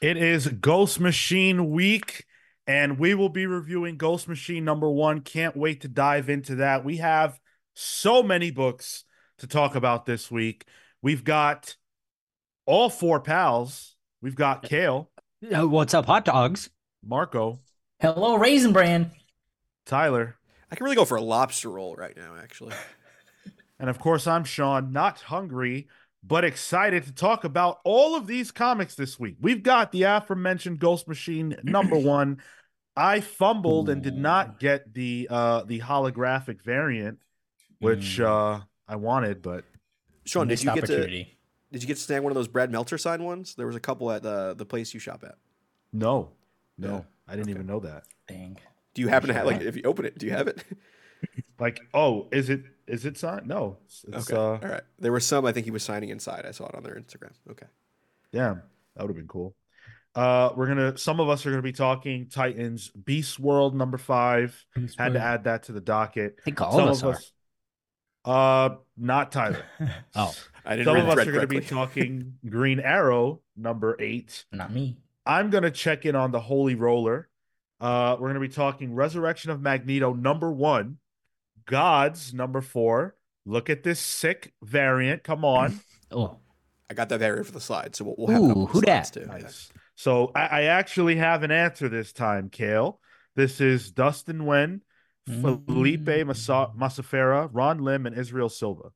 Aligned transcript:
It 0.00 0.16
is 0.16 0.48
Ghost 0.48 0.98
Machine 0.98 1.70
week, 1.72 2.24
and 2.66 2.98
we 2.98 3.14
will 3.14 3.28
be 3.28 3.44
reviewing 3.44 3.98
Ghost 3.98 4.28
Machine 4.28 4.64
number 4.64 4.90
one. 4.90 5.20
Can't 5.20 5.54
wait 5.54 5.82
to 5.82 5.88
dive 5.88 6.30
into 6.30 6.54
that. 6.56 6.86
We 6.86 6.96
have 6.96 7.38
so 7.74 8.22
many 8.22 8.50
books 8.50 9.04
to 9.38 9.46
talk 9.46 9.74
about 9.74 10.06
this 10.06 10.30
week. 10.30 10.64
We've 11.02 11.22
got 11.22 11.76
all 12.64 12.88
four 12.88 13.20
pals. 13.20 13.94
We've 14.22 14.34
got 14.34 14.62
Kale, 14.62 15.10
Uh, 15.54 15.68
what's 15.68 15.92
up, 15.92 16.06
hot 16.06 16.24
dogs? 16.24 16.70
Marco, 17.04 17.60
Hello, 18.00 18.36
Raisin 18.36 18.72
Bran. 18.72 19.10
Tyler, 19.84 20.36
I 20.70 20.76
can 20.76 20.84
really 20.84 20.96
go 20.96 21.04
for 21.04 21.16
a 21.18 21.22
lobster 21.22 21.68
roll 21.68 21.94
right 21.94 22.16
now, 22.16 22.36
actually. 22.40 22.74
and 23.78 23.90
of 23.90 23.98
course, 23.98 24.26
I'm 24.26 24.44
Sean, 24.44 24.92
not 24.92 25.20
hungry, 25.20 25.88
but 26.22 26.44
excited 26.44 27.04
to 27.04 27.12
talk 27.12 27.44
about 27.44 27.80
all 27.84 28.14
of 28.14 28.26
these 28.26 28.50
comics 28.50 28.94
this 28.94 29.18
week. 29.18 29.36
We've 29.40 29.62
got 29.62 29.92
the 29.92 30.02
aforementioned 30.04 30.78
Ghost 30.78 31.08
Machine 31.08 31.56
number 31.62 31.96
one. 31.98 32.38
I 32.96 33.20
fumbled 33.20 33.88
and 33.88 34.02
did 34.02 34.16
not 34.16 34.58
get 34.60 34.92
the 34.92 35.28
uh 35.30 35.62
the 35.64 35.80
holographic 35.80 36.62
variant, 36.62 37.18
which 37.78 38.18
Mm. 38.18 38.58
uh 38.60 38.64
I 38.88 38.96
wanted, 38.96 39.40
but 39.42 39.64
Sean, 40.26 40.48
did 40.48 40.62
you 40.62 40.74
get 40.74 40.86
to 40.86 41.06
did 41.06 41.82
you 41.82 41.86
get 41.86 41.96
to 41.96 42.02
snag 42.02 42.22
one 42.22 42.32
of 42.32 42.34
those 42.34 42.48
Brad 42.48 42.70
Meltzer 42.70 42.98
signed 42.98 43.24
ones? 43.24 43.54
There 43.54 43.66
was 43.66 43.76
a 43.76 43.80
couple 43.80 44.10
at 44.10 44.22
the 44.22 44.54
the 44.54 44.66
place 44.66 44.92
you 44.92 45.00
shop 45.00 45.22
at. 45.24 45.36
no, 45.92 46.30
no, 46.76 46.88
Yeah. 46.88 47.00
I 47.28 47.36
didn't 47.36 47.42
Okay. 47.44 47.50
even 47.52 47.66
know 47.66 47.80
that. 47.80 48.04
Dang. 48.26 48.58
Do 48.94 49.02
you 49.02 49.08
happen 49.08 49.28
to 49.28 49.34
have 49.34 49.46
like 49.46 49.60
if 49.62 49.76
you 49.76 49.82
open 49.84 50.04
it, 50.04 50.18
do 50.18 50.26
you 50.26 50.32
have 50.32 50.48
it? 50.48 50.64
Like, 51.58 51.80
oh, 51.92 52.28
is 52.32 52.48
it 52.48 52.64
is 52.90 53.04
it 53.06 53.16
signed? 53.16 53.46
No, 53.46 53.76
it's, 53.84 54.04
it's 54.08 54.30
okay. 54.30 54.36
uh, 54.36 54.42
All 54.42 54.58
right. 54.58 54.82
There 54.98 55.12
were 55.12 55.20
some 55.20 55.44
I 55.46 55.52
think 55.52 55.64
he 55.64 55.70
was 55.70 55.82
signing 55.82 56.10
inside. 56.10 56.44
I 56.46 56.50
saw 56.50 56.66
it 56.66 56.74
on 56.74 56.82
their 56.82 56.94
Instagram. 56.94 57.32
Okay. 57.50 57.66
Damn, 58.32 58.62
that 58.96 59.02
would 59.02 59.08
have 59.10 59.16
been 59.16 59.28
cool. 59.28 59.54
Uh, 60.14 60.50
we're 60.56 60.66
gonna. 60.66 60.98
Some 60.98 61.20
of 61.20 61.28
us 61.28 61.46
are 61.46 61.50
gonna 61.50 61.62
be 61.62 61.72
talking 61.72 62.28
Titans 62.28 62.90
Beast 62.90 63.38
World 63.38 63.74
number 63.76 63.96
five. 63.98 64.64
Had 64.98 65.12
to 65.14 65.20
add 65.20 65.44
that 65.44 65.64
to 65.64 65.72
the 65.72 65.80
docket. 65.80 66.36
I 66.40 66.42
think 66.42 66.60
all 66.60 66.72
some 66.72 66.88
of 66.88 66.90
us 66.90 67.02
are. 67.04 67.10
us, 67.10 67.32
uh, 68.24 68.74
not 68.96 69.32
Tyler. 69.32 69.62
Oh, 70.16 70.34
I 70.64 70.76
didn't 70.76 70.86
know. 70.86 70.92
Some 70.92 70.94
read 70.94 71.04
of 71.04 71.08
us 71.10 71.14
thread 71.24 71.28
are 71.28 71.32
gonna 71.32 71.46
be 71.46 71.60
talking 71.66 72.34
Green 72.48 72.80
Arrow 72.80 73.40
number 73.56 73.96
eight. 74.00 74.44
Not 74.52 74.72
me. 74.72 74.96
I'm 75.24 75.50
gonna 75.50 75.70
check 75.70 76.04
in 76.06 76.16
on 76.16 76.32
the 76.32 76.40
Holy 76.40 76.74
Roller. 76.74 77.28
Uh, 77.80 78.16
we're 78.18 78.28
gonna 78.28 78.40
be 78.40 78.48
talking 78.48 78.92
Resurrection 78.94 79.50
of 79.52 79.60
Magneto 79.62 80.12
number 80.12 80.50
one, 80.52 80.98
Gods 81.66 82.32
number 82.34 82.60
four. 82.60 83.16
Look 83.46 83.70
at 83.70 83.82
this 83.82 84.00
sick 84.00 84.52
variant. 84.62 85.24
Come 85.24 85.44
on. 85.44 85.80
oh, 86.10 86.38
I 86.90 86.94
got 86.94 87.08
that 87.08 87.18
variant 87.20 87.46
for 87.46 87.52
the 87.52 87.60
slide, 87.60 87.94
so 87.96 88.04
we'll, 88.04 88.14
we'll 88.18 88.28
have 88.28 88.42
a 88.56 88.58
Ooh, 88.60 88.66
who 88.66 88.80
slides 88.80 89.10
dat? 89.10 89.22
too. 89.22 89.28
Yeah. 89.30 89.38
Nice. 89.38 89.70
So 89.94 90.30
I, 90.34 90.40
I 90.46 90.62
actually 90.64 91.16
have 91.16 91.42
an 91.42 91.50
answer 91.50 91.88
this 91.88 92.12
time, 92.12 92.48
Kale. 92.50 93.00
This 93.36 93.60
is 93.60 93.90
Dustin 93.92 94.38
Nguyen, 94.40 94.80
Felipe 95.26 96.00
Mm. 96.06 96.24
Masa- 96.26 96.76
Massafera, 96.76 97.48
Ron 97.52 97.78
Lim, 97.78 98.06
and 98.06 98.16
Israel 98.16 98.48
Silva. 98.48 98.90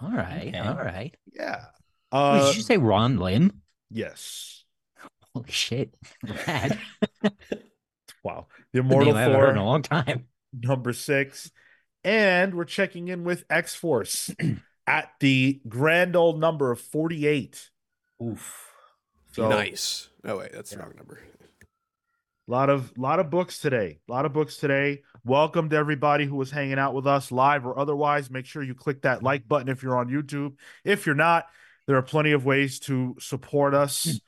all 0.00 0.10
right, 0.10 0.48
Okay. 0.48 0.58
all 0.58 0.74
right. 0.76 1.14
Yeah. 1.32 1.66
Wait, 2.12 2.18
Uh, 2.18 2.46
did 2.48 2.56
you 2.56 2.62
say 2.62 2.76
Ron 2.76 3.18
Lim? 3.18 3.62
yes. 3.90 4.64
Holy 5.34 5.50
shit, 5.50 5.96
Rad. 6.46 6.78
Wow. 8.22 8.46
The 8.72 8.80
The 8.80 8.86
Immortal 8.86 9.16
I 9.16 9.20
haven't 9.22 9.50
in 9.50 9.56
a 9.58 9.64
long 9.64 9.82
time. 9.82 10.26
Number 10.62 10.92
six. 10.92 11.50
And 12.02 12.54
we're 12.54 12.64
checking 12.64 13.08
in 13.08 13.24
with 13.24 13.44
X 13.48 13.74
Force 13.74 14.30
at 14.86 15.10
the 15.20 15.60
grand 15.68 16.16
old 16.16 16.38
number 16.38 16.70
of 16.70 16.80
48. 16.80 17.70
Oof. 18.22 18.72
So 19.32 19.48
nice. 19.48 20.08
Oh 20.24 20.38
wait, 20.38 20.52
that's 20.52 20.70
the 20.70 20.78
wrong 20.78 20.92
number. 20.96 21.18
A 22.46 22.50
lot 22.50 22.68
of 22.68 22.92
lot 22.98 23.20
of 23.20 23.30
books 23.30 23.58
today 23.58 24.00
a 24.06 24.12
lot 24.12 24.26
of 24.26 24.34
books 24.34 24.58
today 24.58 25.00
welcome 25.24 25.70
to 25.70 25.76
everybody 25.76 26.26
who 26.26 26.36
was 26.36 26.50
hanging 26.50 26.78
out 26.78 26.92
with 26.92 27.06
us 27.06 27.32
live 27.32 27.64
or 27.64 27.78
otherwise 27.78 28.30
make 28.30 28.44
sure 28.44 28.62
you 28.62 28.74
click 28.74 29.00
that 29.00 29.22
like 29.22 29.48
button 29.48 29.70
if 29.70 29.82
you're 29.82 29.96
on 29.96 30.10
youtube 30.10 30.52
if 30.84 31.06
you're 31.06 31.14
not 31.14 31.46
there 31.86 31.96
are 31.96 32.02
plenty 32.02 32.32
of 32.32 32.44
ways 32.44 32.78
to 32.80 33.16
support 33.18 33.72
us 33.72 34.20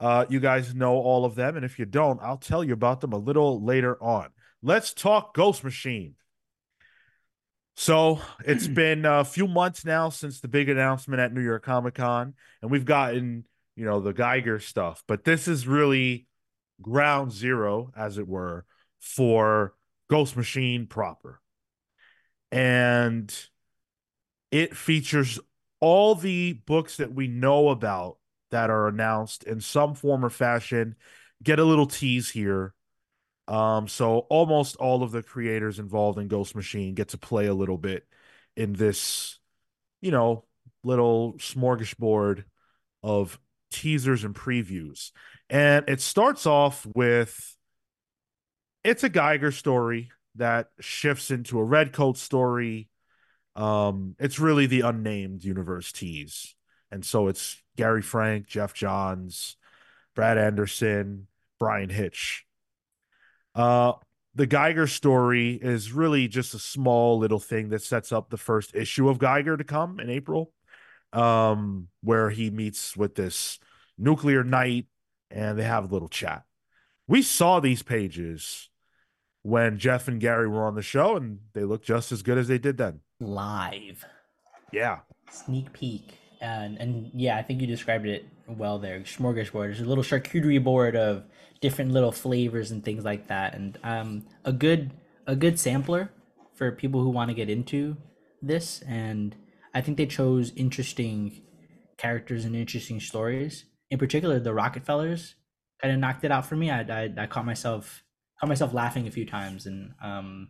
uh, 0.00 0.24
you 0.28 0.40
guys 0.40 0.74
know 0.74 0.94
all 0.94 1.24
of 1.24 1.36
them 1.36 1.54
and 1.54 1.64
if 1.64 1.78
you 1.78 1.84
don't 1.84 2.20
i'll 2.22 2.36
tell 2.36 2.64
you 2.64 2.72
about 2.72 3.00
them 3.00 3.12
a 3.12 3.18
little 3.18 3.64
later 3.64 3.96
on 4.02 4.30
let's 4.62 4.92
talk 4.92 5.34
ghost 5.34 5.64
machine 5.64 6.14
so 7.76 8.20
it's 8.44 8.66
been 8.68 9.04
a 9.04 9.24
few 9.24 9.46
months 9.46 9.84
now 9.84 10.08
since 10.08 10.40
the 10.40 10.48
big 10.48 10.68
announcement 10.68 11.20
at 11.20 11.32
new 11.32 11.42
york 11.42 11.64
comic 11.64 11.94
con 11.94 12.34
and 12.62 12.70
we've 12.70 12.84
gotten 12.84 13.44
you 13.76 13.84
know 13.84 14.00
the 14.00 14.12
geiger 14.12 14.58
stuff 14.58 15.02
but 15.06 15.24
this 15.24 15.48
is 15.48 15.66
really 15.66 16.26
ground 16.80 17.32
zero, 17.32 17.92
as 17.96 18.18
it 18.18 18.26
were, 18.26 18.64
for 19.00 19.74
Ghost 20.08 20.36
Machine 20.36 20.86
proper. 20.86 21.40
And 22.50 23.32
it 24.50 24.76
features 24.76 25.38
all 25.80 26.14
the 26.14 26.54
books 26.66 26.96
that 26.96 27.14
we 27.14 27.28
know 27.28 27.68
about 27.68 28.18
that 28.50 28.70
are 28.70 28.88
announced 28.88 29.44
in 29.44 29.60
some 29.60 29.94
form 29.94 30.24
or 30.24 30.30
fashion. 30.30 30.96
Get 31.42 31.58
a 31.58 31.64
little 31.64 31.86
tease 31.86 32.30
here. 32.30 32.74
Um, 33.50 33.88
so 33.88 34.20
almost 34.30 34.76
all 34.76 35.02
of 35.02 35.10
the 35.10 35.24
creators 35.24 35.80
involved 35.80 36.20
in 36.20 36.28
Ghost 36.28 36.54
Machine 36.54 36.94
get 36.94 37.08
to 37.08 37.18
play 37.18 37.46
a 37.46 37.54
little 37.54 37.76
bit 37.76 38.06
in 38.56 38.72
this, 38.72 39.40
you 40.00 40.12
know, 40.12 40.44
little 40.84 41.34
smorgasbord 41.34 42.44
of 43.02 43.40
teasers 43.72 44.22
and 44.22 44.36
previews. 44.36 45.10
And 45.48 45.88
it 45.88 46.00
starts 46.00 46.46
off 46.46 46.86
with 46.94 47.56
it's 48.84 49.02
a 49.02 49.08
Geiger 49.08 49.50
story 49.50 50.12
that 50.36 50.68
shifts 50.78 51.32
into 51.32 51.58
a 51.58 51.64
Redcoat 51.64 52.18
story. 52.18 52.88
Um, 53.56 54.14
it's 54.20 54.38
really 54.38 54.66
the 54.66 54.82
unnamed 54.82 55.42
universe 55.42 55.90
tease. 55.90 56.54
And 56.92 57.04
so 57.04 57.26
it's 57.26 57.60
Gary 57.76 58.02
Frank, 58.02 58.46
Geoff 58.46 58.74
Johns, 58.74 59.56
Brad 60.14 60.38
Anderson, 60.38 61.26
Bryan 61.58 61.90
Hitch. 61.90 62.46
Uh, 63.54 63.92
the 64.34 64.46
Geiger 64.46 64.86
story 64.86 65.54
is 65.54 65.92
really 65.92 66.28
just 66.28 66.54
a 66.54 66.58
small 66.58 67.18
little 67.18 67.40
thing 67.40 67.70
that 67.70 67.82
sets 67.82 68.12
up 68.12 68.30
the 68.30 68.36
first 68.36 68.74
issue 68.74 69.08
of 69.08 69.18
Geiger 69.18 69.56
to 69.56 69.64
come 69.64 69.98
in 69.98 70.08
April, 70.08 70.52
um, 71.12 71.88
where 72.02 72.30
he 72.30 72.50
meets 72.50 72.96
with 72.96 73.14
this 73.14 73.58
nuclear 73.98 74.44
knight 74.44 74.86
and 75.30 75.58
they 75.58 75.64
have 75.64 75.84
a 75.84 75.92
little 75.92 76.08
chat. 76.08 76.44
We 77.06 77.22
saw 77.22 77.60
these 77.60 77.82
pages 77.82 78.70
when 79.42 79.78
Geoff 79.78 80.08
and 80.08 80.20
Gary 80.20 80.48
were 80.48 80.64
on 80.64 80.74
the 80.74 80.82
show, 80.82 81.16
and 81.16 81.40
they 81.54 81.64
look 81.64 81.82
just 81.82 82.12
as 82.12 82.22
good 82.22 82.38
as 82.38 82.48
they 82.48 82.58
did 82.58 82.76
then. 82.76 83.00
Live. 83.20 84.04
Yeah. 84.72 85.00
Sneak 85.30 85.72
peek. 85.72 86.14
And 86.40 86.78
and 86.78 87.10
yeah, 87.14 87.36
I 87.36 87.42
think 87.42 87.60
you 87.60 87.66
described 87.66 88.06
it 88.06 88.26
well 88.58 88.78
there. 88.78 89.00
Smorgasbord. 89.00 89.66
There's 89.66 89.80
a 89.80 89.84
little 89.84 90.04
charcuterie 90.04 90.62
board 90.62 90.96
of 90.96 91.24
different 91.60 91.92
little 91.92 92.12
flavors 92.12 92.70
and 92.70 92.84
things 92.84 93.04
like 93.04 93.28
that. 93.28 93.54
And 93.54 93.78
um 93.82 94.26
a 94.44 94.52
good 94.52 94.92
a 95.26 95.36
good 95.36 95.58
sampler 95.58 96.10
for 96.54 96.72
people 96.72 97.02
who 97.02 97.10
want 97.10 97.28
to 97.30 97.34
get 97.34 97.48
into 97.48 97.96
this. 98.42 98.82
And 98.82 99.36
I 99.74 99.80
think 99.80 99.96
they 99.96 100.06
chose 100.06 100.52
interesting 100.56 101.42
characters 101.96 102.44
and 102.44 102.56
interesting 102.56 103.00
stories. 103.00 103.64
In 103.90 103.98
particular, 103.98 104.38
the 104.40 104.54
Rockefellers 104.54 105.34
kind 105.80 105.92
of 105.94 106.00
knocked 106.00 106.24
it 106.24 106.32
out 106.32 106.46
for 106.46 106.56
me. 106.56 106.70
I, 106.70 106.80
I 106.80 107.12
I 107.16 107.26
caught 107.26 107.46
myself 107.46 108.02
caught 108.40 108.48
myself 108.48 108.72
laughing 108.72 109.06
a 109.06 109.10
few 109.10 109.26
times, 109.26 109.66
and 109.66 109.92
um, 110.02 110.48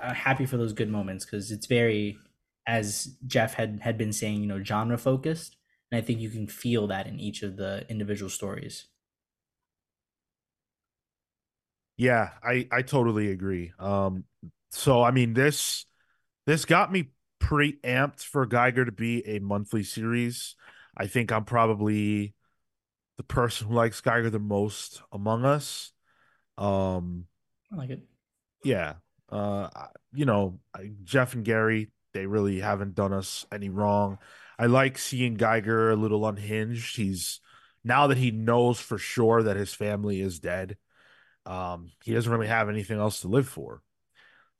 I'm 0.00 0.14
happy 0.14 0.46
for 0.46 0.56
those 0.56 0.72
good 0.72 0.90
moments 0.90 1.24
because 1.24 1.50
it's 1.50 1.66
very, 1.66 2.18
as 2.66 3.16
Geoff 3.26 3.54
had 3.54 3.80
had 3.82 3.96
been 3.96 4.12
saying, 4.12 4.40
you 4.40 4.46
know, 4.46 4.62
genre 4.62 4.98
focused, 4.98 5.56
and 5.92 5.98
I 5.98 6.04
think 6.04 6.20
you 6.20 6.30
can 6.30 6.48
feel 6.48 6.88
that 6.88 7.06
in 7.06 7.20
each 7.20 7.42
of 7.44 7.56
the 7.56 7.86
individual 7.88 8.30
stories. 8.30 8.86
Yeah, 11.96 12.30
I 12.42 12.66
I 12.72 12.82
totally 12.82 13.30
agree. 13.30 13.72
Um 13.78 14.24
so 14.70 15.02
I 15.02 15.10
mean 15.10 15.34
this 15.34 15.86
this 16.46 16.64
got 16.64 16.92
me 16.92 17.10
pretty 17.38 17.78
amped 17.84 18.24
for 18.24 18.46
Geiger 18.46 18.84
to 18.84 18.92
be 18.92 19.26
a 19.26 19.38
monthly 19.40 19.84
series. 19.84 20.56
I 20.96 21.06
think 21.06 21.32
I'm 21.32 21.44
probably 21.44 22.34
the 23.18 23.24
person 23.24 23.68
who 23.68 23.74
likes 23.74 24.00
Geiger 24.00 24.30
the 24.30 24.38
most 24.40 25.02
among 25.12 25.44
us. 25.44 25.92
Um 26.58 27.26
I 27.72 27.76
like 27.76 27.90
it. 27.90 28.02
yeah. 28.64 28.94
Uh 29.28 29.68
you 30.12 30.24
know, 30.26 30.60
Geoff 31.04 31.34
and 31.34 31.44
Gary, 31.44 31.90
they 32.12 32.26
really 32.26 32.60
haven't 32.60 32.94
done 32.94 33.12
us 33.12 33.46
any 33.52 33.70
wrong. 33.70 34.18
I 34.62 34.66
like 34.66 34.96
seeing 34.96 35.34
Geiger 35.34 35.90
a 35.90 35.96
little 35.96 36.24
unhinged. 36.24 36.94
He's 36.94 37.40
now 37.82 38.06
that 38.06 38.16
he 38.16 38.30
knows 38.30 38.78
for 38.78 38.96
sure 38.96 39.42
that 39.42 39.56
his 39.56 39.74
family 39.74 40.20
is 40.20 40.38
dead, 40.38 40.76
um, 41.44 41.90
he 42.04 42.14
doesn't 42.14 42.30
really 42.30 42.46
have 42.46 42.68
anything 42.68 42.96
else 42.96 43.22
to 43.22 43.28
live 43.28 43.48
for. 43.48 43.82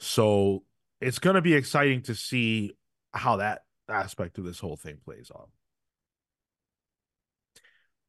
So 0.01 0.65
it's 1.01 1.21
going 1.21 1.37
to 1.37 1.41
be 1.41 1.55
exciting 1.55 2.03
to 2.03 2.17
see 2.17 2.77
how 3.13 3.37
that 3.37 3.63
aspect 3.89 4.39
of 4.39 4.45
this 4.45 4.59
whole 4.59 4.77
thing 4.77 4.99
plays 5.05 5.31
on. 5.33 5.47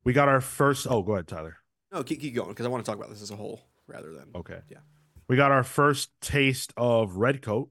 We 0.04 0.14
got 0.14 0.30
our 0.30 0.42
first. 0.42 0.88
Oh, 0.90 1.04
go 1.04 1.14
ahead, 1.14 1.28
Tyler. 1.28 1.58
No, 1.92 2.02
keep 2.02 2.22
keep 2.22 2.34
going 2.34 2.50
because 2.50 2.66
I 2.66 2.70
want 2.70 2.84
to 2.84 2.90
talk 2.90 2.98
about 2.98 3.12
this 3.12 3.22
as 3.22 3.30
a 3.30 3.36
whole 3.36 3.62
rather 3.86 4.12
than. 4.12 4.32
Okay. 4.34 4.62
Yeah. 4.68 4.80
We 5.28 5.36
got 5.36 5.52
our 5.52 5.64
first 5.64 6.10
taste 6.22 6.74
of 6.76 7.18
Redcoat. 7.18 7.70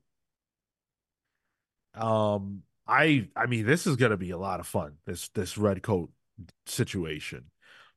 Um, 1.94 2.62
I 2.86 3.28
I 3.36 3.46
mean, 3.46 3.66
this 3.66 3.86
is 3.86 3.96
gonna 3.96 4.16
be 4.16 4.30
a 4.30 4.38
lot 4.38 4.60
of 4.60 4.66
fun. 4.66 4.94
This 5.06 5.28
this 5.30 5.56
Redcoat 5.58 6.10
situation 6.66 7.44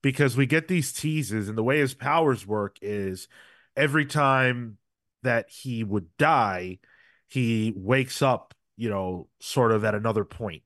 because 0.02 0.38
we 0.38 0.46
get 0.46 0.68
these 0.68 0.94
teases, 0.94 1.50
and 1.50 1.58
the 1.58 1.64
way 1.64 1.80
his 1.80 1.94
powers 1.94 2.46
work 2.46 2.78
is 2.82 3.28
every 3.76 4.06
time 4.06 4.78
that 5.24 5.50
he 5.50 5.84
would 5.84 6.16
die, 6.18 6.80
he 7.28 7.74
wakes 7.76 8.22
up, 8.22 8.54
you 8.78 8.90
know, 8.90 9.28
sort 9.40 9.72
of 9.72 9.84
at 9.84 9.96
another 9.96 10.24
point. 10.24 10.62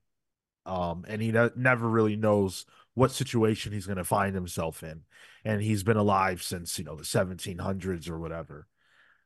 Um, 0.66 1.04
and 1.08 1.22
he 1.22 1.32
ne- 1.32 1.50
never 1.56 1.88
really 1.88 2.16
knows 2.16 2.66
what 2.94 3.12
situation 3.12 3.72
he's 3.72 3.86
going 3.86 3.96
to 3.96 4.04
find 4.04 4.34
himself 4.34 4.82
in. 4.82 5.02
And 5.44 5.62
he's 5.62 5.82
been 5.82 5.96
alive 5.96 6.42
since, 6.42 6.78
you 6.78 6.84
know, 6.84 6.96
the 6.96 7.04
1700s 7.04 8.10
or 8.10 8.18
whatever. 8.18 8.66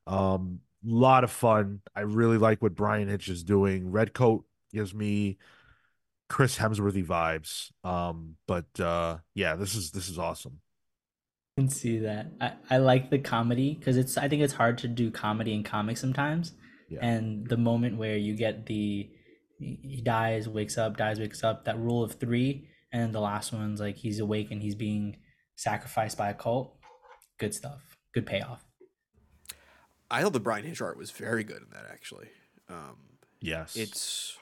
Um, 0.07 0.61
lot 0.85 1.25
of 1.25 1.31
fun. 1.31 1.81
I 1.95 2.03
really 2.03 2.39
like 2.39 2.63
what 2.63 2.75
Bryan 2.77 3.09
Hitch 3.09 3.29
is 3.29 3.43
doing. 3.43 3.91
Redcoat 3.91 4.45
gives 4.75 4.93
me 4.93 5.39
Chris 6.29 6.59
Hemsworthy 6.59 7.05
vibes. 7.05 7.71
Um, 7.83 8.37
but 8.47 8.79
uh, 8.79 9.19
yeah, 9.35 9.55
this 9.57 9.75
is 9.75 9.93
this 9.93 10.09
is 10.09 10.19
awesome. 10.19 10.61
I 11.57 11.63
can 11.63 11.71
see 11.71 11.99
that. 12.01 12.33
I, 12.41 12.53
I 12.69 12.79
like 12.79 13.11
the 13.11 13.19
comedy 13.19 13.75
because 13.79 13.97
it's 13.97 14.19
I 14.19 14.29
think 14.29 14.43
it's 14.43 14.55
hard 14.55 14.79
to 14.79 14.89
do 14.89 15.11
comedy 15.11 15.55
in 15.55 15.63
comics 15.63 16.01
sometimes. 16.01 16.53
Yeah. 16.91 16.99
And 17.01 17.47
the 17.49 17.57
moment 17.57 17.97
where 17.97 18.17
you 18.17 18.35
get 18.35 18.67
the 18.67 19.09
he 19.59 19.79
he 19.83 20.03
dies, 20.03 20.49
wakes 20.49 20.77
up, 20.77 20.97
dies, 20.97 21.19
wakes 21.19 21.43
up, 21.45 21.65
that 21.65 21.79
rule 21.79 22.03
of 22.03 22.15
three, 22.15 22.69
and 22.93 23.15
the 23.15 23.21
last 23.21 23.53
one's 23.53 23.81
like 23.81 23.97
he's 23.97 24.19
awake 24.19 24.51
and 24.51 24.61
he's 24.61 24.75
being 24.75 25.17
sacrificed 25.57 26.19
by 26.19 26.31
a 26.31 26.35
cult. 26.35 26.77
Good 27.39 27.55
stuff. 27.55 27.97
Good 28.13 28.27
payoff. 28.27 28.65
I 30.11 30.23
thought 30.23 30.33
the 30.33 30.41
Bryan 30.41 30.65
Hitch 30.67 30.83
art 30.83 30.99
was 30.99 31.11
very 31.11 31.45
good 31.45 31.63
in 31.63 31.71
that 31.73 31.87
actually. 31.91 32.29
Um, 32.69 32.97
Yes, 33.45 33.77
it's 33.77 34.39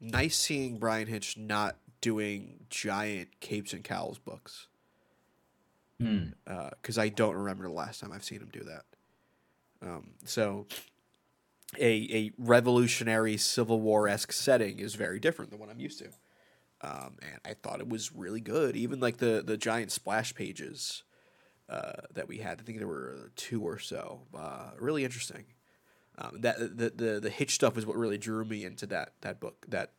nice 0.00 0.36
seeing 0.36 0.78
Bryan 0.78 1.06
Hitch 1.06 1.36
not 1.36 1.76
doing 2.00 2.64
giant 2.70 3.28
capes 3.40 3.72
and 3.72 3.84
cowls 3.84 4.18
books 4.18 4.68
because 5.98 6.98
I 6.98 7.08
don't 7.10 7.34
remember 7.36 7.64
the 7.64 7.74
last 7.74 8.00
time 8.00 8.12
I've 8.12 8.24
seen 8.24 8.40
him 8.40 8.48
do 8.52 8.64
that. 8.64 8.84
Um, 9.82 10.12
so, 10.24 10.66
a 11.78 12.08
a 12.10 12.32
revolutionary 12.38 13.36
Civil 13.36 13.80
War 13.80 14.08
esque 14.08 14.32
setting 14.32 14.78
is 14.78 14.94
very 14.94 15.20
different 15.20 15.50
than 15.50 15.60
what 15.60 15.68
I'm 15.70 15.80
used 15.80 15.98
to, 15.98 16.08
um, 16.80 17.16
and 17.22 17.40
I 17.44 17.54
thought 17.54 17.80
it 17.80 17.88
was 17.88 18.12
really 18.12 18.40
good. 18.40 18.76
Even 18.76 19.00
like 19.00 19.18
the 19.18 19.42
the 19.44 19.56
giant 19.56 19.92
splash 19.92 20.34
pages 20.34 21.02
uh, 21.68 21.92
that 22.14 22.28
we 22.28 22.38
had, 22.38 22.60
I 22.60 22.62
think 22.64 22.78
there 22.78 22.88
were 22.88 23.30
two 23.36 23.62
or 23.62 23.78
so, 23.78 24.22
uh, 24.34 24.70
really 24.78 25.04
interesting. 25.04 25.44
Um, 26.20 26.40
that 26.42 26.58
the, 26.58 26.90
the 26.90 27.20
the 27.20 27.30
Hitch 27.30 27.54
stuff 27.54 27.78
is 27.78 27.86
what 27.86 27.96
really 27.96 28.18
drew 28.18 28.44
me 28.44 28.64
into 28.64 28.86
that 28.86 29.14
that 29.22 29.40
book 29.40 29.64
that 29.68 29.92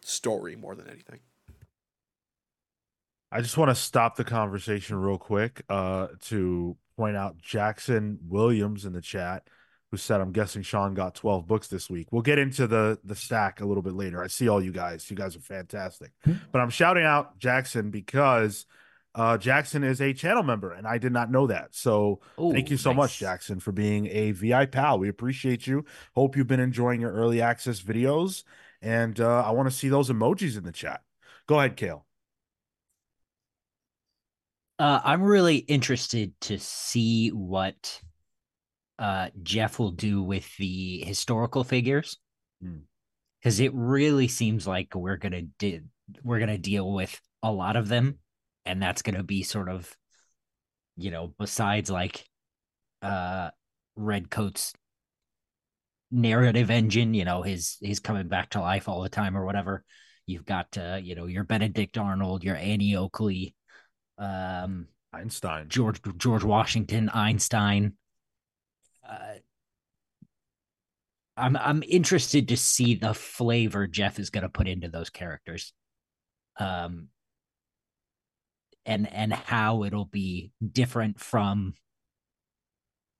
story 0.00 0.56
more 0.56 0.74
than 0.74 0.88
anything. 0.88 1.20
I 3.30 3.40
just 3.40 3.58
want 3.58 3.70
to 3.70 3.74
stop 3.74 4.16
the 4.16 4.24
conversation 4.24 4.96
real 4.96 5.18
quick 5.18 5.62
uh, 5.68 6.08
to 6.26 6.76
point 6.96 7.16
out 7.16 7.36
Jackson 7.38 8.18
Williams 8.26 8.84
in 8.84 8.92
the 8.92 9.00
chat, 9.00 9.48
who 9.90 9.96
said, 9.98 10.20
"I'm 10.20 10.32
guessing 10.32 10.62
Sean 10.62 10.94
got 10.94 11.14
12 11.14 11.46
books 11.46 11.68
this 11.68 11.90
week." 11.90 12.08
We'll 12.10 12.22
get 12.22 12.38
into 12.38 12.66
the 12.66 12.98
the 13.04 13.16
stack 13.16 13.60
a 13.60 13.66
little 13.66 13.82
bit 13.82 13.94
later. 13.94 14.22
I 14.22 14.28
see 14.28 14.48
all 14.48 14.62
you 14.62 14.72
guys; 14.72 15.10
you 15.10 15.16
guys 15.16 15.36
are 15.36 15.40
fantastic. 15.40 16.12
but 16.24 16.60
I'm 16.60 16.70
shouting 16.70 17.04
out 17.04 17.38
Jackson 17.38 17.90
because 17.90 18.64
uh, 19.16 19.38
Jackson 19.38 19.82
is 19.82 20.00
a 20.00 20.12
channel 20.12 20.42
member, 20.42 20.70
and 20.72 20.86
I 20.86 20.98
did 20.98 21.12
not 21.12 21.30
know 21.30 21.46
that. 21.48 21.74
So 21.74 22.20
thank 22.38 22.70
you 22.70 22.76
so 22.76 22.92
much. 22.94 23.18
Jackson, 23.18 23.58
for 23.58 23.72
being 23.72 24.06
a 24.06 24.30
VI 24.32 24.66
pal. 24.66 24.98
We 24.98 25.08
appreciate 25.08 25.66
you. 25.66 25.84
Hope 26.14 26.36
you've 26.36 26.46
been 26.46 26.60
enjoying 26.60 27.00
your 27.00 27.12
early 27.12 27.40
access 27.40 27.80
videos, 27.80 28.44
and 28.82 29.18
uh, 29.18 29.42
I 29.42 29.50
want 29.50 29.68
to 29.70 29.74
see 29.74 29.88
those 29.88 30.10
emojis 30.10 30.56
in 30.58 30.64
the 30.64 30.72
chat. 30.72 31.00
Go 31.46 31.58
ahead, 31.58 31.76
Kale. 31.76 32.04
Uh, 34.78 35.00
I'm 35.02 35.22
really 35.22 35.56
interested 35.56 36.38
to 36.42 36.58
see 36.58 37.30
what 37.30 38.00
uh, 38.98 39.30
Geoff 39.42 39.78
will 39.78 39.92
do 39.92 40.22
with 40.22 40.54
the 40.58 41.02
historical 41.06 41.64
figures, 41.64 42.18
Hmm. 42.62 42.80
because 43.40 43.60
it 43.60 43.72
really 43.74 44.28
seems 44.28 44.66
like 44.66 44.94
we're 44.94 45.16
gonna 45.16 45.42
de- 45.58 45.80
we're 46.22 46.38
gonna 46.38 46.58
deal 46.58 46.92
with 46.92 47.18
a 47.42 47.50
lot 47.50 47.76
of 47.76 47.88
them, 47.88 48.18
and 48.66 48.82
that's 48.82 49.02
gonna 49.02 49.22
be 49.22 49.42
sort 49.42 49.68
of, 49.68 49.94
you 50.96 51.10
know, 51.10 51.34
besides 51.38 51.90
like, 51.90 52.24
uh, 53.02 53.50
Redcoat's 53.96 54.74
narrative 56.10 56.70
engine, 56.70 57.14
you 57.14 57.24
know, 57.24 57.42
his 57.42 57.76
he's 57.80 58.00
coming 58.00 58.28
back 58.28 58.50
to 58.50 58.60
life 58.60 58.88
all 58.88 59.02
the 59.02 59.08
time 59.08 59.36
or 59.36 59.44
whatever. 59.44 59.84
You've 60.26 60.44
got 60.44 60.76
uh, 60.76 60.98
you 61.02 61.14
know, 61.14 61.26
your 61.26 61.44
Benedict 61.44 61.98
Arnold, 61.98 62.44
your 62.44 62.56
Annie 62.56 62.96
Oakley, 62.96 63.54
um, 64.18 64.88
Einstein. 65.12 65.68
George 65.68 66.00
George 66.16 66.44
Washington, 66.44 67.08
Einstein. 67.08 67.94
Uh, 69.08 69.36
I'm 71.36 71.56
I'm 71.56 71.82
interested 71.82 72.48
to 72.48 72.56
see 72.56 72.94
the 72.94 73.14
flavor 73.14 73.86
Geoff 73.86 74.18
is 74.18 74.30
going 74.30 74.42
to 74.42 74.48
put 74.48 74.68
into 74.68 74.88
those 74.88 75.10
characters, 75.10 75.72
um, 76.58 77.08
and 78.86 79.12
and 79.12 79.32
how 79.32 79.84
it'll 79.84 80.06
be 80.06 80.52
different 80.72 81.20
from 81.20 81.74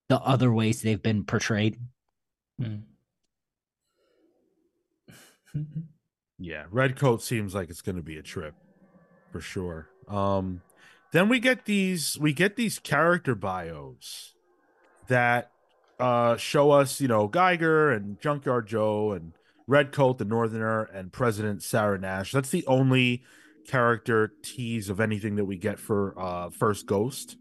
the 0.09 0.19
other 0.21 0.53
ways 0.53 0.81
they've 0.81 1.03
been 1.03 1.25
portrayed. 1.25 1.79
Hmm. 2.61 2.77
Yeah, 6.39 6.65
Redcoat 6.71 7.23
seems 7.23 7.55
like 7.55 7.71
it's 7.71 7.81
going 7.81 7.97
to 7.97 8.03
be 8.03 8.19
a 8.19 8.23
trip 8.23 8.55
for 9.33 9.41
sure. 9.41 9.89
Um 10.07 10.61
then 11.13 11.31
we 11.31 11.41
get 11.41 11.65
these 11.65 12.19
we 12.21 12.35
get 12.35 12.57
these 12.57 12.79
character 12.79 13.35
bios 13.35 14.35
that 15.09 15.51
uh 15.99 16.37
show 16.37 16.73
us, 16.73 17.01
you 17.01 17.09
know, 17.09 17.27
Geiger 17.27 17.91
and 17.91 18.21
Junkyard 18.21 18.67
Joe 18.67 19.13
and 19.13 19.33
Redcoat 19.67 20.19
the 20.19 20.27
Northerner 20.27 20.83
and 20.83 21.11
President 21.11 21.63
Sarah 21.63 21.99
Nash. 21.99 22.33
That's 22.33 22.51
the 22.51 22.67
only 22.67 23.23
character 23.67 24.33
tease 24.43 24.89
of 24.89 25.01
anything 25.01 25.37
that 25.37 25.45
we 25.45 25.57
get 25.57 25.79
for 25.79 26.19
uh 26.19 26.51
First 26.51 26.87
Ghost. 26.87 27.37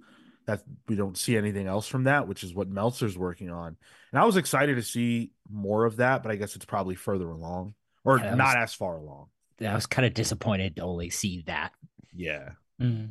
That 0.47 0.61
we 0.87 0.95
don't 0.95 1.17
see 1.17 1.35
anything 1.37 1.65
else 1.65 1.87
from 1.87 2.03
that, 2.03 2.27
which 2.27 2.43
is 2.43 2.53
what 2.53 2.67
Meltzer's 2.69 3.17
working 3.17 3.49
on. 3.49 3.77
And 4.11 4.21
I 4.21 4.25
was 4.25 4.37
excited 4.37 4.75
to 4.75 4.83
see 4.83 5.31
more 5.51 5.85
of 5.85 5.95
that, 5.97 6.21
but 6.21 6.31
I 6.31 6.35
guess 6.35 6.55
it's 6.55 6.65
probably 6.65 6.93
further 6.93 7.27
along 7.29 7.73
or 8.03 8.19
Yeah, 8.19 8.35
not 8.35 8.55
was- 8.55 8.69
as 8.71 8.73
far 8.75 8.97
along. 8.97 9.29
I 9.59 9.73
was 9.73 9.87
kind 9.87 10.05
of 10.05 10.13
disappointed 10.13 10.75
to 10.75 10.83
only 10.83 11.09
see 11.09 11.41
that. 11.47 11.71
Yeah. 12.15 12.51
Hmm. 12.79 13.05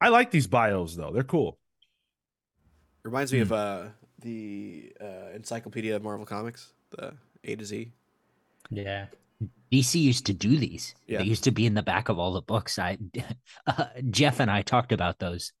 I 0.00 0.08
like 0.08 0.30
these 0.30 0.46
bios 0.46 0.96
though. 0.96 1.12
They're 1.12 1.22
cool. 1.22 1.58
Reminds 3.04 3.30
Hmm. 3.30 3.36
me 3.36 3.40
of 3.42 3.52
uh, 3.52 3.84
the 4.20 4.92
uh, 5.00 5.32
Encyclopedia 5.34 5.96
of 5.96 6.02
Marvel 6.02 6.24
Comics, 6.26 6.72
the 6.90 7.14
A 7.44 7.56
to 7.56 7.64
Z. 7.64 7.92
Yeah. 8.70 9.06
DC 9.72 10.00
used 10.00 10.26
to 10.26 10.34
do 10.34 10.56
these. 10.56 10.94
Yeah. 11.06 11.18
They 11.18 11.24
used 11.24 11.44
to 11.44 11.50
be 11.50 11.66
in 11.66 11.74
the 11.74 11.82
back 11.82 12.08
of 12.08 12.18
all 12.18 12.32
the 12.32 12.42
books. 12.42 12.78
I 12.78 12.98
uh, 13.66 13.86
Geoff 14.10 14.40
and 14.40 14.50
I 14.50 14.62
talked 14.62 14.92
about 14.92 15.18
those 15.18 15.52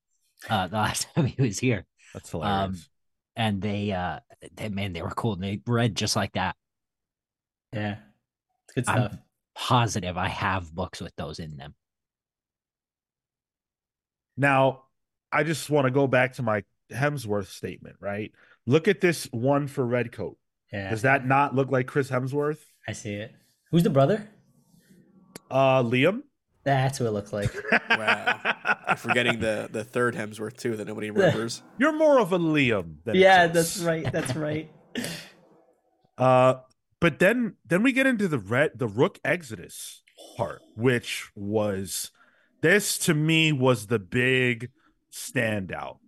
uh, 0.48 0.66
the 0.68 0.76
last 0.76 1.08
time 1.14 1.26
he 1.26 1.40
was 1.40 1.58
here, 1.58 1.84
That's 2.14 2.30
hilarious. 2.30 2.76
Um, 2.76 2.76
and 3.36 3.62
they, 3.62 3.92
uh, 3.92 4.20
they 4.54 4.68
man, 4.68 4.92
they 4.92 5.02
were 5.02 5.10
cool. 5.10 5.34
And 5.34 5.42
they 5.42 5.60
read 5.66 5.94
just 5.94 6.16
like 6.16 6.32
that. 6.32 6.56
Yeah. 7.72 7.96
It's 8.68 8.74
good 8.74 8.88
I'm- 8.88 9.08
stuff. 9.08 9.20
Positive, 9.60 10.16
I 10.16 10.28
have 10.28 10.72
books 10.72 11.00
with 11.00 11.12
those 11.16 11.40
in 11.40 11.56
them. 11.56 11.74
now, 14.36 14.84
I 15.32 15.42
just 15.42 15.68
want 15.68 15.86
to 15.86 15.90
go 15.90 16.06
back 16.06 16.34
to 16.34 16.44
my 16.44 16.62
Hemsworth 16.92 17.48
statement, 17.48 17.96
right? 17.98 18.30
Look 18.66 18.86
at 18.86 19.00
this 19.00 19.24
one 19.32 19.66
for 19.66 19.84
Redcoat. 19.84 20.38
Yeah. 20.72 20.90
Does 20.90 21.02
that 21.02 21.26
not 21.26 21.56
look 21.56 21.72
like 21.72 21.88
Chris 21.88 22.08
Hemsworth? 22.08 22.60
I 22.86 22.92
see 22.92 23.14
it. 23.14 23.34
Who's 23.70 23.82
the 23.82 23.90
brother? 23.90 24.28
Uh 25.50 25.82
Liam? 25.82 26.22
That's 26.64 27.00
what 27.00 27.06
it 27.06 27.12
looks 27.12 27.32
like. 27.32 27.54
Wow. 27.90 28.40
I'm 28.86 28.96
forgetting 28.96 29.40
the 29.40 29.68
the 29.70 29.82
third 29.82 30.14
Hemsworth 30.14 30.56
too 30.58 30.76
that 30.76 30.86
nobody 30.86 31.10
remembers. 31.10 31.62
You're 31.78 31.92
more 31.92 32.20
of 32.20 32.32
a 32.32 32.38
Liam 32.38 32.96
than 33.04 33.16
yeah, 33.16 33.46
that's 33.46 33.78
right. 33.80 34.10
That's 34.10 34.34
right. 34.36 34.70
Uh, 36.18 36.54
but 36.98 37.20
then 37.20 37.54
then 37.64 37.84
we 37.84 37.92
get 37.92 38.04
into 38.04 38.26
the 38.26 38.40
red 38.40 38.72
the 38.74 38.88
Rook 38.88 39.20
Exodus 39.24 40.02
part, 40.36 40.60
which 40.74 41.30
was 41.36 42.10
this 42.60 42.98
to 42.98 43.14
me 43.14 43.52
was 43.52 43.86
the 43.86 44.00
big 44.00 44.70
standout 45.12 45.98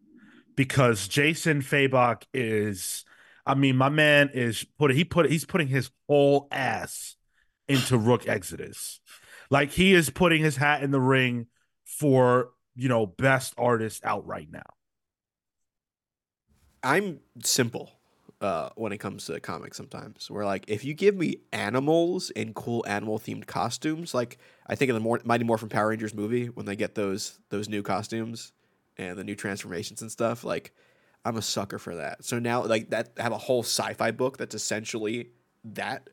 because 0.57 1.07
Jason 1.09 1.63
Fabok 1.63 2.25
is, 2.35 3.05
I 3.47 3.55
mean, 3.55 3.77
my 3.77 3.89
man 3.89 4.31
is 4.35 4.65
put 4.79 4.93
he 4.93 5.05
put 5.05 5.31
he's 5.31 5.45
putting 5.45 5.69
his 5.69 5.91
whole 6.09 6.49
ass 6.51 7.17
into 7.71 7.97
Rook 7.97 8.29
Exodus, 8.29 9.01
like 9.51 9.71
he 9.71 9.95
is 9.95 10.11
putting 10.11 10.43
his 10.43 10.57
hat 10.57 10.83
in 10.83 10.91
the 10.91 11.01
ring 11.01 11.47
for 11.85 12.51
you 12.75 12.89
know 12.89 13.07
best 13.07 13.55
artist 13.57 14.05
out 14.05 14.27
right 14.27 14.49
now. 14.51 14.63
I'm 16.83 17.21
simple 17.43 17.93
uh, 18.41 18.71
when 18.75 18.93
it 18.93 18.99
comes 18.99 19.27
to 19.27 19.39
comics 19.41 19.77
sometimes. 19.77 20.31
Where 20.31 20.45
like 20.45 20.65
if 20.69 20.85
you 20.85 20.95
give 20.95 21.15
me 21.15 21.39
animals 21.53 22.31
in 22.31 22.55
cool 22.55 22.85
animal 22.87 23.19
themed 23.19 23.47
costumes, 23.47 24.15
like 24.15 24.39
I 24.67 24.75
think 24.75 24.91
of 24.91 24.95
the 24.95 25.01
more 25.01 25.21
Mighty 25.25 25.45
Morphin 25.45 25.69
Power 25.69 25.89
Rangers 25.89 26.15
movie 26.15 26.47
when 26.47 26.67
they 26.67 26.77
get 26.77 26.95
those 26.95 27.39
those 27.51 27.69
new 27.69 27.83
costumes 27.83 28.53
and 28.97 29.19
the 29.19 29.25
new 29.25 29.35
transformations 29.35 30.03
and 30.03 30.11
stuff. 30.11 30.45
Like 30.45 30.73
I'm 31.25 31.37
a 31.37 31.43
sucker 31.43 31.79
for 31.79 31.97
that. 31.97 32.25
So 32.25 32.39
now 32.39 32.65
like 32.65 32.91
that 32.91 33.11
have 33.19 33.33
a 33.33 33.39
whole 33.39 33.63
sci-fi 33.63 34.11
book 34.11 34.39
that's 34.39 34.55
essentially 34.55 35.31
that. 35.65 36.09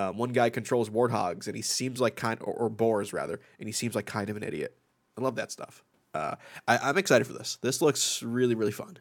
Um, 0.00 0.16
one 0.16 0.30
guy 0.30 0.48
controls 0.48 0.88
warthogs 0.88 1.46
and 1.46 1.54
he 1.54 1.62
seems 1.62 2.00
like 2.00 2.16
kind 2.16 2.40
or, 2.42 2.54
or 2.54 2.68
boars 2.70 3.12
rather, 3.12 3.40
and 3.58 3.68
he 3.68 3.72
seems 3.72 3.94
like 3.94 4.06
kind 4.06 4.30
of 4.30 4.36
an 4.36 4.42
idiot. 4.42 4.74
I 5.18 5.20
love 5.20 5.36
that 5.36 5.52
stuff. 5.52 5.84
Uh, 6.14 6.36
I, 6.66 6.78
I'm 6.78 6.96
excited 6.98 7.26
for 7.26 7.34
this. 7.34 7.58
This 7.60 7.82
looks 7.82 8.22
really 8.22 8.54
really 8.54 8.72
fun. 8.72 8.98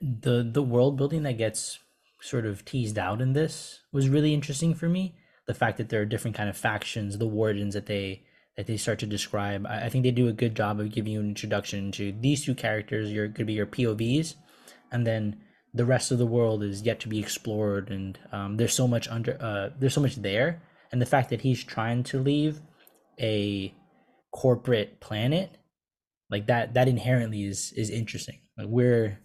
the 0.00 0.48
the 0.48 0.62
world 0.62 0.96
building 0.96 1.24
that 1.24 1.38
gets 1.38 1.80
sort 2.20 2.46
of 2.46 2.64
teased 2.64 2.98
out 2.98 3.20
in 3.20 3.32
this 3.32 3.80
was 3.92 4.08
really 4.08 4.32
interesting 4.32 4.74
for 4.74 4.88
me. 4.88 5.16
The 5.46 5.54
fact 5.54 5.76
that 5.78 5.88
there 5.88 6.00
are 6.00 6.06
different 6.06 6.36
kind 6.36 6.48
of 6.48 6.56
factions, 6.56 7.18
the 7.18 7.26
wardens 7.26 7.74
that 7.74 7.86
they 7.86 8.22
that 8.56 8.66
they 8.66 8.76
start 8.76 9.00
to 9.00 9.06
describe. 9.06 9.66
I, 9.66 9.86
I 9.86 9.88
think 9.88 10.04
they 10.04 10.12
do 10.12 10.28
a 10.28 10.32
good 10.32 10.54
job 10.54 10.78
of 10.78 10.92
giving 10.92 11.12
you 11.12 11.20
an 11.20 11.28
introduction 11.28 11.90
to 11.92 12.12
these 12.12 12.44
two 12.44 12.54
characters. 12.54 13.12
Going 13.12 13.34
to 13.34 13.44
be 13.44 13.54
your 13.54 13.66
POVs, 13.66 14.36
and 14.92 15.06
then 15.06 15.40
the 15.74 15.84
rest 15.84 16.12
of 16.12 16.18
the 16.18 16.26
world 16.26 16.62
is 16.62 16.82
yet 16.82 17.00
to 17.00 17.08
be 17.08 17.18
explored. 17.18 17.90
And 17.90 18.18
um, 18.32 18.56
there's 18.56 18.72
so 18.72 18.88
much 18.88 19.08
under 19.08 19.36
uh, 19.42 19.70
there's 19.78 19.94
so 19.94 20.00
much 20.00 20.16
there, 20.16 20.62
and 20.92 21.02
the 21.02 21.06
fact 21.06 21.30
that 21.30 21.40
he's 21.42 21.62
trying 21.62 22.04
to 22.04 22.18
leave 22.20 22.60
a 23.20 23.74
corporate 24.32 25.00
planet 25.00 25.50
like 26.30 26.46
that 26.46 26.74
that 26.74 26.88
inherently 26.88 27.44
is 27.44 27.72
is 27.76 27.90
interesting. 27.90 28.40
Like 28.56 28.66
we're 28.68 29.18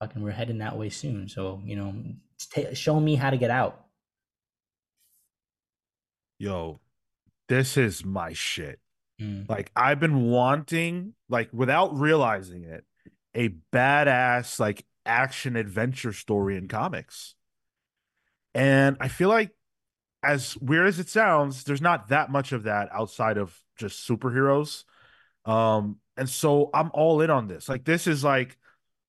fucking 0.00 0.22
we're 0.22 0.32
heading 0.32 0.58
that 0.58 0.76
way 0.76 0.88
soon. 0.90 1.28
So 1.28 1.60
you 1.64 1.76
know, 1.76 1.94
t- 2.52 2.74
show 2.74 3.00
me 3.00 3.14
how 3.14 3.30
to 3.30 3.36
get 3.36 3.50
out. 3.50 3.84
Yo, 6.38 6.80
this 7.48 7.76
is 7.76 8.04
my 8.04 8.32
shit. 8.32 8.78
Mm. 9.20 9.48
Like 9.48 9.70
I've 9.74 10.00
been 10.00 10.30
wanting, 10.30 11.14
like 11.28 11.48
without 11.52 11.98
realizing 11.98 12.64
it, 12.64 12.84
a 13.34 13.48
badass 13.72 14.60
like 14.60 14.84
action 15.06 15.56
adventure 15.56 16.12
story 16.12 16.56
in 16.56 16.68
comics. 16.68 17.34
And 18.54 18.96
I 19.00 19.08
feel 19.08 19.28
like 19.28 19.50
as 20.22 20.56
weird 20.58 20.86
as 20.86 20.98
it 20.98 21.08
sounds, 21.08 21.64
there's 21.64 21.82
not 21.82 22.08
that 22.08 22.30
much 22.30 22.52
of 22.52 22.64
that 22.64 22.88
outside 22.92 23.38
of 23.38 23.56
just 23.76 24.08
superheroes. 24.08 24.84
Um, 25.44 25.98
and 26.16 26.28
so 26.28 26.70
I'm 26.74 26.90
all 26.94 27.20
in 27.20 27.30
on 27.30 27.48
this. 27.48 27.68
Like 27.68 27.84
this 27.84 28.06
is 28.06 28.24
like 28.24 28.56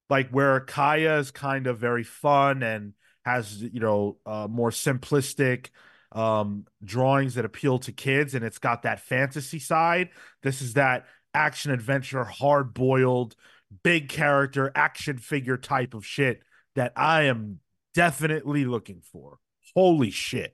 like 0.10 0.30
where 0.30 0.60
Kaya 0.62 1.18
is 1.20 1.32
kind 1.32 1.68
of 1.68 1.80
very 1.80 2.04
fun 2.04 2.64
and 2.64 2.94
has 3.26 3.62
you 3.62 3.80
know 3.80 4.18
uh, 4.26 4.48
more 4.50 4.72
simplistic 4.72 5.68
um 6.14 6.66
drawings 6.86 7.36
that 7.36 7.44
appeal 7.44 7.80
to 7.80 7.92
kids 7.92 8.34
and 8.34 8.46
it's 8.46 8.60
got 8.60 8.84
that 8.84 9.02
fantasy 9.02 9.60
side 9.60 10.10
this 10.42 10.62
is 10.62 10.76
that 10.76 11.06
action 11.34 11.70
adventure 11.70 12.24
hard 12.24 12.74
boiled 12.74 13.36
big 13.84 14.10
character 14.10 14.72
action 14.76 15.18
figure 15.18 15.58
type 15.58 15.94
of 15.94 16.06
shit 16.06 16.42
that 16.76 16.94
i 16.96 17.24
am 17.24 17.60
definitely 17.94 18.66
looking 18.66 19.02
for 19.02 19.40
holy 19.76 20.12
shit 20.12 20.54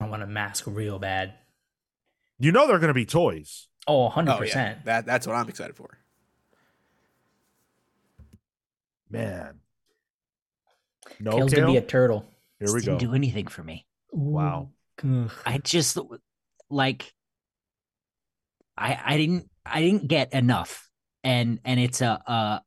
I 0.00 0.06
want 0.06 0.22
a 0.22 0.26
mask 0.28 0.64
real 0.68 1.00
bad. 1.00 1.34
you 2.38 2.52
know 2.52 2.68
they're 2.68 2.78
going 2.78 2.88
to 2.88 2.94
be 2.94 3.06
toys 3.06 3.66
Oh, 3.88 4.02
100 4.04 4.30
Oh 4.30 4.34
yeah, 4.34 4.40
percent. 4.40 4.84
that 4.84 5.06
that's 5.06 5.26
what 5.26 5.34
I'm 5.34 5.48
excited 5.48 5.74
for. 5.74 5.98
man 9.10 9.60
no 11.20 11.32
Kale's 11.32 11.54
gonna 11.54 11.66
be 11.68 11.76
a 11.78 11.82
turtle. 11.82 12.24
here 12.60 12.72
we 12.72 12.80
didn't 12.80 12.98
go 12.98 13.06
do 13.06 13.14
anything 13.14 13.46
for 13.46 13.62
me. 13.64 13.86
Wow. 14.12 14.70
Ugh. 15.04 15.30
I 15.46 15.58
just 15.58 15.98
like 16.70 17.12
I 18.76 19.00
I 19.04 19.16
didn't 19.16 19.48
I 19.64 19.80
didn't 19.80 20.06
get 20.08 20.32
enough. 20.32 20.87
And 21.24 21.60
and 21.64 21.80
it's 21.80 22.00
a 22.00 22.22
uh 22.26 22.58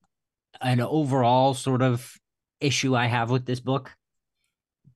an 0.62 0.82
overall 0.82 1.54
sort 1.54 1.82
of 1.82 2.18
issue 2.60 2.96
I 2.96 3.08
have 3.08 3.30
with 3.32 3.46
this 3.46 3.60
book. 3.60 3.92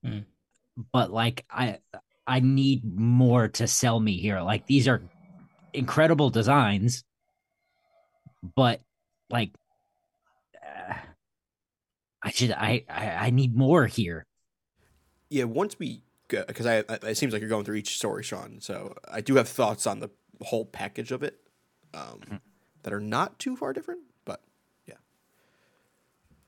Hmm. 0.04 0.20
But 0.92 1.12
like 1.12 1.46
I 1.50 1.80
I 2.28 2.40
need 2.40 2.84
more 2.86 3.48
to 3.50 3.68
sell 3.68 4.00
me 4.00 4.18
here. 4.18 4.42
Like 4.42 4.68
these 4.68 4.88
are 4.88 5.02
incredible 5.74 6.30
designs, 6.30 7.04
but 8.56 8.82
like 9.30 9.52
uh, 10.62 10.94
I 12.22 12.32
should 12.32 12.52
I, 12.52 12.84
I 12.90 13.10
I 13.10 13.30
need 13.30 13.56
more 13.56 13.86
here. 13.88 14.26
Yeah, 15.30 15.46
once 15.46 15.80
we 15.80 16.04
because 16.28 16.66
I, 16.66 16.80
I 16.90 17.00
it 17.04 17.18
seems 17.18 17.34
like 17.34 17.40
you're 17.40 17.50
going 17.50 17.66
through 17.66 17.76
each 17.76 17.96
story, 17.96 18.24
Sean. 18.24 18.60
So 18.60 18.96
I 19.10 19.22
do 19.22 19.36
have 19.36 19.48
thoughts 19.48 19.88
on 19.88 20.00
the 20.00 20.10
whole 20.42 20.66
package 20.66 21.12
of 21.12 21.24
it 21.24 21.40
um, 21.96 22.20
Mm-hmm. 22.20 22.36
That 22.86 22.94
are 22.94 23.00
not 23.02 23.40
too 23.40 23.56
far 23.58 23.74
different, 23.74 24.02
but 24.26 24.40
yeah. 24.88 24.94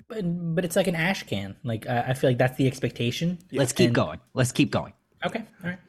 But 0.07 0.21
but 0.55 0.63
it's 0.63 0.75
like 0.75 0.87
an 0.87 0.95
ash 0.95 1.23
can. 1.23 1.57
Like 1.63 1.87
I, 1.87 1.99
I 2.09 2.13
feel 2.13 2.29
like 2.29 2.37
that's 2.37 2.57
the 2.57 2.67
expectation. 2.67 3.39
Let's 3.51 3.73
keep 3.73 3.87
And- 3.87 3.95
going. 3.95 4.19
Let's 4.33 4.51
keep 4.51 4.71
going. 4.71 4.93
Okay. 5.25 5.43
All 5.63 5.69
right. 5.71 5.79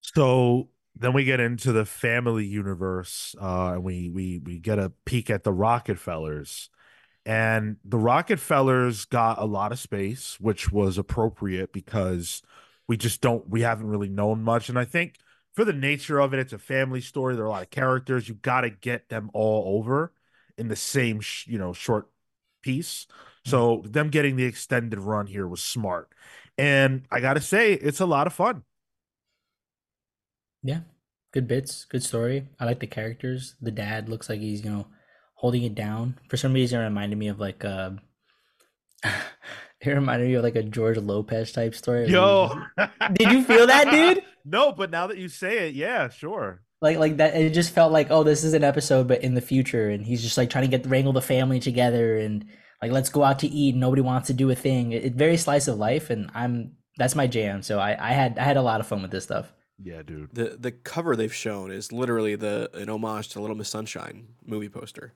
So 0.00 0.68
then 0.94 1.12
we 1.12 1.24
get 1.24 1.40
into 1.40 1.72
the 1.72 1.84
family 1.84 2.46
universe, 2.46 3.34
uh, 3.40 3.72
and 3.74 3.84
we 3.84 4.08
we 4.08 4.38
we 4.38 4.58
get 4.58 4.78
a 4.78 4.92
peek 5.04 5.30
at 5.30 5.42
the 5.42 5.52
Rockefellers, 5.52 6.70
and 7.26 7.76
the 7.84 7.98
Rockefellers 7.98 9.04
got 9.04 9.40
a 9.40 9.44
lot 9.44 9.72
of 9.72 9.80
space, 9.80 10.38
which 10.38 10.70
was 10.70 10.96
appropriate 10.96 11.72
because 11.72 12.40
we 12.86 12.96
just 12.96 13.20
don't 13.20 13.48
we 13.50 13.62
haven't 13.62 13.88
really 13.88 14.08
known 14.08 14.42
much, 14.44 14.68
and 14.68 14.78
I 14.78 14.84
think 14.84 15.18
for 15.56 15.64
the 15.64 15.72
nature 15.72 16.20
of 16.20 16.34
it, 16.34 16.38
it's 16.38 16.52
a 16.52 16.58
family 16.58 17.00
story. 17.00 17.34
There 17.34 17.44
are 17.44 17.48
a 17.48 17.50
lot 17.50 17.62
of 17.62 17.70
characters. 17.70 18.28
You 18.28 18.34
got 18.34 18.60
to 18.60 18.70
get 18.70 19.08
them 19.08 19.30
all 19.32 19.78
over 19.78 20.12
in 20.58 20.68
the 20.68 20.76
same 20.76 21.20
sh- 21.20 21.48
you 21.48 21.58
know 21.58 21.72
short 21.72 22.08
piece. 22.62 23.06
So 23.44 23.82
them 23.86 24.10
getting 24.10 24.36
the 24.36 24.44
extended 24.44 24.98
run 24.98 25.26
here 25.26 25.48
was 25.48 25.62
smart, 25.62 26.10
and 26.58 27.06
I 27.10 27.20
got 27.20 27.34
to 27.34 27.40
say, 27.40 27.72
it's 27.72 28.00
a 28.00 28.06
lot 28.06 28.26
of 28.26 28.34
fun. 28.34 28.62
Yeah. 30.62 30.80
Good 31.32 31.48
bits. 31.48 31.84
Good 31.84 32.02
story. 32.02 32.48
I 32.60 32.64
like 32.64 32.80
the 32.80 32.86
characters. 32.86 33.54
The 33.60 33.70
dad 33.70 34.08
looks 34.08 34.28
like 34.28 34.40
he's 34.40 34.64
you 34.64 34.70
know 34.70 34.86
holding 35.34 35.62
it 35.62 35.74
down. 35.74 36.18
For 36.28 36.36
some 36.36 36.52
reason, 36.52 36.80
it 36.80 36.84
reminded 36.84 37.18
me 37.18 37.28
of 37.28 37.40
like 37.40 37.64
uh 37.64 37.90
It 39.80 39.90
reminded 39.90 40.28
me 40.28 40.34
of 40.34 40.42
like 40.42 40.56
a 40.56 40.62
George 40.62 40.96
Lopez 40.96 41.52
type 41.52 41.74
story. 41.74 42.08
Yo, 42.08 42.50
Did 43.12 43.30
you 43.30 43.44
feel 43.44 43.66
that, 43.66 43.90
dude? 43.90 44.22
No, 44.48 44.70
but 44.72 44.90
now 44.90 45.08
that 45.08 45.18
you 45.18 45.28
say 45.28 45.68
it, 45.68 45.74
yeah, 45.74 46.08
sure. 46.08 46.62
like 46.80 46.98
like 46.98 47.16
that 47.16 47.34
it 47.34 47.52
just 47.54 47.74
felt 47.74 47.90
like 47.90 48.08
oh 48.10 48.22
this 48.22 48.44
is 48.44 48.52
an 48.54 48.62
episode 48.62 49.08
but 49.08 49.22
in 49.24 49.34
the 49.34 49.40
future 49.40 49.88
and 49.88 50.04
he's 50.06 50.22
just 50.22 50.36
like 50.38 50.50
trying 50.50 50.70
to 50.70 50.76
get 50.78 50.86
wrangle 50.86 51.12
the 51.12 51.22
family 51.22 51.58
together 51.58 52.16
and 52.18 52.44
like 52.82 52.92
let's 52.92 53.08
go 53.08 53.24
out 53.24 53.38
to 53.40 53.48
eat 53.48 53.72
and 53.74 53.80
nobody 53.80 54.02
wants 54.02 54.26
to 54.26 54.34
do 54.34 54.50
a 54.50 54.54
thing 54.54 54.92
it, 54.92 55.02
it 55.04 55.14
very 55.14 55.38
slice 55.38 55.68
of 55.68 55.78
life 55.78 56.10
and 56.10 56.30
i'm 56.34 56.72
that's 56.98 57.14
my 57.14 57.26
jam 57.26 57.62
so 57.62 57.78
i 57.78 57.96
i 57.98 58.12
had 58.12 58.38
i 58.38 58.42
had 58.44 58.58
a 58.58 58.62
lot 58.62 58.78
of 58.78 58.86
fun 58.86 59.00
with 59.00 59.10
this 59.10 59.24
stuff 59.24 59.50
Yeah, 59.82 60.02
dude. 60.02 60.34
the 60.34 60.56
the 60.60 60.70
cover 60.70 61.16
they've 61.16 61.34
shown 61.34 61.70
is 61.72 61.90
literally 61.92 62.36
the 62.36 62.68
an 62.74 62.88
homage 62.90 63.28
to 63.30 63.40
Little 63.40 63.56
Miss 63.56 63.70
Sunshine 63.70 64.28
movie 64.44 64.68
poster. 64.68 65.12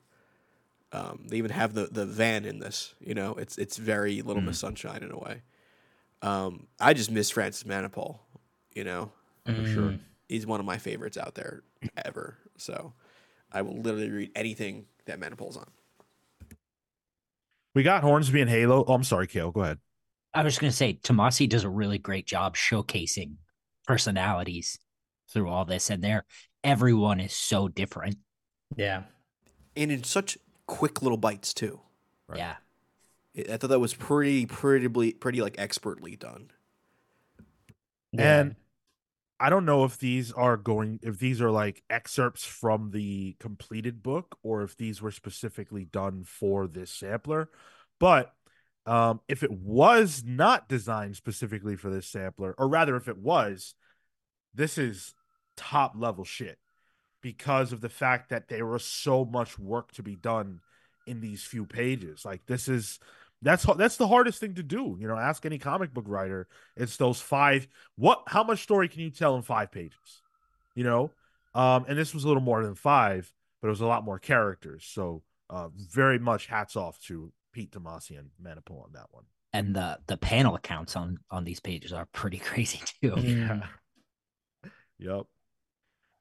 Um, 0.91 1.25
they 1.29 1.37
even 1.37 1.51
have 1.51 1.73
the 1.73 1.85
the 1.91 2.05
van 2.05 2.43
in 2.45 2.57
this. 2.59 2.95
You 2.99 3.13
know, 3.13 3.35
it's 3.41 3.57
it's 3.57 3.77
very 3.77 4.21
Little 4.23 4.41
Miss 4.41 4.59
Sunshine 4.59 5.03
in 5.03 5.11
a 5.11 5.17
way. 5.17 5.41
Um, 6.21 6.67
I 6.79 6.93
just 6.93 7.09
miss 7.11 7.29
Francis 7.31 7.63
Manapul. 7.63 8.19
You 8.75 8.83
know, 8.83 9.11
For 9.45 9.65
sure. 9.65 9.81
Mm. 9.91 9.99
he's 10.29 10.45
one 10.45 10.59
of 10.59 10.65
my 10.65 10.77
favorites 10.77 11.17
out 11.17 11.35
there 11.35 11.63
ever. 12.05 12.37
So 12.57 12.93
I 13.51 13.61
will 13.63 13.77
literally 13.81 14.09
read 14.09 14.31
anything 14.35 14.85
that 15.05 15.19
Manapul's 15.19 15.57
on. 15.57 15.67
We 17.73 17.83
got 17.83 18.03
Hornsby 18.03 18.41
and 18.41 18.49
Halo. 18.49 18.83
Oh, 18.87 18.93
I'm 18.93 19.03
sorry, 19.03 19.27
Kale. 19.27 19.51
Go 19.51 19.61
ahead. 19.61 19.79
I 20.33 20.43
was 20.43 20.53
just 20.53 20.61
going 20.61 20.71
to 20.71 20.75
say 20.77 20.99
Tomasi 21.01 21.47
does 21.47 21.63
a 21.63 21.69
really 21.69 21.97
great 21.97 22.25
job 22.25 22.55
showcasing 22.55 23.35
personalities 23.85 24.77
through 25.29 25.49
all 25.49 25.65
this, 25.65 25.89
and 25.89 26.03
there 26.03 26.25
everyone 26.63 27.19
is 27.19 27.33
so 27.33 27.67
different. 27.67 28.17
yeah 28.75 29.03
and 29.75 29.91
in 29.91 30.03
such 30.03 30.37
quick 30.67 31.01
little 31.01 31.17
bites 31.17 31.53
too. 31.53 31.79
Right. 32.27 32.39
Yeah, 32.39 32.55
I 33.49 33.53
I 33.53 33.57
thought 33.57 33.69
that 33.69 33.79
was 33.79 33.93
pretty, 33.93 34.45
pretty, 34.45 34.87
pretty 34.87 35.41
like 35.41 35.55
expertly 35.57 36.15
done. 36.15 36.51
yeah. 38.11 38.39
And 38.39 38.55
I 39.41 39.49
don't 39.49 39.65
know 39.65 39.85
if 39.85 39.97
these 39.97 40.31
are 40.31 40.55
going 40.55 40.99
if 41.01 41.17
these 41.17 41.41
are 41.41 41.49
like 41.49 41.81
excerpts 41.89 42.45
from 42.45 42.91
the 42.91 43.35
completed 43.39 44.03
book 44.03 44.37
or 44.43 44.61
if 44.61 44.77
these 44.77 45.01
were 45.01 45.09
specifically 45.09 45.83
done 45.83 46.23
for 46.23 46.67
this 46.67 46.91
sampler. 46.91 47.49
But 47.99 48.33
um 48.85 49.19
if 49.27 49.41
it 49.41 49.51
was 49.51 50.23
not 50.25 50.69
designed 50.69 51.15
specifically 51.15 51.75
for 51.75 51.89
this 51.89 52.07
sampler, 52.07 52.53
or 52.59 52.67
rather 52.67 52.95
if 52.95 53.07
it 53.07 53.17
was, 53.17 53.73
this 54.53 54.77
is 54.77 55.15
top 55.57 55.93
level 55.95 56.23
shit 56.23 56.59
because 57.21 57.73
of 57.73 57.81
the 57.81 57.89
fact 57.89 58.29
that 58.29 58.47
there 58.47 58.67
was 58.67 58.85
so 58.85 59.25
much 59.25 59.57
work 59.57 59.91
to 59.93 60.03
be 60.03 60.15
done 60.15 60.59
in 61.07 61.19
these 61.19 61.43
few 61.43 61.65
pages. 61.65 62.23
Like 62.23 62.45
this 62.45 62.67
is 62.67 62.99
that's 63.41 63.65
that's 63.77 63.97
the 63.97 64.07
hardest 64.07 64.39
thing 64.39 64.55
to 64.55 64.63
do. 64.63 64.97
You 64.99 65.07
know, 65.07 65.17
ask 65.17 65.45
any 65.45 65.57
comic 65.57 65.93
book 65.93 66.05
writer. 66.07 66.47
It's 66.75 66.97
those 66.97 67.19
five. 67.19 67.67
What? 67.95 68.23
How 68.27 68.43
much 68.43 68.61
story 68.61 68.87
can 68.87 69.01
you 69.01 69.09
tell 69.09 69.35
in 69.35 69.41
five 69.41 69.71
pages? 69.71 70.21
You 70.75 70.83
know, 70.83 71.11
um, 71.55 71.85
and 71.87 71.97
this 71.97 72.13
was 72.13 72.23
a 72.23 72.27
little 72.27 72.43
more 72.43 72.63
than 72.63 72.75
five, 72.75 73.31
but 73.61 73.67
it 73.67 73.71
was 73.71 73.81
a 73.81 73.87
lot 73.87 74.05
more 74.05 74.19
characters. 74.19 74.85
So, 74.87 75.23
uh, 75.49 75.69
very 75.75 76.19
much 76.19 76.45
hats 76.45 76.75
off 76.75 76.99
to 77.03 77.31
Pete 77.51 77.71
Tomasi 77.71 78.17
and 78.17 78.29
Manapul 78.41 78.83
on 78.83 78.93
that 78.93 79.07
one. 79.11 79.23
And 79.53 79.75
the 79.75 79.99
the 80.07 80.17
panel 80.17 80.55
accounts 80.55 80.95
on 80.95 81.17
on 81.29 81.43
these 81.43 81.59
pages 81.59 81.91
are 81.93 82.05
pretty 82.13 82.37
crazy 82.39 82.81
too. 83.01 83.15
Yeah. 83.19 83.61
yep. 84.99 85.23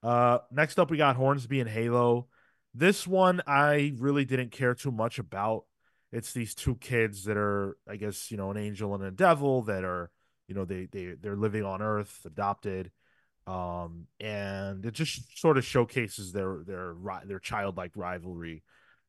Uh, 0.03 0.39
next 0.51 0.79
up, 0.79 0.91
we 0.91 0.97
got 0.97 1.17
Hornsby 1.17 1.61
and 1.61 1.69
Halo. 1.69 2.29
This 2.73 3.07
one 3.07 3.43
I 3.47 3.93
really 3.99 4.25
didn't 4.25 4.53
care 4.53 4.75
too 4.75 4.91
much 4.91 5.19
about. 5.19 5.65
It's 6.13 6.33
these 6.33 6.55
two 6.55 6.75
kids 6.75 7.25
that 7.25 7.37
are, 7.37 7.77
I 7.89 7.97
guess, 7.97 8.31
you 8.31 8.37
know, 8.37 8.51
an 8.51 8.57
angel 8.57 8.95
and 8.95 9.05
a 9.05 9.11
devil 9.11 9.63
that 9.63 9.85
are, 9.85 10.11
you 10.49 10.55
know, 10.55 10.65
they 10.65 10.87
they 10.91 11.15
they're 11.21 11.37
living 11.37 11.65
on 11.65 11.81
Earth, 11.81 12.21
adopted, 12.25 12.91
um, 13.47 14.07
and 14.19 14.85
it 14.85 14.93
just 14.93 15.39
sort 15.39 15.57
of 15.57 15.65
showcases 15.65 16.33
their 16.33 16.65
their 16.67 16.95
their 17.25 17.39
childlike 17.39 17.93
rivalry, 17.95 18.65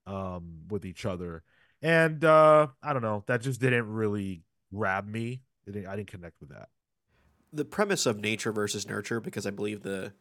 um, 0.06 0.60
with 0.70 0.86
each 0.86 1.06
other. 1.06 1.42
And 1.82 2.24
uh, 2.24 2.68
I 2.84 2.94
don't 2.94 3.02
know, 3.02 3.24
that 3.26 3.42
just 3.42 3.60
didn't 3.60 3.88
really 3.88 4.44
grab 4.72 5.08
me. 5.08 5.42
Didn't, 5.66 5.88
I 5.88 5.96
didn't 5.96 6.12
connect 6.12 6.40
with 6.40 6.50
that. 6.50 6.70
The 7.52 7.66
premise 7.66 8.06
of 8.06 8.20
nature 8.20 8.52
versus 8.52 8.88
nurture, 8.88 9.20
because 9.20 9.48
I 9.48 9.50
believe 9.50 9.82
the 9.82 10.14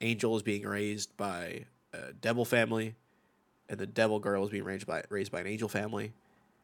angel 0.00 0.36
is 0.36 0.42
being 0.44 0.62
raised 0.62 1.16
by 1.16 1.64
a 1.92 2.12
devil 2.12 2.44
family, 2.44 2.94
and 3.68 3.80
the 3.80 3.86
devil 3.86 4.20
girl 4.20 4.44
is 4.44 4.50
being 4.50 4.62
raised 4.62 4.86
by 4.86 5.02
raised 5.10 5.32
by 5.32 5.40
an 5.40 5.48
angel 5.48 5.68
family. 5.68 6.12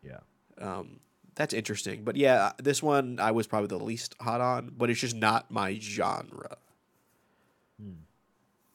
Yeah. 0.04 0.20
Um, 0.58 1.00
that's 1.34 1.54
interesting. 1.54 2.04
But 2.04 2.16
yeah, 2.16 2.52
this 2.58 2.82
one 2.82 3.18
I 3.20 3.32
was 3.32 3.46
probably 3.46 3.68
the 3.68 3.82
least 3.82 4.14
hot 4.20 4.40
on, 4.40 4.72
but 4.76 4.90
it's 4.90 5.00
just 5.00 5.16
not 5.16 5.50
my 5.50 5.78
genre. 5.78 6.56
Hmm. 7.80 7.92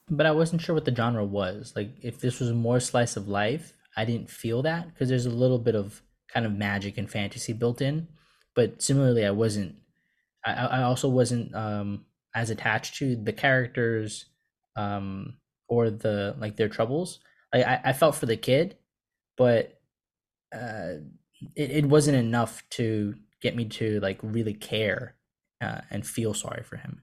But 0.08 0.26
I 0.26 0.32
wasn't 0.32 0.60
sure 0.60 0.74
what 0.74 0.84
the 0.84 0.94
genre 0.94 1.24
was. 1.24 1.72
Like, 1.76 1.90
if 2.02 2.20
this 2.20 2.40
was 2.40 2.52
more 2.52 2.80
slice 2.80 3.16
of 3.16 3.28
life, 3.28 3.72
I 3.96 4.04
didn't 4.04 4.28
feel 4.28 4.62
that 4.62 4.88
because 4.88 5.08
there's 5.08 5.26
a 5.26 5.30
little 5.30 5.58
bit 5.58 5.74
of 5.74 6.02
kind 6.32 6.44
of 6.44 6.52
magic 6.52 6.98
and 6.98 7.10
fantasy 7.10 7.52
built 7.52 7.80
in. 7.80 8.08
But 8.54 8.82
similarly, 8.82 9.24
I 9.24 9.30
wasn't. 9.30 9.76
I, 10.44 10.52
I 10.52 10.82
also 10.82 11.08
wasn't 11.08 11.54
um, 11.54 12.06
as 12.34 12.50
attached 12.50 12.96
to 12.96 13.16
the 13.16 13.32
characters 13.32 14.26
um, 14.76 15.34
or 15.68 15.90
the 15.90 16.34
like 16.38 16.56
their 16.56 16.68
troubles. 16.68 17.20
Like 17.54 17.66
I, 17.66 17.80
I 17.86 17.92
felt 17.92 18.16
for 18.16 18.26
the 18.26 18.36
kid, 18.36 18.76
but 19.36 19.80
uh, 20.52 20.94
it, 21.54 21.70
it 21.70 21.86
wasn't 21.86 22.16
enough 22.16 22.62
to 22.70 23.14
get 23.40 23.56
me 23.56 23.64
to 23.64 24.00
like 24.00 24.18
really 24.22 24.54
care 24.54 25.16
uh, 25.60 25.80
and 25.90 26.06
feel 26.06 26.34
sorry 26.34 26.62
for 26.62 26.76
him. 26.76 27.02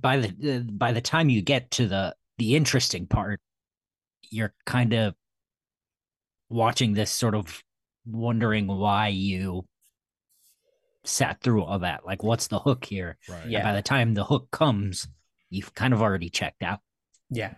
By 0.00 0.18
the 0.18 0.56
uh, 0.56 0.70
by 0.70 0.92
the 0.92 1.00
time 1.00 1.30
you 1.30 1.40
get 1.40 1.70
to 1.72 1.86
the 1.86 2.14
the 2.36 2.56
interesting 2.56 3.06
part, 3.06 3.40
you're 4.30 4.54
kind 4.66 4.92
of 4.92 5.14
watching 6.50 6.92
this 6.92 7.10
sort 7.10 7.34
of 7.34 7.62
wondering 8.06 8.66
why 8.66 9.08
you 9.08 9.64
sat 11.04 11.40
through 11.40 11.64
all 11.64 11.78
that. 11.78 12.04
Like, 12.06 12.22
what's 12.22 12.48
the 12.48 12.58
hook 12.58 12.84
here? 12.84 13.16
Right. 13.28 13.46
Yeah. 13.46 13.58
And 13.58 13.64
by 13.64 13.72
the 13.74 13.82
time 13.82 14.14
the 14.14 14.24
hook 14.24 14.50
comes, 14.50 15.08
you've 15.50 15.74
kind 15.74 15.94
of 15.94 16.02
already 16.02 16.28
checked 16.28 16.62
out. 16.62 16.80
Yeah. 17.30 17.54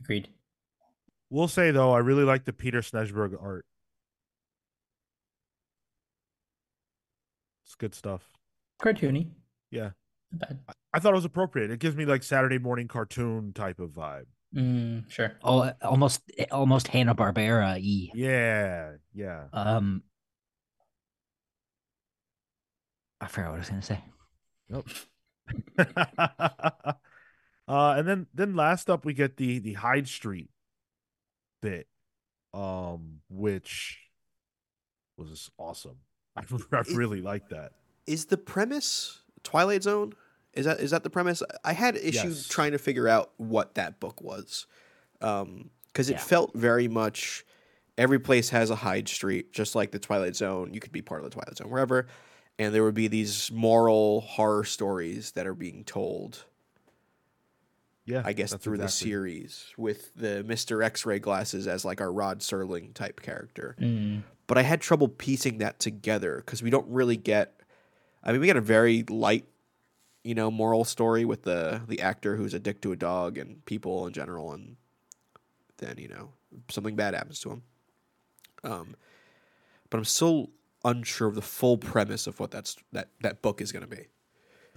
Agreed. 0.00 0.28
We'll 1.30 1.48
say 1.48 1.70
though, 1.70 1.92
I 1.92 1.98
really 1.98 2.24
like 2.24 2.44
the 2.44 2.52
Peter 2.52 2.80
Snejbjerg 2.80 3.40
art. 3.40 3.66
It's 7.64 7.74
good 7.74 7.94
stuff. 7.94 8.22
Cartoony. 8.80 9.28
Yeah. 9.70 9.90
I, 10.42 10.54
I 10.94 10.98
thought 11.00 11.12
it 11.12 11.16
was 11.16 11.24
appropriate. 11.24 11.70
It 11.70 11.80
gives 11.80 11.96
me 11.96 12.06
like 12.06 12.22
Saturday 12.22 12.58
morning 12.58 12.88
cartoon 12.88 13.52
type 13.52 13.78
of 13.78 13.90
vibe. 13.90 14.26
Mm, 14.54 15.10
sure. 15.10 15.32
Oh, 15.44 15.70
almost, 15.82 16.22
almost 16.50 16.88
Hanna 16.88 17.14
Barbera. 17.14 17.78
Yeah, 18.14 18.92
yeah. 19.12 19.44
Um, 19.52 20.02
I 23.20 23.26
forgot 23.26 23.50
what 23.50 23.56
I 23.56 23.58
was 23.58 23.68
gonna 23.68 23.82
say. 23.82 24.02
Nope. 24.70 24.88
uh, 25.78 26.94
and 27.68 28.08
then 28.08 28.26
then 28.32 28.54
last 28.54 28.88
up 28.88 29.04
we 29.04 29.12
get 29.12 29.36
the 29.36 29.58
the 29.58 29.74
Hyde 29.74 30.08
Street 30.08 30.50
bit, 31.60 31.86
um, 32.54 33.20
which 33.28 33.98
was 35.16 35.50
awesome. 35.58 35.98
I, 36.36 36.42
I 36.72 36.82
really 36.92 37.20
like 37.20 37.48
that. 37.50 37.72
Is 38.06 38.26
the 38.26 38.38
premise 38.38 39.20
Twilight 39.42 39.82
Zone? 39.82 40.14
Is 40.54 40.64
that 40.64 40.80
is 40.80 40.90
that 40.92 41.02
the 41.02 41.10
premise? 41.10 41.42
I 41.64 41.72
had 41.72 41.96
issue 41.96 42.28
yes. 42.28 42.48
trying 42.48 42.72
to 42.72 42.78
figure 42.78 43.06
out 43.06 43.32
what 43.36 43.74
that 43.74 44.00
book 44.00 44.20
was, 44.20 44.66
because 45.20 45.42
um, 45.42 45.70
it 45.94 46.10
yeah. 46.10 46.18
felt 46.18 46.54
very 46.54 46.88
much 46.88 47.44
every 47.98 48.18
place 48.18 48.48
has 48.50 48.70
a 48.70 48.76
Hyde 48.76 49.08
Street, 49.08 49.52
just 49.52 49.74
like 49.74 49.90
the 49.90 49.98
Twilight 49.98 50.36
Zone. 50.36 50.72
You 50.72 50.80
could 50.80 50.92
be 50.92 51.02
part 51.02 51.22
of 51.22 51.30
the 51.30 51.34
Twilight 51.34 51.58
Zone 51.58 51.70
wherever, 51.70 52.06
and 52.58 52.74
there 52.74 52.82
would 52.82 52.94
be 52.94 53.08
these 53.08 53.52
moral 53.52 54.22
horror 54.22 54.64
stories 54.64 55.32
that 55.32 55.46
are 55.46 55.54
being 55.54 55.84
told. 55.84 56.44
Yeah, 58.08 58.22
I 58.24 58.32
guess 58.32 58.54
through 58.54 58.76
exactly. 58.76 58.86
the 58.86 58.88
series 58.88 59.66
with 59.76 60.14
the 60.14 60.42
Mister 60.42 60.82
X-ray 60.82 61.18
glasses 61.18 61.66
as 61.66 61.84
like 61.84 62.00
our 62.00 62.10
Rod 62.10 62.40
Serling 62.40 62.94
type 62.94 63.20
character. 63.20 63.76
Mm. 63.78 64.22
But 64.46 64.56
I 64.56 64.62
had 64.62 64.80
trouble 64.80 65.08
piecing 65.08 65.58
that 65.58 65.78
together 65.78 66.36
because 66.36 66.62
we 66.62 66.70
don't 66.70 66.88
really 66.88 67.18
get. 67.18 67.60
I 68.24 68.32
mean, 68.32 68.40
we 68.40 68.46
get 68.46 68.56
a 68.56 68.62
very 68.62 69.04
light, 69.10 69.44
you 70.24 70.34
know, 70.34 70.50
moral 70.50 70.86
story 70.86 71.26
with 71.26 71.42
the 71.42 71.82
the 71.86 72.00
actor 72.00 72.36
who's 72.36 72.54
a 72.54 72.58
dick 72.58 72.80
to 72.80 72.92
a 72.92 72.96
dog 72.96 73.36
and 73.36 73.62
people 73.66 74.06
in 74.06 74.14
general, 74.14 74.52
and 74.52 74.76
then 75.76 75.96
you 75.98 76.08
know 76.08 76.30
something 76.70 76.96
bad 76.96 77.12
happens 77.12 77.40
to 77.40 77.50
him. 77.50 77.62
Um, 78.64 78.96
but 79.90 79.98
I'm 79.98 80.06
still 80.06 80.48
unsure 80.82 81.28
of 81.28 81.34
the 81.34 81.42
full 81.42 81.76
premise 81.76 82.26
of 82.26 82.40
what 82.40 82.50
that's 82.50 82.78
that 82.92 83.10
that 83.20 83.42
book 83.42 83.60
is 83.60 83.70
going 83.70 83.84
to 83.84 83.96
be. 83.96 84.06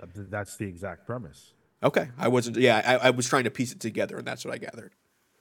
That's 0.04 0.58
the 0.58 0.66
exact 0.68 1.08
premise. 1.08 1.54
Okay, 1.84 2.10
I 2.18 2.28
wasn't. 2.28 2.58
Yeah, 2.58 2.82
I, 2.86 3.08
I 3.08 3.10
was 3.10 3.28
trying 3.28 3.46
to 3.46 3.52
piece 3.52 3.72
it 3.72 3.80
together, 3.80 4.18
and 4.18 4.28
that's 4.28 4.46
what 4.46 4.54
I 4.54 4.58
gathered. 4.58 4.94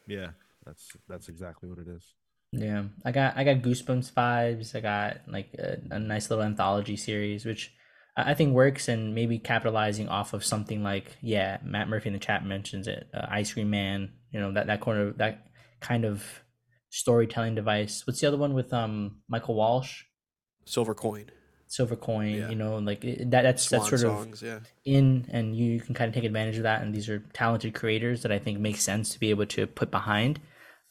Yeah, 0.07 0.31
that's 0.65 0.89
that's 1.09 1.29
exactly 1.29 1.69
what 1.69 1.79
it 1.79 1.89
is. 1.89 2.15
Yeah, 2.53 2.85
I 3.05 3.13
got 3.13 3.37
I 3.37 3.45
got 3.45 3.59
goosebumps 3.59 4.13
vibes. 4.13 4.75
I 4.75 4.81
got 4.81 5.19
like 5.29 5.55
a, 5.59 5.79
a 5.91 5.99
nice 5.99 6.31
little 6.31 6.45
anthology 6.45 6.97
series, 6.97 7.45
which 7.45 7.73
I 8.17 8.35
think 8.35 8.55
works, 8.55 8.89
and 8.89 9.15
maybe 9.15 9.39
capitalizing 9.39 10.09
off 10.09 10.33
of 10.33 10.45
something 10.45 10.83
like 10.83 11.17
yeah, 11.21 11.59
Matt 11.63 11.89
Murphy 11.89 12.09
in 12.09 12.13
the 12.15 12.19
chat 12.19 12.45
mentions 12.45 12.89
it, 12.89 13.09
uh, 13.15 13.27
Ice 13.31 13.53
Cream 13.53 13.71
Man. 13.71 14.11
You 14.33 14.41
know 14.41 14.53
that 14.53 14.67
that 14.67 14.81
corner 14.81 15.13
that 15.13 15.47
kind 15.81 16.05
of 16.05 16.25
storytelling 16.89 17.55
device. 17.55 18.07
What's 18.07 18.21
the 18.21 18.29
other 18.29 18.39
one 18.39 18.55
with 18.55 18.73
um 18.73 19.19
Michael 19.29 19.55
Walsh? 19.55 20.05
Silver 20.65 20.95
Coin. 20.95 21.31
Silver 21.71 21.95
Coin, 21.95 22.35
yeah. 22.35 22.49
you 22.49 22.57
know, 22.57 22.79
like 22.79 23.03
that. 23.03 23.31
That's 23.43 23.63
Swan 23.63 23.79
that's 23.79 23.91
sort 23.91 24.01
songs, 24.01 24.43
of 24.43 24.49
yeah. 24.49 24.59
in, 24.85 25.27
and 25.31 25.55
you, 25.55 25.75
you 25.75 25.81
can 25.81 25.95
kind 25.95 26.09
of 26.09 26.15
take 26.17 26.25
advantage 26.25 26.57
of 26.57 26.65
that. 26.65 26.83
And 26.83 26.93
these 26.93 27.09
are 27.09 27.21
talented 27.33 27.75
creators 27.75 28.23
that 28.23 28.33
I 28.33 28.41
think 28.41 28.59
makes 28.59 28.83
sense 28.83 29.11
to 29.11 29.21
be 29.21 29.31
able 29.31 29.47
to 29.47 29.69
put 29.69 29.93
behind. 29.93 30.41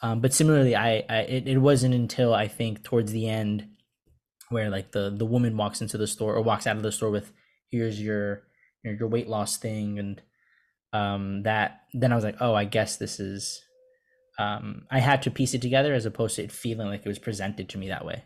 Um, 0.02 0.22
but 0.22 0.34
similarly, 0.34 0.78
I, 0.78 1.04
I 1.10 1.18
it, 1.24 1.50
it 1.50 1.58
wasn't 1.58 1.96
until 1.96 2.34
I 2.34 2.48
think 2.48 2.82
towards 2.82 3.12
the 3.12 3.28
end 3.28 3.68
where 4.48 4.70
like 4.70 4.94
the 4.94 5.10
the 5.10 5.26
woman 5.26 5.58
walks 5.58 5.82
into 5.82 5.98
the 5.98 6.08
store 6.08 6.34
or 6.34 6.42
walks 6.42 6.66
out 6.66 6.78
of 6.78 6.84
the 6.84 6.94
store 6.94 7.12
with 7.12 7.34
here's 7.70 8.02
your 8.02 8.44
your, 8.82 8.94
your 8.94 9.08
weight 9.10 9.28
loss 9.28 9.58
thing 9.58 10.00
and 10.00 10.22
um 10.94 11.44
that 11.44 11.82
then 11.94 12.14
I 12.14 12.16
was 12.16 12.24
like 12.24 12.38
oh 12.40 12.56
I 12.56 12.64
guess 12.64 12.96
this 12.96 13.20
is 13.20 13.62
um 14.40 14.88
I 14.90 15.00
had 15.00 15.22
to 15.24 15.32
piece 15.32 15.54
it 15.54 15.62
together 15.62 15.94
as 15.94 16.06
opposed 16.06 16.38
to 16.38 16.44
it 16.44 16.54
feeling 16.54 16.88
like 16.88 17.06
it 17.06 17.10
was 17.10 17.20
presented 17.20 17.68
to 17.70 17.78
me 17.78 17.90
that 17.90 18.06
way. 18.06 18.24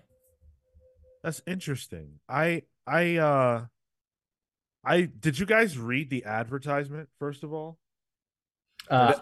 That's 1.24 1.42
interesting. 1.48 2.20
I 2.28 2.64
I 2.86 3.18
uh 3.18 3.66
I 4.86 5.02
did 5.02 5.40
you 5.40 5.46
guys 5.46 5.78
read 5.78 6.10
the 6.10 6.26
advertisement 6.26 7.10
first 7.18 7.44
of 7.44 7.54
all? 7.54 7.80
Uh 8.90 9.16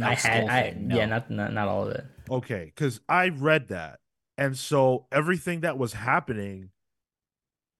I 0.00 0.14
had 0.14 0.48
I 0.48 0.74
no. 0.78 0.96
yeah, 0.96 1.06
not, 1.06 1.30
not 1.30 1.52
not 1.52 1.68
all 1.68 1.88
of 1.88 1.90
it. 1.92 2.04
Okay, 2.30 2.72
cuz 2.76 3.00
I 3.08 3.30
read 3.30 3.68
that. 3.68 4.00
And 4.36 4.56
so 4.56 5.06
everything 5.10 5.60
that 5.60 5.78
was 5.78 5.94
happening 5.94 6.70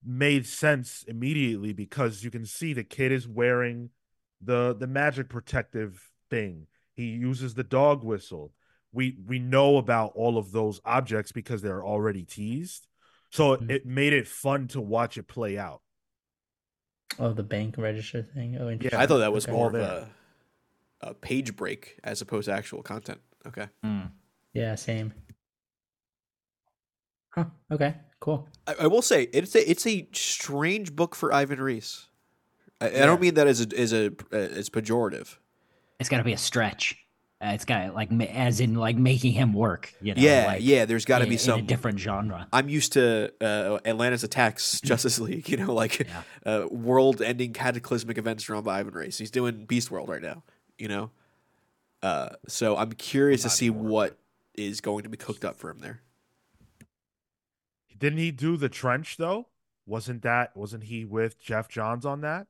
made 0.04 0.46
sense 0.46 1.04
immediately 1.06 1.72
because 1.72 2.24
you 2.24 2.30
can 2.30 2.46
see 2.46 2.72
the 2.72 2.84
kid 2.84 3.12
is 3.12 3.28
wearing 3.28 3.90
the 4.40 4.74
the 4.74 4.86
magic 4.86 5.28
protective 5.28 6.10
thing. 6.30 6.66
He 6.94 7.04
uses 7.04 7.54
the 7.54 7.64
dog 7.64 8.02
whistle. 8.02 8.52
We 8.92 9.18
we 9.26 9.38
know 9.38 9.76
about 9.76 10.12
all 10.14 10.38
of 10.38 10.52
those 10.52 10.80
objects 10.84 11.32
because 11.32 11.62
they're 11.62 11.84
already 11.84 12.24
teased. 12.24 12.87
So 13.30 13.56
mm-hmm. 13.56 13.70
it 13.70 13.86
made 13.86 14.12
it 14.12 14.26
fun 14.26 14.68
to 14.68 14.80
watch 14.80 15.18
it 15.18 15.28
play 15.28 15.58
out. 15.58 15.82
Oh, 17.18 17.32
the 17.32 17.42
bank 17.42 17.76
register 17.78 18.22
thing. 18.22 18.56
Oh, 18.60 18.68
interesting. 18.70 18.98
I 18.98 19.06
thought 19.06 19.18
that 19.18 19.32
was 19.32 19.44
Okay. 19.44 19.52
more 19.52 19.68
of 19.68 19.74
a, 19.74 20.08
a 21.00 21.14
page 21.14 21.56
break 21.56 21.98
as 22.04 22.20
opposed 22.20 22.46
to 22.46 22.52
actual 22.52 22.82
content. 22.82 23.20
Okay. 23.46 23.68
Mm. 23.84 24.10
Yeah, 24.52 24.74
same. 24.74 25.12
Huh. 27.30 27.46
Okay. 27.70 27.94
Cool. 28.20 28.48
I, 28.66 28.74
I 28.80 28.86
will 28.86 29.02
say 29.02 29.28
it's 29.32 29.54
a 29.54 29.70
it's 29.70 29.86
a 29.86 30.08
strange 30.12 30.94
book 30.94 31.14
for 31.14 31.32
Ivan 31.32 31.60
Reis. 31.60 32.08
I, 32.80 32.86
I 32.88 33.06
don't 33.06 33.20
mean 33.20 33.34
that 33.34 33.46
as 33.46 33.60
a 33.60 33.78
as 33.78 33.92
a 33.92 34.06
uh, 34.32 34.36
as 34.36 34.70
pejorative. 34.70 35.36
It's 36.00 36.08
got 36.08 36.18
to 36.18 36.24
be 36.24 36.32
a 36.32 36.38
stretch. 36.38 36.96
Uh, 37.40 37.50
it's 37.54 37.64
got 37.64 37.94
like 37.94 38.10
as 38.20 38.58
in 38.58 38.74
like 38.74 38.96
making 38.96 39.32
him 39.32 39.52
work. 39.52 39.92
You 40.00 40.14
know, 40.14 40.20
yeah, 40.20 40.46
like, 40.46 40.58
yeah. 40.62 40.86
There's 40.86 41.04
got 41.04 41.18
to 41.18 41.24
in- 41.24 41.28
be 41.30 41.34
in 41.36 41.38
some 41.38 41.60
a 41.60 41.62
different 41.62 42.00
genre. 42.00 42.48
I'm 42.52 42.68
used 42.68 42.94
to 42.94 43.32
uh, 43.40 43.78
Atlantis 43.84 44.24
attacks 44.24 44.80
Justice 44.84 45.20
League, 45.20 45.48
you 45.48 45.56
know, 45.56 45.72
like 45.72 46.00
Yeah. 46.00 46.22
uh, 46.44 46.66
world-ending 46.68 47.52
cataclysmic 47.52 48.18
events 48.18 48.42
drawn 48.42 48.64
by 48.64 48.80
Ivan 48.80 48.94
Reis. 48.94 49.18
He's 49.18 49.30
doing 49.30 49.66
Beast 49.66 49.90
World 49.90 50.08
right 50.08 50.22
now, 50.22 50.42
you 50.78 50.88
know. 50.88 51.10
Uh, 52.02 52.30
so 52.48 52.76
I'm 52.76 52.92
curious 52.92 53.42
to 53.42 53.50
see 53.50 53.66
anymore. 53.68 53.84
what 53.88 54.18
is 54.56 54.80
going 54.80 55.04
to 55.04 55.08
be 55.08 55.16
cooked 55.16 55.44
up 55.44 55.54
for 55.56 55.70
him 55.70 55.78
there. 55.78 56.00
Didn't 57.96 58.18
he 58.18 58.30
do 58.30 58.56
the 58.56 58.68
trench 58.68 59.16
though? 59.16 59.46
Wasn't 59.86 60.22
that 60.22 60.56
wasn't 60.56 60.84
he 60.84 61.04
with 61.04 61.40
Geoff 61.40 61.68
Johns 61.68 62.04
on 62.04 62.20
that? 62.20 62.46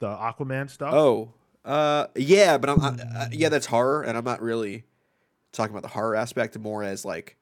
The 0.00 0.08
Aquaman 0.08 0.68
stuff? 0.68 0.92
Oh, 0.92 1.32
uh, 1.66 2.06
yeah, 2.14 2.56
but 2.58 2.70
I'm 2.70 2.80
I, 2.80 2.88
I, 2.88 3.28
yeah, 3.32 3.48
that's 3.50 3.66
horror, 3.66 4.02
and 4.02 4.16
I'm 4.16 4.24
not 4.24 4.40
really 4.40 4.84
talking 5.52 5.72
about 5.74 5.82
the 5.82 5.88
horror 5.94 6.14
aspect, 6.16 6.58
more 6.58 6.82
as 6.82 7.04
like 7.04 7.36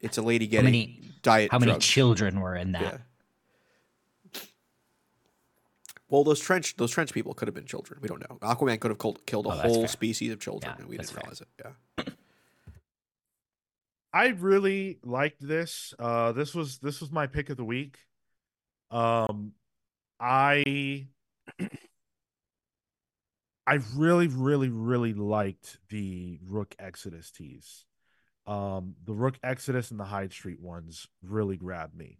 it's 0.00 0.16
a 0.18 0.22
lady 0.22 0.46
How 0.46 0.50
getting 0.50 0.64
many 0.66 1.00
diet. 1.22 1.50
how 1.50 1.58
many 1.58 1.76
children 1.78 2.40
were 2.40 2.54
in 2.56 2.72
that? 2.72 2.82
Yeah. 2.82 4.40
Well, 6.08 6.22
those 6.22 6.38
trench 6.38 6.76
those 6.76 6.90
trench 6.92 7.12
people 7.12 7.34
could 7.34 7.48
have 7.48 7.54
been 7.54 7.64
children. 7.66 7.98
We 8.00 8.08
don't 8.08 8.20
know. 8.20 8.36
Aquaman 8.42 8.78
could 8.78 8.90
have 8.90 8.98
killed, 8.98 9.24
killed 9.26 9.46
a 9.46 9.50
Oh, 9.50 9.52
whole 9.58 9.74
fair. 9.80 9.88
species 9.88 10.32
of 10.32 10.38
children, 10.38 10.72
Yeah, 10.76 10.80
and 10.80 10.88
we 10.88 10.96
didn't 10.96 11.10
fair. 11.10 11.22
realize 11.24 11.40
it. 11.40 11.48
Yeah. 11.58 12.04
I 14.12 14.28
really 14.28 14.98
liked 15.02 15.40
this. 15.46 15.92
Uh 15.98 16.30
this 16.32 16.54
was 16.54 16.78
this 16.78 17.00
was 17.00 17.10
my 17.10 17.26
pick 17.26 17.50
of 17.50 17.56
the 17.56 17.64
week. 17.64 17.98
Um 18.90 19.52
I 20.20 21.08
I 23.66 23.78
really 23.94 24.26
really 24.26 24.68
really 24.68 25.14
liked 25.14 25.78
the 25.88 26.38
Rook 26.46 26.74
Exodus 26.78 27.30
tease. 27.30 27.84
Um 28.46 28.94
the 29.04 29.14
Rook 29.14 29.38
Exodus 29.42 29.90
and 29.90 29.98
the 29.98 30.04
Hyde 30.04 30.32
Street 30.32 30.60
ones 30.60 31.08
really 31.22 31.56
grabbed 31.56 31.96
me. 31.96 32.18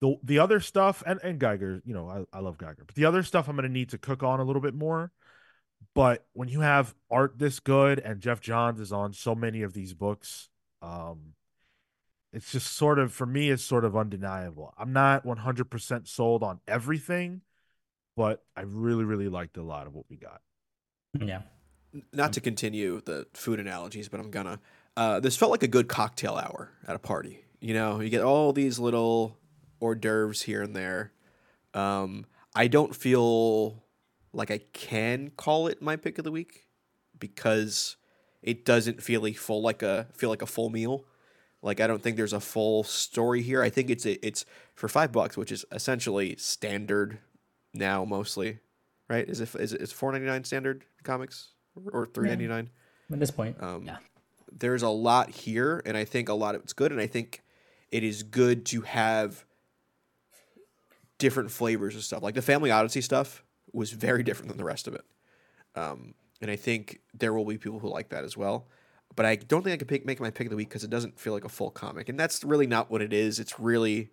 The 0.00 0.16
the 0.22 0.38
other 0.38 0.60
stuff 0.60 1.02
and 1.06 1.20
and 1.22 1.38
Geiger, 1.38 1.82
you 1.84 1.94
know, 1.94 2.08
I, 2.08 2.38
I 2.38 2.40
love 2.40 2.58
Geiger. 2.58 2.84
But 2.86 2.94
the 2.94 3.06
other 3.06 3.22
stuff 3.22 3.48
I'm 3.48 3.56
going 3.56 3.68
to 3.68 3.72
need 3.72 3.90
to 3.90 3.98
cook 3.98 4.22
on 4.22 4.40
a 4.40 4.44
little 4.44 4.62
bit 4.62 4.74
more. 4.74 5.12
But 5.94 6.26
when 6.32 6.48
you 6.48 6.60
have 6.60 6.94
art 7.10 7.38
this 7.38 7.60
good 7.60 7.98
and 7.98 8.20
Geoff 8.20 8.40
Johns 8.40 8.80
is 8.80 8.92
on 8.92 9.12
so 9.12 9.34
many 9.34 9.62
of 9.62 9.72
these 9.72 9.94
books, 9.94 10.48
um 10.82 11.34
it's 12.32 12.52
just 12.52 12.74
sort 12.74 12.98
of 12.98 13.12
for 13.12 13.26
me 13.26 13.50
it's 13.50 13.62
sort 13.62 13.84
of 13.84 13.96
undeniable 13.96 14.74
i'm 14.76 14.92
not 14.92 15.24
100% 15.24 16.08
sold 16.08 16.42
on 16.42 16.60
everything 16.68 17.40
but 18.16 18.44
i 18.56 18.62
really 18.62 19.04
really 19.04 19.28
liked 19.28 19.56
a 19.56 19.62
lot 19.62 19.86
of 19.86 19.94
what 19.94 20.04
we 20.10 20.16
got 20.16 20.40
Yeah. 21.20 21.42
Not 22.12 22.32
to 22.34 22.40
continue 22.40 23.00
the 23.04 23.26
food 23.32 23.60
analogies, 23.60 24.08
but 24.08 24.20
I'm 24.20 24.30
gonna. 24.30 24.60
Uh, 24.96 25.20
this 25.20 25.36
felt 25.36 25.50
like 25.50 25.62
a 25.62 25.68
good 25.68 25.88
cocktail 25.88 26.36
hour 26.36 26.70
at 26.86 26.96
a 26.96 26.98
party. 26.98 27.44
You 27.60 27.74
know, 27.74 28.00
you 28.00 28.10
get 28.10 28.22
all 28.22 28.52
these 28.52 28.78
little 28.78 29.38
hors 29.80 29.94
d'oeuvres 29.94 30.42
here 30.42 30.62
and 30.62 30.74
there. 30.74 31.12
Um, 31.74 32.26
I 32.54 32.68
don't 32.68 32.94
feel 32.94 33.82
like 34.32 34.50
I 34.50 34.58
can 34.72 35.30
call 35.36 35.66
it 35.66 35.80
my 35.80 35.96
pick 35.96 36.18
of 36.18 36.24
the 36.24 36.30
week 36.30 36.66
because 37.18 37.96
it 38.42 38.64
doesn't 38.64 39.02
feel 39.02 39.30
full 39.32 39.62
like 39.62 39.82
a 39.82 40.06
feel 40.14 40.30
like 40.30 40.42
a 40.42 40.46
full 40.46 40.70
meal. 40.70 41.04
Like 41.62 41.80
I 41.80 41.86
don't 41.86 42.02
think 42.02 42.16
there's 42.16 42.32
a 42.32 42.40
full 42.40 42.84
story 42.84 43.42
here. 43.42 43.62
I 43.62 43.70
think 43.70 43.90
it's 43.90 44.06
it's 44.06 44.44
for 44.74 44.88
five 44.88 45.12
bucks, 45.12 45.36
which 45.36 45.50
is 45.50 45.64
essentially 45.72 46.36
standard 46.36 47.18
now 47.74 48.04
mostly, 48.04 48.60
right? 49.08 49.28
Is 49.28 49.40
it 49.40 49.54
is 49.56 49.72
it 49.72 49.80
is 49.80 49.92
four 49.92 50.12
ninety 50.12 50.26
nine 50.26 50.44
standard 50.44 50.84
comics 51.02 51.50
or 51.92 52.06
three 52.06 52.28
ninety 52.28 52.46
nine? 52.46 52.70
At 53.12 53.20
this 53.20 53.30
point. 53.30 53.56
Um, 53.62 53.84
Yeah. 53.84 53.96
There's 54.52 54.82
a 54.82 54.88
lot 54.88 55.30
here, 55.30 55.82
and 55.84 55.96
I 55.96 56.04
think 56.04 56.28
a 56.28 56.34
lot 56.34 56.54
of 56.54 56.62
it's 56.62 56.72
good, 56.72 56.92
and 56.92 57.00
I 57.00 57.06
think 57.06 57.42
it 57.90 58.02
is 58.02 58.22
good 58.22 58.64
to 58.66 58.82
have 58.82 59.44
different 61.18 61.50
flavors 61.50 61.94
and 61.94 62.02
stuff. 62.02 62.22
Like 62.22 62.34
the 62.34 62.42
Family 62.42 62.70
Odyssey 62.70 63.00
stuff 63.00 63.44
was 63.72 63.92
very 63.92 64.22
different 64.22 64.48
than 64.48 64.56
the 64.58 64.64
rest 64.64 64.86
of 64.86 64.94
it, 64.94 65.04
um, 65.74 66.14
and 66.40 66.50
I 66.50 66.56
think 66.56 67.00
there 67.12 67.32
will 67.32 67.44
be 67.44 67.58
people 67.58 67.80
who 67.80 67.88
like 67.88 68.10
that 68.10 68.24
as 68.24 68.36
well. 68.36 68.68
But 69.14 69.26
I 69.26 69.36
don't 69.36 69.62
think 69.62 69.74
I 69.74 69.76
could 69.78 69.88
pick, 69.88 70.04
make 70.04 70.20
my 70.20 70.30
pick 70.30 70.46
of 70.46 70.50
the 70.50 70.56
week 70.56 70.68
because 70.68 70.84
it 70.84 70.90
doesn't 70.90 71.18
feel 71.18 71.32
like 71.32 71.44
a 71.44 71.48
full 71.48 71.70
comic, 71.70 72.08
and 72.08 72.18
that's 72.18 72.44
really 72.44 72.66
not 72.66 72.90
what 72.90 73.02
it 73.02 73.12
is. 73.12 73.38
It's 73.38 73.58
really 73.58 74.10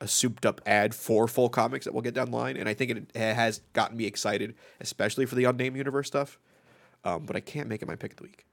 a 0.00 0.08
souped 0.08 0.44
up 0.44 0.60
ad 0.66 0.94
for 0.94 1.26
full 1.28 1.48
comics 1.48 1.84
that 1.84 1.92
we'll 1.94 2.02
get 2.02 2.14
down 2.14 2.30
the 2.30 2.36
line, 2.36 2.56
and 2.56 2.68
I 2.68 2.74
think 2.74 2.90
it, 2.90 3.10
it 3.14 3.34
has 3.34 3.60
gotten 3.72 3.96
me 3.96 4.06
excited, 4.06 4.54
especially 4.80 5.26
for 5.26 5.34
the 5.34 5.44
unnamed 5.44 5.76
universe 5.76 6.06
stuff. 6.06 6.38
Um, 7.04 7.26
but 7.26 7.36
I 7.36 7.40
can't 7.40 7.68
make 7.68 7.82
it 7.82 7.88
my 7.88 7.96
pick 7.96 8.12
of 8.12 8.16
the 8.16 8.24
week. 8.24 8.46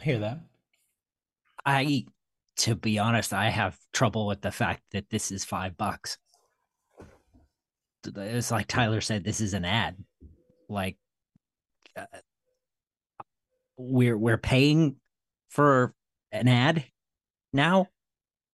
I 0.00 0.02
hear 0.02 0.18
that. 0.18 0.40
I, 1.64 2.06
to 2.58 2.74
be 2.74 2.98
honest, 2.98 3.32
I 3.32 3.50
have 3.50 3.78
trouble 3.92 4.26
with 4.26 4.40
the 4.40 4.50
fact 4.50 4.82
that 4.92 5.10
this 5.10 5.30
is 5.30 5.44
five 5.44 5.76
bucks. 5.76 6.18
It's 8.04 8.50
like 8.50 8.66
Tyler 8.66 9.00
said, 9.00 9.22
this 9.22 9.40
is 9.40 9.54
an 9.54 9.64
ad. 9.64 9.96
Like, 10.68 10.96
uh, 11.96 12.06
we're 13.76 14.18
we're 14.18 14.38
paying 14.38 14.96
for 15.50 15.94
an 16.32 16.48
ad 16.48 16.84
now. 17.52 17.88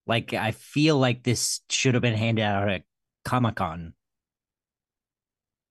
Like, 0.09 0.33
I 0.35 0.51
feel 0.53 0.99
like 0.99 1.23
this 1.23 1.61
should 1.71 1.95
have 1.95 2.03
been 2.03 2.15
handed 2.17 2.43
out 2.43 2.69
at 2.69 2.83
Comic 3.25 3.57
Con. 3.57 3.93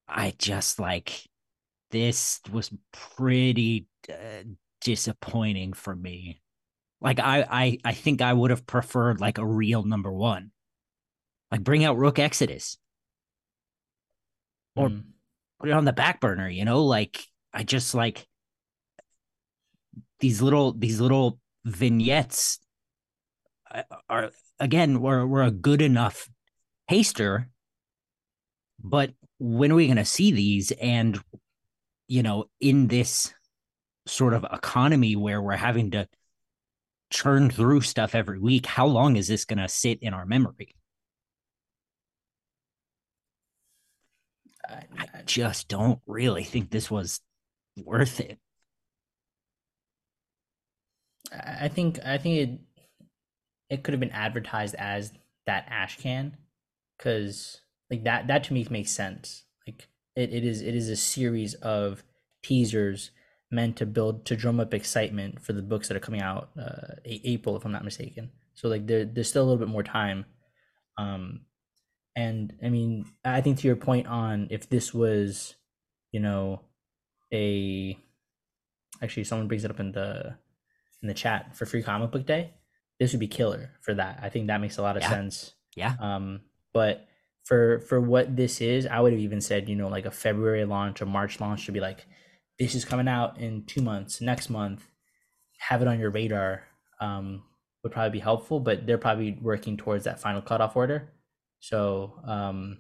I 0.08 0.34
just 0.38 0.80
like 0.80 1.24
this 1.92 2.40
was 2.52 2.72
pretty 2.94 3.88
uh, 4.10 4.44
disappointing 4.82 5.74
for 5.74 5.96
me. 5.96 6.40
Like 7.02 7.20
I, 7.20 7.46
I, 7.50 7.78
I 7.84 7.94
think 7.94 8.22
I 8.22 8.32
would 8.32 8.52
have 8.52 8.66
preferred 8.66 9.20
like 9.20 9.38
a 9.38 9.46
real 9.46 9.84
number 9.84 10.12
one. 10.12 10.52
Like 11.52 11.64
bring 11.64 11.84
out 11.84 11.98
Rook 11.98 12.20
Exodus, 12.20 12.78
Or- 14.76 14.90
Mm. 14.90 15.04
put 15.60 15.70
it 15.70 15.74
on 15.74 15.86
the 15.86 15.94
back 15.94 16.22
burner. 16.22 16.48
You 16.50 16.64
know, 16.64 16.86
like 16.86 17.20
I 17.54 17.64
just 17.64 17.94
like 17.96 18.28
these 20.20 20.42
little 20.42 20.74
these 20.74 21.00
little 21.02 21.40
vignettes 21.66 22.60
are 24.10 24.32
again 24.60 25.02
we're 25.02 25.26
we're 25.26 25.44
a 25.44 25.52
good 25.52 25.82
enough 25.82 26.30
taster. 26.90 27.50
But 28.84 29.12
when 29.40 29.72
are 29.72 29.76
we 29.76 29.88
going 29.88 29.98
to 29.98 30.06
see 30.06 30.32
these? 30.32 30.72
And 30.72 31.20
you 32.08 32.24
know, 32.24 32.46
in 32.60 32.88
this 32.88 33.34
sort 34.06 34.34
of 34.34 34.46
economy 34.52 35.16
where 35.16 35.42
we're 35.42 35.56
having 35.58 35.92
to 35.92 36.08
churn 37.10 37.50
through 37.50 37.82
stuff 37.82 38.16
every 38.16 38.40
week, 38.40 38.66
how 38.66 38.86
long 38.86 39.16
is 39.16 39.28
this 39.28 39.46
going 39.46 39.60
to 39.60 39.68
sit 39.70 40.00
in 40.02 40.14
our 40.14 40.26
memory? 40.26 40.76
I, 44.68 44.84
I 44.98 45.08
I- 45.14 45.22
just 45.26 45.68
don't 45.68 46.00
really 46.06 46.44
think 46.44 46.70
this 46.70 46.90
was 46.90 47.22
worth 47.76 48.20
it. 48.20 48.40
I 51.32 51.68
think 51.68 52.00
I 52.06 52.18
think 52.18 52.36
it 52.38 52.60
it 53.70 53.84
could 53.84 53.94
have 53.94 54.00
been 54.00 54.12
advertised 54.12 54.76
as 54.76 55.12
that 55.46 55.66
ash 55.70 55.98
can, 55.98 56.38
because 56.98 57.62
like 57.90 58.04
that 58.04 58.28
that 58.28 58.44
to 58.46 58.54
me 58.54 58.66
makes 58.70 58.92
sense. 58.92 59.44
Like 59.66 59.88
it, 60.16 60.34
it 60.34 60.44
is 60.46 60.62
it 60.62 60.76
is 60.76 60.90
a 60.90 60.96
series 60.96 61.54
of 61.56 62.04
teasers 62.44 63.12
meant 63.50 63.78
to 63.78 63.86
build 63.86 64.26
to 64.26 64.36
drum 64.36 64.60
up 64.60 64.74
excitement 64.74 65.42
for 65.42 65.54
the 65.54 65.62
books 65.62 65.88
that 65.88 65.98
are 65.98 66.02
coming 66.02 66.22
out 66.22 66.50
uh 66.60 66.96
April 67.06 67.56
if 67.56 67.66
I'm 67.66 67.72
not 67.72 67.86
mistaken. 67.86 68.32
So 68.56 68.68
like 68.68 68.88
there 68.88 69.06
there's 69.06 69.30
still 69.30 69.44
a 69.44 69.46
little 69.46 69.60
bit 69.60 69.70
more 69.70 69.84
time. 69.84 70.26
Um 70.98 71.42
and 72.16 72.54
I 72.64 72.70
mean 72.70 73.06
I 73.24 73.42
think 73.42 73.60
to 73.60 73.68
your 73.68 73.76
point 73.76 74.08
on 74.08 74.48
if 74.50 74.70
this 74.70 74.94
was, 74.94 75.56
you 76.12 76.20
know, 76.20 76.62
a 77.34 77.98
actually 79.02 79.24
someone 79.24 79.48
brings 79.48 79.64
it 79.64 79.72
up 79.72 79.80
in 79.80 79.92
the 79.92 80.38
in 81.02 81.08
the 81.08 81.14
chat 81.14 81.56
for 81.56 81.66
free 81.66 81.84
comic 81.84 82.12
book 82.12 82.26
day 82.26 82.54
this 83.00 83.12
would 83.14 83.20
be 83.20 83.28
killer 83.28 83.72
for 83.82 83.94
that 83.94 84.20
i 84.22 84.30
think 84.30 84.48
that 84.48 84.62
makes 84.62 84.78
a 84.78 84.82
lot 84.82 84.98
of 84.98 85.04
Yeah. 85.04 85.10
sense 85.10 85.54
Yeah. 85.76 85.96
um 86.00 86.42
but 86.74 87.08
for 87.46 87.80
for 87.80 88.00
what 88.02 88.36
this 88.36 88.60
is 88.62 88.86
i 88.86 89.00
would 89.00 89.14
have 89.14 89.22
even 89.22 89.42
said 89.42 89.70
you 89.70 89.76
know 89.76 89.88
like 89.88 90.06
a 90.06 90.12
february 90.12 90.66
launch 90.66 91.02
or 91.02 91.06
march 91.06 91.40
launch 91.40 91.66
to 91.66 91.72
be 91.72 91.80
like 91.80 92.06
this 92.60 92.76
is 92.76 92.86
coming 92.86 93.08
out 93.08 93.38
in 93.40 93.64
two 93.66 93.82
months 93.82 94.20
next 94.22 94.50
month 94.50 94.84
have 95.60 95.82
it 95.82 95.88
on 95.88 96.00
your 96.00 96.10
radar 96.12 96.64
um 97.00 97.44
would 97.84 97.92
probably 97.92 98.12
be 98.12 98.20
helpful 98.20 98.60
but 98.60 98.86
they're 98.86 98.98
probably 98.98 99.38
working 99.42 99.78
towards 99.78 100.04
that 100.06 100.20
final 100.20 100.42
cutoff 100.42 100.76
order 100.76 101.14
So 101.60 102.20
um, 102.26 102.80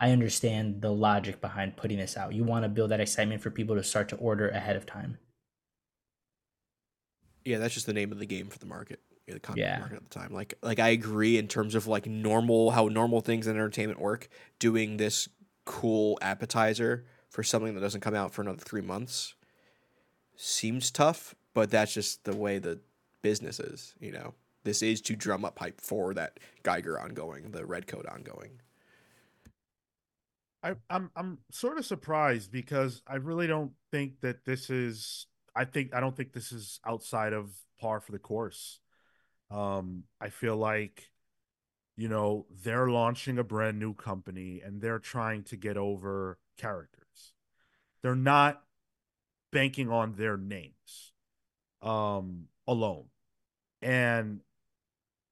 I 0.00 0.12
understand 0.12 0.80
the 0.80 0.90
logic 0.90 1.40
behind 1.42 1.76
putting 1.76 1.98
this 1.98 2.16
out. 2.16 2.32
You 2.32 2.44
want 2.44 2.64
to 2.64 2.70
build 2.70 2.90
that 2.92 3.00
excitement 3.00 3.42
for 3.42 3.50
people 3.50 3.76
to 3.76 3.82
start 3.84 4.08
to 4.08 4.16
order 4.16 4.48
ahead 4.48 4.76
of 4.76 4.86
time. 4.86 5.18
Yeah, 7.44 7.58
that's 7.58 7.74
just 7.74 7.84
the 7.86 7.92
name 7.92 8.12
of 8.12 8.18
the 8.18 8.26
game 8.26 8.48
for 8.48 8.58
the 8.58 8.66
market. 8.66 9.00
Yeah, 9.30 9.34
the 9.34 9.40
comic 9.40 9.58
Yeah. 9.58 9.78
market 9.78 9.96
at 9.96 10.02
the 10.04 10.10
time. 10.18 10.32
Like 10.32 10.54
like 10.62 10.78
I 10.78 10.88
agree 10.88 11.38
in 11.38 11.48
terms 11.48 11.74
of 11.74 11.86
like 11.86 12.06
normal 12.06 12.70
how 12.72 12.86
normal 12.88 13.20
things 13.20 13.46
in 13.46 13.56
entertainment 13.56 14.00
work, 14.00 14.28
doing 14.58 14.96
this 14.96 15.28
cool 15.64 16.18
appetizer 16.22 17.04
for 17.28 17.42
something 17.42 17.74
that 17.74 17.80
doesn't 17.80 18.00
come 18.00 18.14
out 18.14 18.32
for 18.32 18.42
another 18.42 18.58
three 18.58 18.80
months 18.82 19.34
seems 20.36 20.90
tough, 20.90 21.34
but 21.54 21.70
that's 21.70 21.92
just 21.94 22.24
the 22.24 22.36
way 22.36 22.58
the 22.58 22.80
business 23.22 23.60
is, 23.60 23.94
you 24.00 24.12
know. 24.12 24.34
This 24.64 24.82
is 24.82 25.00
to 25.02 25.16
drum 25.16 25.44
up 25.44 25.58
hype 25.58 25.80
for 25.80 26.12
that 26.14 26.38
Geiger 26.62 26.98
ongoing, 27.00 27.52
the 27.52 27.64
Red 27.64 27.86
Coat 27.86 28.06
ongoing. 28.06 28.60
I, 30.62 30.74
I'm 30.90 31.10
I'm 31.16 31.38
sort 31.50 31.78
of 31.78 31.86
surprised 31.86 32.52
because 32.52 33.02
I 33.06 33.16
really 33.16 33.46
don't 33.46 33.72
think 33.90 34.20
that 34.20 34.44
this 34.44 34.68
is. 34.70 35.26
I 35.56 35.64
think 35.64 35.94
I 35.94 36.00
don't 36.00 36.16
think 36.16 36.32
this 36.32 36.52
is 36.52 36.80
outside 36.86 37.32
of 37.32 37.50
par 37.80 38.00
for 38.00 38.12
the 38.12 38.18
course. 38.18 38.80
Um, 39.50 40.04
I 40.20 40.28
feel 40.28 40.56
like, 40.56 41.10
you 41.96 42.08
know, 42.08 42.46
they're 42.62 42.88
launching 42.88 43.38
a 43.38 43.44
brand 43.44 43.78
new 43.78 43.94
company 43.94 44.62
and 44.64 44.80
they're 44.80 44.98
trying 44.98 45.42
to 45.44 45.56
get 45.56 45.76
over 45.76 46.38
characters. 46.56 47.34
They're 48.02 48.14
not 48.14 48.62
banking 49.52 49.90
on 49.90 50.12
their 50.12 50.36
names, 50.36 51.12
um, 51.82 52.44
alone, 52.66 53.06
and 53.82 54.40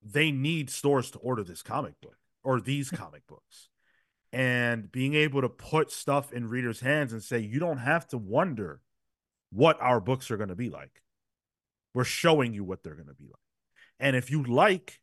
they 0.03 0.31
need 0.31 0.71
stores 0.71 1.11
to 1.13 1.19
order 1.19 1.45
this 1.45 1.63
comic 1.63 2.01
book 2.01 2.17
or 2.43 2.61
these 2.61 2.91
comic 2.91 3.27
books 3.27 3.69
and 4.33 4.91
being 4.93 5.15
able 5.15 5.41
to 5.41 5.49
put 5.49 5.91
stuff 5.91 6.33
in 6.33 6.49
readers' 6.49 6.81
hands 6.81 7.13
and 7.13 7.23
say, 7.23 7.39
you 7.39 7.59
don't 7.59 7.79
have 7.79 8.07
to 8.09 8.19
wonder 8.19 8.81
what 9.51 9.81
our 9.81 10.01
books 10.01 10.31
are 10.31 10.37
going 10.37 10.51
to 10.51 10.55
be 10.55 10.69
like. 10.69 11.03
We're 11.95 12.05
showing 12.05 12.53
you 12.53 12.65
what 12.65 12.83
they're 12.83 12.95
going 12.95 13.09
to 13.09 13.15
be 13.15 13.25
like. 13.25 13.48
And 14.01 14.17
if 14.17 14.31
you 14.31 14.43
like 14.45 15.01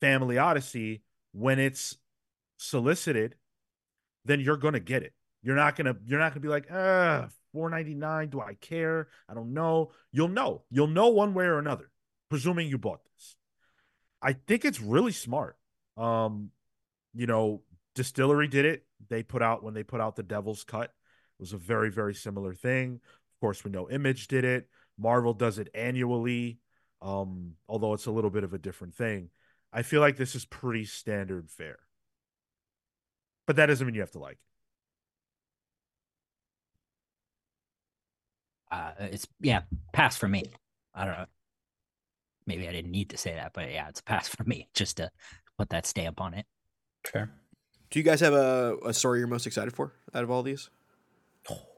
Family 0.00 0.38
Odyssey 0.38 1.02
when 1.32 1.58
it's 1.58 1.96
solicited, 2.58 3.36
then 4.24 4.40
you're 4.40 4.56
to 4.74 4.80
get 4.80 5.02
it. 5.02 5.12
You're 5.42 5.56
not 5.56 5.76
to 5.94 6.00
you're 6.06 6.18
not 6.18 6.34
to 6.34 6.40
be 6.40 6.48
like, 6.48 6.70
"Uh, 6.70 7.28
4.99, 7.54 8.30
do 8.30 8.40
I 8.40 8.54
care? 8.54 9.08
I 9.28 9.34
don't 9.34 9.52
know." 9.52 9.92
You'll 10.10 10.28
know. 10.28 10.64
You'll 10.70 10.86
know 10.86 11.08
one 11.08 11.34
way 11.34 11.44
or 11.44 11.58
another, 11.58 11.90
presuming 12.30 12.68
you 12.68 12.78
bought 12.78 13.04
this. 13.04 13.36
I 14.22 14.32
think 14.32 14.64
it's 14.64 14.80
really 14.80 15.12
smart. 15.12 15.56
Um, 15.98 16.50
you 17.14 17.26
know, 17.26 17.62
DSTLRY 17.94 18.48
did 18.48 18.64
it. 18.64 18.86
They 19.10 19.22
put 19.22 19.42
out 19.42 19.62
when 19.62 19.74
they 19.74 19.82
put 19.82 20.00
out 20.00 20.16
the 20.16 20.22
Devil's 20.22 20.64
Cut. 20.64 20.84
It 20.84 21.40
was 21.40 21.52
a 21.52 21.58
very 21.58 21.90
very 21.90 22.14
similar 22.14 22.54
thing. 22.54 22.94
Of 23.04 23.40
course, 23.40 23.64
we 23.64 23.70
know 23.70 23.90
Image 23.90 24.28
did 24.28 24.44
it. 24.44 24.68
Marvel 24.98 25.34
does 25.34 25.58
it 25.58 25.68
annually. 25.74 26.58
Um, 27.02 27.54
although 27.68 27.94
it's 27.94 28.06
a 28.06 28.10
little 28.10 28.30
bit 28.30 28.44
of 28.44 28.54
a 28.54 28.58
different 28.58 28.94
thing. 28.94 29.30
I 29.72 29.82
feel 29.82 30.00
like 30.00 30.16
this 30.16 30.34
is 30.34 30.44
pretty 30.44 30.84
standard 30.84 31.50
fare. 31.50 31.78
But 33.46 33.56
that 33.56 33.66
doesn't 33.66 33.86
mean 33.86 33.94
you 33.94 34.00
have 34.00 34.12
to 34.12 34.18
like 34.18 34.34
it. 34.34 34.38
Uh, 38.74 38.92
it's 39.12 39.26
yeah, 39.40 39.62
pass 39.92 40.16
for 40.16 40.28
me. 40.28 40.44
I 40.94 41.04
don't 41.04 41.18
know. 41.18 41.26
Maybe 42.46 42.68
I 42.68 42.72
didn't 42.72 42.90
need 42.90 43.10
to 43.10 43.16
say 43.16 43.34
that, 43.34 43.52
but 43.52 43.70
yeah, 43.70 43.88
it's 43.88 44.00
a 44.00 44.04
pass 44.04 44.28
for 44.28 44.44
me 44.44 44.68
just 44.74 44.96
to 44.98 45.10
put 45.58 45.70
that 45.70 45.86
stamp 45.86 46.20
on 46.20 46.34
it. 46.34 46.46
Sure. 47.06 47.30
Do 47.90 47.98
you 47.98 48.04
guys 48.04 48.20
have 48.20 48.32
a, 48.32 48.76
a 48.84 48.94
story 48.94 49.18
you're 49.18 49.28
most 49.28 49.46
excited 49.46 49.72
for 49.74 49.92
out 50.14 50.24
of 50.24 50.30
all 50.30 50.42
these? 50.42 50.70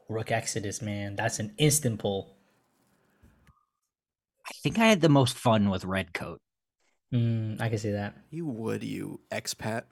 Rook 0.09 0.31
Exodus, 0.31 0.81
man, 0.81 1.15
that's 1.15 1.39
an 1.39 1.53
instant 1.57 1.99
pull. 1.99 2.36
I 4.47 4.53
think 4.63 4.79
I 4.79 4.87
had 4.87 5.01
the 5.01 5.09
most 5.09 5.37
fun 5.37 5.69
with 5.69 5.85
Red 5.85 6.13
Coat. 6.13 6.39
Mm, 7.13 7.59
I 7.61 7.69
can 7.69 7.77
see 7.77 7.91
that. 7.91 8.15
You 8.29 8.45
would, 8.45 8.83
you 8.83 9.21
expat. 9.31 9.83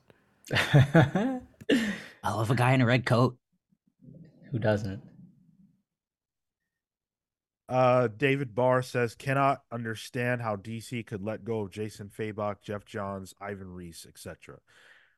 I 0.54 1.42
love 2.24 2.52
a 2.52 2.56
guy 2.56 2.74
in 2.74 2.82
a 2.82 2.86
red 2.86 3.06
coat. 3.06 3.38
Who 4.52 4.60
doesn't? 4.60 5.02
Uh, 7.68 8.10
David 8.16 8.54
Barr 8.54 8.82
says 8.82 9.16
cannot 9.16 9.62
understand 9.72 10.42
how 10.42 10.56
DC 10.56 11.06
could 11.08 11.24
let 11.24 11.44
go 11.44 11.62
of 11.62 11.72
Jason 11.72 12.12
Fabok, 12.16 12.62
Geoff 12.62 12.86
Johns, 12.86 13.34
Ivan 13.42 13.72
Reis, 13.74 14.06
etc. 14.08 14.60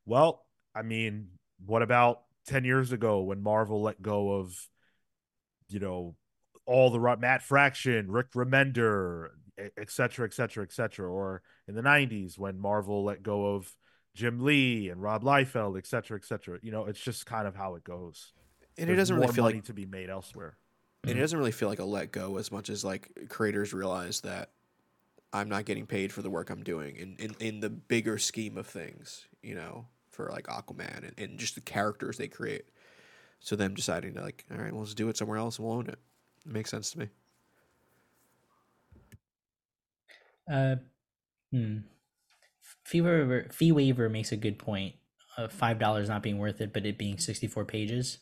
Well, 0.06 0.46
I 0.74 0.82
mean, 0.84 1.28
what 1.66 1.82
about 1.82 2.22
ten 2.46 2.64
years 2.64 2.94
ago 2.94 3.22
when 3.22 3.44
Marvel 3.44 3.82
let 3.82 4.02
go 4.02 4.32
of, 4.36 4.56
you 5.68 5.80
know, 5.80 6.16
all 6.68 6.92
the 6.92 7.00
Matt 7.18 7.42
Fraction, 7.42 8.12
Rick 8.12 8.34
Remender, 8.34 9.30
et 9.58 9.90
cetera, 9.90 10.28
et 10.28 10.34
cetera, 10.34 10.64
et 10.64 10.72
cetera. 10.72 11.10
or 11.12 11.42
in 11.68 11.74
the 11.76 11.82
'90s 11.82 12.38
when 12.38 12.60
Marvel 12.60 13.04
let 13.04 13.24
go 13.24 13.56
of 13.56 13.74
Jim 14.14 14.44
Lee 14.44 14.90
and 14.90 15.02
Rob 15.02 15.24
Liefeld, 15.24 15.78
et 15.78 15.88
cetera, 15.88 16.18
et 16.18 16.26
cetera. 16.26 16.60
You 16.62 16.72
know, 16.72 16.86
it's 16.86 17.00
just 17.00 17.26
kind 17.26 17.48
of 17.48 17.56
how 17.56 17.76
it 17.76 17.84
goes. 17.84 18.34
And 18.78 18.90
There's 18.90 18.96
it 18.96 19.00
doesn't 19.00 19.16
really 19.16 19.28
feel 19.34 19.44
money 19.46 19.56
like 19.56 19.66
to 19.66 19.74
be 19.74 19.86
made 19.86 20.10
elsewhere. 20.10 20.58
and 21.08 21.18
it 21.18 21.22
doesn't 21.22 21.38
really 21.38 21.52
feel 21.52 21.70
like 21.70 21.80
a 21.80 21.86
let 21.86 22.12
go 22.12 22.38
as 22.38 22.52
much 22.52 22.70
as 22.70 22.84
like 22.86 23.10
creators 23.30 23.74
realize 23.74 24.22
that 24.22 24.52
I'm 25.34 25.50
not 25.50 25.66
getting 25.66 25.86
paid 25.88 26.12
for 26.14 26.22
the 26.22 26.30
work 26.30 26.50
I'm 26.50 26.64
doing 26.64 26.96
in, 26.96 27.16
in, 27.18 27.36
in 27.40 27.60
the 27.60 27.70
bigger 27.70 28.18
scheme 28.18 28.58
of 28.58 28.68
things, 28.68 29.28
you 29.42 29.56
know, 29.56 29.88
for 30.10 30.30
like 30.32 30.48
Aquaman 30.48 31.04
and, 31.08 31.14
and 31.20 31.40
just 31.40 31.56
the 31.56 31.62
characters 31.62 32.18
they 32.18 32.28
create. 32.28 32.66
So 33.40 33.56
them 33.56 33.74
deciding 33.76 34.14
to 34.16 34.22
like, 34.22 34.46
all 34.52 34.58
right, 34.58 34.72
well, 34.72 34.82
let's 34.82 34.94
do 34.96 35.10
it 35.10 35.18
somewhere 35.18 35.38
else 35.38 35.58
and 35.60 35.68
we'll 35.68 35.78
own 35.78 35.88
it. 35.88 36.00
It 36.46 36.52
makes 36.52 36.70
sense 36.72 36.92
to 36.92 37.00
me. 37.00 37.10
Uh, 40.52 40.76
hmm. 41.52 41.78
Fee 42.84 43.02
waiver, 43.02 43.48
fee 43.52 43.72
waiver 43.72 44.10
makes 44.10 44.32
a 44.32 44.38
good 44.38 44.58
point. 44.58 44.96
Uh, 45.38 45.48
Five 45.48 45.78
dollars 45.78 46.08
not 46.10 46.24
being 46.24 46.38
worth 46.38 46.62
it, 46.62 46.74
but 46.74 46.86
it 46.86 46.98
being 46.98 47.18
sixty-four 47.18 47.66
pages. 47.66 48.20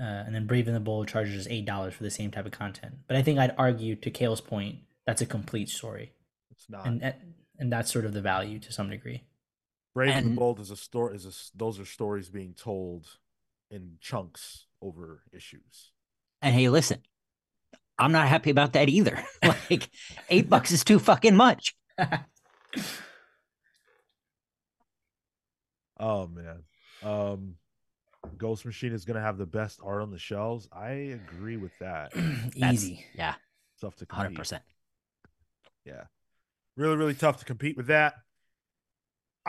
Uh, 0.00 0.24
and 0.24 0.34
then 0.34 0.46
Brave 0.46 0.66
and 0.66 0.74
the 0.76 0.80
Bold 0.80 1.08
charges 1.08 1.46
eight 1.48 1.66
dollars 1.66 1.92
for 1.94 2.02
the 2.02 2.10
same 2.10 2.30
type 2.30 2.46
of 2.46 2.52
content. 2.52 2.94
But 3.06 3.16
I 3.16 3.22
think 3.22 3.38
I'd 3.38 3.54
argue, 3.58 3.94
to 3.96 4.10
Kale's 4.10 4.40
point, 4.40 4.78
that's 5.06 5.20
a 5.20 5.26
complete 5.26 5.68
story, 5.68 6.12
It's 6.50 6.68
not. 6.70 6.86
and 6.86 7.02
and- 7.02 7.34
and 7.58 7.70
that's 7.70 7.92
sort 7.92 8.06
of 8.06 8.14
the 8.14 8.22
value 8.22 8.58
to 8.58 8.72
some 8.72 8.88
degree. 8.88 9.22
Brave 9.92 10.12
and 10.12 10.24
the 10.24 10.30
And- 10.30 10.38
Bold 10.38 10.60
is 10.60 10.70
a 10.70 10.76
story. 10.76 11.14
Is 11.14 11.26
a 11.26 11.28
s 11.28 11.50
those 11.54 11.78
are 11.78 11.84
stories 11.84 12.30
being 12.30 12.54
told 12.54 13.18
in 13.70 13.98
chunks 14.00 14.64
over 14.80 15.24
issues. 15.30 15.92
And 16.42 16.54
hey, 16.54 16.68
listen, 16.68 17.00
I'm 17.98 18.12
not 18.12 18.28
happy 18.28 18.50
about 18.50 18.72
that 18.72 18.88
either. 18.88 19.22
like 19.42 19.90
eight 20.28 20.48
bucks 20.48 20.72
is 20.72 20.84
too 20.84 20.98
fucking 20.98 21.36
much. 21.36 21.74
Oh 26.02 26.26
man, 26.26 26.62
um, 27.02 27.56
Ghost 28.38 28.64
Machine 28.64 28.94
is 28.94 29.04
gonna 29.04 29.20
have 29.20 29.36
the 29.36 29.44
best 29.44 29.80
art 29.84 30.00
on 30.00 30.10
the 30.10 30.18
shelves. 30.18 30.66
I 30.72 30.90
agree 30.90 31.58
with 31.58 31.78
that. 31.78 32.12
Easy. 32.54 33.04
Yeah, 33.14 33.34
tough 33.78 33.96
to 33.96 34.06
100%. 34.06 34.60
Yeah, 35.84 36.04
really, 36.74 36.96
really 36.96 37.14
tough 37.14 37.38
to 37.40 37.44
compete 37.44 37.76
with 37.76 37.88
that. 37.88 38.14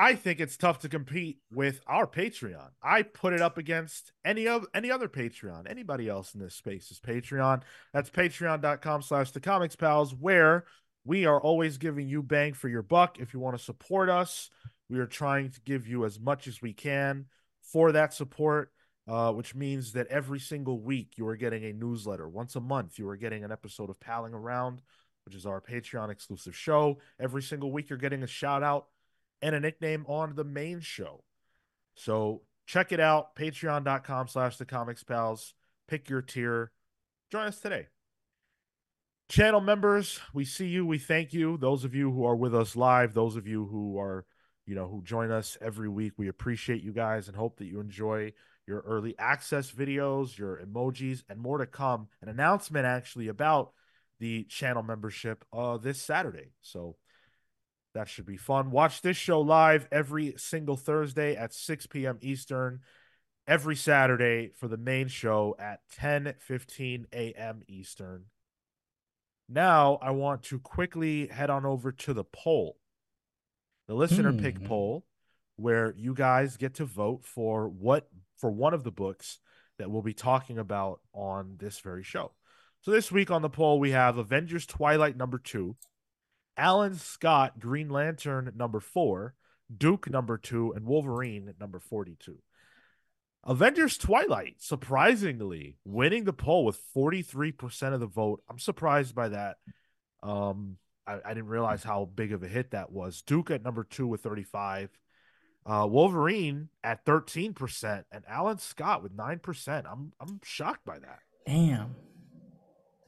I 0.01 0.15
think 0.15 0.39
it's 0.39 0.57
tough 0.57 0.79
to 0.79 0.89
compete 0.89 1.37
with 1.51 1.79
our 1.85 2.07
Patreon. 2.07 2.69
I 2.81 3.03
put 3.03 3.33
it 3.33 3.41
up 3.41 3.59
against 3.59 4.13
any 4.25 4.47
of 4.47 4.65
any 4.73 4.89
other 4.89 5.07
Patreon, 5.07 5.69
anybody 5.69 6.09
else 6.09 6.33
in 6.33 6.39
this 6.39 6.55
space 6.55 6.89
is 6.89 6.99
Patreon. 6.99 7.61
That's 7.93 8.09
patreon.com 8.09 9.03
slash 9.03 9.29
the 9.29 9.39
comics 9.39 9.75
pals, 9.75 10.15
where 10.15 10.65
we 11.05 11.27
are 11.27 11.39
always 11.39 11.77
giving 11.77 12.09
you 12.09 12.23
bang 12.23 12.53
for 12.53 12.67
your 12.67 12.81
buck. 12.81 13.19
If 13.19 13.31
you 13.35 13.39
want 13.39 13.55
to 13.59 13.63
support 13.63 14.09
us, 14.09 14.49
we 14.89 14.97
are 14.97 15.05
trying 15.05 15.51
to 15.51 15.61
give 15.61 15.87
you 15.87 16.03
as 16.03 16.19
much 16.19 16.47
as 16.47 16.63
we 16.63 16.73
can 16.73 17.25
for 17.61 17.91
that 17.91 18.11
support. 18.11 18.71
Uh, 19.07 19.31
which 19.31 19.55
means 19.55 19.93
that 19.93 20.07
every 20.07 20.39
single 20.39 20.79
week 20.79 21.13
you 21.17 21.27
are 21.27 21.35
getting 21.35 21.65
a 21.65 21.73
newsletter. 21.73 22.29
Once 22.29 22.55
a 22.55 22.61
month, 22.61 22.97
you 22.99 23.07
are 23.09 23.17
getting 23.17 23.43
an 23.43 23.51
episode 23.51 23.89
of 23.89 23.99
Palling 23.99 24.33
Around, 24.33 24.81
which 25.25 25.35
is 25.35 25.45
our 25.45 25.59
Patreon 25.59 26.11
exclusive 26.11 26.55
show. 26.55 26.99
Every 27.19 27.41
single 27.41 27.71
week, 27.71 27.89
you're 27.89 27.97
getting 27.97 28.21
a 28.21 28.27
shout 28.27 28.61
out 28.61 28.85
and 29.41 29.55
a 29.55 29.59
nickname 29.59 30.05
on 30.07 30.35
the 30.35 30.43
main 30.43 30.79
show. 30.79 31.23
So 31.95 32.43
check 32.65 32.91
it 32.91 32.99
out, 32.99 33.35
patreon.com 33.35 34.27
slash 34.27 34.57
the 34.57 34.65
comics 34.65 35.03
pals. 35.03 35.53
Pick 35.87 36.09
your 36.09 36.21
tier. 36.21 36.71
Join 37.31 37.47
us 37.47 37.59
today. 37.59 37.87
Channel 39.29 39.61
members, 39.61 40.19
we 40.33 40.43
see 40.43 40.67
you. 40.67 40.85
We 40.85 40.97
thank 40.97 41.33
you. 41.33 41.57
Those 41.57 41.85
of 41.85 41.95
you 41.95 42.11
who 42.11 42.25
are 42.25 42.35
with 42.35 42.53
us 42.53 42.75
live, 42.75 43.13
those 43.13 43.37
of 43.37 43.47
you 43.47 43.65
who 43.65 43.97
are, 43.97 44.25
you 44.65 44.75
know, 44.75 44.89
who 44.89 45.01
join 45.03 45.31
us 45.31 45.57
every 45.61 45.87
week, 45.87 46.13
we 46.17 46.27
appreciate 46.27 46.83
you 46.83 46.91
guys 46.91 47.27
and 47.27 47.37
hope 47.37 47.57
that 47.57 47.65
you 47.65 47.79
enjoy 47.79 48.33
your 48.67 48.81
early 48.81 49.15
access 49.17 49.71
videos, 49.71 50.37
your 50.37 50.61
emojis, 50.65 51.23
and 51.29 51.39
more 51.39 51.57
to 51.57 51.65
come. 51.65 52.09
An 52.21 52.29
announcement 52.29 52.85
actually 52.85 53.27
about 53.29 53.71
the 54.19 54.43
channel 54.43 54.83
membership 54.83 55.43
uh 55.51 55.77
this 55.77 55.99
Saturday. 56.01 56.51
So 56.61 56.95
That 57.93 58.07
should 58.07 58.25
be 58.25 58.37
fun. 58.37 58.71
Watch 58.71 59.01
this 59.01 59.17
show 59.17 59.41
live 59.41 59.87
every 59.91 60.33
single 60.37 60.77
Thursday 60.77 61.35
at 61.35 61.53
6 61.53 61.87
p.m. 61.87 62.17
Eastern, 62.21 62.79
every 63.47 63.75
Saturday 63.75 64.51
for 64.55 64.67
the 64.67 64.77
main 64.77 65.07
show 65.09 65.55
at 65.59 65.81
10 65.93 66.35
15 66.39 67.07
a.m. 67.11 67.63
Eastern. 67.67 68.25
Now, 69.49 69.99
I 70.01 70.11
want 70.11 70.43
to 70.43 70.59
quickly 70.59 71.27
head 71.27 71.49
on 71.49 71.65
over 71.65 71.91
to 71.91 72.13
the 72.13 72.23
poll, 72.23 72.77
the 73.87 73.93
listener 73.95 74.31
pick 74.31 74.57
Hmm. 74.59 74.67
poll, 74.67 75.05
where 75.57 75.93
you 75.97 76.13
guys 76.13 76.55
get 76.55 76.75
to 76.75 76.85
vote 76.85 77.25
for 77.25 77.67
what 77.67 78.07
for 78.37 78.49
one 78.49 78.73
of 78.73 78.83
the 78.83 78.91
books 78.91 79.39
that 79.77 79.91
we'll 79.91 80.01
be 80.01 80.13
talking 80.13 80.57
about 80.57 81.01
on 81.13 81.57
this 81.59 81.79
very 81.81 82.03
show. 82.03 82.31
So 82.81 82.91
this 82.91 83.11
week 83.11 83.29
on 83.29 83.41
the 83.41 83.49
poll, 83.49 83.79
we 83.79 83.91
have 83.91 84.17
Avengers 84.17 84.65
Twilight 84.65 85.17
number 85.17 85.37
two, 85.37 85.75
Alan 86.57 86.95
Scott 86.95 87.59
Green 87.59 87.89
Lantern 87.89 88.51
number 88.55 88.79
four, 88.79 89.35
Duke 89.75 90.09
number 90.09 90.37
two, 90.37 90.73
and 90.73 90.85
Wolverine 90.85 91.53
number 91.59 91.79
42. 91.79 92.37
Avengers 93.43 93.97
Twilight, 93.97 94.55
surprisingly, 94.59 95.77
winning 95.83 96.25
the 96.25 96.33
poll 96.33 96.63
with 96.63 96.79
43% 96.95 97.93
of 97.93 97.99
the 97.99 98.05
vote. 98.05 98.43
I'm 98.47 98.59
surprised 98.59 99.15
by 99.15 99.29
that. 99.29 99.57
Um, 100.21 100.77
I, 101.07 101.19
I 101.25 101.33
didn't 101.33 101.47
realize 101.47 101.83
how 101.83 102.05
big 102.05 102.33
of 102.33 102.43
a 102.43 102.47
hit 102.47 102.71
that 102.71 102.91
was. 102.91 103.23
Duke 103.23 103.49
at 103.49 103.63
number 103.63 103.83
two 103.83 104.05
with 104.05 104.21
35. 104.21 104.89
Uh, 105.65 105.87
Wolverine 105.89 106.69
at 106.83 107.05
13%, 107.05 108.03
and 108.11 108.23
Alan 108.27 108.57
Scott 108.57 109.03
with 109.03 109.15
9%. 109.15 109.83
I'm 109.91 110.11
I'm 110.19 110.39
shocked 110.43 110.85
by 110.85 110.99
that. 110.99 111.19
Damn. 111.45 111.95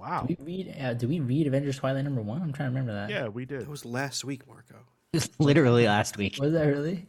Wow. 0.04 0.26
Did 0.28 0.38
we 0.40 0.46
read? 0.46 0.76
Uh, 0.82 0.94
did 0.96 1.08
we 1.08 1.22
read 1.22 1.48
Avengers 1.48 1.78
Twilight 1.78 2.04
number 2.04 2.22
one? 2.22 2.42
I'm 2.42 2.52
trying 2.52 2.68
to 2.74 2.78
remember 2.78 2.92
that. 2.94 3.10
Yeah, 3.10 3.30
we 3.30 3.46
did. 3.46 3.62
That 3.62 3.70
was 3.70 3.86
last 3.86 4.26
week, 4.26 4.46
Marco. 4.46 4.76
Just 5.16 5.40
literally 5.40 5.86
last 5.86 6.18
week. 6.18 6.38
Was 6.42 6.52
that 6.52 6.66
really? 6.66 7.08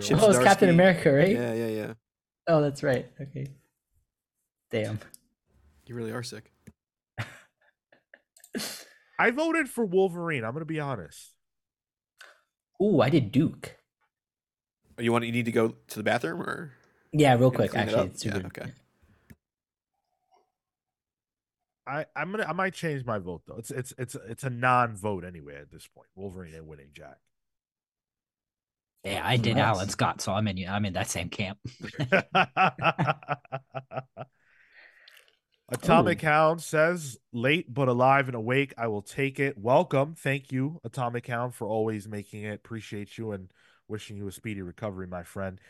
Chip 0.00 0.18
Oh, 0.20 0.30
it's 0.30 0.38
Captain 0.40 0.70
America, 0.70 1.12
right? 1.12 1.30
Yeah, 1.30 1.52
yeah, 1.54 1.66
yeah. 1.68 1.92
Oh, 2.48 2.60
that's 2.62 2.82
right. 2.82 3.06
Okay. 3.20 3.46
Damn. 4.72 4.98
You 5.86 5.94
really 5.94 6.10
are 6.10 6.24
sick. 6.24 6.50
I 9.18 9.30
voted 9.30 9.68
for 9.68 9.84
Wolverine. 9.84 10.44
I'm 10.44 10.50
going 10.52 10.62
to 10.62 10.64
be 10.66 10.80
honest. 10.80 11.34
Ooh, 12.82 13.00
I 13.00 13.08
did 13.10 13.30
Duke. 13.30 13.76
Oh, 14.98 15.02
You 15.02 15.12
want? 15.12 15.26
You 15.26 15.32
need 15.32 15.44
to 15.44 15.52
go 15.52 15.76
to 15.88 15.96
the 15.96 16.02
bathroom, 16.02 16.40
or 16.42 16.72
Yeah, 17.12 17.34
real 17.36 17.52
quick. 17.52 17.70
clean 17.70 17.82
it 17.82 17.88
Actually, 17.88 18.00
up? 18.00 18.06
it's 18.08 18.24
Yeah, 18.24 18.32
super. 18.34 18.46
okay. 18.48 18.72
I 21.90 22.06
I'm 22.14 22.30
gonna 22.30 22.46
I 22.46 22.52
might 22.52 22.74
change 22.74 23.04
my 23.04 23.18
vote 23.18 23.42
though. 23.46 23.56
It's 23.56 23.70
it's 23.70 23.92
it's 23.98 24.16
it's 24.28 24.44
a 24.44 24.50
non-vote 24.50 25.24
anyway 25.24 25.56
at 25.56 25.70
this 25.70 25.88
point. 25.88 26.08
Wolverine 26.14 26.54
and 26.54 26.68
winning 26.68 26.90
Jack. 26.92 27.18
Yeah, 29.04 29.22
I 29.24 29.38
did 29.38 29.56
Nice. 29.56 29.64
Alan 29.64 29.88
Scott, 29.88 30.20
so 30.20 30.32
I'm 30.32 30.46
in. 30.46 30.68
I'm 30.68 30.84
in 30.84 30.92
that 30.92 31.08
same 31.08 31.30
camp. 31.30 31.58
Atomic 35.72 36.20
Hound 36.22 36.60
says, 36.60 37.16
late 37.32 37.72
but 37.72 37.88
alive 37.88 38.26
and 38.26 38.34
awake. 38.34 38.74
I 38.76 38.88
will 38.88 39.02
take 39.02 39.38
it. 39.38 39.56
Welcome. 39.56 40.14
Thank 40.16 40.52
you, 40.52 40.80
Atomic 40.84 41.26
Hound, 41.28 41.54
for 41.54 41.66
always 41.66 42.08
making 42.08 42.44
it. 42.44 42.54
Appreciate 42.54 43.16
you 43.16 43.32
and 43.32 43.50
wishing 43.88 44.16
you 44.16 44.28
a 44.28 44.32
speedy 44.32 44.62
recovery, 44.62 45.06
my 45.06 45.22
friend. 45.22 45.60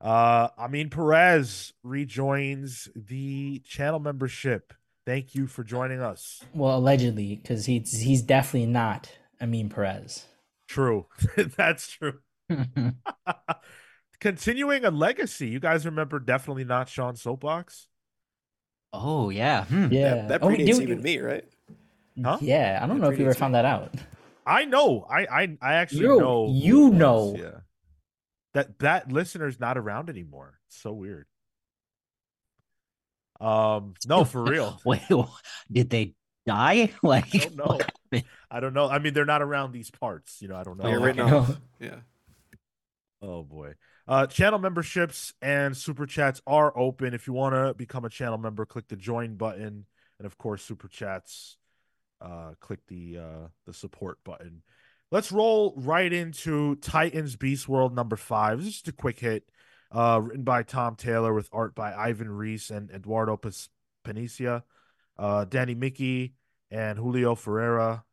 Uh, 0.00 0.48
Amin 0.58 0.90
Perez 0.90 1.72
rejoins 1.82 2.88
the 2.94 3.60
channel 3.60 4.00
membership. 4.00 4.74
Thank 5.06 5.34
you 5.34 5.46
for 5.46 5.64
joining 5.64 6.00
us. 6.00 6.42
Well, 6.54 6.76
allegedly, 6.78 7.36
because 7.36 7.66
he's 7.66 7.92
he's 8.00 8.22
definitely 8.22 8.66
not 8.70 9.10
Amin 9.42 9.68
Perez. 9.68 10.24
True. 10.68 11.06
That's 11.56 11.88
true. 11.88 12.20
Continuing 14.20 14.84
a 14.84 14.90
legacy. 14.90 15.48
You 15.48 15.60
guys 15.60 15.84
remember 15.84 16.18
definitely 16.18 16.64
not 16.64 16.88
Sean 16.88 17.16
Soapbox? 17.16 17.88
oh 18.96 19.28
yeah. 19.28 19.64
Hmm. 19.64 19.88
Yeah. 19.92 20.14
that, 20.14 20.28
that 20.28 20.42
Oh, 20.44 20.48
predates 20.48 20.66
dude, 20.66 20.82
even 20.82 21.02
me, 21.02 21.18
right? 21.18 21.44
Huh? 22.22 22.38
Yeah, 22.40 22.78
I 22.80 22.86
don't 22.86 23.00
That 23.00 23.06
know 23.06 23.10
if 23.12 23.18
you 23.18 23.24
ever 23.24 23.34
found 23.34 23.52
me. 23.52 23.58
that 23.58 23.64
out. 23.64 23.92
I 24.46 24.64
know. 24.66 25.04
I 25.10 25.26
I, 25.26 25.58
I 25.60 25.74
actually 25.74 26.02
You- 26.02 26.18
know. 26.20 26.48
you 26.52 26.86
it 26.86 26.90
was. 26.90 26.98
know. 26.98 27.36
Yeah. 27.36 27.58
That 28.54 28.78
that 28.78 29.10
listener's 29.12 29.58
not 29.58 29.76
around 29.76 30.08
anymore. 30.08 30.60
It's 30.68 30.80
so 30.80 30.92
weird. 30.92 31.26
Um, 33.44 33.94
no, 34.06 34.24
for 34.24 34.42
real. 34.50 34.80
Wait, 34.84 35.02
did 35.70 35.90
they 35.90 36.14
die? 36.46 36.92
Like, 37.02 37.34
I 37.34 37.38
don't 37.38 37.56
know. 37.56 37.80
I 38.50 38.60
don't 38.60 38.74
know. 38.74 38.88
I 38.88 38.98
mean, 38.98 39.14
they're 39.14 39.24
not 39.24 39.42
around 39.42 39.72
these 39.72 39.90
parts. 39.90 40.40
You 40.40 40.48
know, 40.48 40.56
I 40.56 40.62
don't 40.62 40.78
know. 40.78 40.88
You're 40.88 41.00
Oh, 41.00 41.02
written 41.02 41.22
okay. 41.22 41.34
off. 41.34 41.60
Yeah. 41.80 42.00
Oh 43.22 43.42
boy. 43.42 43.74
Uh 44.06 44.26
channel 44.26 44.58
memberships 44.58 45.32
and 45.40 45.76
super 45.76 46.06
chats 46.06 46.42
are 46.46 46.76
open. 46.76 47.14
If 47.14 47.26
you 47.26 47.32
want 47.32 47.54
to 47.54 47.74
become 47.74 48.04
a 48.04 48.10
channel 48.10 48.38
member, 48.38 48.66
click 48.66 48.88
the 48.88 48.96
join 48.96 49.36
button 49.36 49.86
and 50.18 50.26
of 50.26 50.36
course 50.38 50.62
super 50.62 50.88
chats 50.88 51.56
uh 52.20 52.52
click 52.60 52.80
the 52.88 53.18
uh 53.18 53.48
the 53.66 53.72
support 53.74 54.18
button. 54.24 54.62
Let's 55.10 55.32
roll 55.32 55.74
right 55.76 56.12
into 56.12 56.76
Titans 56.76 57.36
Beast 57.36 57.68
World 57.68 57.94
number 57.94 58.16
5. 58.16 58.58
This 58.58 58.66
is 58.68 58.72
just 58.74 58.88
a 58.88 58.92
quick 58.92 59.20
hit 59.20 59.48
uh 59.94 60.20
written 60.22 60.42
by 60.44 60.62
Tom 60.62 60.96
Taylor 60.96 61.32
with 61.32 61.48
art 61.52 61.74
by 61.74 61.94
Ivan 61.94 62.30
Reis 62.30 62.70
and 62.70 62.90
Eduardo 62.90 63.38
Pansica, 64.04 64.62
uh 65.18 65.44
Danny 65.44 65.74
Miki 65.74 66.34
and 66.70 66.98
Julio 66.98 67.34
Ferreira. 67.34 68.04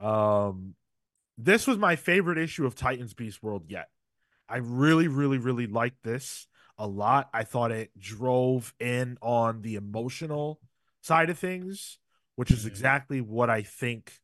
Um 0.00 0.74
this 1.36 1.66
was 1.66 1.78
my 1.78 1.96
favorite 1.96 2.38
issue 2.38 2.64
of 2.64 2.76
Titans 2.76 3.12
Beast 3.14 3.42
World 3.42 3.64
yet. 3.68 3.88
I 4.48 4.58
really, 4.58 5.08
really, 5.08 5.38
really 5.38 5.66
liked 5.66 6.04
this 6.04 6.46
a 6.78 6.86
lot. 6.86 7.28
I 7.32 7.42
thought 7.44 7.72
it 7.72 7.90
drove 7.98 8.72
in 8.78 9.18
on 9.20 9.62
the 9.62 9.74
emotional 9.74 10.60
side 11.00 11.30
of 11.30 11.38
things, 11.38 11.98
which 12.36 12.50
is 12.50 12.64
Mhm. 12.64 12.68
exactly 12.68 13.20
what 13.20 13.50
I 13.50 13.62
think 13.62 14.20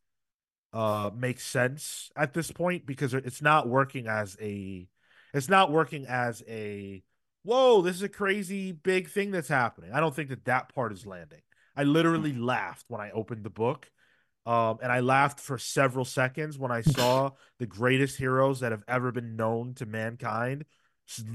uh 0.73 1.11
makes 1.13 1.43
sense 1.43 2.11
at 2.15 2.33
this 2.33 2.49
point 2.51 2.85
because 2.85 3.13
it's 3.13 3.41
not 3.41 3.67
working 3.67 4.07
as 4.07 4.37
a 4.39 4.87
it's 5.33 5.49
not 5.49 5.71
working 5.71 6.05
as 6.07 6.43
a 6.47 7.03
whoa, 7.43 7.81
this 7.81 7.95
is 7.95 8.03
a 8.03 8.09
crazy 8.09 8.71
big 8.71 9.09
thing 9.09 9.31
that's 9.31 9.47
happening. 9.47 9.91
I 9.91 9.99
don't 9.99 10.15
think 10.15 10.29
that 10.29 10.45
that 10.45 10.73
part 10.73 10.93
is 10.93 11.05
landing. 11.05 11.41
I 11.75 11.83
literally 11.83 12.33
laughed 12.33 12.85
when 12.87 13.01
I 13.01 13.11
opened 13.11 13.43
the 13.43 13.49
book. 13.49 13.89
Um, 14.43 14.79
and 14.81 14.91
I 14.91 15.01
laughed 15.01 15.39
for 15.39 15.59
several 15.59 16.03
seconds 16.03 16.57
when 16.57 16.71
I 16.71 16.81
saw 16.81 17.31
the 17.59 17.67
greatest 17.67 18.17
heroes 18.17 18.61
that 18.61 18.71
have 18.71 18.83
ever 18.87 19.11
been 19.11 19.35
known 19.35 19.75
to 19.75 19.85
mankind 19.85 20.65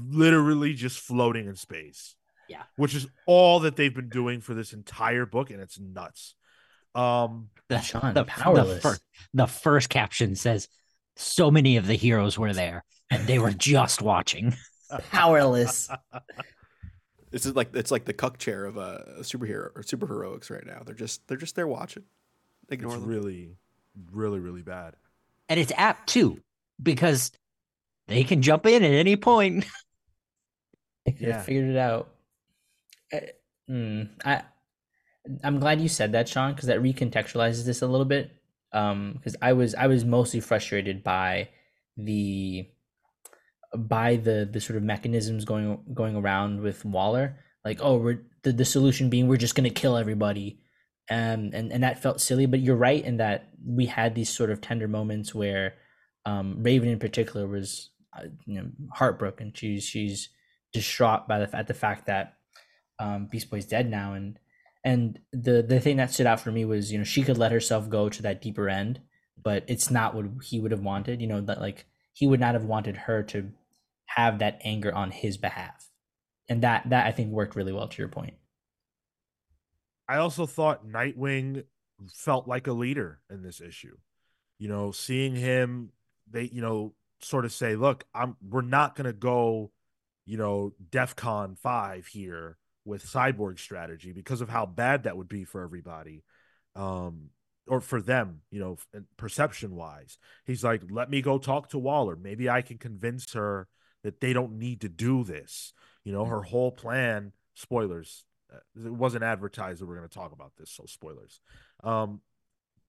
literally 0.09 0.73
just 0.73 0.99
floating 0.99 1.47
in 1.47 1.55
space. 1.55 2.15
Yeah. 2.49 2.63
Which 2.75 2.95
is 2.95 3.07
all 3.25 3.61
that 3.61 3.75
they've 3.75 3.93
been 3.93 4.09
doing 4.09 4.41
for 4.41 4.53
this 4.53 4.73
entire 4.73 5.25
book, 5.25 5.51
and 5.51 5.61
it's 5.61 5.79
nuts. 5.79 6.33
Um, 6.95 7.49
The, 7.67 7.81
Sean, 7.81 8.13
the, 8.13 8.23
powerless. 8.23 8.81
The, 8.81 8.89
fir- 8.89 8.97
the 9.33 9.47
first 9.47 9.89
caption 9.89 10.35
says, 10.35 10.69
"So 11.17 11.51
many 11.51 11.77
of 11.77 11.87
the 11.87 11.95
heroes 11.95 12.39
were 12.39 12.53
there, 12.53 12.85
and 13.09 13.27
they 13.27 13.39
were 13.39 13.51
just 13.51 14.01
watching." 14.01 14.55
Powerless. 15.11 15.89
This 17.29 17.45
is 17.45 17.55
like 17.55 17.75
it's 17.75 17.91
like 17.91 18.05
the 18.05 18.13
cuck 18.13 18.37
chair 18.37 18.65
of 18.65 18.77
a 18.77 18.79
uh, 18.79 19.19
superhero 19.19 19.69
or 19.75 19.83
superheroics 19.83 20.49
right 20.49 20.65
now. 20.65 20.81
They're 20.85 20.95
just 20.95 21.27
they're 21.27 21.37
just 21.37 21.55
there 21.55 21.67
watching. 21.67 22.03
Ignore 22.69 22.93
it's 22.93 23.01
them. 23.01 23.09
really, 23.09 23.49
really, 24.11 24.39
really 24.39 24.61
bad. 24.61 24.95
And 25.49 25.59
it's 25.59 25.73
apt 25.75 26.07
too, 26.07 26.39
because 26.81 27.31
they 28.07 28.23
can 28.23 28.41
jump 28.41 28.65
in 28.65 28.83
at 28.83 28.91
any 28.93 29.15
point. 29.15 29.65
They 31.05 31.13
could 31.13 31.27
Yeah. 31.27 31.33
have 31.37 31.45
figured 31.45 31.69
it 31.69 31.77
out. 31.77 32.09
I, 33.13 33.21
mm, 33.69 34.09
I 34.25 34.43
I'm 35.43 35.59
glad 35.59 35.81
you 35.81 35.89
said 35.89 36.13
that, 36.13 36.29
Sean, 36.29 36.53
because 36.53 36.67
that 36.67 36.79
recontextualizes 36.79 37.65
this 37.65 37.81
a 37.81 37.87
little 37.87 38.05
bit. 38.05 38.31
Um, 38.73 39.13
because 39.13 39.35
I 39.41 39.53
was 39.53 39.75
I 39.75 39.87
was 39.87 40.03
mostly 40.05 40.39
frustrated 40.39 41.03
by 41.03 41.49
the 41.95 42.67
by 43.75 44.15
the 44.15 44.47
the 44.51 44.61
sort 44.61 44.77
of 44.77 44.83
mechanisms 44.83 45.45
going 45.45 45.79
going 45.93 46.15
around 46.15 46.61
with 46.61 46.85
Waller. 46.85 47.37
Like, 47.65 47.79
oh, 47.81 47.97
we're 47.97 48.21
the, 48.43 48.51
the 48.51 48.65
solution 48.65 49.09
being 49.09 49.27
we're 49.27 49.37
just 49.37 49.55
gonna 49.55 49.69
kill 49.69 49.97
everybody. 49.97 50.59
Um, 51.09 51.51
and, 51.53 51.71
and 51.71 51.83
that 51.83 52.01
felt 52.01 52.19
silly, 52.19 52.47
but 52.47 52.59
you're 52.59 52.75
right 52.75 53.03
in 53.03 53.17
that 53.17 53.47
we 53.65 53.85
had 53.85 54.13
these 54.13 54.29
sort 54.29 54.49
of 54.49 54.59
tender 54.59 54.89
moments 54.89 55.33
where 55.33 55.75
um, 56.25 56.61
Raven 56.61 56.89
in 56.89 56.99
particular 56.99 57.47
was 57.47 57.91
uh, 58.17 58.25
you 58.45 58.61
know 58.61 58.67
heartbroken. 58.93 59.53
She's 59.55 59.85
she's 59.85 60.29
distraught 60.73 61.27
by 61.27 61.39
the 61.39 61.55
at 61.55 61.67
the 61.67 61.73
fact 61.73 62.07
that 62.07 62.33
um, 62.99 63.27
Beast 63.31 63.49
Boy's 63.49 63.65
dead 63.65 63.89
now, 63.89 64.13
and 64.13 64.37
and 64.83 65.19
the 65.31 65.61
the 65.61 65.79
thing 65.79 65.97
that 65.97 66.11
stood 66.11 66.27
out 66.27 66.39
for 66.39 66.51
me 66.51 66.65
was 66.65 66.91
you 66.91 66.97
know 66.97 67.03
she 67.03 67.23
could 67.23 67.37
let 67.37 67.51
herself 67.51 67.89
go 67.89 68.09
to 68.09 68.21
that 68.23 68.41
deeper 68.41 68.67
end, 68.67 68.99
but 69.41 69.63
it's 69.67 69.89
not 69.89 70.13
what 70.13 70.25
he 70.43 70.59
would 70.59 70.71
have 70.71 70.81
wanted. 70.81 71.21
You 71.21 71.27
know 71.27 71.41
that 71.41 71.61
like 71.61 71.85
he 72.17 72.25
would 72.25 72.39
not 72.39 72.55
have 72.55 72.63
wanted 72.63 72.97
her 72.97 73.21
to 73.21 73.51
have 74.07 74.39
that 74.39 74.59
anger 74.63 74.91
on 74.93 75.11
his 75.11 75.37
behalf, 75.37 75.87
and 76.49 76.63
that 76.63 76.89
that 76.89 77.05
I 77.05 77.11
think 77.11 77.29
worked 77.29 77.55
really 77.55 77.71
well 77.71 77.87
to 77.87 78.01
your 78.01 78.07
point. 78.07 78.33
I 80.09 80.17
also 80.17 80.47
thought 80.47 80.87
Nightwing 80.87 81.65
felt 82.11 82.47
like 82.47 82.65
a 82.65 82.73
leader 82.73 83.19
in 83.29 83.43
this 83.43 83.61
issue. 83.61 83.95
You 84.57 84.67
know, 84.67 84.91
seeing 84.91 85.35
him 85.35 85.91
they 86.27 86.49
you 86.51 86.61
know 86.61 86.95
sort 87.21 87.45
of 87.45 87.53
say, 87.53 87.75
look, 87.75 88.03
I'm 88.15 88.35
we're 88.41 88.61
not 88.61 88.95
gonna 88.95 89.13
go, 89.13 89.71
you 90.25 90.37
know, 90.37 90.73
DEFCON 90.89 91.59
five 91.59 92.07
here 92.07 92.57
with 92.83 93.05
cyborg 93.05 93.59
strategy 93.59 94.11
because 94.11 94.41
of 94.41 94.49
how 94.49 94.65
bad 94.65 95.03
that 95.03 95.17
would 95.17 95.27
be 95.27 95.43
for 95.43 95.61
everybody. 95.61 96.23
Um, 96.75 97.29
or 97.67 97.81
for 97.81 98.01
them, 98.01 98.41
you 98.51 98.59
know, 98.59 98.77
perception 99.17 99.75
wise. 99.75 100.17
He's 100.45 100.63
like, 100.63 100.83
let 100.89 101.09
me 101.09 101.21
go 101.21 101.37
talk 101.37 101.69
to 101.69 101.79
Waller. 101.79 102.15
Maybe 102.15 102.49
I 102.49 102.61
can 102.61 102.77
convince 102.77 103.33
her 103.33 103.67
that 104.03 104.21
they 104.21 104.33
don't 104.33 104.57
need 104.57 104.81
to 104.81 104.89
do 104.89 105.23
this. 105.23 105.73
You 106.03 106.13
know, 106.13 106.25
her 106.25 106.41
whole 106.41 106.71
plan, 106.71 107.33
spoilers, 107.55 108.23
uh, 108.53 108.59
it 108.85 108.93
wasn't 108.93 109.23
advertised 109.23 109.81
that 109.81 109.85
we're 109.85 109.97
going 109.97 110.07
to 110.07 110.13
talk 110.13 110.31
about 110.31 110.53
this, 110.57 110.71
so 110.71 110.85
spoilers. 110.85 111.41
Um, 111.83 112.21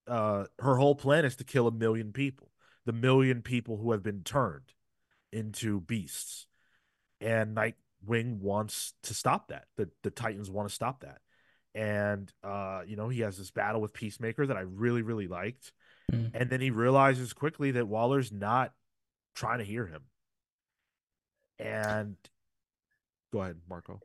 uh, 0.06 0.44
her 0.60 0.76
whole 0.76 0.94
plan 0.94 1.24
is 1.24 1.36
to 1.36 1.44
kill 1.44 1.66
a 1.66 1.72
million 1.72 2.12
people, 2.12 2.50
the 2.86 2.92
million 2.92 3.42
people 3.42 3.76
who 3.76 3.92
have 3.92 4.02
been 4.02 4.22
turned 4.22 4.72
into 5.32 5.80
beasts. 5.80 6.46
And 7.20 7.56
Nightwing 7.56 8.38
wants 8.38 8.94
to 9.02 9.14
stop 9.14 9.48
that. 9.48 9.64
The 9.76 9.90
the 10.04 10.10
Titans 10.10 10.50
want 10.50 10.68
to 10.68 10.74
stop 10.74 11.00
that 11.00 11.18
and 11.74 12.32
uh, 12.42 12.82
you 12.86 12.96
know 12.96 13.08
he 13.08 13.20
has 13.20 13.36
this 13.38 13.50
battle 13.50 13.80
with 13.80 13.92
Peacemaker 13.92 14.46
that 14.46 14.56
I 14.56 14.60
really 14.60 15.02
really 15.02 15.28
liked, 15.28 15.72
mm. 16.12 16.30
and 16.34 16.50
then 16.50 16.60
he 16.60 16.70
realizes 16.70 17.32
quickly 17.32 17.72
that 17.72 17.86
Waller's 17.86 18.32
not 18.32 18.72
trying 19.34 19.58
to 19.58 19.64
hear 19.64 19.86
him. 19.86 20.02
And 21.58 22.16
go 23.32 23.42
ahead, 23.42 23.56
Marco. 23.68 24.00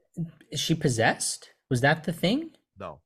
Is 0.51 0.59
she 0.59 0.75
possessed? 0.75 1.51
Was 1.69 1.81
that 1.81 2.03
the 2.03 2.13
thing? 2.13 2.51
No. 2.79 2.99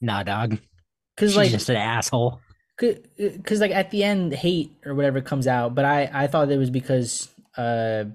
Nah, 0.00 0.22
dog. 0.22 0.58
Because 1.16 1.36
like 1.36 1.52
just 1.52 1.68
an 1.68 1.76
asshole. 1.76 2.40
Because 2.76 3.60
like 3.60 3.70
at 3.70 3.92
the 3.92 4.02
end, 4.02 4.32
hate 4.32 4.72
or 4.84 4.96
whatever 4.96 5.20
comes 5.20 5.46
out, 5.46 5.72
but 5.72 5.84
I 5.84 6.10
I 6.12 6.26
thought 6.26 6.50
it 6.50 6.58
was 6.58 6.70
because 6.70 7.28
uh 7.56 8.06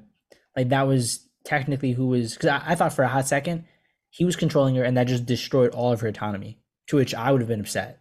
like 0.54 0.68
that 0.68 0.86
was 0.86 1.26
technically 1.46 1.94
who 1.94 2.08
was 2.08 2.34
because 2.34 2.50
I, 2.50 2.62
I 2.72 2.76
thought 2.76 2.92
for 2.92 3.04
a 3.04 3.08
hot 3.08 3.26
second 3.26 3.64
he 4.10 4.26
was 4.26 4.36
controlling 4.36 4.76
her, 4.76 4.84
and 4.84 4.98
that 4.98 5.08
just 5.08 5.26
destroyed 5.26 5.72
all 5.72 5.92
of 5.92 6.02
her 6.02 6.08
autonomy. 6.08 6.60
To 6.88 6.96
which 6.96 7.14
I 7.14 7.32
would 7.32 7.42
have 7.42 7.48
been 7.48 7.60
upset. 7.60 8.00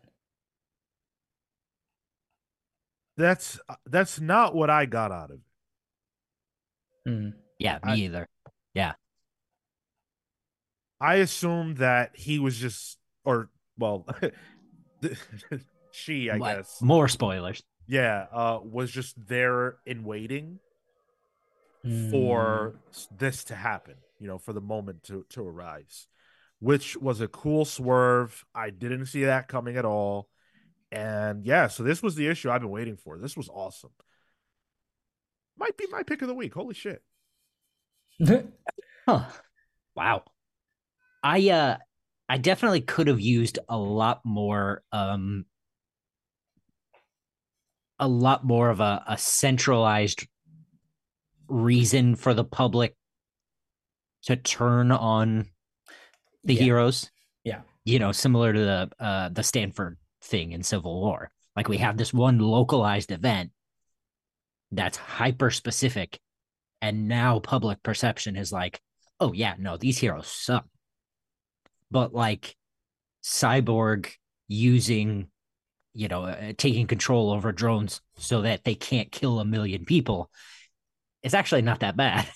That's 3.19 3.61
that's 3.85 4.19
not 4.19 4.55
what 4.55 4.71
I 4.71 4.87
got 4.87 5.13
out 5.13 5.31
of 5.31 5.41
it. 7.05 7.11
Mm. 7.11 7.33
Yeah, 7.59 7.79
me 7.85 7.93
I, 7.93 7.97
either. 7.97 8.29
Yeah. 8.73 8.93
I 11.01 11.17
assumed 11.17 11.79
that 11.79 12.13
he 12.15 12.39
was 12.39 12.57
just, 12.57 12.99
or 13.25 13.51
well, 13.77 14.07
she, 15.93 16.31
I 16.31 16.39
what? 16.39 16.57
guess. 16.57 16.81
More 16.81 17.09
spoilers. 17.09 17.63
Yeah, 17.87 18.27
uh, 18.33 18.61
was 18.63 18.91
just 18.91 19.15
there 19.29 19.77
in 19.85 20.05
waiting 20.05 20.61
mm. 21.85 22.11
for 22.11 22.77
this 23.17 23.45
to 23.45 23.55
happen 23.55 23.95
you 24.19 24.27
know, 24.27 24.39
for 24.39 24.53
the 24.53 24.61
moment 24.61 25.05
to 25.05 25.25
to 25.31 25.47
arise, 25.47 26.07
which 26.61 26.97
was 26.97 27.21
a 27.21 27.29
cool 27.29 27.65
swerve. 27.65 28.45
I 28.55 28.71
didn't 28.71 29.07
see 29.07 29.25
that 29.25 29.49
coming 29.49 29.77
at 29.77 29.85
all. 29.85 30.29
And 30.91 31.45
yeah, 31.45 31.69
so 31.69 31.83
this 31.83 32.03
was 32.03 32.15
the 32.15 32.27
issue 32.27 32.51
I've 32.51 32.63
been 32.63 32.71
waiting 32.71 32.97
for. 32.97 33.19
This 33.19 33.37
was 33.37 33.49
awesome. 33.49 33.91
Might 35.59 35.77
be 35.77 35.87
my 35.91 36.03
pick 36.03 36.23
of 36.23 36.29
the 36.29 36.35
week. 36.35 36.55
Holy 36.55 36.75
shit. 36.75 37.03
huh. 39.07 39.25
Wow. 39.95 40.25
I 41.23 41.49
uh 41.51 41.77
I 42.29 42.39
definitely 42.39 42.83
could 42.83 43.09
have 43.09 43.21
used 43.21 43.59
a 43.69 43.77
lot 43.77 44.21
more 44.25 44.83
um 44.93 45.45
a 47.99 48.09
lot 48.09 48.45
more 48.45 48.71
of 48.71 48.81
a, 48.81 49.03
a 49.09 49.19
centralized 49.19 50.27
reason 51.49 52.15
for 52.15 52.35
the 52.35 52.45
public 52.45 52.95
to 54.25 54.37
turn 54.37 54.93
on 54.93 55.47
the 56.45 56.55
yeah. 56.55 56.63
heroes. 56.63 57.11
Yeah. 57.45 57.61
You 57.85 57.99
know, 57.99 58.13
similar 58.13 58.53
to 58.53 58.59
the 58.59 58.91
uh 59.01 59.29
the 59.31 59.43
Stanford 59.43 59.99
thing 60.23 60.53
in 60.53 60.63
Civil 60.63 61.01
War. 61.01 61.31
Like 61.57 61.69
we 61.69 61.79
have 61.79 61.97
this 61.97 62.13
one 62.13 62.39
localized 62.39 63.11
event 63.11 63.51
that's 64.71 64.97
hyper 64.97 65.51
specific 65.51 66.21
and 66.81 67.09
now 67.09 67.41
public 67.41 67.83
perception 67.83 68.37
is 68.37 68.53
like, 68.53 68.81
"Oh 69.19 69.33
yeah, 69.33 69.55
no, 69.59 69.77
these 69.77 69.99
heroes 69.99 70.29
suck." 70.29 70.67
But 71.91 72.15
like 72.15 72.55
Cyborg 73.25 74.11
using 74.47 75.29
you 75.99 76.07
know, 76.07 76.27
uh, 76.27 76.53
taking 76.57 76.87
control 76.87 77.33
over 77.33 77.51
drones 77.51 78.01
so 78.19 78.43
that 78.43 78.63
they 78.63 78.77
can't 78.77 79.11
kill 79.11 79.41
a 79.41 79.45
million 79.45 79.85
people, 79.85 80.31
it's 81.25 81.35
actually 81.35 81.63
not 81.63 81.81
that 81.81 81.97
bad. 81.97 82.29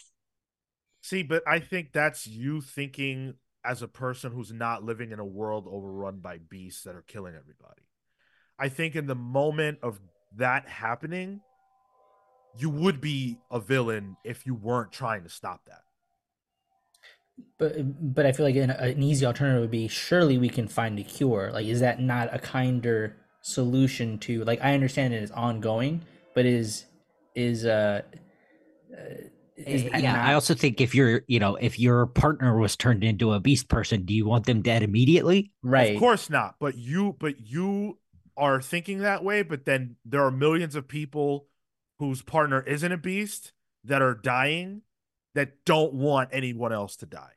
See, 1.03 1.24
but 1.24 1.42
I 1.46 1.59
think 1.59 1.92
that's 1.92 2.28
you 2.28 2.61
thinking 2.61 3.34
as 3.64 3.82
a 3.82 3.88
person 3.88 4.32
who's 4.32 4.53
not 4.53 4.84
living 4.84 5.11
in 5.11 5.18
a 5.18 5.24
world 5.24 5.66
overrun 5.68 6.20
by 6.20 6.38
beasts 6.38 6.84
that 6.84 6.94
are 6.94 7.03
killing 7.03 7.34
everybody. 7.34 7.82
I 8.59 8.68
think 8.68 8.94
in 8.94 9.07
the 9.07 9.16
moment 9.16 9.78
of 9.82 10.00
that 10.36 10.68
happening, 10.68 11.40
you 12.57 12.70
would 12.70 13.00
be 13.00 13.40
a 13.50 13.59
villain 13.59 14.16
if 14.24 14.46
you 14.46 14.55
weren't 14.55 14.92
trying 14.92 15.24
to 15.24 15.28
stop 15.28 15.62
that. 15.66 15.82
But 17.59 18.14
but 18.14 18.24
I 18.24 18.32
feel 18.32 18.46
like 18.46 18.57
an, 18.57 18.70
an 18.70 19.03
easy 19.03 19.26
alternative 19.26 19.62
would 19.62 19.70
be 19.70 19.88
surely 19.88 20.38
we 20.38 20.48
can 20.48 20.68
find 20.68 20.98
a 21.00 21.03
cure. 21.03 21.50
Like, 21.53 21.66
is 21.66 21.80
that 21.80 22.00
not 22.00 22.32
a 22.32 22.38
kinder 22.38 23.16
solution 23.40 24.18
to 24.20 24.44
like? 24.44 24.61
I 24.62 24.74
understand 24.74 25.14
it 25.14 25.22
is 25.22 25.30
ongoing, 25.32 26.03
but 26.34 26.46
is 26.46 26.84
is 27.34 27.64
uh, 27.64 28.03
uh 28.92 29.14
Eh, 29.59 29.98
yeah. 29.98 30.22
I 30.24 30.34
also 30.34 30.55
think 30.55 30.80
if 30.80 30.94
you're, 30.94 31.22
you 31.26 31.38
know, 31.38 31.57
if 31.57 31.78
your 31.78 32.07
partner 32.07 32.57
was 32.59 32.76
turned 32.76 33.05
into 33.05 33.32
a 33.32 33.40
beast 33.40 33.68
person, 33.68 34.05
do 34.05 34.14
you 34.14 34.26
want 34.26 34.46
them 34.46 34.62
dead 34.62 34.82
immediately? 34.82 35.53
Right. 35.62 35.94
Of 35.94 36.00
course 36.00 36.30
not. 36.30 36.57
But 36.59 36.76
you, 36.76 37.16
but 37.18 37.40
you 37.40 37.98
are 38.36 38.61
thinking 38.62 38.98
that 38.98 39.24
way. 39.24 39.42
But 39.42 39.64
then 39.64 39.96
there 40.05 40.24
are 40.24 40.30
millions 40.30 40.74
of 40.74 40.88
people 40.88 41.46
whose 41.98 42.22
partner 42.22 42.62
isn't 42.62 42.92
a 42.92 42.96
beast 42.96 43.53
that 43.84 44.03
are 44.03 44.14
dying 44.14 44.82
that 45.34 45.64
don't 45.64 45.94
want 45.94 46.30
anyone 46.32 46.72
else 46.72 46.96
to 46.96 47.07
die. 47.07 47.32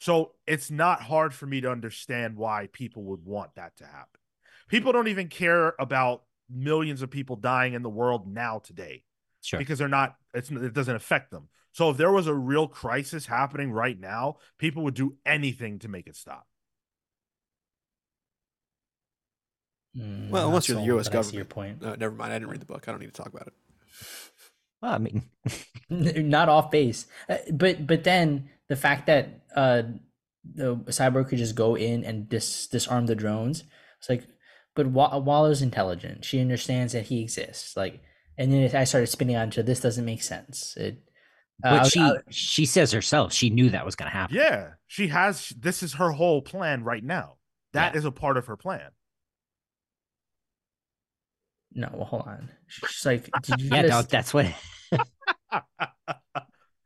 So 0.00 0.32
it's 0.46 0.70
not 0.70 1.02
hard 1.02 1.34
for 1.34 1.46
me 1.46 1.60
to 1.60 1.70
understand 1.70 2.36
why 2.36 2.68
people 2.72 3.04
would 3.04 3.24
want 3.24 3.54
that 3.56 3.76
to 3.78 3.84
happen. 3.84 4.20
People 4.68 4.92
don't 4.92 5.08
even 5.08 5.28
care 5.28 5.74
about 5.78 6.22
millions 6.48 7.02
of 7.02 7.10
people 7.10 7.36
dying 7.36 7.74
in 7.74 7.82
the 7.82 7.90
world 7.90 8.26
now 8.26 8.60
today. 8.60 9.02
Sure. 9.42 9.58
Because 9.58 9.78
they're 9.78 9.88
not, 9.88 10.16
it 10.34 10.74
doesn't 10.74 10.96
affect 10.96 11.30
them. 11.30 11.48
So 11.72 11.90
if 11.90 11.96
there 11.96 12.12
was 12.12 12.26
a 12.26 12.34
real 12.34 12.66
crisis 12.66 13.26
happening 13.26 13.72
right 13.72 13.98
now, 13.98 14.36
people 14.58 14.82
would 14.84 14.94
do 14.94 15.16
anything 15.24 15.78
to 15.80 15.88
make 15.88 16.06
it 16.06 16.16
stop. 16.16 16.46
Mm, 19.96 20.30
well, 20.30 20.48
unless 20.48 20.68
you're 20.68 20.78
the 20.78 20.84
U.S. 20.84 21.08
government. 21.08 21.34
your 21.34 21.44
point. 21.44 21.82
Uh, 21.82 21.96
never 21.96 22.14
mind. 22.14 22.32
I 22.32 22.38
didn't 22.38 22.50
read 22.50 22.60
the 22.60 22.66
book. 22.66 22.84
I 22.86 22.92
don't 22.92 23.00
need 23.00 23.12
to 23.12 23.22
talk 23.22 23.32
about 23.32 23.48
it. 23.48 23.54
Well, 24.82 24.94
I 24.94 24.96
mean, 24.96 25.24
not 25.90 26.48
off 26.48 26.70
base, 26.70 27.06
uh, 27.28 27.36
but 27.52 27.86
but 27.86 28.02
then 28.02 28.48
the 28.68 28.76
fact 28.76 29.08
that 29.08 29.42
uh, 29.54 29.82
the 30.42 30.76
cyborg 30.86 31.28
could 31.28 31.36
just 31.36 31.54
go 31.54 31.74
in 31.76 32.02
and 32.02 32.30
dis- 32.30 32.66
disarm 32.66 33.04
the 33.04 33.14
drones. 33.14 33.64
It's 33.98 34.08
like, 34.08 34.26
but 34.74 34.86
Waller's 34.86 35.60
intelligent. 35.60 36.24
She 36.24 36.40
understands 36.40 36.94
that 36.94 37.04
he 37.04 37.20
exists. 37.20 37.76
Like, 37.76 38.00
and 38.38 38.52
then 38.52 38.74
I 38.74 38.84
started 38.84 39.08
spinning 39.08 39.36
onto 39.36 39.62
this 39.62 39.80
doesn't 39.80 40.04
make 40.04 40.22
sense. 40.22 40.76
It 40.76 41.02
uh, 41.62 41.78
but 41.78 41.86
she 41.86 42.10
she 42.30 42.66
says 42.66 42.92
herself 42.92 43.32
she 43.32 43.50
knew 43.50 43.70
that 43.70 43.84
was 43.84 43.96
going 43.96 44.10
to 44.10 44.16
happen. 44.16 44.36
Yeah, 44.36 44.70
she 44.86 45.08
has. 45.08 45.50
This 45.58 45.82
is 45.82 45.94
her 45.94 46.10
whole 46.10 46.42
plan 46.42 46.84
right 46.84 47.04
now. 47.04 47.36
That 47.72 47.92
yeah. 47.92 47.98
is 47.98 48.04
a 48.04 48.10
part 48.10 48.36
of 48.36 48.46
her 48.46 48.56
plan. 48.56 48.90
No, 51.72 51.88
well, 51.92 52.04
hold 52.04 52.22
on. 52.26 52.50
She's 52.66 53.06
like, 53.06 53.28
yeah, 53.58 53.82
no, 53.82 54.02
that's 54.02 54.34
what. 54.34 54.46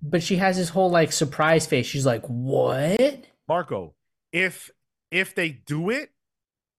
but 0.02 0.22
she 0.22 0.36
has 0.36 0.56
this 0.56 0.68
whole 0.68 0.90
like 0.90 1.12
surprise 1.12 1.66
face. 1.66 1.86
She's 1.86 2.06
like, 2.06 2.24
"What?" 2.26 3.24
Marco, 3.48 3.94
if 4.32 4.70
if 5.10 5.34
they 5.34 5.50
do 5.50 5.90
it, 5.90 6.10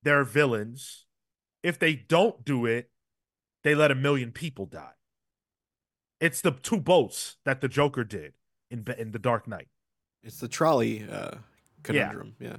they're 0.03 0.23
villains. 0.23 1.05
If 1.63 1.79
they 1.79 1.95
don't 1.95 2.45
do 2.45 2.65
it, 2.67 2.91
they 3.65 3.73
let 3.73 3.89
a 3.89 3.95
million 3.95 4.31
people 4.31 4.67
die. 4.67 4.93
It's 6.21 6.39
the 6.39 6.51
two 6.51 6.79
boats 6.79 7.37
that 7.45 7.61
the 7.61 7.67
Joker 7.67 8.03
did 8.03 8.33
in 8.69 8.85
in 8.97 9.11
the 9.11 9.19
Dark 9.19 9.47
Knight. 9.47 9.67
It's 10.23 10.39
the 10.39 10.47
trolley 10.47 11.03
uh, 11.11 11.31
conundrum. 11.81 12.35
Yeah. 12.39 12.49
yeah. 12.49 12.57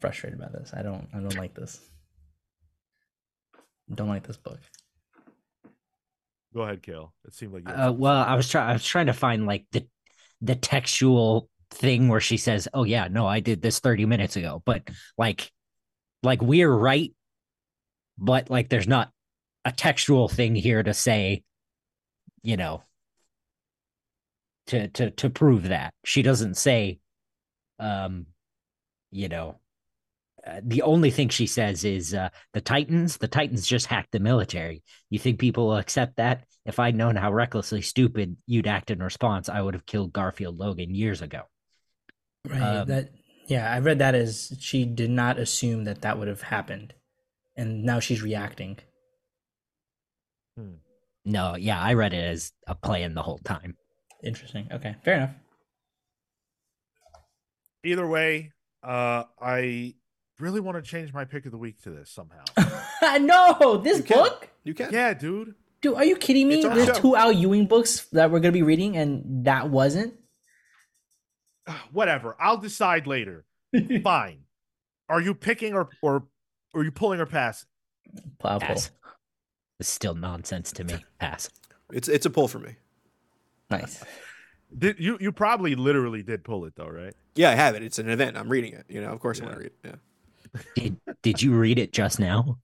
Frustrated 0.00 0.40
by 0.40 0.48
this. 0.48 0.72
I 0.74 0.82
don't. 0.82 1.06
I 1.14 1.18
don't 1.18 1.36
like 1.36 1.54
this. 1.54 1.78
Don't 3.94 4.08
like 4.08 4.26
this 4.26 4.38
book. 4.38 4.58
Go 6.54 6.62
ahead, 6.62 6.82
Kale. 6.82 7.12
It 7.26 7.34
seemed 7.34 7.52
like. 7.52 7.68
Uh, 7.68 7.92
well, 7.94 8.22
I 8.22 8.34
was 8.34 8.48
trying. 8.48 8.70
I 8.70 8.72
was 8.72 8.84
trying 8.84 9.06
to 9.06 9.12
find 9.12 9.44
like 9.44 9.66
the 9.72 9.86
the 10.40 10.54
textual 10.54 11.50
thing 11.70 12.08
where 12.08 12.20
she 12.20 12.38
says, 12.38 12.68
"Oh 12.72 12.84
yeah, 12.84 13.08
no, 13.08 13.26
I 13.26 13.40
did 13.40 13.60
this 13.60 13.80
thirty 13.80 14.06
minutes 14.06 14.36
ago," 14.36 14.62
but 14.64 14.88
like, 15.18 15.52
like 16.22 16.40
we're 16.40 16.72
right, 16.72 17.12
but 18.18 18.50
like 18.50 18.68
there's 18.68 18.88
not 18.88 19.10
a 19.64 19.72
textual 19.72 20.28
thing 20.28 20.54
here 20.54 20.82
to 20.82 20.94
say, 20.94 21.42
you 22.42 22.56
know, 22.56 22.82
to 24.68 24.88
to 24.88 25.10
to 25.10 25.30
prove 25.30 25.68
that 25.68 25.94
she 26.04 26.22
doesn't 26.22 26.56
say, 26.56 26.98
um, 27.78 28.26
you 29.10 29.28
know, 29.28 29.58
uh, 30.46 30.60
the 30.62 30.82
only 30.82 31.10
thing 31.10 31.28
she 31.28 31.46
says 31.46 31.84
is 31.84 32.14
uh, 32.14 32.28
the 32.52 32.60
Titans. 32.60 33.16
The 33.16 33.28
Titans 33.28 33.66
just 33.66 33.86
hacked 33.86 34.12
the 34.12 34.20
military. 34.20 34.82
You 35.10 35.18
think 35.18 35.38
people 35.38 35.68
will 35.68 35.76
accept 35.76 36.16
that? 36.16 36.44
If 36.66 36.78
I'd 36.78 36.96
known 36.96 37.16
how 37.16 37.32
recklessly 37.32 37.82
stupid 37.82 38.36
you'd 38.46 38.66
act 38.66 38.90
in 38.90 39.02
response, 39.02 39.48
I 39.48 39.60
would 39.60 39.74
have 39.74 39.86
killed 39.86 40.12
Garfield 40.12 40.58
Logan 40.58 40.94
years 40.94 41.20
ago. 41.22 41.42
Right. 42.48 42.60
Um, 42.60 42.88
that 42.88 43.10
yeah, 43.46 43.70
I 43.70 43.78
read 43.80 43.98
that 43.98 44.14
as 44.14 44.54
she 44.60 44.84
did 44.84 45.10
not 45.10 45.38
assume 45.38 45.84
that 45.84 46.02
that 46.02 46.18
would 46.18 46.28
have 46.28 46.42
happened, 46.42 46.94
and 47.56 47.84
now 47.84 48.00
she's 48.00 48.22
reacting. 48.22 48.78
Hmm. 50.56 50.74
No, 51.24 51.56
yeah, 51.56 51.80
I 51.80 51.94
read 51.94 52.12
it 52.12 52.22
as 52.24 52.52
a 52.66 52.74
plan 52.74 53.14
the 53.14 53.22
whole 53.22 53.38
time. 53.38 53.76
Interesting. 54.22 54.68
Okay, 54.72 54.94
fair 55.04 55.14
enough. 55.16 55.30
Either 57.84 58.06
way, 58.06 58.52
uh, 58.82 59.24
I 59.40 59.94
really 60.38 60.60
want 60.60 60.82
to 60.82 60.88
change 60.90 61.12
my 61.12 61.24
pick 61.24 61.44
of 61.46 61.52
the 61.52 61.58
week 61.58 61.82
to 61.82 61.90
this 61.90 62.10
somehow. 62.10 62.44
no, 63.18 63.76
this 63.78 63.98
You 63.98 64.04
can. 64.04 64.16
book, 64.18 64.48
You 64.64 64.74
can. 64.74 64.92
yeah, 64.92 65.12
dude. 65.14 65.54
dude. 65.82 65.94
Are 65.94 66.04
you 66.04 66.16
kidding 66.16 66.48
me? 66.48 66.56
It's 66.62 66.66
There's 66.74 66.86
show. 66.86 66.94
two 66.94 67.16
Al 67.16 67.32
Ewing 67.32 67.66
books 67.66 68.06
that 68.12 68.30
we're 68.30 68.40
gonna 68.40 68.52
be 68.52 68.62
reading, 68.62 68.96
and 68.96 69.44
that 69.44 69.68
wasn't. 69.70 70.14
Whatever. 71.92 72.36
I'll 72.40 72.56
decide 72.58 73.06
later. 73.06 73.44
Fine. 74.02 74.40
Are 75.08 75.20
you 75.20 75.34
picking 75.34 75.74
or 75.74 75.88
or 76.02 76.26
or 76.74 76.80
are 76.80 76.84
you 76.84 76.90
pulling 76.90 77.20
or 77.20 77.26
passing? 77.26 77.68
Plow 78.38 78.58
pull. 78.58 78.68
Pass. 78.68 78.90
It's 79.80 79.88
still 79.88 80.14
nonsense 80.14 80.72
to 80.72 80.84
me. 80.84 80.96
Pass. 81.18 81.48
It's 81.92 82.08
it's 82.08 82.26
a 82.26 82.30
pull 82.30 82.48
for 82.48 82.58
me. 82.58 82.74
Nice. 83.70 84.02
Did 84.76 84.98
you 84.98 85.16
you 85.20 85.32
probably 85.32 85.74
literally 85.74 86.22
did 86.22 86.44
pull 86.44 86.64
it 86.64 86.74
though, 86.76 86.88
right? 86.88 87.14
Yeah, 87.34 87.50
I 87.50 87.54
have 87.54 87.74
it. 87.74 87.82
It's 87.82 87.98
an 87.98 88.08
event. 88.08 88.36
I'm 88.36 88.48
reading 88.48 88.72
it. 88.72 88.84
You 88.88 89.00
know, 89.00 89.10
of 89.10 89.20
course 89.20 89.38
I'm 89.40 89.46
gonna 89.46 89.58
read 89.58 89.66
it. 89.66 89.74
Yeah. 89.84 90.60
Did 90.76 90.96
Did 91.22 91.42
you 91.42 91.52
read 91.52 91.78
it 91.78 91.92
just 91.92 92.20
now? 92.20 92.58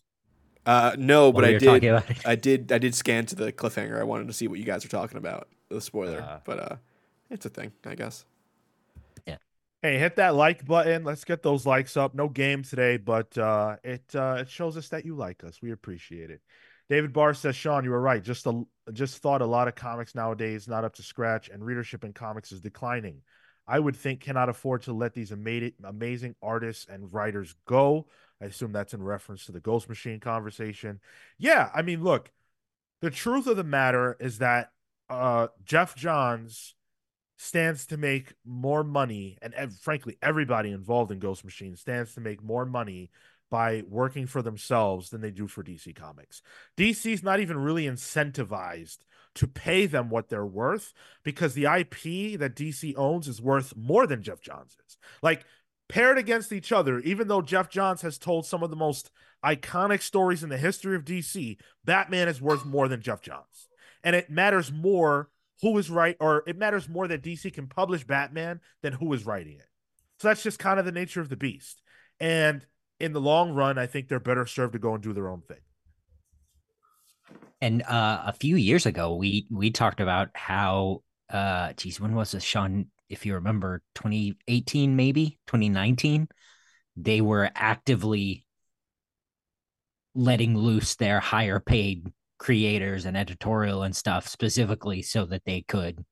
Uh, 0.67 0.95
no, 0.99 1.33
but 1.33 1.45
I 1.45 1.53
did. 1.53 1.63
talking 1.63 1.89
about 1.89 2.11
it? 2.11 2.19
I 2.27 2.37
did. 2.37 2.71
I 2.71 2.79
did 2.79 2.95
scan 2.95 3.27
to 3.27 3.35
the 3.35 3.51
cliffhanger. 3.53 3.99
I 3.99 4.05
wanted 4.05 4.27
to 4.29 4.33
see 4.33 4.47
what 4.47 4.59
you 4.59 4.65
guys 4.65 4.85
were 4.85 4.91
talking 4.91 5.17
about. 5.19 5.49
The 5.71 5.81
spoiler, 5.81 6.23
Ah. 6.27 6.41
but 6.45 6.59
uh, 6.59 6.77
it's 7.31 7.47
a 7.47 7.49
thing, 7.49 7.73
I 7.87 7.95
guess. 7.95 8.25
Hey, 9.83 9.99
hit 9.99 10.17
that 10.17 10.35
like 10.35 10.67
button. 10.67 11.05
Let's 11.05 11.25
get 11.25 11.43
those 11.43 11.65
likes 11.65 11.97
up. 11.97 12.15
No 12.15 12.29
game 12.29 12.63
today, 12.63 12.99
but 12.99 13.37
uh, 13.39 13.77
it 13.83 14.05
uh, 14.15 14.37
it 14.41 14.51
shows 14.51 14.77
us 14.77 14.89
that 14.91 15.07
you 15.07 15.15
like 15.15 15.43
us. 15.43 15.63
We 15.63 15.73
appreciate 15.73 16.31
it. 16.31 16.43
David 16.91 17.15
Barr 17.15 17.33
says, 17.33 17.57
Sean, 17.57 17.85
you 17.85 17.91
were 17.91 18.01
right. 18.01 18.23
Just 18.23 18.47
a, 18.47 18.63
just 18.93 19.19
thought 19.19 19.43
a 19.43 19.47
lot 19.47 19.69
of 19.69 19.77
comics 19.77 20.15
nowadays 20.15 20.69
not 20.69 20.85
up 20.85 20.97
to 20.97 21.03
scratch, 21.03 21.49
and 21.49 21.65
readership 21.65 22.05
in 22.05 22.13
comics 22.13 22.53
is 22.53 22.61
declining. 22.61 23.23
I 23.67 23.79
would 23.79 23.97
think 23.97 24.21
cannot 24.21 24.49
afford 24.49 24.83
to 24.83 24.93
let 24.93 25.15
these 25.15 25.33
ama- 25.33 25.71
amazing 25.85 26.35
artists 26.43 26.87
and 26.91 27.11
writers 27.13 27.55
go. 27.67 28.09
I 28.43 28.47
assume 28.47 28.73
that's 28.73 28.93
in 28.93 29.03
reference 29.03 29.47
to 29.47 29.53
the 29.53 29.61
Ghost 29.61 29.89
Machine 29.89 30.21
conversation. 30.21 31.01
Yeah, 31.39 31.71
I 31.73 31.83
mean, 31.83 32.03
look, 32.03 32.31
the 33.01 33.11
truth 33.11 33.47
of 33.47 33.57
the 33.57 33.65
matter 33.65 34.17
is 34.21 34.39
that 34.39 34.73
uh, 35.09 35.47
Geoff 35.65 35.95
Johns 35.95 36.75
stands 37.43 37.87
to 37.87 37.97
make 37.97 38.35
more 38.45 38.85
money, 38.85 39.39
and 39.41 39.55
ev- 39.55 39.75
frankly, 39.81 40.19
everybody 40.21 40.71
involved 40.71 41.11
in 41.11 41.19
Ghost 41.19 41.43
Machine 41.43 41.75
stands 41.75 42.13
to 42.15 42.21
make 42.21 42.43
more 42.43 42.67
money 42.67 43.11
by 43.51 43.83
working 43.89 44.27
for 44.27 44.43
themselves 44.43 45.09
than 45.09 45.23
they 45.23 45.31
do 45.31 45.47
for 45.47 45.65
DC 45.65 45.97
Comics. 45.97 46.43
DC's 46.77 47.23
not 47.23 47.41
even 47.41 47.57
really 47.57 47.87
incentivized 47.87 48.99
to 49.37 49.47
pay 49.47 49.87
them 49.87 50.11
what 50.11 50.29
they're 50.29 50.45
worth 50.45 50.93
because 51.23 51.55
the 51.55 51.65
IP 51.65 52.39
that 52.39 52.55
DC 52.55 52.95
owns 52.99 53.27
is 53.27 53.41
worth 53.41 53.75
more 53.75 54.07
than 54.07 54.23
Geoff 54.23 54.43
Johns 54.43 54.77
is. 54.87 54.99
Like 55.23 55.47
paired 55.89 56.19
against 56.19 56.53
each 56.53 56.73
other, 56.73 56.99
even 56.99 57.29
though 57.29 57.41
Geoff 57.41 57.71
Johns 57.71 58.03
has 58.03 58.19
told 58.19 58.45
some 58.45 58.63
of 58.63 58.69
the 58.69 58.77
most 58.77 59.11
iconic 59.43 60.03
stories 60.03 60.43
in 60.43 60.51
the 60.51 60.59
history 60.59 60.95
of 60.95 61.07
DC, 61.07 61.57
Batman 61.87 62.29
is 62.29 62.43
worth 62.43 62.67
more 62.67 62.87
than 62.87 63.01
Geoff 63.01 63.23
Johns. 63.23 63.69
And 64.05 64.15
it 64.15 64.29
matters 64.29 64.71
more 64.71 65.31
who 65.63 65.77
is 65.79 65.91
right, 65.91 66.17
or 66.21 66.43
it 66.47 66.57
matters 66.57 66.89
more 66.89 67.07
that 67.09 67.23
DC 67.23 67.53
can 67.53 67.67
publish 67.67 68.05
Batman 68.05 68.61
than 68.83 68.93
who 68.93 69.13
is 69.13 69.27
writing 69.27 69.57
it. 69.57 69.69
So 70.19 70.29
that's 70.29 70.43
just 70.43 70.59
kind 70.59 70.79
of 70.79 70.85
the 70.85 70.93
nature 70.93 71.21
of 71.21 71.29
the 71.29 71.37
beast. 71.37 71.83
And 72.19 72.65
in 72.99 73.13
the 73.13 73.21
long 73.21 73.53
run, 73.53 73.79
I 73.79 73.87
think 73.87 74.09
they're 74.09 74.21
better 74.21 74.47
served 74.47 74.75
to 74.75 74.79
go 74.79 74.95
and 74.95 75.03
do 75.03 75.13
their 75.13 75.29
own 75.29 75.43
thing. 75.43 75.61
And 77.63 77.83
uh, 77.83 78.23
a 78.27 78.33
few 78.33 78.57
years 78.57 78.87
ago, 78.87 79.15
we 79.15 79.47
we 79.51 79.71
talked 79.71 80.01
about 80.01 80.31
how, 80.35 81.03
uh, 81.29 81.75
geez, 81.75 82.01
when 82.01 82.15
was 82.15 82.33
this, 82.33 82.45
Sean? 82.45 82.87
If 83.09 83.27
you 83.27 83.35
remember, 83.35 83.83
2018, 83.97 84.95
maybe 84.97 85.39
2019, 85.47 86.29
they 86.97 87.21
were 87.21 87.51
actively 87.55 88.47
letting 90.15 90.57
loose 90.57 90.97
their 90.97 91.21
higher 91.21 91.61
paid 91.61 92.11
creators 92.41 93.05
and 93.05 93.19
editorial 93.19 93.83
and 93.83 93.95
stuff 93.95 94.27
specifically 94.27 95.03
so 95.03 95.27
that 95.27 95.45
they 95.45 95.61
could 95.61 96.03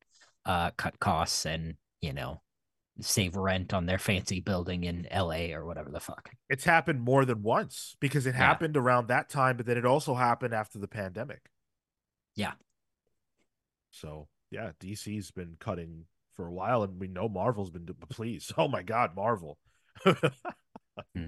uh, 0.45 0.71
cut 0.77 1.01
costs 1.01 1.47
and 1.47 1.75
you 2.03 2.13
know 2.13 2.43
save 3.01 3.35
rent 3.35 3.73
on 3.73 3.87
their 3.87 3.99
fancy 3.99 4.41
building 4.41 4.85
in 4.85 5.07
LA 5.15 5.55
or 5.55 5.65
whatever 5.65 5.91
the 5.91 6.01
fuck. 6.01 6.29
It's 6.51 6.65
happened 6.65 7.01
more 7.01 7.25
than 7.25 7.43
once 7.43 7.97
because 7.99 8.27
it 8.27 8.35
Yeah. 8.35 8.45
happened 8.45 8.77
around 8.77 9.09
that 9.09 9.31
time, 9.31 9.57
but 9.57 9.67
then 9.67 9.79
it 9.79 9.87
also 9.87 10.15
happened 10.15 10.53
after 10.53 10.79
the 10.79 10.89
pandemic. 10.89 11.41
Yeah. 12.37 12.53
So 13.91 14.29
yeah, 14.51 14.73
DC's 14.81 15.31
been 15.31 15.57
cutting 15.59 16.05
for 16.35 16.47
a 16.47 16.53
while, 16.53 16.83
and 16.83 17.01
we 17.01 17.09
know 17.09 17.29
Marvel's 17.29 17.71
been. 17.71 17.89
Please, 18.11 18.53
oh 18.59 18.69
my 18.69 18.83
God, 18.83 19.17
Marvel. 19.17 19.59
Hmm. 21.15 21.27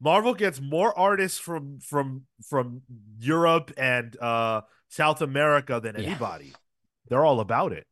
Marvel 0.00 0.34
gets 0.34 0.60
more 0.60 0.96
artists 0.98 1.38
from 1.38 1.78
from 1.80 2.22
from 2.48 2.82
Europe 3.18 3.72
and 3.76 4.16
uh 4.20 4.62
South 4.88 5.22
America 5.22 5.80
than 5.82 5.96
Yeah. 5.96 6.06
anybody. 6.10 6.52
They're 7.08 7.24
all 7.24 7.40
about 7.40 7.72
it. 7.72 7.86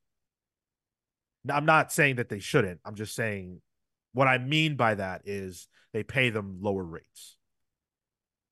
Now, 1.44 1.56
I'm 1.56 1.64
not 1.66 1.92
saying 1.92 2.16
that 2.16 2.28
they 2.28 2.38
shouldn't. 2.38 2.80
I'm 2.84 2.94
just 2.94 3.14
saying 3.14 3.60
what 4.12 4.28
I 4.28 4.38
mean 4.38 4.76
by 4.76 4.94
that 4.96 5.22
is 5.24 5.68
they 5.92 6.02
pay 6.02 6.30
them 6.30 6.58
lower 6.60 6.84
rates 6.84 7.36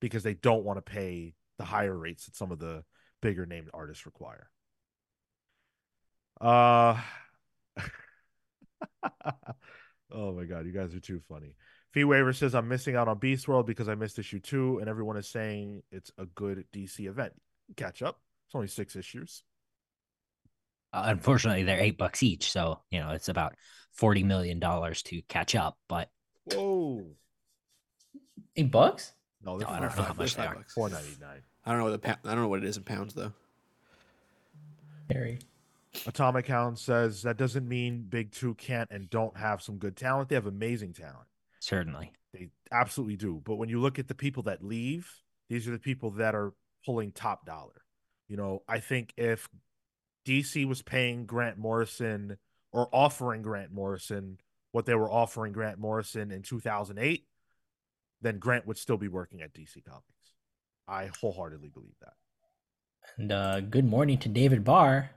because 0.00 0.22
they 0.22 0.34
don't 0.34 0.64
want 0.64 0.76
to 0.78 0.82
pay 0.82 1.34
the 1.58 1.64
higher 1.64 1.96
rates 1.96 2.26
that 2.26 2.36
some 2.36 2.52
of 2.52 2.58
the 2.58 2.84
bigger 3.20 3.44
named 3.46 3.68
artists 3.74 4.06
require. 4.06 4.48
Uh 6.40 7.00
Oh 10.10 10.32
my 10.32 10.44
god, 10.44 10.64
you 10.64 10.72
guys 10.72 10.94
are 10.94 11.00
too 11.00 11.20
funny. 11.28 11.54
Fee 11.92 12.04
Waiver 12.04 12.32
says 12.32 12.54
I'm 12.54 12.68
missing 12.68 12.96
out 12.96 13.08
on 13.08 13.18
Beast 13.18 13.48
World 13.48 13.66
because 13.66 13.88
I 13.88 13.94
missed 13.94 14.18
issue 14.18 14.40
2 14.40 14.78
and 14.78 14.88
everyone 14.88 15.16
is 15.16 15.28
saying 15.28 15.82
it's 15.90 16.12
a 16.18 16.26
good 16.26 16.64
DC 16.72 17.06
event. 17.08 17.32
Catch 17.76 18.02
up. 18.02 18.20
It's 18.46 18.54
only 18.54 18.68
6 18.68 18.96
issues. 18.96 19.42
Uh, 20.92 21.02
unfortunately, 21.06 21.64
they're 21.64 21.80
eight 21.80 21.98
bucks 21.98 22.22
each, 22.22 22.50
so 22.50 22.80
you 22.90 22.98
know 22.98 23.10
it's 23.10 23.28
about 23.28 23.54
forty 23.92 24.22
million 24.22 24.58
dollars 24.58 25.02
to 25.02 25.20
catch 25.28 25.54
up. 25.54 25.76
But 25.86 26.08
Whoa. 26.50 27.04
Eight 28.56 28.70
bucks? 28.70 29.12
No, 29.44 29.58
they're 29.58 29.68
No, 29.68 29.74
I 29.74 29.80
don't 29.80 29.96
know 29.96 30.02
how 30.02 30.14
much 30.14 30.34
they 30.34 30.46
are. 30.46 30.64
Four 30.74 30.88
ninety 30.88 31.14
nine. 31.20 31.42
I 31.66 31.70
don't 31.72 31.80
know 31.80 31.84
what 31.84 31.90
the 31.90 31.98
pa- 31.98 32.18
I 32.24 32.30
don't 32.34 32.42
know 32.42 32.48
what 32.48 32.62
it 32.62 32.64
is 32.64 32.78
in 32.78 32.84
pounds 32.84 33.12
though. 33.12 33.32
Harry. 35.10 35.38
Atomic 36.06 36.46
Hound 36.46 36.78
says 36.78 37.22
that 37.22 37.36
doesn't 37.36 37.68
mean 37.68 38.06
Big 38.08 38.32
Two 38.32 38.54
can't 38.54 38.90
and 38.90 39.10
don't 39.10 39.36
have 39.36 39.60
some 39.60 39.76
good 39.76 39.94
talent. 39.94 40.30
They 40.30 40.36
have 40.36 40.46
amazing 40.46 40.94
talent. 40.94 41.27
Certainly, 41.68 42.12
They 42.32 42.48
absolutely 42.72 43.16
do. 43.16 43.42
But 43.44 43.56
when 43.56 43.68
you 43.68 43.80
look 43.80 43.98
at 43.98 44.08
the 44.08 44.14
people 44.14 44.44
that 44.44 44.64
leave, 44.64 45.10
these 45.48 45.68
are 45.68 45.72
the 45.72 45.78
people 45.78 46.12
that 46.12 46.34
are 46.34 46.52
pulling 46.84 47.12
top 47.12 47.44
dollar. 47.46 47.82
You 48.28 48.36
know, 48.36 48.62
I 48.68 48.80
think 48.80 49.12
if 49.16 49.48
DC 50.26 50.66
was 50.66 50.82
paying 50.82 51.26
Grant 51.26 51.58
Morrison 51.58 52.38
or 52.72 52.88
offering 52.92 53.42
Grant 53.42 53.72
Morrison 53.72 54.38
what 54.72 54.84
they 54.86 54.94
were 54.94 55.10
offering 55.10 55.52
Grant 55.52 55.78
Morrison 55.78 56.30
in 56.30 56.42
2008, 56.42 57.24
then 58.20 58.38
Grant 58.38 58.66
would 58.66 58.76
still 58.76 58.98
be 58.98 59.08
working 59.08 59.40
at 59.40 59.54
DC 59.54 59.82
Comics. 59.84 60.04
I 60.86 61.10
wholeheartedly 61.20 61.70
believe 61.70 61.94
that. 62.00 62.12
And 63.16 63.32
uh, 63.32 63.60
good 63.60 63.86
morning 63.86 64.18
to 64.18 64.28
David 64.28 64.64
Barr. 64.64 65.10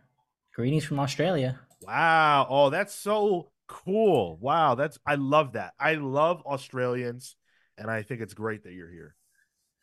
Greetings 0.55 0.85
from 0.85 0.99
Australia. 0.99 1.59
Wow. 1.81 2.47
Oh, 2.49 2.69
that's 2.69 2.95
so 2.95 3.51
cool. 3.71 4.37
Wow. 4.41 4.75
That's 4.75 4.99
I 5.05 5.15
love 5.15 5.53
that. 5.53 5.73
I 5.79 5.93
love 5.95 6.41
Australians 6.45 7.35
and 7.77 7.89
I 7.89 8.03
think 8.03 8.21
it's 8.21 8.33
great 8.33 8.63
that 8.65 8.73
you're 8.73 8.91
here. 8.91 9.15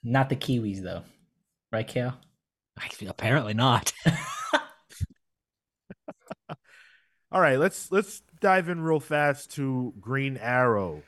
Not 0.04 0.28
the 0.28 0.36
Kiwis 0.36 0.82
though, 0.82 1.02
right, 1.72 1.86
Kale? 1.86 2.14
I, 2.78 2.88
apparently 3.08 3.54
not. 3.54 3.92
All 7.32 7.40
right, 7.40 7.58
let's 7.58 7.90
let's 7.90 8.22
dive 8.40 8.68
in 8.68 8.80
real 8.80 9.00
fast 9.00 9.54
to 9.56 9.92
Green 10.00 10.36
Arrow. 10.36 11.02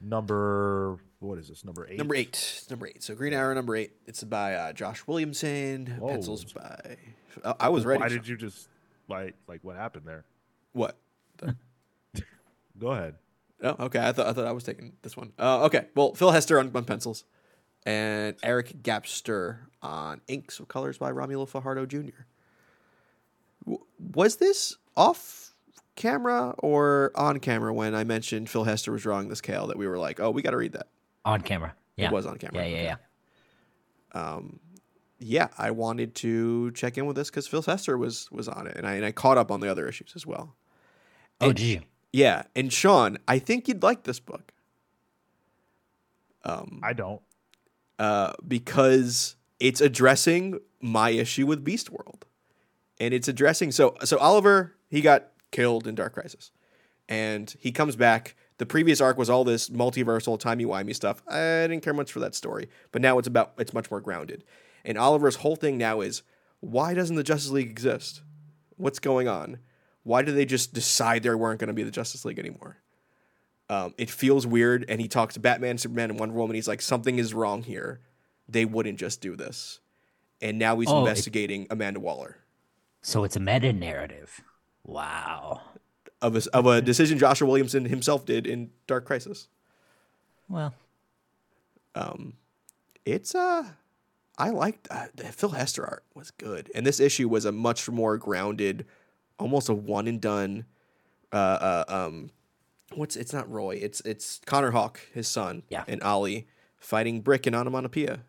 number 0.00 0.98
what 1.20 1.38
is 1.38 1.48
this? 1.48 1.64
Number 1.64 1.86
eight. 1.88 1.98
Number 1.98 2.14
eight. 2.14 2.64
Number 2.68 2.88
eight. 2.88 3.02
So 3.02 3.14
Green 3.14 3.32
Arrow 3.32 3.54
number 3.54 3.74
eight. 3.76 3.92
It's 4.06 4.22
by 4.24 4.54
uh, 4.54 4.72
Josh 4.72 5.06
Williamson. 5.06 5.86
Whoa. 5.98 6.08
Pencils 6.08 6.44
by. 6.52 6.96
Uh, 7.42 7.54
I 7.60 7.68
was 7.68 7.84
ready. 7.84 8.00
Why 8.00 8.08
did 8.08 8.26
you 8.26 8.36
just 8.36 8.68
like 9.08 9.34
like 9.46 9.60
what 9.62 9.76
happened 9.76 10.06
there? 10.06 10.24
What? 10.72 10.96
Go 12.78 12.88
ahead. 12.88 13.14
Oh, 13.62 13.76
okay. 13.86 13.98
I 14.00 14.12
thought 14.12 14.26
I 14.26 14.32
thought 14.32 14.46
I 14.46 14.52
was 14.52 14.64
taking 14.64 14.92
this 15.02 15.16
one. 15.16 15.32
Uh, 15.38 15.64
okay. 15.64 15.86
Well, 15.94 16.14
Phil 16.14 16.30
Hester 16.30 16.58
on, 16.58 16.70
on 16.74 16.84
pencils, 16.84 17.24
and 17.86 18.36
Eric 18.42 18.82
Gapstur 18.82 19.58
on 19.82 20.20
inks 20.28 20.60
of 20.60 20.68
colors 20.68 20.98
by 20.98 21.10
Romulo 21.10 21.48
Fajardo 21.48 21.86
Jr. 21.86 22.24
W- 23.64 23.84
was 24.14 24.36
this 24.36 24.76
off 24.96 25.54
camera 25.94 26.54
or 26.58 27.12
on 27.14 27.40
camera 27.40 27.72
when 27.72 27.94
I 27.94 28.04
mentioned 28.04 28.50
Phil 28.50 28.64
Hester 28.64 28.92
was 28.92 29.02
drawing 29.02 29.28
this 29.28 29.40
Kale 29.40 29.66
that 29.68 29.78
we 29.78 29.86
were 29.86 29.96
like, 29.98 30.20
oh, 30.20 30.30
we 30.30 30.42
got 30.42 30.50
to 30.50 30.58
read 30.58 30.72
that. 30.72 30.88
On 31.24 31.40
camera. 31.40 31.74
Yeah. 31.96 32.06
It 32.08 32.12
was 32.12 32.26
on 32.26 32.36
camera. 32.36 32.62
Yeah, 32.62 32.68
yeah, 32.68 32.76
Okay. 32.76 32.84
yeah. 34.14 34.34
um, 34.34 34.60
yeah, 35.18 35.48
I 35.56 35.70
wanted 35.70 36.14
to 36.16 36.70
check 36.72 36.98
in 36.98 37.06
with 37.06 37.16
this 37.16 37.30
because 37.30 37.46
Phil 37.46 37.62
Hester 37.62 37.96
was 37.96 38.30
was 38.30 38.48
on 38.48 38.66
it, 38.66 38.76
and 38.76 38.86
I 38.86 38.94
and 38.96 39.04
I 39.06 39.12
caught 39.12 39.38
up 39.38 39.50
on 39.50 39.60
the 39.60 39.70
other 39.70 39.88
issues 39.88 40.12
as 40.14 40.26
well. 40.26 40.54
Oh, 41.40 41.46
And- 41.48 41.56
did 41.56 41.64
you? 41.64 41.80
Yeah, 42.16 42.44
and 42.56 42.72
Sean, 42.72 43.18
I 43.28 43.38
think 43.38 43.68
you'd 43.68 43.82
like 43.82 44.04
this 44.04 44.20
book. 44.20 44.52
Um, 46.44 46.80
I 46.82 46.92
don't. 46.92 47.22
uh, 47.98 48.34
because 48.46 49.36
it's 49.60 49.80
addressing 49.80 50.60
my 50.82 51.10
issue 51.10 51.46
with 51.46 51.64
Beast 51.64 51.90
World, 51.90 52.26
and 53.00 53.14
it's 53.14 53.28
addressing 53.28 53.72
so 53.72 53.96
so 54.04 54.18
Oliver 54.18 54.76
he 54.88 55.02
got 55.02 55.30
killed 55.52 55.86
in 55.86 55.94
Dark 55.96 56.14
Crisis, 56.14 56.52
and 57.08 57.54
he 57.60 57.72
comes 57.72 57.96
back. 57.96 58.36
The 58.58 58.66
previous 58.66 59.00
arc 59.00 59.18
was 59.18 59.30
all 59.30 59.44
this 59.44 59.70
multiversal 59.70 60.38
timey 60.38 60.66
wimey 60.66 60.94
stuff. 60.94 61.22
I 61.28 61.66
didn't 61.68 61.82
care 61.82 61.94
much 61.94 62.12
for 62.12 62.20
that 62.20 62.34
story, 62.34 62.68
but 62.92 63.02
now 63.02 63.18
it's 63.18 63.28
about 63.28 63.54
it's 63.58 63.74
much 63.74 63.90
more 63.90 64.00
grounded. 64.00 64.44
And 64.84 64.98
Oliver's 64.98 65.36
whole 65.38 65.56
thing 65.56 65.78
now 65.78 66.02
is 66.02 66.22
why 66.60 66.94
doesn't 66.94 67.16
the 67.16 67.24
Justice 67.24 67.52
League 67.52 67.70
exist? 67.70 68.22
What's 68.76 69.00
going 69.00 69.28
on? 69.28 69.58
Why 70.06 70.22
did 70.22 70.36
they 70.36 70.44
just 70.44 70.72
decide 70.72 71.24
they 71.24 71.34
weren't 71.34 71.58
going 71.58 71.66
to 71.68 71.74
be 71.74 71.82
the 71.82 71.90
Justice 71.90 72.24
League 72.24 72.38
anymore? 72.38 72.76
Um, 73.68 73.92
it 73.98 74.08
feels 74.08 74.46
weird, 74.46 74.84
and 74.88 75.00
he 75.00 75.08
talks 75.08 75.34
to 75.34 75.40
Batman, 75.40 75.78
Superman, 75.78 76.10
and 76.10 76.20
Wonder 76.20 76.34
Woman. 76.36 76.54
He's 76.54 76.68
like, 76.68 76.80
something 76.80 77.18
is 77.18 77.34
wrong 77.34 77.64
here. 77.64 77.98
They 78.48 78.64
wouldn't 78.64 78.98
just 79.00 79.20
do 79.20 79.34
this. 79.34 79.80
And 80.40 80.58
now 80.60 80.78
he's 80.78 80.88
Oh, 80.88 80.98
it- 80.98 81.00
investigating 81.00 81.66
Amanda 81.70 81.98
Waller 81.98 82.36
So 83.02 83.24
it's 83.24 83.34
a 83.34 83.40
meta 83.40 83.72
narrative. 83.72 84.40
Wow. 84.84 85.62
of 86.22 86.36
a, 86.36 86.42
of 86.56 86.66
a 86.66 86.80
decision 86.80 87.18
Joshua 87.18 87.48
Williamson 87.48 87.86
himself 87.86 88.24
did 88.24 88.46
in 88.46 88.70
Dark 88.86 89.04
Crisis. 89.06 89.48
Well, 90.48 90.72
Um, 91.96 92.34
it's 93.04 93.34
uh, 93.34 93.64
I 94.38 94.50
liked 94.50 94.86
uh, 94.90 95.06
the 95.14 95.24
Phil 95.24 95.48
Hester 95.50 95.84
art 95.84 96.04
was 96.14 96.30
good, 96.30 96.70
and 96.74 96.86
this 96.86 97.00
issue 97.00 97.28
was 97.28 97.44
a 97.44 97.52
much 97.52 97.88
more 97.88 98.16
grounded, 98.18 98.86
almost 99.38 99.68
a 99.68 99.74
one 99.74 100.06
and 100.06 100.20
done. 100.20 100.64
Uh, 101.32 101.36
uh, 101.36 101.84
um, 101.88 102.30
what's 102.94 103.16
it's 103.16 103.32
not 103.32 103.50
Roy, 103.50 103.76
it's 103.82 104.00
it's 104.02 104.40
Connor 104.46 104.70
Hawke, 104.70 105.00
his 105.12 105.28
son, 105.28 105.62
Yeah. 105.68 105.84
and 105.88 106.02
Ollie 106.02 106.46
fighting 106.78 107.20
Brick 107.20 107.46
and 107.46 107.56
Onomatopoeia. 107.56 108.20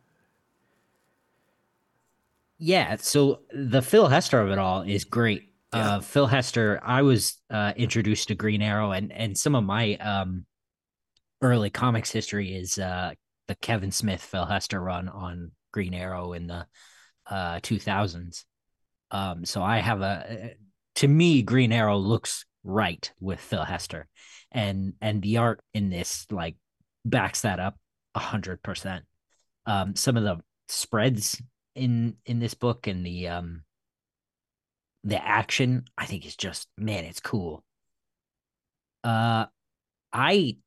yeah. 2.60 2.96
So 3.00 3.42
the 3.54 3.82
Phil 3.82 4.08
Hester 4.08 4.40
of 4.42 4.50
it 4.52 4.58
all 4.58 4.82
is 4.82 5.04
great. 5.04 5.44
Yeah. 5.74 5.96
Uh, 5.96 6.00
Phil 6.00 6.28
Hester, 6.28 6.80
I 6.84 7.02
was 7.02 7.38
uh, 7.50 7.74
introduced 7.76 8.30
to 8.30 8.36
Green 8.36 8.62
Arrow, 8.62 8.92
and 8.92 9.12
and 9.12 9.38
some 9.38 9.54
of 9.54 9.64
my 9.64 9.96
um, 9.98 10.46
early 11.42 11.70
comics 11.70 12.12
history 12.12 12.56
is 12.56 12.80
uh, 12.80 13.12
the 13.48 13.56
Kevin 13.56 13.92
Smith 13.92 14.22
Phil 14.22 14.46
Hester 14.46 14.82
run 14.82 15.08
on 15.10 15.52
Green 15.72 15.94
Arrow 15.94 16.34
in 16.34 16.48
the 16.48 16.66
uh, 17.30 17.60
2000s. 17.60 18.46
Um, 19.12 19.46
so 19.46 19.62
I 19.62 19.80
have 19.80 20.02
a 20.02 20.56
to 20.98 21.08
me 21.08 21.44
Green 21.44 21.72
Arrow 21.72 21.98
looks 21.98 22.46
right 22.64 23.12
with 23.20 23.40
Phil 23.40 23.64
Hester, 23.64 24.08
and 24.52 24.94
and 25.02 25.22
the 25.22 25.38
art 25.38 25.62
in 25.74 25.90
this 25.90 26.26
like 26.32 26.56
backs 27.06 27.42
that 27.42 27.60
up 27.60 27.78
a 28.16 28.20
hundred 28.20 28.62
percent. 28.64 29.06
Um, 29.66 29.96
some 29.96 30.18
of 30.18 30.24
the 30.24 30.38
spreads 30.68 31.42
in 31.76 32.16
in 32.26 32.40
this 32.40 32.56
book 32.56 32.88
and 32.88 33.06
the 33.06 33.28
um 33.28 33.62
the 35.04 35.24
action 35.24 35.86
I 35.98 36.06
think 36.06 36.26
is 36.26 36.36
just 36.36 36.68
man, 36.78 37.06
it's 37.06 37.20
cool. 37.20 37.64
Uh, 39.04 39.46
I 40.12 40.58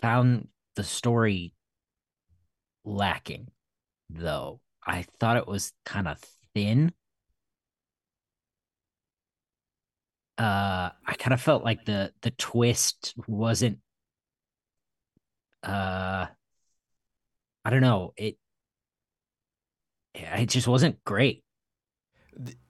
found 0.00 0.48
the 0.76 0.84
story 0.84 1.54
lacking 2.84 3.48
though. 4.08 4.60
I 4.86 5.04
thought 5.18 5.36
it 5.36 5.48
was 5.48 5.72
kind 5.84 6.06
of 6.06 6.18
thin. 6.54 6.92
Uh, 10.40 10.90
I 11.06 11.14
kind 11.18 11.34
of 11.34 11.40
felt 11.42 11.62
like 11.64 11.84
the 11.84 12.12
the 12.22 12.30
twist 12.30 13.12
wasn't. 13.26 13.78
Uh, 15.62 16.26
I 17.64 17.70
don't 17.70 17.82
know. 17.82 18.14
It. 18.16 18.38
It 20.14 20.46
just 20.48 20.66
wasn't 20.66 21.04
great. 21.04 21.44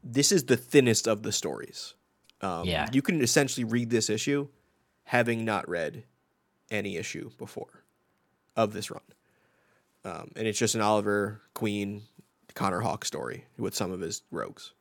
This 0.03 0.33
is 0.33 0.45
the 0.47 0.57
thinnest 0.57 1.07
of 1.07 1.23
the 1.23 1.31
stories. 1.33 1.95
Um, 2.41 2.67
Yeah. 2.67 2.89
you 2.93 3.03
can 3.03 3.21
essentially 3.23 3.65
read 3.65 3.91
this 3.91 4.11
issue, 4.11 4.49
having 5.05 5.45
not 5.45 5.69
read 5.69 6.05
any 6.71 6.97
issue 6.97 7.31
before 7.39 7.85
of 8.57 8.73
this 8.73 8.91
run, 8.91 9.03
um, 10.05 10.33
and 10.37 10.47
it's 10.49 10.59
just 10.59 10.75
an 10.75 10.81
Oliver 10.81 11.41
Queen, 11.55 12.03
Connor 12.55 12.81
Hawke 12.81 13.05
story 13.05 13.47
with 13.57 13.75
some 13.77 13.93
of 13.93 14.01
his 14.01 14.23
rogues. 14.31 14.73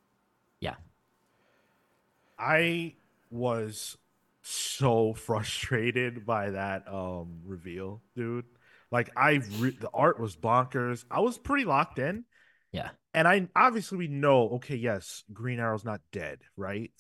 I 2.39 2.95
was 3.29 3.97
so 4.41 5.13
frustrated 5.13 6.25
by 6.25 6.51
that 6.51 6.87
um 6.91 7.41
reveal, 7.45 8.01
dude. 8.15 8.45
Like 8.91 9.11
I 9.15 9.41
re- 9.59 9.77
the 9.79 9.89
art 9.93 10.19
was 10.19 10.35
bonkers. 10.35 11.05
I 11.11 11.19
was 11.19 11.37
pretty 11.37 11.65
locked 11.65 11.99
in. 11.99 12.25
Yeah. 12.71 12.89
And 13.13 13.27
I 13.27 13.47
obviously 13.55 13.97
we 13.97 14.07
know, 14.07 14.49
okay, 14.55 14.75
yes, 14.75 15.23
Green 15.33 15.59
Arrow's 15.59 15.85
not 15.85 16.01
dead, 16.11 16.39
right? 16.55 16.91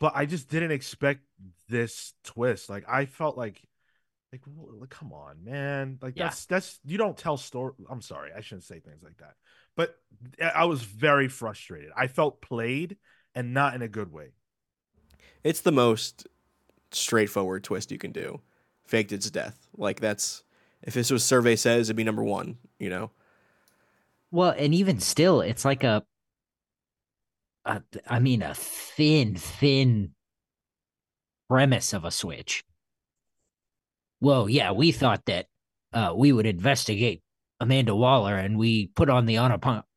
But 0.00 0.12
I 0.16 0.26
just 0.26 0.48
didn't 0.48 0.72
expect 0.72 1.20
this 1.68 2.12
twist. 2.24 2.68
Like 2.68 2.84
I 2.88 3.06
felt 3.06 3.36
like 3.38 3.62
like, 4.32 4.42
like, 4.78 4.90
come 4.90 5.12
on, 5.12 5.42
man. 5.44 5.98
Like 6.00 6.14
Yeah. 6.16 6.24
that's 6.24 6.46
that's 6.46 6.80
you 6.84 6.98
don't 6.98 7.16
tell 7.16 7.36
story. 7.36 7.72
I'm 7.90 8.02
sorry, 8.02 8.30
I 8.36 8.40
shouldn't 8.42 8.64
say 8.64 8.80
things 8.80 9.02
like 9.02 9.16
that. 9.18 9.34
But 9.76 9.94
I 10.40 10.62
I 10.62 10.64
was 10.64 10.82
very 10.82 11.28
frustrated. 11.28 11.90
I 11.96 12.06
felt 12.06 12.42
played 12.42 12.96
and 13.34 13.54
not 13.54 13.74
in 13.74 13.82
a 13.82 13.88
good 13.88 14.12
way. 14.12 14.32
It's 15.42 15.60
the 15.60 15.72
most 15.72 16.26
straightforward 16.92 17.64
twist 17.64 17.92
you 17.92 17.98
can 17.98 18.12
do. 18.12 18.40
Faked 18.84 19.12
its 19.12 19.30
death. 19.30 19.68
Like 19.76 20.00
that's 20.00 20.42
if 20.82 20.94
this 20.94 21.10
was 21.10 21.24
survey 21.24 21.56
says 21.56 21.88
it'd 21.88 21.96
be 21.96 22.04
number 22.04 22.24
one. 22.24 22.58
You 22.78 22.90
know. 22.90 23.10
Well, 24.30 24.54
and 24.56 24.74
even 24.74 25.00
still, 25.00 25.40
it's 25.40 25.64
like 25.64 25.82
a, 25.82 26.04
a 27.64 27.82
I 28.06 28.20
mean, 28.20 28.42
a 28.42 28.54
thin, 28.54 29.34
thin 29.34 30.12
premise 31.48 31.92
of 31.92 32.04
a 32.04 32.10
switch. 32.10 32.64
Well, 34.20 34.48
yeah, 34.48 34.70
we 34.72 34.92
thought 34.92 35.24
that 35.26 35.46
uh, 35.92 36.12
we 36.14 36.32
would 36.32 36.46
investigate 36.46 37.22
Amanda 37.58 37.94
Waller, 37.94 38.36
and 38.36 38.56
we 38.56 38.86
put 38.88 39.10
on 39.10 39.26
the 39.26 39.38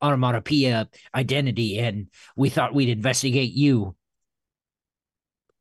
onomatopoeia 0.02 0.88
identity, 1.14 1.78
and 1.78 2.08
we 2.36 2.48
thought 2.48 2.74
we'd 2.74 2.88
investigate 2.88 3.52
you. 3.52 3.94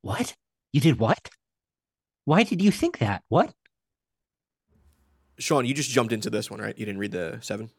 What? 0.03 0.35
You 0.73 0.81
did 0.81 0.99
what? 0.99 1.29
Why 2.25 2.43
did 2.43 2.61
you 2.61 2.71
think 2.71 2.99
that? 2.99 3.23
What? 3.29 3.53
Sean, 5.39 5.65
you 5.65 5.73
just 5.73 5.89
jumped 5.89 6.13
into 6.13 6.29
this 6.29 6.51
one, 6.51 6.59
right? 6.59 6.77
You 6.77 6.85
didn't 6.85 6.99
read 6.99 7.11
the 7.11 7.39
seven. 7.41 7.71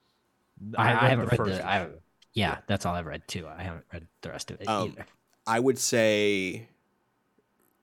I, 0.77 0.83
I, 0.83 0.93
read 0.93 1.11
haven't 1.11 1.27
read 1.27 1.37
first 1.37 1.57
the. 1.59 1.67
I, 1.67 1.87
yeah, 2.33 2.59
that's 2.67 2.87
all 2.87 2.95
I've 2.95 3.07
read 3.07 3.29
too. 3.29 3.47
I 3.47 3.63
haven't 3.63 3.85
read 3.93 4.09
the 4.23 4.31
rest 4.31 4.51
of 4.51 4.61
it 4.61 4.69
Um, 4.69 4.89
either. 4.89 5.07
I 5.47 5.61
would 5.61 5.79
say 5.79 6.67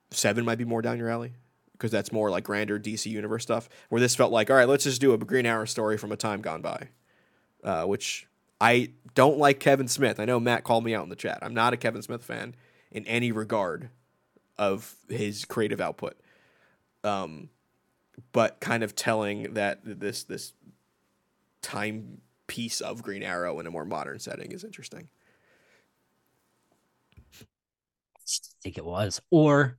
seven 0.09 0.43
might 0.43 0.57
be 0.57 0.65
more 0.65 0.81
down 0.81 0.97
your 0.97 1.09
alley 1.09 1.33
because 1.73 1.91
that's 1.91 2.11
more 2.11 2.29
like 2.31 2.43
grander 2.43 2.79
DC 2.79 3.05
universe 3.05 3.43
stuff. 3.43 3.69
Where 3.89 4.01
this 4.01 4.15
felt 4.15 4.31
like, 4.31 4.49
all 4.49 4.57
right, 4.57 4.67
let's 4.67 4.83
just 4.85 5.01
do 5.01 5.13
a 5.13 5.17
Green 5.19 5.45
Arrow 5.45 5.65
story 5.65 5.97
from 5.97 6.11
a 6.11 6.17
time 6.17 6.41
gone 6.41 6.61
by, 6.61 6.87
uh, 7.63 7.85
which 7.85 8.27
I 8.59 8.89
don't 9.13 9.37
like 9.37 9.59
Kevin 9.59 9.87
Smith. 9.87 10.19
I 10.19 10.25
know 10.25 10.39
Matt 10.39 10.63
called 10.63 10.83
me 10.83 10.95
out 10.95 11.03
in 11.03 11.09
the 11.09 11.15
chat. 11.15 11.39
I'm 11.43 11.53
not 11.53 11.73
a 11.73 11.77
Kevin 11.77 12.01
Smith 12.01 12.23
fan 12.23 12.55
in 12.91 13.05
any 13.05 13.31
regard 13.31 13.89
of 14.62 14.95
his 15.09 15.45
creative 15.45 15.82
output. 15.82 16.18
Um, 17.03 17.49
but 18.34 18.59
kind 18.62 18.84
of 18.84 18.95
telling 18.95 19.53
that 19.55 19.82
this 19.84 20.24
this 20.24 20.53
time 21.62 22.22
piece 22.47 22.82
of 22.82 23.01
Green 23.03 23.24
Arrow 23.24 23.59
in 23.59 23.68
a 23.68 23.72
more 23.72 23.86
modern 23.86 24.20
setting 24.20 24.51
is 24.51 24.64
interesting. 24.64 25.09
I 28.16 28.24
think 28.64 28.78
it 28.78 28.86
was 28.86 29.22
or 29.32 29.78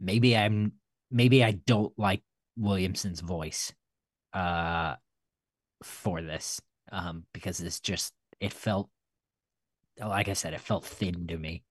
maybe 0.00 0.36
i'm 0.36 0.72
maybe 1.10 1.44
i 1.44 1.52
don't 1.52 1.96
like 1.98 2.22
Williamson's 2.56 3.20
voice 3.20 3.72
uh 4.34 4.96
for 5.82 6.22
this 6.22 6.60
um 6.92 7.24
because 7.34 7.60
it's 7.60 7.80
just 7.80 8.14
it 8.40 8.52
felt 8.52 8.90
like 10.00 10.28
I 10.28 10.32
said 10.32 10.54
it 10.54 10.60
felt 10.60 10.84
thin 10.84 11.26
to 11.28 11.36
me. 11.38 11.62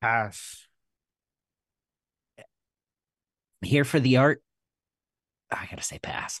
Pass. 0.00 0.68
Here 3.62 3.84
for 3.84 4.00
the 4.00 4.16
art, 4.16 4.42
I 5.50 5.66
gotta 5.66 5.82
say 5.82 5.98
pass. 5.98 6.40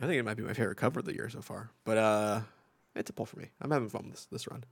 I 0.00 0.06
think 0.06 0.18
it 0.18 0.24
might 0.24 0.36
be 0.36 0.42
my 0.42 0.52
favorite 0.52 0.76
cover 0.76 1.00
of 1.00 1.06
the 1.06 1.14
year 1.14 1.28
so 1.28 1.40
far. 1.42 1.70
But 1.84 1.98
uh 1.98 2.40
it's 2.94 3.10
a 3.10 3.12
pull 3.12 3.26
for 3.26 3.38
me. 3.38 3.50
I'm 3.60 3.70
having 3.70 3.88
fun 3.88 4.04
with 4.04 4.12
this 4.12 4.26
this 4.26 4.48
run. 4.48 4.64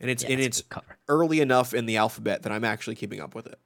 And 0.00 0.10
it's 0.10 0.22
Yeah, 0.22 0.30
and 0.30 0.40
a 0.40 0.44
it's 0.44 0.62
cover. 0.68 0.98
early 1.08 1.40
enough 1.40 1.74
in 1.74 1.86
the 1.86 1.96
alphabet 1.98 2.42
that 2.42 2.52
I'm 2.52 2.64
actually 2.64 2.96
keeping 2.96 3.20
up 3.20 3.34
with 3.34 3.46
it. 3.46 3.58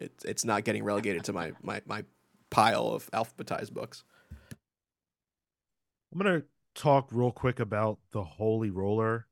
It's 0.00 0.24
it's 0.24 0.44
not 0.44 0.64
getting 0.64 0.84
relegated 0.84 1.24
to 1.24 1.32
my, 1.32 1.52
my, 1.62 1.82
my 1.86 2.04
pile 2.50 2.88
of 2.88 3.10
alphabetized 3.12 3.72
books. 3.72 4.04
I'm 6.12 6.18
gonna 6.18 6.42
talk 6.74 7.08
real 7.10 7.32
quick 7.32 7.60
about 7.60 7.98
the 8.12 8.24
Holy 8.24 8.70
Roller 8.70 9.26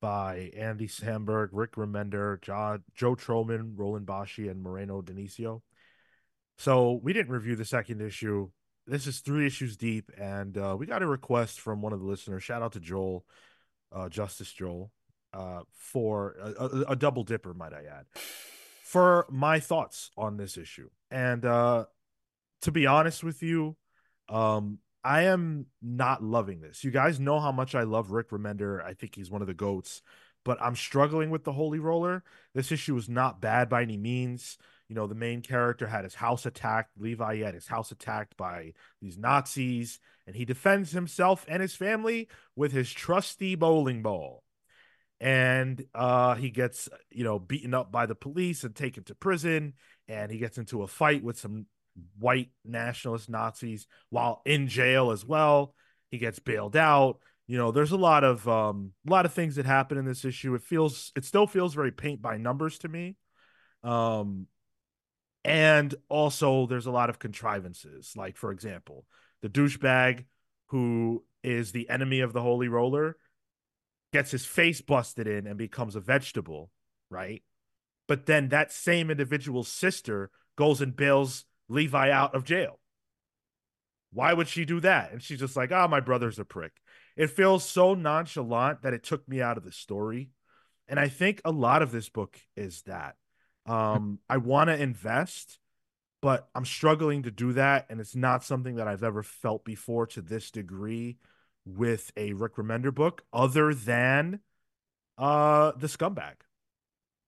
by 0.00 0.50
Andy 0.56 0.86
Samberg, 0.86 1.48
Rick 1.52 1.72
Remender, 1.72 2.40
jo- 2.40 2.80
Joe 2.94 3.14
Trohman, 3.14 3.72
Roland 3.76 4.06
Boschi, 4.06 4.50
and 4.50 4.62
Moreno 4.62 5.02
Dinisio. 5.02 5.62
So 6.56 7.00
we 7.02 7.12
didn't 7.12 7.32
review 7.32 7.56
the 7.56 7.64
second 7.64 8.00
issue. 8.00 8.50
This 8.86 9.06
is 9.06 9.20
three 9.20 9.46
issues 9.46 9.76
deep, 9.76 10.10
and 10.16 10.56
uh, 10.56 10.76
we 10.78 10.86
got 10.86 11.02
a 11.02 11.06
request 11.06 11.60
from 11.60 11.82
one 11.82 11.92
of 11.92 12.00
the 12.00 12.06
listeners. 12.06 12.42
Shout 12.42 12.62
out 12.62 12.72
to 12.72 12.80
Joel, 12.80 13.24
uh, 13.92 14.08
Justice 14.08 14.52
Joel, 14.52 14.90
uh, 15.34 15.60
for 15.74 16.36
a, 16.40 16.64
a, 16.64 16.80
a 16.90 16.96
double 16.96 17.22
dipper, 17.22 17.52
might 17.52 17.72
I 17.72 17.82
add, 17.84 18.06
for 18.82 19.26
my 19.30 19.60
thoughts 19.60 20.10
on 20.16 20.36
this 20.36 20.56
issue. 20.56 20.88
And 21.10 21.44
uh, 21.44 21.84
to 22.62 22.72
be 22.72 22.86
honest 22.86 23.22
with 23.22 23.42
you, 23.42 23.76
um, 24.28 24.78
I 25.04 25.22
am 25.22 25.66
not 25.80 26.22
loving 26.22 26.60
this. 26.60 26.84
You 26.84 26.90
guys 26.90 27.20
know 27.20 27.40
how 27.40 27.52
much 27.52 27.74
I 27.74 27.82
love 27.82 28.10
Rick 28.10 28.30
Remender. 28.30 28.84
I 28.84 28.94
think 28.94 29.14
he's 29.14 29.30
one 29.30 29.40
of 29.40 29.48
the 29.48 29.54
goats, 29.54 30.02
but 30.44 30.60
I'm 30.60 30.76
struggling 30.76 31.30
with 31.30 31.44
the 31.44 31.52
Holy 31.52 31.78
Roller. 31.78 32.24
This 32.54 32.72
issue 32.72 32.94
was 32.94 33.08
not 33.08 33.40
bad 33.40 33.68
by 33.68 33.82
any 33.82 33.96
means. 33.96 34.58
You 34.88 34.94
know, 34.94 35.06
the 35.06 35.14
main 35.14 35.42
character 35.42 35.86
had 35.86 36.04
his 36.04 36.14
house 36.14 36.46
attacked. 36.46 36.90
Levi 36.98 37.38
had 37.38 37.54
his 37.54 37.68
house 37.68 37.92
attacked 37.92 38.36
by 38.36 38.72
these 39.00 39.18
Nazis, 39.18 40.00
and 40.26 40.34
he 40.34 40.44
defends 40.44 40.92
himself 40.92 41.44
and 41.46 41.60
his 41.60 41.74
family 41.74 42.28
with 42.56 42.72
his 42.72 42.90
trusty 42.90 43.54
bowling 43.54 44.02
ball. 44.02 44.42
And 45.20 45.84
uh, 45.94 46.36
he 46.36 46.50
gets, 46.50 46.88
you 47.10 47.24
know, 47.24 47.38
beaten 47.38 47.74
up 47.74 47.90
by 47.90 48.06
the 48.06 48.14
police 48.14 48.64
and 48.64 48.74
taken 48.74 49.04
to 49.04 49.14
prison. 49.14 49.74
And 50.06 50.30
he 50.30 50.38
gets 50.38 50.58
into 50.58 50.82
a 50.82 50.86
fight 50.86 51.22
with 51.22 51.38
some 51.38 51.66
white 52.18 52.50
nationalist 52.64 53.28
Nazis 53.28 53.86
while 54.10 54.42
in 54.44 54.68
jail 54.68 55.10
as 55.10 55.24
well. 55.24 55.74
He 56.10 56.18
gets 56.18 56.38
bailed 56.38 56.76
out. 56.76 57.18
You 57.46 57.56
know, 57.56 57.70
there's 57.70 57.92
a 57.92 57.96
lot 57.96 58.24
of 58.24 58.46
um 58.48 58.92
a 59.06 59.10
lot 59.10 59.26
of 59.26 59.32
things 59.32 59.56
that 59.56 59.66
happen 59.66 59.98
in 59.98 60.04
this 60.04 60.24
issue. 60.24 60.54
It 60.54 60.62
feels 60.62 61.12
it 61.16 61.24
still 61.24 61.46
feels 61.46 61.74
very 61.74 61.92
paint 61.92 62.20
by 62.20 62.36
numbers 62.36 62.78
to 62.80 62.88
me. 62.88 63.16
Um 63.82 64.46
and 65.44 65.94
also 66.08 66.66
there's 66.66 66.86
a 66.86 66.90
lot 66.90 67.10
of 67.10 67.18
contrivances. 67.18 68.14
Like 68.16 68.36
for 68.36 68.50
example, 68.50 69.06
the 69.42 69.48
douchebag 69.48 70.24
who 70.66 71.24
is 71.42 71.72
the 71.72 71.88
enemy 71.88 72.20
of 72.20 72.32
the 72.32 72.42
holy 72.42 72.68
roller 72.68 73.16
gets 74.12 74.30
his 74.30 74.44
face 74.44 74.80
busted 74.80 75.26
in 75.26 75.46
and 75.46 75.56
becomes 75.56 75.96
a 75.96 76.00
vegetable, 76.00 76.70
right? 77.10 77.42
But 78.06 78.26
then 78.26 78.48
that 78.48 78.72
same 78.72 79.10
individual's 79.10 79.68
sister 79.68 80.30
goes 80.56 80.80
and 80.80 80.96
bails 80.96 81.44
Levi 81.68 82.10
out 82.10 82.34
of 82.34 82.44
jail. 82.44 82.78
Why 84.12 84.32
would 84.32 84.48
she 84.48 84.64
do 84.64 84.80
that? 84.80 85.12
And 85.12 85.22
she's 85.22 85.40
just 85.40 85.56
like, 85.56 85.70
oh, 85.70 85.86
my 85.88 86.00
brother's 86.00 86.38
a 86.38 86.44
prick. 86.44 86.72
It 87.16 87.30
feels 87.30 87.64
so 87.64 87.94
nonchalant 87.94 88.82
that 88.82 88.94
it 88.94 89.02
took 89.02 89.28
me 89.28 89.42
out 89.42 89.58
of 89.58 89.64
the 89.64 89.72
story. 89.72 90.30
And 90.88 90.98
I 90.98 91.08
think 91.08 91.42
a 91.44 91.50
lot 91.50 91.82
of 91.82 91.92
this 91.92 92.08
book 92.08 92.38
is 92.56 92.82
that. 92.82 93.16
Um, 93.66 94.18
I 94.28 94.38
want 94.38 94.68
to 94.68 94.82
invest, 94.82 95.58
but 96.22 96.48
I'm 96.54 96.64
struggling 96.64 97.24
to 97.24 97.30
do 97.30 97.52
that. 97.52 97.86
And 97.90 98.00
it's 98.00 98.16
not 98.16 98.44
something 98.44 98.76
that 98.76 98.88
I've 98.88 99.02
ever 99.02 99.22
felt 99.22 99.64
before 99.64 100.06
to 100.06 100.22
this 100.22 100.50
degree 100.50 101.18
with 101.66 102.10
a 102.16 102.32
Rick 102.32 102.56
Remender 102.56 102.94
book, 102.94 103.24
other 103.32 103.74
than 103.74 104.40
uh 105.18 105.72
the 105.76 105.88
scumbag. 105.88 106.34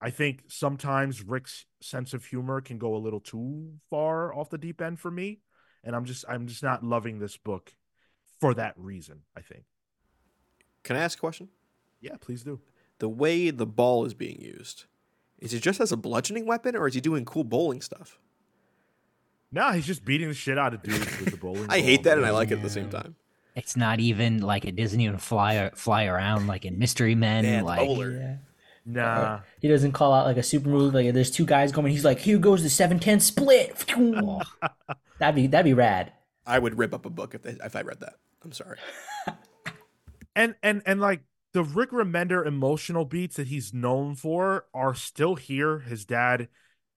I 0.00 0.10
think 0.10 0.44
sometimes 0.48 1.22
Rick's 1.22 1.66
sense 1.82 2.14
of 2.14 2.24
humor 2.24 2.60
can 2.60 2.78
go 2.78 2.96
a 2.96 2.98
little 2.98 3.20
too 3.20 3.74
far 3.90 4.34
off 4.34 4.48
the 4.48 4.58
deep 4.58 4.80
end 4.80 4.98
for 4.98 5.10
me, 5.10 5.40
and 5.84 5.94
I'm 5.94 6.04
just 6.04 6.24
I'm 6.28 6.46
just 6.46 6.62
not 6.62 6.82
loving 6.82 7.18
this 7.18 7.36
book 7.36 7.74
for 8.40 8.54
that 8.54 8.74
reason. 8.76 9.22
I 9.36 9.42
think. 9.42 9.64
Can 10.82 10.96
I 10.96 11.00
ask 11.00 11.18
a 11.18 11.20
question? 11.20 11.48
Yeah, 12.00 12.16
please 12.18 12.42
do. 12.42 12.60
The 12.98 13.08
way 13.08 13.50
the 13.50 13.66
ball 13.66 14.06
is 14.06 14.14
being 14.14 14.40
used, 14.40 14.84
is 15.38 15.52
it 15.52 15.60
just 15.60 15.80
as 15.80 15.92
a 15.92 15.96
bludgeoning 15.96 16.46
weapon, 16.46 16.76
or 16.76 16.86
is 16.88 16.94
he 16.94 17.00
doing 17.00 17.24
cool 17.24 17.44
bowling 17.44 17.82
stuff? 17.82 18.18
No, 19.52 19.72
he's 19.72 19.86
just 19.86 20.04
beating 20.04 20.28
the 20.28 20.34
shit 20.34 20.58
out 20.58 20.74
of 20.74 20.82
dudes 20.82 21.18
with 21.18 21.32
the 21.32 21.36
bowling. 21.36 21.64
I 21.68 21.78
ball, 21.78 21.86
hate 21.86 22.02
that, 22.04 22.16
and 22.16 22.24
I 22.24 22.28
man. 22.28 22.34
like 22.34 22.50
it 22.50 22.54
at 22.54 22.62
the 22.62 22.70
same 22.70 22.88
time. 22.88 23.16
It's 23.56 23.76
not 23.76 24.00
even 24.00 24.40
like 24.40 24.64
it 24.64 24.76
doesn't 24.76 25.00
even 25.00 25.18
fly 25.18 25.70
fly 25.74 26.06
around 26.06 26.46
like 26.46 26.64
in 26.64 26.78
Mystery 26.78 27.14
Men. 27.14 27.44
Man, 27.44 27.64
like 27.64 27.80
bowler. 27.80 28.12
Yeah. 28.12 28.36
Nah, 28.86 29.02
uh, 29.02 29.40
He 29.60 29.68
doesn't 29.68 29.92
call 29.92 30.12
out 30.12 30.26
like 30.26 30.36
a 30.36 30.42
super 30.42 30.68
move. 30.68 30.94
Like 30.94 31.12
there's 31.12 31.30
two 31.30 31.46
guys 31.46 31.72
coming. 31.72 31.92
He's 31.92 32.04
like, 32.04 32.18
here 32.18 32.38
goes 32.38 32.62
the 32.62 32.70
seven 32.70 32.98
ten 32.98 33.20
split. 33.20 33.84
that'd 35.18 35.34
be 35.34 35.46
that'd 35.46 35.64
be 35.64 35.74
rad. 35.74 36.12
I 36.46 36.58
would 36.58 36.78
rip 36.78 36.94
up 36.94 37.06
a 37.06 37.10
book 37.10 37.34
if 37.34 37.42
they, 37.42 37.56
if 37.64 37.76
I 37.76 37.82
read 37.82 38.00
that. 38.00 38.14
I'm 38.44 38.52
sorry. 38.52 38.78
and 40.36 40.54
and 40.62 40.82
and 40.86 41.00
like 41.00 41.22
the 41.52 41.62
Rick 41.64 41.90
Remender 41.90 42.46
emotional 42.46 43.04
beats 43.04 43.36
that 43.36 43.48
he's 43.48 43.74
known 43.74 44.14
for 44.14 44.66
are 44.72 44.94
still 44.94 45.34
here. 45.34 45.80
His 45.80 46.04
dad, 46.04 46.48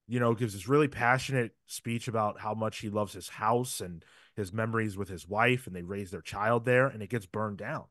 you 0.06 0.20
know, 0.20 0.34
gives 0.34 0.54
this 0.54 0.68
really 0.68 0.88
passionate 0.88 1.52
speech 1.66 2.08
about 2.08 2.40
how 2.40 2.54
much 2.54 2.78
he 2.78 2.88
loves 2.88 3.12
his 3.12 3.28
house 3.28 3.80
and 3.80 4.04
his 4.36 4.52
memories 4.52 4.96
with 4.96 5.08
his 5.08 5.28
wife, 5.28 5.66
and 5.66 5.74
they 5.74 5.82
raise 5.82 6.10
their 6.10 6.20
child 6.20 6.64
there, 6.64 6.86
and 6.86 7.02
it 7.02 7.10
gets 7.10 7.26
burned 7.26 7.58
down. 7.58 7.84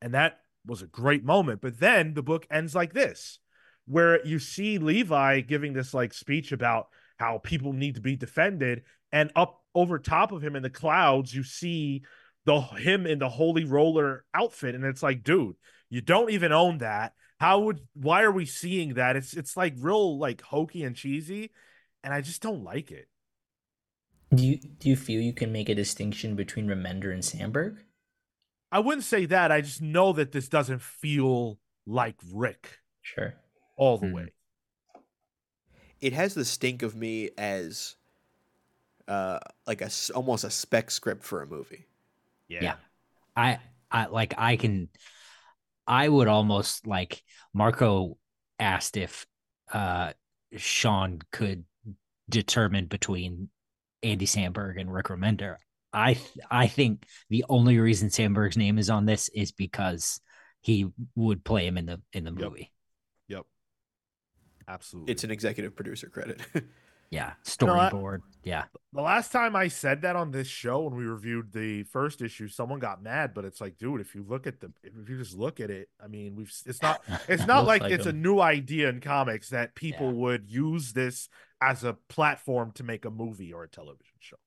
And 0.00 0.14
that 0.14 0.40
was 0.66 0.82
a 0.82 0.86
great 0.86 1.24
moment. 1.24 1.60
But 1.60 1.78
then 1.78 2.14
the 2.14 2.22
book 2.22 2.46
ends 2.50 2.74
like 2.74 2.92
this, 2.92 3.38
where 3.86 4.24
you 4.26 4.38
see 4.38 4.78
Levi 4.78 5.40
giving 5.40 5.72
this 5.72 5.94
like 5.94 6.12
speech 6.12 6.52
about 6.52 6.88
how 7.18 7.38
people 7.38 7.72
need 7.72 7.94
to 7.96 8.00
be 8.00 8.16
defended, 8.16 8.82
and 9.12 9.30
up 9.36 9.62
over 9.74 9.98
top 9.98 10.32
of 10.32 10.42
him 10.42 10.56
in 10.56 10.62
the 10.62 10.70
clouds, 10.70 11.34
you 11.34 11.42
see 11.42 12.02
the 12.44 12.60
him 12.60 13.06
in 13.06 13.18
the 13.18 13.28
holy 13.28 13.64
roller 13.64 14.24
outfit, 14.34 14.74
and 14.74 14.84
it's 14.84 15.02
like, 15.02 15.22
dude, 15.22 15.56
you 15.88 16.00
don't 16.00 16.30
even 16.30 16.52
own 16.52 16.78
that. 16.78 17.12
How 17.38 17.60
would 17.60 17.80
why 17.94 18.22
are 18.22 18.32
we 18.32 18.46
seeing 18.46 18.94
that? 18.94 19.16
It's 19.16 19.34
it's 19.34 19.56
like 19.56 19.74
real 19.78 20.18
like 20.18 20.42
hokey 20.42 20.84
and 20.84 20.96
cheesy, 20.96 21.50
and 22.02 22.12
I 22.12 22.20
just 22.20 22.42
don't 22.42 22.64
like 22.64 22.90
it. 22.90 23.08
Do 24.34 24.44
you 24.44 24.56
do 24.56 24.88
you 24.88 24.96
feel 24.96 25.20
you 25.20 25.32
can 25.32 25.52
make 25.52 25.68
a 25.68 25.74
distinction 25.74 26.34
between 26.34 26.66
Remender 26.66 27.12
and 27.12 27.22
Samberg? 27.22 27.78
I 28.74 28.80
wouldn't 28.80 29.04
say 29.04 29.26
that. 29.26 29.52
I 29.52 29.60
just 29.60 29.80
know 29.80 30.12
that 30.14 30.32
this 30.32 30.48
doesn't 30.48 30.82
feel 30.82 31.60
like 31.86 32.16
Rick 32.32 32.80
Sure. 33.02 33.34
all 33.76 33.98
the 33.98 34.08
Hmm. 34.08 34.12
way. 34.14 34.32
It 36.00 36.12
has 36.12 36.34
the 36.34 36.44
stink 36.44 36.82
of 36.82 36.94
me 36.96 37.30
as 37.38 37.94
uh, 39.06 39.38
like 39.66 39.80
a 39.82 39.84
s- 39.86 40.10
almost 40.10 40.44
a 40.44 40.50
spec 40.50 40.90
script 40.90 41.22
for 41.22 41.42
a 41.42 41.46
movie. 41.46 41.86
Yeah. 42.48 42.76
I 43.36 43.60
I 43.90 44.06
like 44.06 44.34
I 44.38 44.56
can 44.56 44.88
I 45.86 46.08
would 46.08 46.26
almost 46.26 46.86
like 46.86 47.22
Marco 47.52 48.16
asked 48.58 48.96
if 48.96 49.26
uh 49.72 50.14
Sean 50.56 51.20
could 51.32 51.64
determine 52.30 52.86
between 52.86 53.50
Andy 54.02 54.24
Samberg 54.26 54.80
and 54.80 54.90
Rick 54.92 55.06
Remender. 55.06 55.56
I 55.94 56.18
I 56.50 56.66
think 56.66 57.06
the 57.30 57.44
only 57.48 57.78
reason 57.78 58.08
Samberg's 58.08 58.56
name 58.56 58.78
is 58.78 58.90
on 58.90 59.06
this 59.06 59.28
is 59.30 59.52
because 59.52 60.20
he 60.60 60.86
would 61.14 61.44
play 61.44 61.66
him 61.66 61.78
in 61.78 61.86
the 61.86 62.00
in 62.12 62.24
the 62.24 62.32
movie. 62.32 62.72
Yep. 63.28 63.44
Absolutely. 64.66 65.12
It's 65.12 65.24
an 65.24 65.30
executive 65.30 65.76
producer 65.76 66.08
credit. 66.08 66.40
Yeah, 67.10 67.34
know 67.60 67.74
what? 67.74 67.92
storyboard. 67.92 68.18
Yeah. 68.42 68.64
the 68.92 69.00
last 69.00 69.30
time 69.30 69.54
I 69.54 69.68
said 69.68 70.02
that 70.02 70.16
on 70.16 70.32
this 70.32 70.48
show 70.48 70.80
when 70.80 70.96
we 70.96 71.04
reviewed 71.04 71.52
the 71.52 71.84
first 71.84 72.20
issue, 72.20 72.48
someone 72.48 72.80
got 72.80 73.04
mad, 73.04 73.34
but 73.34 73.44
it's 73.44 73.60
like, 73.60 73.78
dude, 73.78 74.00
if 74.00 74.16
you 74.16 74.24
look 74.28 74.48
at 74.48 74.58
the 74.60 74.72
if 74.82 75.08
you 75.08 75.16
just 75.16 75.36
look 75.36 75.60
at 75.60 75.70
it, 75.70 75.88
I 76.02 76.08
mean, 76.08 76.34
we've 76.34 76.52
it's 76.66 76.82
not 76.82 77.04
it's 77.28 77.46
not 77.46 77.66
like, 77.66 77.82
like 77.82 77.92
it's 77.92 78.06
a 78.06 78.12
new 78.12 78.40
idea 78.40 78.88
in 78.88 79.00
comics 79.00 79.50
that 79.50 79.76
people 79.76 80.08
Yeah. 80.08 80.14
would 80.14 80.50
use 80.50 80.92
this 80.92 81.28
as 81.60 81.84
a 81.84 81.92
platform 82.08 82.72
to 82.72 82.82
make 82.82 83.04
a 83.04 83.10
movie 83.10 83.52
or 83.52 83.62
a 83.62 83.68
television 83.68 84.16
show. 84.18 84.38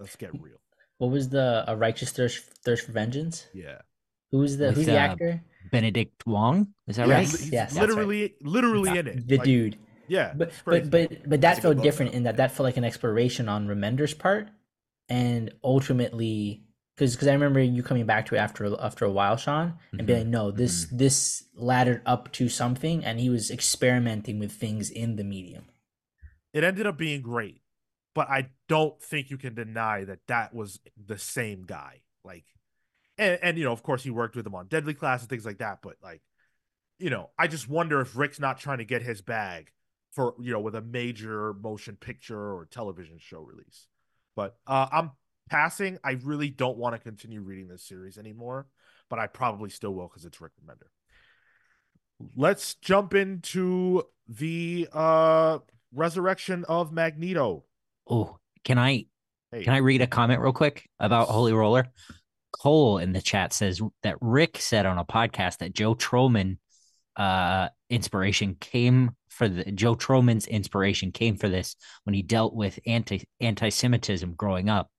Let's 0.00 0.16
get 0.16 0.32
real. 0.40 0.60
What 0.98 1.10
was 1.10 1.28
the 1.28 1.64
a 1.66 1.76
righteous 1.76 2.12
thirst 2.12 2.44
thirst 2.64 2.86
for 2.86 2.92
vengeance? 2.92 3.46
Yeah. 3.54 3.78
Who 4.32 4.38
was 4.38 4.56
the 4.58 4.68
With, 4.68 4.76
who's 4.76 4.86
the 4.86 4.94
uh, 4.96 4.98
actor? 5.10 5.42
Benedict 5.70 6.26
Wong, 6.26 6.74
is 6.86 6.96
that 6.96 7.08
Yes, 7.08 7.32
right? 7.32 7.40
He's 7.40 7.50
yes, 7.50 7.74
that's 7.74 7.80
literally 7.80 8.34
literally 8.40 8.98
in 8.98 9.06
it. 9.06 9.28
The 9.28 9.36
Like, 9.38 9.44
dude. 9.44 9.78
Yeah, 10.08 10.32
but 10.36 10.52
but 10.64 10.90
but 10.90 11.28
but 11.28 11.40
that 11.40 11.58
a 11.58 11.60
felt 11.62 11.82
different 11.82 12.12
though. 12.12 12.18
in 12.18 12.22
that 12.24 12.36
that 12.36 12.52
felt 12.52 12.64
like 12.64 12.76
an 12.76 12.84
exploration 12.84 13.48
on 13.48 13.66
Remender's 13.66 14.14
part, 14.14 14.48
and 15.08 15.52
ultimately 15.64 16.62
because 16.94 17.14
because 17.14 17.28
I 17.28 17.32
remember 17.32 17.60
you 17.60 17.82
coming 17.82 18.06
back 18.06 18.26
to 18.26 18.36
it 18.36 18.38
after 18.38 18.74
after 18.80 19.04
a 19.04 19.10
while, 19.10 19.36
Sean, 19.36 19.74
and 19.92 20.06
being 20.06 20.20
like, 20.20 20.28
no, 20.28 20.50
this 20.52 20.86
this 20.92 21.44
laddered 21.54 22.02
up 22.06 22.30
to 22.32 22.48
something, 22.48 23.04
and 23.04 23.18
he 23.18 23.28
was 23.28 23.50
experimenting 23.50 24.38
with 24.38 24.52
things 24.52 24.90
in 24.90 25.16
the 25.16 25.24
medium. 25.24 25.64
it 26.52 26.62
ended 26.64 26.86
up 26.86 26.96
being 26.96 27.20
great, 27.20 27.60
but 28.16 28.30
I 28.30 28.48
don't 28.66 28.98
think 29.00 29.28
you 29.28 29.36
can 29.36 29.54
deny 29.54 30.04
that 30.04 30.20
that 30.28 30.54
was 30.54 30.80
the 30.96 31.18
same 31.18 31.64
guy. 31.64 32.00
Like, 32.24 32.46
and 33.18 33.38
and 33.42 33.58
you 33.58 33.64
know, 33.64 33.72
of 33.72 33.82
course, 33.82 34.02
he 34.02 34.10
worked 34.10 34.34
with 34.34 34.46
him 34.46 34.54
on 34.54 34.68
Deadly 34.68 34.94
Class 34.94 35.20
and 35.20 35.28
things 35.28 35.44
like 35.44 35.58
that. 35.58 35.80
But 35.82 35.96
like, 36.02 36.22
you 36.98 37.10
know, 37.10 37.28
I 37.38 37.46
just 37.46 37.68
wonder 37.68 38.00
if 38.00 38.16
Rick's 38.16 38.40
not 38.40 38.58
trying 38.58 38.78
to 38.78 38.86
get 38.86 39.02
his 39.02 39.20
bag 39.20 39.70
for 40.12 40.34
you 40.40 40.50
know 40.50 40.60
with 40.60 40.74
a 40.74 40.80
major 40.80 41.52
motion 41.52 41.96
picture 41.96 42.40
or 42.40 42.64
television 42.64 43.18
show 43.18 43.40
release. 43.40 43.86
But 44.34 44.56
uh, 44.66 44.88
I'm 44.90 45.10
passing. 45.50 45.98
I 46.02 46.12
really 46.12 46.48
don't 46.48 46.78
want 46.78 46.94
to 46.94 46.98
continue 46.98 47.42
reading 47.42 47.68
this 47.68 47.82
series 47.82 48.16
anymore, 48.16 48.66
but 49.10 49.18
I 49.18 49.26
probably 49.26 49.68
still 49.68 49.92
will 49.92 50.08
because 50.08 50.24
it's 50.24 50.40
Rick 50.40 50.52
Remender. 50.64 50.88
Let's 52.34 52.76
jump 52.76 53.12
into 53.12 54.04
the 54.26 54.88
uh 54.90 55.58
resurrection 55.92 56.64
of 56.66 56.92
Magneto. 56.92 57.64
Oh, 58.08 58.38
can 58.64 58.78
I 58.78 59.06
Hey, 59.52 59.64
can 59.64 59.74
I 59.74 59.78
read 59.78 60.02
a 60.02 60.06
comment 60.06 60.40
real 60.40 60.52
quick 60.52 60.88
about 60.98 61.28
Holy 61.28 61.52
Roller? 61.52 61.86
Cole 62.52 62.98
in 62.98 63.12
the 63.12 63.20
chat 63.20 63.52
says 63.52 63.80
that 64.02 64.16
Rick 64.20 64.58
said 64.60 64.86
on 64.86 64.98
a 64.98 65.04
podcast 65.04 65.58
that 65.58 65.74
Joe 65.74 65.94
Trohman 65.94 66.58
uh 67.16 67.68
inspiration 67.88 68.56
came 68.60 69.12
for 69.28 69.48
the 69.48 69.70
Joe 69.72 69.94
Trohman's 69.94 70.46
inspiration 70.46 71.12
came 71.12 71.36
for 71.36 71.48
this 71.48 71.76
when 72.04 72.14
he 72.14 72.22
dealt 72.22 72.54
with 72.54 72.78
anti 72.86 73.24
anti-Semitism 73.40 74.34
growing 74.34 74.68
up 74.68 74.90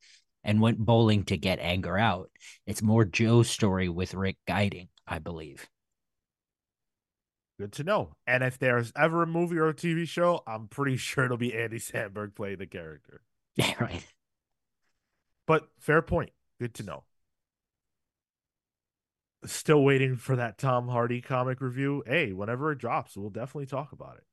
and 0.43 0.61
went 0.61 0.79
bowling 0.79 1.23
to 1.25 1.37
get 1.37 1.59
anger 1.59 1.97
out. 1.97 2.29
It's 2.65 2.81
more 2.81 3.03
Joe's 3.03 3.49
story 3.49 3.89
with 3.89 4.13
Rick 4.13 4.37
guiding, 4.47 4.87
I 5.05 5.19
believe. 5.19 5.67
Good 7.59 7.73
to 7.73 7.83
know. 7.83 8.15
And 8.27 8.43
if 8.43 8.59
there's 8.59 8.91
ever 8.95 9.23
a 9.23 9.27
movie 9.27 9.57
or 9.57 9.67
a 9.69 9.73
TV 9.73 10.05
show, 10.05 10.43
I'm 10.47 10.67
pretty 10.67 10.97
sure 10.97 11.25
it'll 11.25 11.37
be 11.37 11.53
Andy 11.53 11.77
Samberg 11.79 12.35
playing 12.35 12.57
the 12.57 12.67
character. 12.67 13.21
Yeah, 13.55 13.73
right. 13.83 14.05
But 15.47 15.67
fair 15.79 16.03
point. 16.03 16.31
Good 16.59 16.75
to 16.75 16.83
know. 16.83 17.03
Still 19.45 19.83
waiting 19.83 20.15
for 20.17 20.35
that 20.35 20.57
Tom 20.59 20.87
Hardy 20.89 21.21
comic 21.21 21.59
review. 21.61 22.03
Hey, 22.05 22.33
whenever 22.33 22.71
it 22.71 22.77
drops, 22.79 23.15
we'll 23.17 23.29
definitely 23.31 23.65
talk 23.67 23.91
about 23.91 24.17
it. 24.17 24.23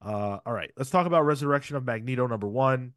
Uh, 0.00 0.38
all 0.46 0.52
right, 0.52 0.70
let's 0.76 0.90
talk 0.90 1.06
about 1.06 1.24
Resurrection 1.24 1.76
of 1.76 1.84
Magneto 1.84 2.26
number 2.26 2.46
one. 2.48 2.92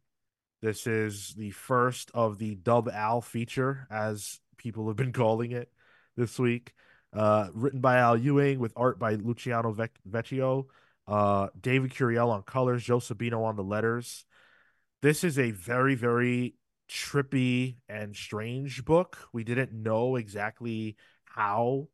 This 0.60 0.86
is 0.86 1.34
the 1.34 1.50
first 1.50 2.10
of 2.14 2.38
the 2.38 2.54
Dub 2.54 2.88
Al 2.88 3.20
feature, 3.20 3.86
as 3.90 4.40
people 4.56 4.86
have 4.88 4.96
been 4.96 5.12
calling 5.14 5.52
it 5.52 5.70
this 6.16 6.38
week. 6.38 6.72
Uh, 7.12 7.48
written 7.52 7.80
by 7.80 7.96
Al 7.96 8.16
Ewing 8.16 8.58
with 8.58 8.72
art 8.76 8.98
by 8.98 9.14
Luciano 9.14 9.72
Vec- 9.72 9.98
Vecchio, 10.08 10.66
uh, 11.06 11.48
David 11.60 11.92
Curiel 11.92 12.30
on 12.30 12.42
colors, 12.42 12.82
Joe 12.82 12.98
Sabino 12.98 13.44
on 13.44 13.56
the 13.56 13.62
letters. 13.62 14.24
This 15.02 15.24
is 15.24 15.38
a 15.38 15.50
very, 15.50 15.94
very 15.94 16.54
trippy 16.88 17.76
and 17.88 18.14
strange 18.14 18.84
book. 18.84 19.18
We 19.32 19.44
didn't 19.44 19.72
know 19.72 20.16
exactly 20.16 20.96
how 21.24 21.88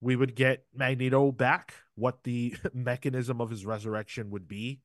we 0.00 0.16
would 0.16 0.34
get 0.34 0.64
Magneto 0.74 1.32
back, 1.32 1.74
what 1.94 2.22
the 2.22 2.54
mechanism 2.74 3.40
of 3.40 3.50
his 3.50 3.66
resurrection 3.66 4.30
would 4.30 4.46
be. 4.46 4.80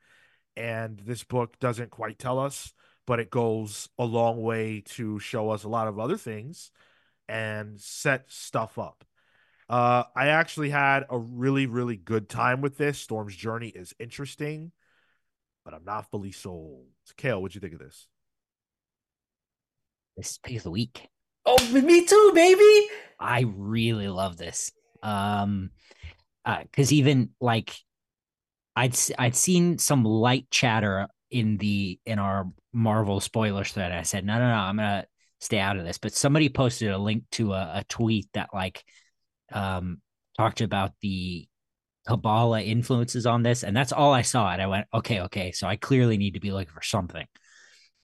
And 0.57 0.99
this 0.99 1.23
book 1.23 1.59
doesn't 1.59 1.91
quite 1.91 2.19
tell 2.19 2.39
us, 2.39 2.73
but 3.05 3.19
it 3.19 3.29
goes 3.29 3.89
a 3.97 4.03
long 4.03 4.41
way 4.41 4.81
to 4.81 5.19
show 5.19 5.49
us 5.49 5.63
a 5.63 5.69
lot 5.69 5.87
of 5.87 5.99
other 5.99 6.17
things 6.17 6.71
and 7.27 7.79
set 7.79 8.31
stuff 8.31 8.77
up. 8.77 9.05
Uh, 9.71 10.03
I 10.13 10.27
actually 10.27 10.69
had 10.69 11.05
a 11.09 11.17
really, 11.17 11.65
really 11.65 11.95
good 11.95 12.27
time 12.27 12.59
with 12.59 12.77
this. 12.77 12.99
Storm's 12.99 13.33
journey 13.33 13.69
is 13.69 13.93
interesting, 13.99 14.73
but 15.63 15.73
I'm 15.73 15.85
not 15.85 16.11
fully 16.11 16.33
sold. 16.33 16.87
Kale, 17.15 17.41
what'd 17.41 17.55
you 17.55 17.61
think 17.61 17.75
of 17.75 17.79
this? 17.79 18.05
This 20.17 20.31
is 20.31 20.37
pick 20.39 20.57
of 20.57 20.63
the 20.63 20.71
week. 20.71 21.07
Oh, 21.45 21.57
me 21.71 22.05
too, 22.05 22.31
baby. 22.35 22.89
I 23.17 23.45
really 23.47 24.09
love 24.09 24.35
this. 24.35 24.73
Um, 25.01 25.69
because 26.45 26.91
even 26.91 27.29
like 27.39 27.73
I'd 28.75 28.97
I'd 29.17 29.37
seen 29.37 29.77
some 29.77 30.03
light 30.03 30.47
chatter 30.51 31.07
in 31.29 31.55
the 31.57 31.97
in 32.05 32.19
our 32.19 32.51
Marvel 32.73 33.21
spoilers 33.21 33.71
thread. 33.71 33.93
I 33.93 34.01
said, 34.01 34.25
no, 34.25 34.33
no, 34.33 34.49
no, 34.49 34.53
I'm 34.53 34.75
gonna 34.75 35.05
stay 35.39 35.59
out 35.59 35.77
of 35.77 35.85
this. 35.85 35.97
But 35.97 36.11
somebody 36.13 36.49
posted 36.49 36.91
a 36.91 36.97
link 36.97 37.23
to 37.31 37.53
a, 37.53 37.71
a 37.75 37.83
tweet 37.87 38.27
that 38.33 38.49
like 38.53 38.83
um 39.53 40.01
talked 40.37 40.61
about 40.61 40.93
the 41.01 41.47
Kabbalah 42.07 42.61
influences 42.61 43.25
on 43.25 43.43
this, 43.43 43.63
and 43.63 43.75
that's 43.75 43.91
all 43.91 44.13
I 44.13 44.23
saw. 44.23 44.51
And 44.51 44.61
I 44.61 44.67
went, 44.67 44.87
okay, 44.93 45.21
okay, 45.21 45.51
so 45.51 45.67
I 45.67 45.75
clearly 45.75 46.17
need 46.17 46.33
to 46.33 46.39
be 46.39 46.51
looking 46.51 46.73
for 46.73 46.81
something. 46.81 47.27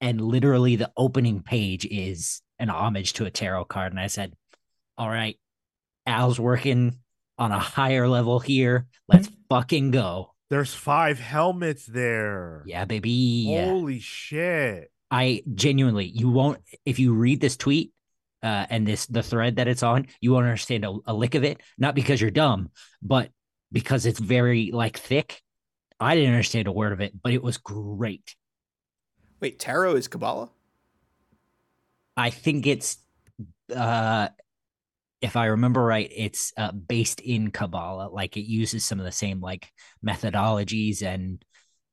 And 0.02 0.22
literally, 0.22 0.76
the 0.76 0.92
opening 0.96 1.42
page 1.42 1.86
is 1.86 2.42
an 2.60 2.70
homage 2.70 3.14
to 3.14 3.26
a 3.26 3.32
tarot 3.32 3.66
card, 3.66 3.94
and 3.94 4.00
I 4.00 4.08
said, 4.08 4.34
all 4.98 5.10
right, 5.10 5.40
Al's 6.06 6.40
working 6.40 7.00
on 7.38 7.52
a 7.52 7.60
higher 7.60 8.08
level 8.08 8.40
here. 8.40 8.88
Let's 9.08 9.30
fucking 9.50 9.92
go. 9.92 10.34
There's 10.50 10.74
five 10.74 11.20
helmets 11.20 11.86
there. 11.86 12.64
Yeah, 12.66 12.86
baby. 12.86 13.54
Holy 13.54 14.00
shit. 14.00 14.92
I 15.12 15.44
genuinely, 15.54 16.06
you 16.06 16.30
won't, 16.30 16.60
if 16.86 17.00
you 17.00 17.14
read 17.14 17.42
this 17.42 17.58
tweet 17.58 17.92
uh, 18.48 18.66
and 18.70 18.88
this, 18.88 19.06
the 19.08 19.22
thread 19.22 19.58
that 19.58 19.68
it's 19.68 19.84
on, 19.84 20.08
you 20.22 20.32
won't 20.32 20.46
understand 20.46 20.86
a, 20.86 20.96
a 21.06 21.14
lick 21.14 21.36
of 21.36 21.44
it. 21.44 21.62
Not 21.78 21.96
because 21.96 22.22
you're 22.22 22.32
dumb, 22.32 22.70
but 23.02 23.30
because 23.74 24.06
it's 24.06 24.22
very 24.22 24.72
like 24.72 24.98
thick. 24.98 25.42
I 26.00 26.16
didn't 26.16 26.32
understand 26.32 26.68
a 26.68 26.72
word 26.72 26.94
of 26.94 27.02
it, 27.02 27.12
but 27.22 27.34
it 27.34 27.44
was 27.44 27.58
great. 27.58 28.36
Wait, 29.42 29.60
tarot 29.60 29.98
is 29.98 30.08
Kabbalah? 30.08 30.50
I 32.16 32.30
think 32.30 32.68
it's, 32.68 33.00
uh, 33.76 34.30
if 35.22 35.36
I 35.36 35.48
remember 35.48 35.84
right, 35.84 36.10
it's 36.16 36.54
uh, 36.56 36.72
based 36.72 37.20
in 37.20 37.52
Kabbalah. 37.52 38.08
Like 38.08 38.38
it 38.38 38.48
uses 38.48 38.86
some 38.86 39.00
of 39.00 39.06
the 39.06 39.12
same 39.12 39.42
like 39.42 39.68
methodologies 40.06 41.04
and 41.04 41.44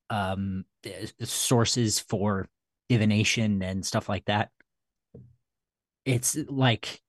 um, 0.09 0.67
uh, 0.87 1.07
sources 1.25 1.99
for 1.99 2.47
divination 2.89 3.61
and 3.61 3.85
stuff 3.85 4.09
like 4.09 4.27
that. 4.27 4.51
It's 6.05 6.37
like 6.49 7.01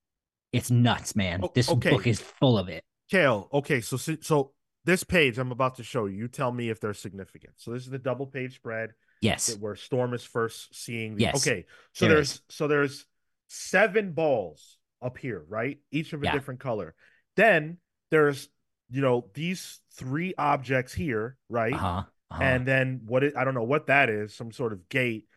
it's 0.51 0.71
nuts, 0.71 1.15
man. 1.15 1.41
O- 1.43 1.51
this 1.53 1.69
okay. 1.69 1.89
book 1.89 2.07
is 2.07 2.19
full 2.19 2.57
of 2.57 2.69
it. 2.69 2.83
Kale, 3.09 3.49
okay, 3.53 3.81
so 3.81 3.97
so- 3.97 4.51
this 4.85 5.03
page 5.03 5.39
I'm 5.39 5.51
about 5.51 5.75
to 5.75 5.83
show 5.83 6.05
you, 6.05 6.15
you 6.15 6.27
tell 6.27 6.51
me 6.51 6.69
if 6.69 6.79
they're 6.79 6.93
significant. 6.93 7.53
So 7.57 7.71
this 7.71 7.83
is 7.83 7.89
the 7.89 7.97
double 7.97 8.27
page 8.27 8.55
spread 8.55 8.91
Yes. 9.19 9.57
where 9.57 9.75
Storm 9.75 10.13
is 10.13 10.23
first 10.23 10.75
seeing 10.75 11.15
the 11.15 11.23
Yes, 11.23 11.35
Okay, 11.47 11.65
so 11.93 12.05
there 12.05 12.15
there's 12.15 12.41
so 12.49 12.67
there's 12.67 13.05
seven 13.47 14.11
balls 14.11 14.77
up 15.01 15.17
here, 15.17 15.43
right? 15.47 15.79
Each 15.91 16.13
of 16.13 16.21
a 16.21 16.25
Yeah. 16.25 16.33
different 16.33 16.59
color. 16.59 16.93
Then 17.35 17.77
there's 18.11 18.47
you 18.91 19.01
know 19.01 19.29
these 19.33 19.79
three 19.93 20.35
objects 20.37 20.93
here, 20.93 21.37
right? 21.49 21.73
Uh-huh. 21.73 22.03
uh-huh. 22.29 22.43
And 22.43 22.67
then 22.67 23.01
what 23.05 23.23
it, 23.23 23.35
I 23.35 23.43
don't 23.43 23.55
know 23.55 23.63
what 23.63 23.87
that 23.87 24.09
is, 24.09 24.35
some 24.35 24.51
sort 24.51 24.71
of 24.71 24.87
gate, 24.89 25.27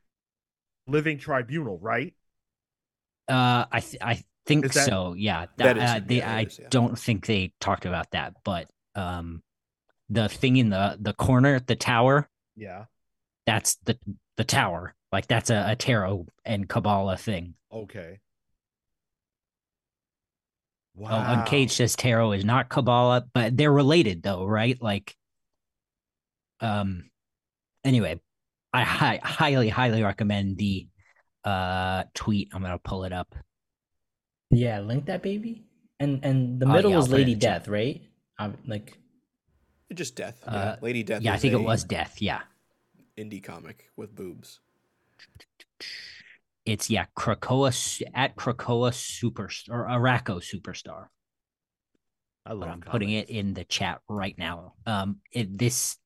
living 0.87 1.17
tribunal, 1.19 1.79
right? 1.79 2.15
Uh, 3.29 3.67
I 3.71 3.81
th- 3.81 4.03
I 4.03 4.23
think 4.47 4.73
that- 4.73 4.87
so. 4.87 5.15
Yeah, 5.15 5.47
That 5.57 5.79
uh, 5.79 6.01
they, 6.05 6.23
I 6.23 6.43
is, 6.43 6.59
yeah. 6.59 6.69
don't 6.71 6.99
think 6.99 7.27
they 7.27 7.53
talked 7.61 7.85
about 7.87 8.11
that, 8.13 8.35
but 8.45 8.71
um, 8.95 9.43
the 10.09 10.29
thing 10.29 10.57
in 10.57 10.71
the 10.71 10.97
the 11.01 11.13
corner, 11.13 11.61
the 11.61 11.77
tower, 11.77 12.29
Yeah. 12.57 12.85
that's 13.47 13.77
the 13.85 13.99
the 14.37 14.45
tower. 14.45 14.95
Like 15.13 15.27
that's 15.27 15.51
a, 15.51 15.65
a 15.69 15.77
tarot 15.77 16.27
and 16.45 16.69
Kabbalah 16.69 17.17
thing. 17.17 17.55
Okay. 17.73 18.21
Oh, 20.99 21.03
Wow. 21.03 21.41
Uncaged 21.41 21.73
says 21.73 21.95
tarot 21.95 22.33
is 22.33 22.45
not 22.45 22.69
Kabbalah, 22.69 23.25
but 23.33 23.57
they're 23.57 23.73
related 23.73 24.23
though, 24.23 24.45
right? 24.45 24.81
Like, 24.83 25.17
um, 26.61 27.09
anyway, 27.85 28.21
I 28.73 28.83
hi- 28.83 29.21
highly, 29.23 29.69
highly 29.69 30.03
recommend 30.03 30.59
the 30.59 30.89
uh 31.45 32.05
tweet. 32.15 32.51
I'm 32.53 32.63
gonna 32.63 32.79
pull 32.79 33.05
it 33.05 33.13
up. 33.13 33.35
Yeah, 34.51 34.81
link 34.81 35.07
that 35.07 35.23
baby. 35.23 35.65
And 36.01 36.25
and 36.25 36.61
the 36.61 36.67
Oh, 36.67 36.69
middle 36.73 36.91
yeah, 36.91 36.97
was 36.97 37.05
I'll 37.05 37.09
put 37.09 37.21
it 37.21 37.25
in 37.25 37.25
Lady 37.25 37.33
the 37.33 37.39
chat. 37.39 37.63
Death, 37.63 37.69
right? 37.69 38.03
Um, 38.39 38.57
like 38.67 38.99
Just 39.93 40.17
Death. 40.17 40.43
Uh, 40.47 40.53
yeah. 40.55 40.77
Lady 40.81 41.03
Death. 41.03 41.23
yeah, 41.23 41.33
I 41.33 41.39
think 41.39 41.53
it 41.55 41.59
was 41.63 41.85
Death. 41.85 42.21
Yeah, 42.21 42.43
indie 43.17 43.43
comic 43.43 43.91
with 43.97 44.15
boobs. 44.15 44.61
it's 46.65 46.91
yeah, 46.91 47.07
Krakoa 47.17 48.03
at 48.15 48.37
Krakoa 48.37 48.93
Superstar 48.93 49.71
or 49.71 49.87
Araco 49.87 50.41
Superstar. 50.43 51.07
I 52.47 52.55
But 52.59 52.69
love 52.69 52.69
I'm 52.69 52.83
putting 52.83 53.11
it 53.11 53.31
in 53.31 53.55
the 53.55 53.65
chat 53.65 54.01
right 54.09 54.37
now. 54.39 54.75
Um, 54.87 55.19
it, 55.33 55.57
this 55.57 55.97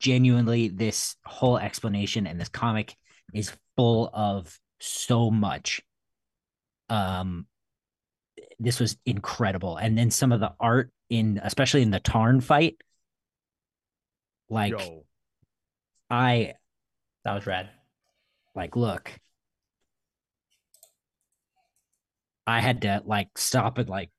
genuinely 0.00 0.68
this 0.68 1.16
whole 1.24 1.58
explanation 1.58 2.26
and 2.26 2.40
this 2.40 2.48
comic 2.48 2.96
is 3.32 3.52
full 3.76 4.10
of 4.12 4.58
so 4.84 5.30
much. 5.30 5.82
Um, 6.88 7.46
this 8.58 8.80
was 8.80 8.96
incredible, 9.06 9.76
and 9.76 9.96
then 9.96 10.10
some 10.10 10.32
of 10.32 10.40
the 10.40 10.52
art 10.60 10.90
in, 11.10 11.40
especially 11.42 11.82
in 11.82 11.90
the 11.90 12.00
Tarn 12.00 12.40
fight, 12.40 12.76
like 14.48 14.70
Yo, 14.72 15.04
I 16.10 16.54
That 17.24 17.34
was 17.34 17.46
rad. 17.46 17.70
like 18.54 18.76
look 18.76 19.10
i 22.46 22.60
had 22.60 22.82
to 22.82 23.02
like 23.04 23.36
stop 23.36 23.78
and 23.78 23.88
like 23.88 24.10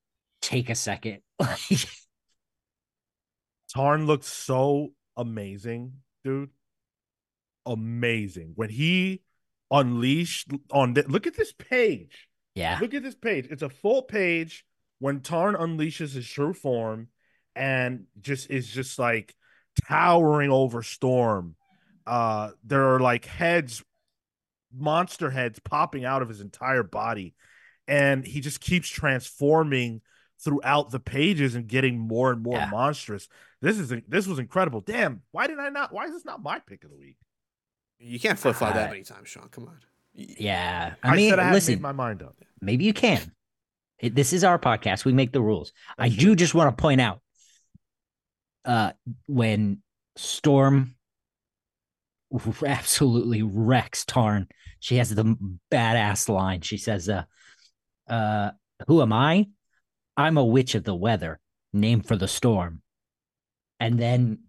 take 0.42 0.70
a 0.70 0.76
second 0.76 1.20
like 1.40 1.60
Tarn 3.74 4.06
looked 4.06 4.24
so 4.24 4.94
amazing, 5.18 6.02
dude. 6.24 6.50
Amazing. 7.66 8.54
When 8.56 8.70
he 8.70 9.22
unleashed 9.72 10.52
on 10.72 10.94
the, 10.94 11.04
look 11.08 11.28
at 11.28 11.36
this 11.36 11.54
page. 11.54 12.28
yeah 12.54 12.78
Look 12.82 12.94
at 12.94 13.04
this 13.04 13.16
page. 13.16 13.48
It's 13.50 13.64
a 13.64 13.70
full 13.70 14.02
page 14.04 14.66
when 15.00 15.22
Tarn 15.22 15.56
unleashes 15.56 16.14
his 16.14 16.28
true 16.28 16.54
form 16.54 17.08
and 17.56 18.06
just 18.22 18.50
is 18.50 18.68
just 18.68 18.98
like 19.00 19.36
towering 19.88 20.52
over 20.52 20.84
Storm. 20.84 21.56
Uh 22.06 22.52
there 22.64 22.94
are 22.94 23.00
like 23.00 23.26
heads 23.26 23.84
monster 24.78 25.30
heads 25.30 25.60
popping 25.60 26.06
out 26.06 26.22
of 26.22 26.30
his 26.30 26.42
entire 26.42 26.84
body 26.84 27.34
and 27.88 28.26
he 28.26 28.42
just 28.42 28.60
keeps 28.60 28.90
transforming 28.90 30.02
throughout 30.44 30.92
the 30.92 31.00
pages 31.00 31.56
and 31.56 31.68
getting 31.68 31.98
more 31.98 32.32
and 32.32 32.44
more 32.44 32.58
Yeah. 32.58 32.70
monstrous. 32.70 33.28
This 33.62 33.80
is 33.80 33.94
this 34.08 34.28
was 34.28 34.38
incredible. 34.38 34.82
Damn, 34.82 35.22
why 35.32 35.48
did 35.48 35.60
I 35.60 35.70
not 35.70 35.94
why 35.94 36.06
is 36.06 36.12
this 36.12 36.26
not 36.26 36.44
my 36.44 36.60
pick 36.60 36.84
of 36.84 36.90
the 36.92 36.98
week? 36.98 37.18
You 38.00 38.20
can't 38.20 38.38
flip 38.38 38.56
flop 38.56 38.74
that 38.76 38.88
Uh, 38.88 38.92
many 38.92 39.04
times, 39.04 39.28
Sean. 39.30 39.48
Come 39.50 39.68
on. 39.68 39.80
Yeah 40.14 40.94
I, 41.04 41.10
i, 41.10 41.16
mean 41.16 41.30
said 41.30 41.40
I 41.40 41.52
listen 41.52 41.74
made 41.76 41.82
my 41.82 41.92
mind 41.92 42.24
up. 42.24 42.36
maybe 42.62 42.86
you 42.86 42.94
can 42.94 43.34
It- 44.00 44.16
this 44.16 44.32
is 44.32 44.44
our 44.46 44.58
podcast 44.58 45.04
we 45.04 45.12
make 45.14 45.34
the 45.34 45.42
rules 45.42 45.74
i 45.98 46.08
do 46.08 46.16
true. 46.28 46.36
just 46.36 46.54
want 46.56 46.76
to 46.76 46.82
point 46.82 47.02
out 47.02 47.20
uh 48.64 48.94
when 49.28 49.82
storm 50.16 50.96
absolutely 52.66 53.42
wrecks 53.44 54.06
tarn 54.06 54.48
she 54.80 54.96
has 54.98 55.10
the 55.14 55.36
badass 55.70 56.30
line 56.30 56.62
she 56.62 56.78
says 56.78 57.10
uh 57.10 57.24
uh 58.08 58.52
who 58.88 59.02
am 59.02 59.12
i 59.12 59.46
i'm 60.16 60.38
a 60.38 60.46
witch 60.46 60.76
of 60.76 60.86
the 60.86 60.96
weather 60.96 61.42
named 61.74 62.08
for 62.08 62.16
the 62.16 62.28
storm 62.28 62.82
and 63.82 64.00
then 64.00 64.40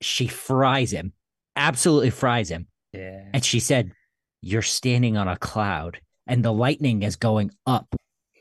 she 0.00 0.26
fries 0.28 0.90
him 0.92 1.12
absolutely 1.58 2.10
fries 2.10 2.48
him 2.50 2.66
Yeah. 2.92 3.24
and 3.34 3.44
she 3.44 3.60
said 3.60 3.92
you're 4.40 4.62
standing 4.62 5.16
on 5.16 5.28
a 5.28 5.36
cloud 5.36 6.00
and 6.26 6.44
the 6.44 6.52
lightning 6.52 7.02
is 7.02 7.16
going 7.16 7.50
up 7.66 7.86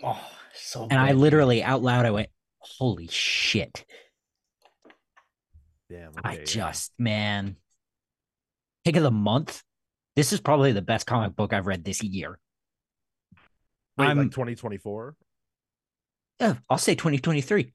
Oh, 0.03 0.22
so. 0.53 0.84
and 0.84 0.93
i 0.99 1.07
good, 1.07 1.13
dude. 1.13 1.22
literally 1.22 1.63
out 1.63 1.82
loud 1.82 2.05
i 2.05 2.11
went 2.11 2.30
holy 2.59 3.07
shit 3.07 3.84
Damn. 5.89 6.11
i 6.24 6.32
okay, 6.34 6.39
yeah. 6.39 6.45
just 6.45 6.91
man 6.99 7.55
pick 8.86 8.95
of 8.95 9.03
the 9.03 9.11
month 9.11 9.63
this 10.15 10.34
is 10.34 10.39
probably 10.39 10.72
the 10.72 10.82
best 10.82 11.05
comic 11.07 11.36
book 11.36 11.53
i've 11.53 11.68
read 11.68 11.84
this 11.84 12.03
year 12.03 12.38
Wait, 13.97 14.05
I'm- 14.07 14.18
like 14.18 14.32
2024. 14.32 15.15
yeah 16.39 16.55
i'll 16.70 16.78
say 16.78 16.93
2023 16.95 17.74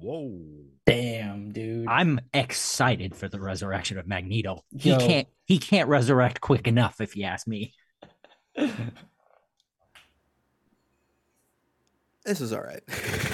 Whoa. 0.00 0.40
Damn, 0.86 1.50
dude. 1.52 1.86
i'm 1.88 2.20
excited 2.34 3.14
for 3.16 3.26
the 3.28 3.40
resurrection 3.40 3.96
of 3.98 4.06
magneto 4.06 4.62
he 4.76 4.90
Yo. 4.90 4.98
can't 4.98 5.28
he 5.46 5.58
can't 5.58 5.88
resurrect 5.88 6.40
quick 6.42 6.66
enough 6.68 7.00
if 7.00 7.16
you 7.16 7.24
ask 7.24 7.46
me 7.46 7.72
This 12.24 12.40
is 12.40 12.52
all 12.54 12.62
right. 12.62 12.80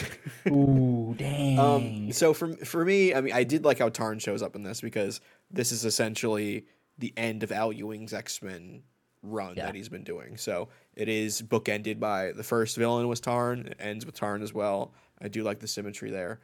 Ooh, 0.49 1.15
dang. 1.17 1.59
Um, 1.61 2.13
so 2.13 2.35
for 2.35 2.53
for 2.57 2.85
me, 2.85 3.15
I 3.15 3.21
mean, 3.21 3.33
I 3.33 3.45
did 3.45 3.65
like 3.65 3.79
how 3.79 3.89
Tarn 3.89 4.19
shows 4.19 4.43
up 4.43 4.57
in 4.57 4.65
this 4.65 4.81
because 4.81 5.21
this 5.49 5.71
is 5.71 5.85
essentially 5.85 6.67
the 6.99 7.13
end 7.17 7.45
of 7.45 7.53
Al 7.53 7.73
Ewing's 7.73 8.13
X 8.13 8.43
Men 8.43 8.83
run 9.23 9.55
Yeah. 9.57 9.67
that 9.67 9.77
he's 9.77 9.89
been 9.89 10.03
doing. 10.03 10.37
So 10.37 10.71
it 10.97 11.09
is 11.09 11.41
bookended 11.41 12.01
by 12.01 12.33
the 12.33 12.43
first 12.43 12.77
villain 12.77 13.07
was 13.07 13.21
Tarn, 13.21 13.67
it 13.69 13.77
ends 13.79 14.05
with 14.05 14.17
Tarn 14.17 14.43
as 14.43 14.53
well. 14.53 14.93
I 15.21 15.29
do 15.29 15.43
like 15.43 15.61
the 15.61 15.69
symmetry 15.69 16.11
there. 16.11 16.41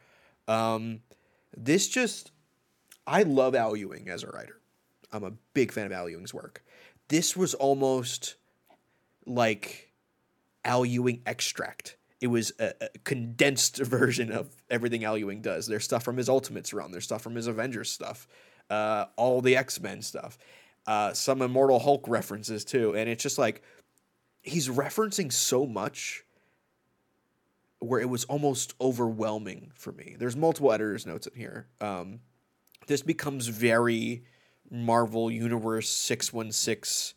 Um, 0.49 1.01
this 1.57 1.89
just, 1.89 2.33
I 3.07 3.22
love 3.22 3.55
Al 3.55 3.77
Ewing 3.77 4.09
as 4.09 4.22
a 4.22 4.29
writer. 4.29 4.61
I'm 5.12 5.24
a 5.24 5.33
big 5.55 5.72
fan 5.72 5.87
of 5.87 5.93
Al 5.93 6.09
Ewing's 6.09 6.35
work. 6.35 6.64
This 7.09 7.37
was 7.37 7.55
almost 7.55 8.37
like 9.24 9.93
Al 10.64 10.85
Ewing 10.85 11.22
extract. 11.27 11.97
It 12.20 12.29
was 12.29 12.53
a, 12.59 12.72
a 12.81 12.89
condensed 13.05 13.77
version 13.83 14.33
of 14.33 14.55
everything 14.70 15.05
Al 15.05 15.16
Ewing 15.16 15.43
does. 15.43 15.66
There's 15.66 15.85
stuff 15.85 16.03
from 16.03 16.16
his 16.16 16.29
Ultimates 16.29 16.72
run. 16.72 16.91
There's 16.91 17.05
stuff 17.05 17.22
from 17.22 17.35
his 17.35 17.47
Avengers 17.47 17.91
stuff. 17.91 18.27
Uh, 18.68 19.07
all 19.16 19.41
the 19.41 19.57
X 19.57 19.81
Men 19.81 20.03
stuff. 20.03 20.39
Uh, 20.87 21.12
some 21.12 21.43
Immortal 21.43 21.79
Hulk 21.79 22.07
references 22.09 22.64
too. 22.64 22.95
And 22.95 23.09
it's 23.09 23.22
just 23.22 23.39
like 23.39 23.62
he's 24.43 24.68
referencing 24.68 25.33
so 25.33 25.66
much 25.66 26.24
where 27.79 28.01
it 28.01 28.09
was 28.09 28.24
almost 28.24 28.74
overwhelming 28.81 29.70
for 29.74 29.93
me. 29.93 30.16
There's 30.18 30.37
multiple 30.37 30.72
editor's 30.72 31.07
notes 31.07 31.27
in 31.27 31.39
here. 31.39 31.66
Um, 31.81 32.20
this 32.87 33.03
becomes 33.03 33.49
very 33.49 34.24
Marvel 34.70 35.31
Universe 35.31 35.89
616 35.89 37.14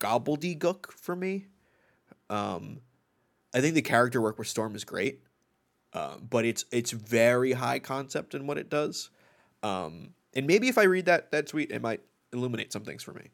gobbledygook 0.00 0.92
for 0.92 1.14
me. 1.14 1.46
Um, 2.28 2.80
I 3.54 3.60
think 3.60 3.74
the 3.74 3.82
character 3.82 4.20
work 4.20 4.38
with 4.38 4.48
Storm 4.48 4.74
is 4.74 4.84
great, 4.84 5.20
um, 5.92 6.26
but 6.28 6.44
it's 6.44 6.64
it's 6.72 6.90
very 6.90 7.52
high 7.52 7.78
concept 7.78 8.34
in 8.34 8.46
what 8.46 8.58
it 8.58 8.70
does. 8.70 9.10
Um, 9.62 10.14
and 10.34 10.46
maybe 10.46 10.68
if 10.68 10.78
I 10.78 10.84
read 10.84 11.06
that 11.06 11.30
that 11.30 11.46
tweet, 11.46 11.70
it 11.70 11.82
might 11.82 12.00
illuminate 12.32 12.72
some 12.72 12.84
things 12.84 13.02
for 13.02 13.12
me. 13.12 13.30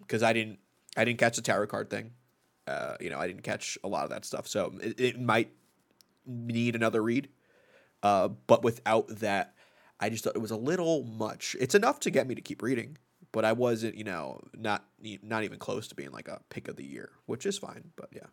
Because 0.00 0.22
I 0.22 0.32
didn't 0.32 0.58
I 0.96 1.04
didn't 1.04 1.18
catch 1.18 1.36
the 1.36 1.42
tarot 1.42 1.68
card 1.68 1.90
thing. 1.90 2.12
Uh, 2.66 2.96
you 3.00 3.10
know, 3.10 3.18
I 3.18 3.26
didn't 3.26 3.42
catch 3.42 3.76
a 3.82 3.88
lot 3.88 4.04
of 4.04 4.10
that 4.10 4.24
stuff, 4.24 4.46
so 4.46 4.72
it, 4.80 5.00
it 5.00 5.20
might 5.20 5.50
need 6.26 6.74
another 6.74 7.02
read. 7.02 7.28
Uh, 8.02 8.28
but 8.28 8.62
without 8.62 9.08
that, 9.20 9.54
I 9.98 10.10
just 10.10 10.24
thought 10.24 10.36
it 10.36 10.42
was 10.42 10.50
a 10.50 10.56
little 10.56 11.04
much. 11.04 11.56
It's 11.58 11.74
enough 11.74 12.00
to 12.00 12.10
get 12.10 12.26
me 12.26 12.34
to 12.34 12.40
keep 12.40 12.62
reading, 12.62 12.98
but 13.32 13.44
I 13.44 13.52
wasn't, 13.52 13.96
you 13.96 14.04
know, 14.04 14.40
not 14.54 14.84
not 15.22 15.44
even 15.44 15.58
close 15.58 15.88
to 15.88 15.94
being 15.94 16.10
like 16.10 16.28
a 16.28 16.40
pick 16.50 16.68
of 16.68 16.76
the 16.76 16.84
year, 16.84 17.10
which 17.26 17.46
is 17.46 17.58
fine. 17.58 17.92
But 17.96 18.10
yeah. 18.12 18.26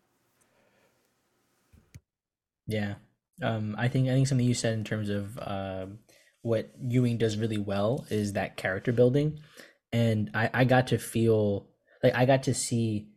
Yeah. 2.68 2.96
Um, 3.42 3.76
I 3.78 3.88
think 3.88 4.08
I 4.08 4.12
think 4.12 4.28
something 4.28 4.46
you 4.46 4.54
said 4.54 4.74
in 4.74 4.84
terms 4.84 5.10
of 5.10 5.40
um 5.42 6.00
what 6.42 6.72
Ewing 6.82 7.18
does 7.18 7.38
really 7.38 7.58
well 7.58 8.06
is 8.10 8.34
that 8.34 8.58
character 8.58 8.92
building, 8.92 9.40
and 9.94 10.30
I 10.34 10.50
I 10.54 10.64
got 10.64 10.88
to 10.88 10.98
feel 10.98 11.68
like 12.04 12.16
I 12.16 12.26
got 12.26 12.44
to 12.44 12.54
see 12.54 13.08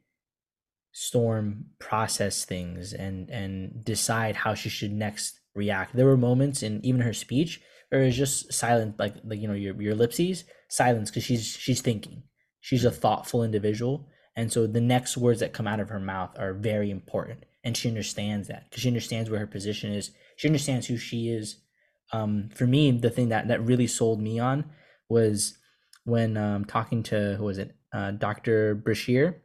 Storm 0.97 1.67
process 1.81 2.45
things 2.45 2.93
and 2.93 3.29
and 3.29 3.85
decide 3.85 4.37
how 4.37 4.55
she 4.55 4.69
should 4.69 4.93
next 4.93 5.41
react. 5.57 5.97
There 5.97 6.07
were 6.07 6.17
moments 6.17 6.63
in 6.63 6.85
even 6.87 7.01
her 7.01 7.13
speech 7.13 7.61
where 7.89 8.03
it 8.03 8.07
was 8.07 8.17
just 8.17 8.53
silent, 8.53 8.99
like 8.99 9.17
like 9.25 9.41
you 9.41 9.49
know 9.49 9.55
your 9.55 9.81
your 9.83 9.93
ellipses 9.93 10.45
silence 10.69 11.11
because 11.11 11.25
she's 11.25 11.47
she's 11.47 11.81
thinking. 11.81 12.23
She's 12.61 12.85
a 12.85 12.93
thoughtful 12.93 13.43
individual, 13.43 14.09
and 14.37 14.53
so 14.53 14.69
the 14.69 14.81
next 14.81 15.17
words 15.17 15.41
that 15.41 15.53
come 15.53 15.67
out 15.67 15.81
of 15.81 15.89
her 15.89 15.99
mouth 16.01 16.39
are 16.39 16.55
very 16.55 16.91
important 16.91 17.45
and 17.65 17.77
she 17.77 17.89
understands 17.89 18.47
that 18.49 18.65
because 18.69 18.83
she 18.83 18.89
understands 18.89 19.31
where 19.31 19.41
her 19.41 19.47
position 19.47 19.93
is. 19.93 20.13
She 20.37 20.49
understands 20.49 20.87
who 20.87 20.97
she 20.97 21.31
is. 21.31 21.57
Um, 22.13 22.51
for 22.55 22.67
me 22.67 22.93
the 22.93 23.11
thing 23.11 23.31
that 23.31 23.49
that 23.49 23.65
really 23.65 23.87
sold 23.89 24.21
me 24.21 24.39
on 24.39 24.67
was 25.09 25.59
when 26.05 26.37
um, 26.37 26.67
talking 26.67 27.03
to 27.05 27.35
who 27.37 27.45
was 27.45 27.59
it? 27.59 27.75
Uh, 27.93 28.11
dr 28.11 28.75
brashear 28.77 29.41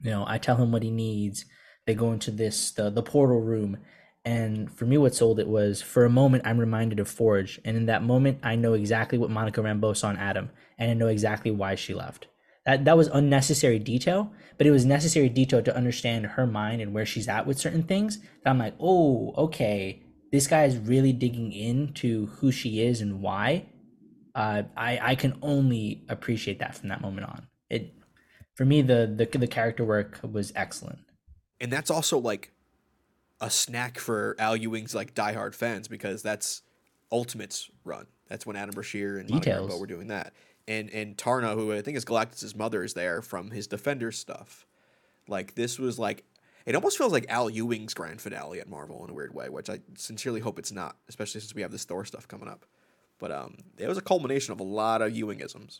you 0.00 0.10
know 0.10 0.24
i 0.26 0.38
tell 0.38 0.56
him 0.56 0.72
what 0.72 0.82
he 0.82 0.90
needs 0.90 1.44
they 1.86 1.94
go 1.94 2.12
into 2.12 2.30
this 2.30 2.70
the, 2.72 2.90
the 2.90 3.02
portal 3.02 3.40
room 3.40 3.78
and 4.24 4.70
for 4.70 4.84
me 4.84 4.98
what 4.98 5.14
sold 5.14 5.38
it 5.38 5.48
was 5.48 5.80
for 5.80 6.04
a 6.04 6.10
moment 6.10 6.46
i'm 6.46 6.58
reminded 6.58 7.00
of 7.00 7.08
forge 7.08 7.60
and 7.64 7.76
in 7.76 7.86
that 7.86 8.02
moment 8.02 8.38
i 8.42 8.54
know 8.54 8.74
exactly 8.74 9.18
what 9.18 9.30
monica 9.30 9.60
rambeau 9.60 9.96
saw 9.96 10.10
in 10.10 10.16
adam 10.16 10.50
and 10.78 10.90
i 10.90 10.94
know 10.94 11.08
exactly 11.08 11.50
why 11.50 11.74
she 11.74 11.94
left 11.94 12.28
that 12.68 12.84
that 12.84 12.98
was 12.98 13.08
unnecessary 13.08 13.78
detail, 13.78 14.30
but 14.58 14.66
it 14.66 14.70
was 14.70 14.84
necessary 14.84 15.30
detail 15.30 15.62
to 15.62 15.74
understand 15.74 16.26
her 16.26 16.46
mind 16.46 16.82
and 16.82 16.92
where 16.92 17.06
she's 17.06 17.26
at 17.26 17.46
with 17.46 17.58
certain 17.58 17.82
things. 17.82 18.18
That 18.44 18.50
I'm 18.50 18.58
like, 18.58 18.74
oh, 18.78 19.32
okay, 19.38 20.02
this 20.32 20.46
guy 20.46 20.64
is 20.64 20.76
really 20.76 21.14
digging 21.14 21.50
into 21.50 22.26
who 22.26 22.52
she 22.52 22.82
is 22.82 23.00
and 23.00 23.22
why. 23.22 23.70
Uh, 24.34 24.64
I 24.76 24.98
I 25.02 25.14
can 25.14 25.38
only 25.40 26.04
appreciate 26.10 26.58
that 26.58 26.74
from 26.74 26.90
that 26.90 27.00
moment 27.00 27.26
on. 27.26 27.46
It 27.70 27.94
for 28.58 28.64
me 28.64 28.82
the 28.82 29.06
the 29.06 29.38
the 29.38 29.46
character 29.46 29.84
work 29.84 30.18
was 30.28 30.52
excellent. 30.56 30.98
and 31.60 31.72
that's 31.72 31.92
also 31.92 32.18
like 32.18 32.50
a 33.40 33.48
snack 33.48 34.00
for 34.00 34.34
Al 34.40 34.56
Ewing's 34.56 34.96
like 34.96 35.14
diehard 35.14 35.54
fans 35.54 35.86
because 35.86 36.22
that's 36.24 36.62
Ultimates 37.12 37.70
run. 37.84 38.06
That's 38.26 38.44
when 38.44 38.56
Adam 38.56 38.74
Brashear 38.74 39.16
and 39.16 39.30
Monica 39.30 39.50
Details. 39.50 39.70
Rambeau 39.70 39.80
were 39.80 39.86
doing 39.86 40.08
that. 40.08 40.32
And 40.66 40.90
and 40.90 41.16
Tarna, 41.16 41.54
who 41.54 41.72
I 41.72 41.82
think 41.82 41.96
is 41.96 42.04
Galactus' 42.04 42.56
mother, 42.56 42.82
is 42.82 42.94
there 42.94 43.22
from 43.22 43.52
his 43.52 43.68
Defender 43.68 44.10
stuff. 44.10 44.66
Like 45.28 45.54
this 45.54 45.78
was 45.78 45.96
like 46.00 46.24
it 46.66 46.74
almost 46.74 46.98
feels 46.98 47.12
like 47.12 47.26
Al 47.28 47.48
Ewing's 47.48 47.94
grand 47.94 48.20
finale 48.20 48.58
at 48.58 48.68
Marvel 48.68 49.04
in 49.04 49.10
a 49.10 49.14
weird 49.14 49.34
way, 49.34 49.48
which 49.48 49.70
I 49.70 49.78
sincerely 49.96 50.40
hope 50.40 50.58
it's 50.58 50.72
not, 50.72 50.96
especially 51.08 51.40
since 51.40 51.54
we 51.54 51.62
have 51.62 51.70
this 51.70 51.84
Thor 51.84 52.04
stuff 52.04 52.26
coming 52.26 52.48
up. 52.48 52.66
But 53.20 53.30
um, 53.30 53.58
it 53.78 53.86
was 53.86 53.98
a 53.98 54.02
culmination 54.02 54.50
of 54.50 54.58
a 54.58 54.64
lot 54.64 55.00
of 55.00 55.12
Ewingisms. 55.12 55.78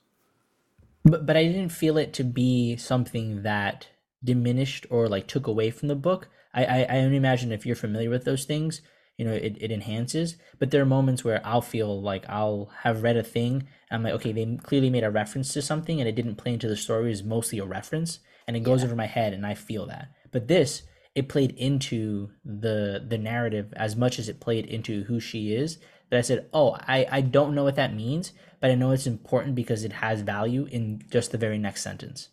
But 1.04 1.26
but 1.26 1.36
I 1.36 1.44
didn't 1.44 1.70
feel 1.70 1.96
it 1.96 2.12
to 2.14 2.24
be 2.24 2.76
something 2.76 3.42
that 3.42 3.88
diminished 4.22 4.86
or 4.90 5.08
like 5.08 5.26
took 5.26 5.46
away 5.46 5.70
from 5.70 5.88
the 5.88 5.96
book. 5.96 6.28
I 6.54 6.64
I, 6.64 6.86
I 6.90 6.98
only 6.98 7.16
imagine 7.16 7.52
if 7.52 7.64
you're 7.64 7.76
familiar 7.76 8.10
with 8.10 8.24
those 8.24 8.44
things, 8.44 8.82
you 9.16 9.24
know, 9.24 9.32
it, 9.32 9.56
it 9.60 9.70
enhances. 9.70 10.36
But 10.58 10.70
there 10.70 10.82
are 10.82 10.86
moments 10.86 11.24
where 11.24 11.40
I'll 11.44 11.60
feel 11.60 12.00
like 12.00 12.24
I'll 12.28 12.70
have 12.82 13.02
read 13.02 13.16
a 13.16 13.22
thing. 13.22 13.68
I'm 13.90 14.02
like, 14.02 14.14
okay, 14.14 14.32
they 14.32 14.58
clearly 14.62 14.90
made 14.90 15.04
a 15.04 15.10
reference 15.10 15.52
to 15.54 15.62
something 15.62 16.00
and 16.00 16.08
it 16.08 16.14
didn't 16.14 16.36
play 16.36 16.52
into 16.52 16.68
the 16.68 16.76
story. 16.76 17.10
It's 17.10 17.22
mostly 17.22 17.58
a 17.58 17.64
reference 17.64 18.20
and 18.46 18.56
it 18.56 18.60
goes 18.60 18.84
over 18.84 18.96
my 18.96 19.06
head 19.06 19.32
and 19.32 19.44
I 19.44 19.54
feel 19.54 19.86
that. 19.86 20.08
But 20.30 20.48
this, 20.48 20.82
it 21.14 21.28
played 21.28 21.52
into 21.52 22.30
the 22.44 23.04
the 23.06 23.18
narrative 23.18 23.72
as 23.76 23.96
much 23.96 24.18
as 24.18 24.28
it 24.28 24.40
played 24.40 24.66
into 24.66 25.04
who 25.04 25.20
she 25.20 25.54
is. 25.54 25.78
That 26.10 26.18
I 26.18 26.22
said, 26.22 26.48
oh, 26.54 26.76
I, 26.80 27.06
I 27.10 27.20
don't 27.20 27.54
know 27.54 27.64
what 27.64 27.76
that 27.76 27.94
means, 27.94 28.32
but 28.60 28.70
I 28.70 28.74
know 28.74 28.90
it's 28.92 29.06
important 29.06 29.54
because 29.54 29.84
it 29.84 29.92
has 29.94 30.22
value 30.22 30.66
in 30.66 31.02
just 31.10 31.32
the 31.32 31.38
very 31.38 31.58
next 31.58 31.82
sentence. 31.82 32.28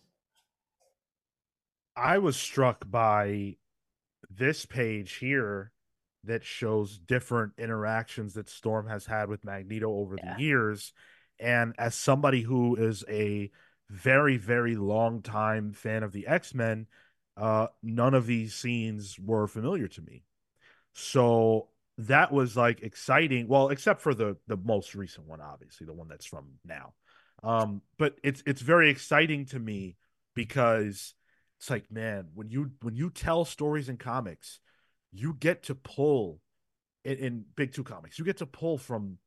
I 1.96 2.18
was 2.18 2.36
struck 2.36 2.88
by 2.90 3.56
this 4.30 4.66
page 4.66 5.14
here 5.14 5.72
that 6.24 6.44
shows 6.44 6.98
different 6.98 7.52
interactions 7.58 8.34
that 8.34 8.48
Storm 8.48 8.88
has 8.88 9.06
had 9.06 9.28
with 9.28 9.44
Magneto 9.44 9.90
over 9.90 10.16
Yeah. 10.16 10.34
the 10.36 10.42
years. 10.42 10.92
And 11.38 11.74
as 11.78 11.94
somebody 11.94 12.42
who 12.42 12.76
is 12.76 13.04
a 13.08 13.50
very, 13.88 14.36
very 14.36 14.76
long 14.76 15.22
time 15.22 15.72
fan 15.72 16.02
of 16.02 16.12
the 16.12 16.26
X 16.26 16.54
Men, 16.54 16.86
uh, 17.36 17.68
none 17.82 18.14
of 18.14 18.26
these 18.26 18.54
scenes 18.54 19.18
were 19.18 19.46
familiar 19.46 19.88
to 19.88 20.02
me. 20.02 20.24
So 20.94 21.68
that 21.98 22.32
was 22.32 22.56
like 22.56 22.82
exciting. 22.82 23.48
Well, 23.48 23.68
except 23.68 24.00
for 24.00 24.14
the 24.14 24.36
the 24.46 24.56
most 24.56 24.94
recent 24.94 25.26
one, 25.26 25.40
obviously, 25.40 25.86
the 25.86 25.94
one 25.94 26.08
that's 26.08 26.26
from 26.26 26.46
now. 26.64 26.94
Um, 27.42 27.82
but 27.98 28.16
it's 28.22 28.42
it's 28.46 28.62
very 28.62 28.90
exciting 28.90 29.46
to 29.46 29.58
me 29.58 29.96
because 30.34 31.14
it's 31.58 31.70
like, 31.70 31.90
man, 31.90 32.28
when 32.34 32.50
you 32.50 32.70
when 32.82 32.96
you 32.96 33.10
tell 33.10 33.44
stories 33.44 33.88
in 33.88 33.96
comics, 33.96 34.60
you 35.12 35.34
get 35.34 35.64
to 35.64 35.74
pull 35.74 36.40
in, 37.04 37.16
in 37.18 37.44
big 37.56 37.72
two 37.72 37.84
comics, 37.84 38.18
you 38.18 38.24
get 38.24 38.38
to 38.38 38.46
pull 38.46 38.78
from, 38.78 39.18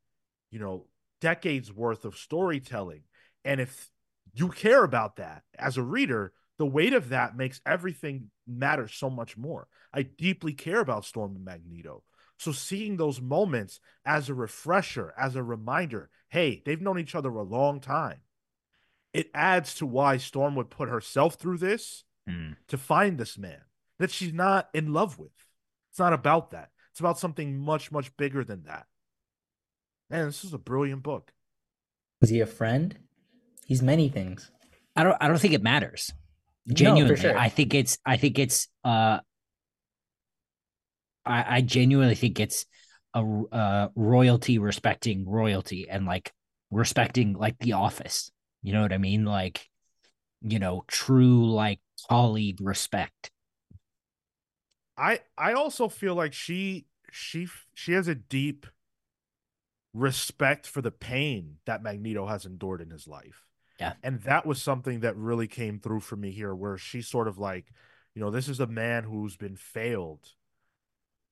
you 0.51 0.59
know, 0.59 0.85
decades 1.21 1.73
worth 1.73 2.05
of 2.05 2.17
storytelling. 2.17 3.01
And 3.45 3.59
if 3.59 3.89
you 4.33 4.49
care 4.49 4.83
about 4.83 5.15
that 5.15 5.43
as 5.57 5.77
a 5.77 5.83
reader, 5.83 6.33
the 6.57 6.65
weight 6.65 6.93
of 6.93 7.09
that 7.09 7.37
makes 7.37 7.61
everything 7.65 8.29
matter 8.45 8.87
so 8.87 9.09
much 9.09 9.37
more. 9.37 9.67
I 9.93 10.03
deeply 10.03 10.53
care 10.53 10.81
about 10.81 11.05
Storm 11.05 11.35
and 11.35 11.45
Magneto. 11.45 12.03
So 12.39 12.53
seeing 12.53 12.95
those 12.97 13.19
moments 13.21 13.81
as 14.05 14.29
a 14.29 14.33
refresher, 14.33 15.13
as 15.19 15.35
a 15.35 15.43
reminder, 15.43 16.09
hey, 16.29 16.63
they've 16.65 16.81
known 16.81 16.97
each 16.97 17.13
other 17.13 17.29
a 17.29 17.43
long 17.43 17.81
time. 17.81 18.21
It 19.13 19.29
adds 19.33 19.75
to 19.75 19.85
why 19.85 20.17
Storm 20.17 20.55
would 20.55 20.69
put 20.69 20.87
herself 20.89 21.35
through 21.35 21.57
this 21.59 22.05
Hmm. 22.27 22.51
to 22.67 22.77
find 22.77 23.17
this 23.17 23.37
man 23.37 23.61
that 23.97 24.11
she's 24.11 24.31
not 24.33 24.69
in 24.73 24.93
love 24.93 25.17
with. 25.19 25.31
It's 25.89 25.99
not 25.99 26.13
about 26.13 26.51
that. 26.51 26.69
It's 26.91 26.99
about 26.99 27.17
something 27.19 27.57
much, 27.57 27.91
much 27.91 28.15
bigger 28.17 28.43
than 28.43 28.63
that. 28.63 28.85
Man, 30.09 30.27
this 30.27 30.43
is 30.43 30.53
a 30.53 30.57
brilliant 30.59 31.03
book. 31.03 31.33
Was 32.21 32.29
he 32.29 32.39
a 32.39 32.45
friend? 32.45 32.97
He's 33.65 33.81
many 33.81 34.07
things. 34.09 34.51
I 34.95 35.03
don't 35.03 35.17
I 35.19 35.27
don't 35.27 35.39
think 35.39 35.53
it 35.53 35.63
matters. 35.63 36.11
No, 36.65 36.71
for 36.71 36.75
Genuinely, 36.75 37.15
sure. 37.17 37.37
I 37.37 37.49
think 37.49 37.73
it's 37.73 37.97
I 38.05 38.17
think 38.17 38.37
it's 38.39 38.67
uh 38.83 39.19
I 41.29 41.57
I 41.57 41.61
genuinely 41.61 42.15
think 42.15 42.39
it's 42.39 42.65
a 43.13 43.21
uh 43.51 43.87
royalty 43.95 44.57
respecting 44.57 45.27
royalty 45.27 45.87
and 45.89 46.05
like 46.05 46.33
respecting 46.71 47.33
like 47.33 47.57
the 47.59 47.73
office. 47.73 48.31
You 48.61 48.73
know 48.73 48.81
what 48.81 48.93
I 48.93 48.97
mean? 48.97 49.25
Like 49.25 49.67
you 50.41 50.59
know, 50.59 50.83
true 50.87 51.51
like 51.51 51.79
colleague 52.09 52.59
respect. 52.61 53.31
I 54.97 55.21
I 55.37 55.53
also 55.53 55.87
feel 55.87 56.15
like 56.15 56.33
she 56.33 56.87
she 57.11 57.47
she 57.73 57.93
has 57.93 58.07
a 58.07 58.15
deep 58.15 58.65
respect 59.93 60.67
for 60.67 60.81
the 60.81 60.91
pain 60.91 61.57
that 61.65 61.81
Magneto 61.81 62.27
has 62.27 62.45
endured 62.45 62.81
in 62.81 62.89
his 62.89 63.07
life. 63.07 63.45
Yeah. 63.79 63.93
And 64.03 64.21
that 64.21 64.45
was 64.45 64.61
something 64.61 64.99
that 64.99 65.15
really 65.15 65.47
came 65.47 65.79
through 65.79 66.01
for 66.01 66.15
me 66.15 66.31
here 66.31 66.53
where 66.53 66.77
she's 66.77 67.07
sort 67.07 67.27
of 67.27 67.37
like, 67.37 67.65
you 68.13 68.21
know, 68.21 68.29
this 68.29 68.49
is 68.49 68.59
a 68.59 68.67
man 68.67 69.03
who's 69.03 69.35
been 69.37 69.55
failed 69.55 70.27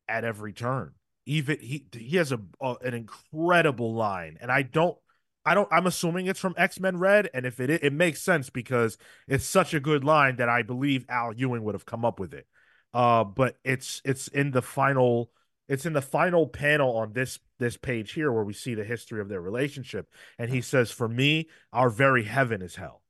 at 0.08 0.24
every 0.24 0.54
turn. 0.54 0.94
Even 1.26 1.60
he 1.60 1.86
he 1.92 2.18
has 2.18 2.32
a, 2.32 2.40
a 2.62 2.76
an 2.84 2.94
incredible 2.94 3.94
line 3.94 4.38
and 4.40 4.52
I 4.52 4.62
don't 4.62 4.98
I 5.46 5.54
don't 5.54 5.68
I'm 5.72 5.88
assuming 5.88 6.28
it's 6.28 6.40
from 6.40 6.56
X-Men 6.58 6.98
Red 6.98 7.30
and 7.34 7.46
if 7.46 7.60
it 7.60 7.70
it 7.70 7.94
makes 7.94 8.22
sense 8.22 8.50
because 8.50 8.98
it's 9.28 9.46
such 9.46 9.74
a 9.74 9.80
good 9.80 10.04
line 10.04 10.38
that 10.38 10.50
I 10.50 10.62
believe 10.62 11.06
Al 11.10 11.34
Ewing 11.34 11.64
would 11.64 11.76
have 11.76 11.86
come 11.86 12.06
up 12.06 12.20
with 12.20 12.34
it. 12.34 12.48
Uh 12.94 13.24
but 13.26 13.58
it's 13.66 14.02
it's 14.06 14.30
in 14.30 14.52
the 14.52 14.62
final 14.62 15.32
it's 15.68 15.86
in 15.86 15.94
the 15.94 16.02
final 16.02 16.48
panel 16.48 16.96
on 16.98 17.14
this 17.14 17.40
this 17.60 17.78
page 17.78 18.14
here 18.14 18.32
where 18.32 18.44
we 18.44 18.54
see 18.54 18.74
the 18.74 18.84
history 18.84 19.20
of 19.20 19.30
their 19.30 19.42
relationship 19.42 20.08
and 20.40 20.50
he 20.50 20.62
says 20.62 20.92
for 20.92 21.08
me 21.08 21.50
our 21.74 21.90
very 21.90 22.24
heaven 22.24 22.62
is 22.62 22.76
hell 22.76 23.02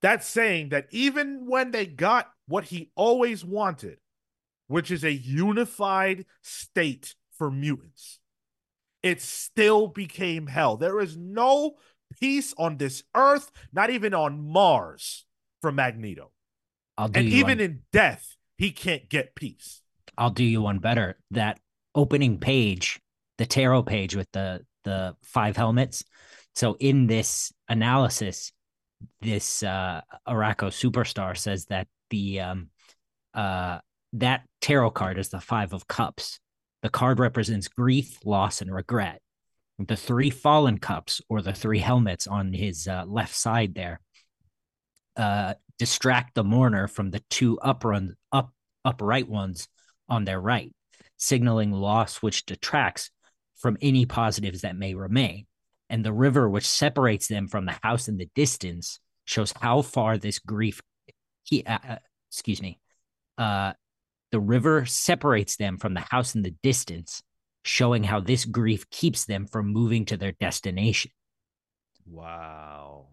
that's 0.00 0.26
saying 0.26 0.68
that 0.70 0.86
even 0.90 1.46
when 1.46 1.70
they 1.70 1.86
got 1.86 2.30
what 2.46 2.64
he 2.64 2.90
always 2.94 3.44
wanted 3.44 3.98
which 4.68 4.90
is 4.90 5.04
a 5.04 5.12
unified 5.12 6.24
state 6.42 7.14
for 7.36 7.50
mutants 7.50 8.20
it 9.02 9.20
still 9.20 9.88
became 9.88 10.46
hell 10.46 10.76
there 10.76 11.00
is 11.00 11.16
no 11.16 11.74
peace 12.20 12.54
on 12.56 12.78
this 12.78 13.02
earth 13.14 13.50
not 13.72 13.90
even 13.90 14.14
on 14.14 14.40
mars 14.40 15.26
for 15.60 15.70
magneto 15.70 16.30
I'll 16.96 17.08
do 17.08 17.20
and 17.20 17.28
even 17.28 17.58
one, 17.58 17.60
in 17.60 17.82
death 17.92 18.36
he 18.56 18.70
can't 18.70 19.08
get 19.08 19.34
peace 19.34 19.82
I'll 20.18 20.30
do 20.30 20.44
you 20.44 20.60
one 20.60 20.80
better. 20.80 21.16
That 21.30 21.60
opening 21.94 22.38
page, 22.38 23.00
the 23.38 23.46
tarot 23.46 23.84
page 23.84 24.16
with 24.16 24.30
the 24.32 24.64
the 24.84 25.14
five 25.22 25.56
helmets. 25.56 26.04
So 26.56 26.76
in 26.80 27.06
this 27.06 27.52
analysis, 27.68 28.52
this 29.20 29.62
uh 29.62 30.00
Araco 30.26 30.68
superstar 30.68 31.36
says 31.36 31.66
that 31.66 31.86
the 32.10 32.40
um 32.40 32.70
uh 33.32 33.78
that 34.14 34.44
tarot 34.60 34.92
card 34.92 35.18
is 35.18 35.28
the 35.28 35.40
five 35.40 35.72
of 35.72 35.88
cups. 35.88 36.40
The 36.82 36.88
card 36.88 37.18
represents 37.18 37.68
grief, 37.68 38.18
loss, 38.24 38.60
and 38.60 38.72
regret. 38.72 39.20
The 39.78 39.96
three 39.96 40.30
fallen 40.30 40.78
cups 40.78 41.20
or 41.28 41.40
the 41.40 41.52
three 41.52 41.78
helmets 41.78 42.26
on 42.26 42.52
his 42.52 42.88
uh, 42.88 43.04
left 43.06 43.34
side 43.34 43.74
there 43.74 44.00
uh 45.16 45.54
distract 45.78 46.34
the 46.34 46.44
mourner 46.44 46.88
from 46.88 47.10
the 47.10 47.22
two 47.30 47.58
up 47.60 47.84
run 47.84 48.14
up 48.32 48.52
upright 48.84 49.28
ones 49.28 49.68
on 50.08 50.24
their 50.24 50.40
right, 50.40 50.72
signaling 51.16 51.72
loss 51.72 52.16
which 52.18 52.46
detracts 52.46 53.10
from 53.56 53.76
any 53.80 54.06
positives 54.06 54.62
that 54.62 54.76
may 54.76 54.94
remain. 54.94 55.46
And 55.90 56.04
the 56.04 56.12
river 56.12 56.48
which 56.48 56.66
separates 56.66 57.28
them 57.28 57.48
from 57.48 57.66
the 57.66 57.76
house 57.82 58.08
in 58.08 58.16
the 58.16 58.28
distance 58.34 59.00
shows 59.24 59.52
how 59.60 59.82
far 59.82 60.18
this 60.18 60.38
grief 60.38 60.80
he 61.44 61.64
uh, 61.64 61.78
uh, 61.88 61.96
excuse 62.30 62.60
me 62.60 62.78
uh 63.38 63.72
the 64.32 64.40
river 64.40 64.84
separates 64.86 65.56
them 65.56 65.78
from 65.78 65.94
the 65.94 66.00
house 66.00 66.34
in 66.34 66.42
the 66.42 66.54
distance 66.62 67.22
showing 67.64 68.02
how 68.04 68.20
this 68.20 68.44
grief 68.44 68.88
keeps 68.90 69.24
them 69.26 69.46
from 69.46 69.66
moving 69.72 70.04
to 70.04 70.16
their 70.16 70.32
destination 70.32 71.10
wow 72.06 73.06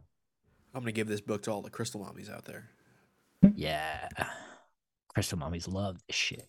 I'm 0.73 0.81
gonna 0.81 0.91
give 0.91 1.07
this 1.07 1.21
book 1.21 1.43
to 1.43 1.51
all 1.51 1.61
the 1.61 1.69
crystal 1.69 2.01
mommies 2.01 2.31
out 2.31 2.45
there. 2.45 2.69
yeah 3.55 4.07
crystal 5.13 5.37
mommies 5.37 5.71
love 5.71 5.97
this 6.07 6.15
shit 6.15 6.47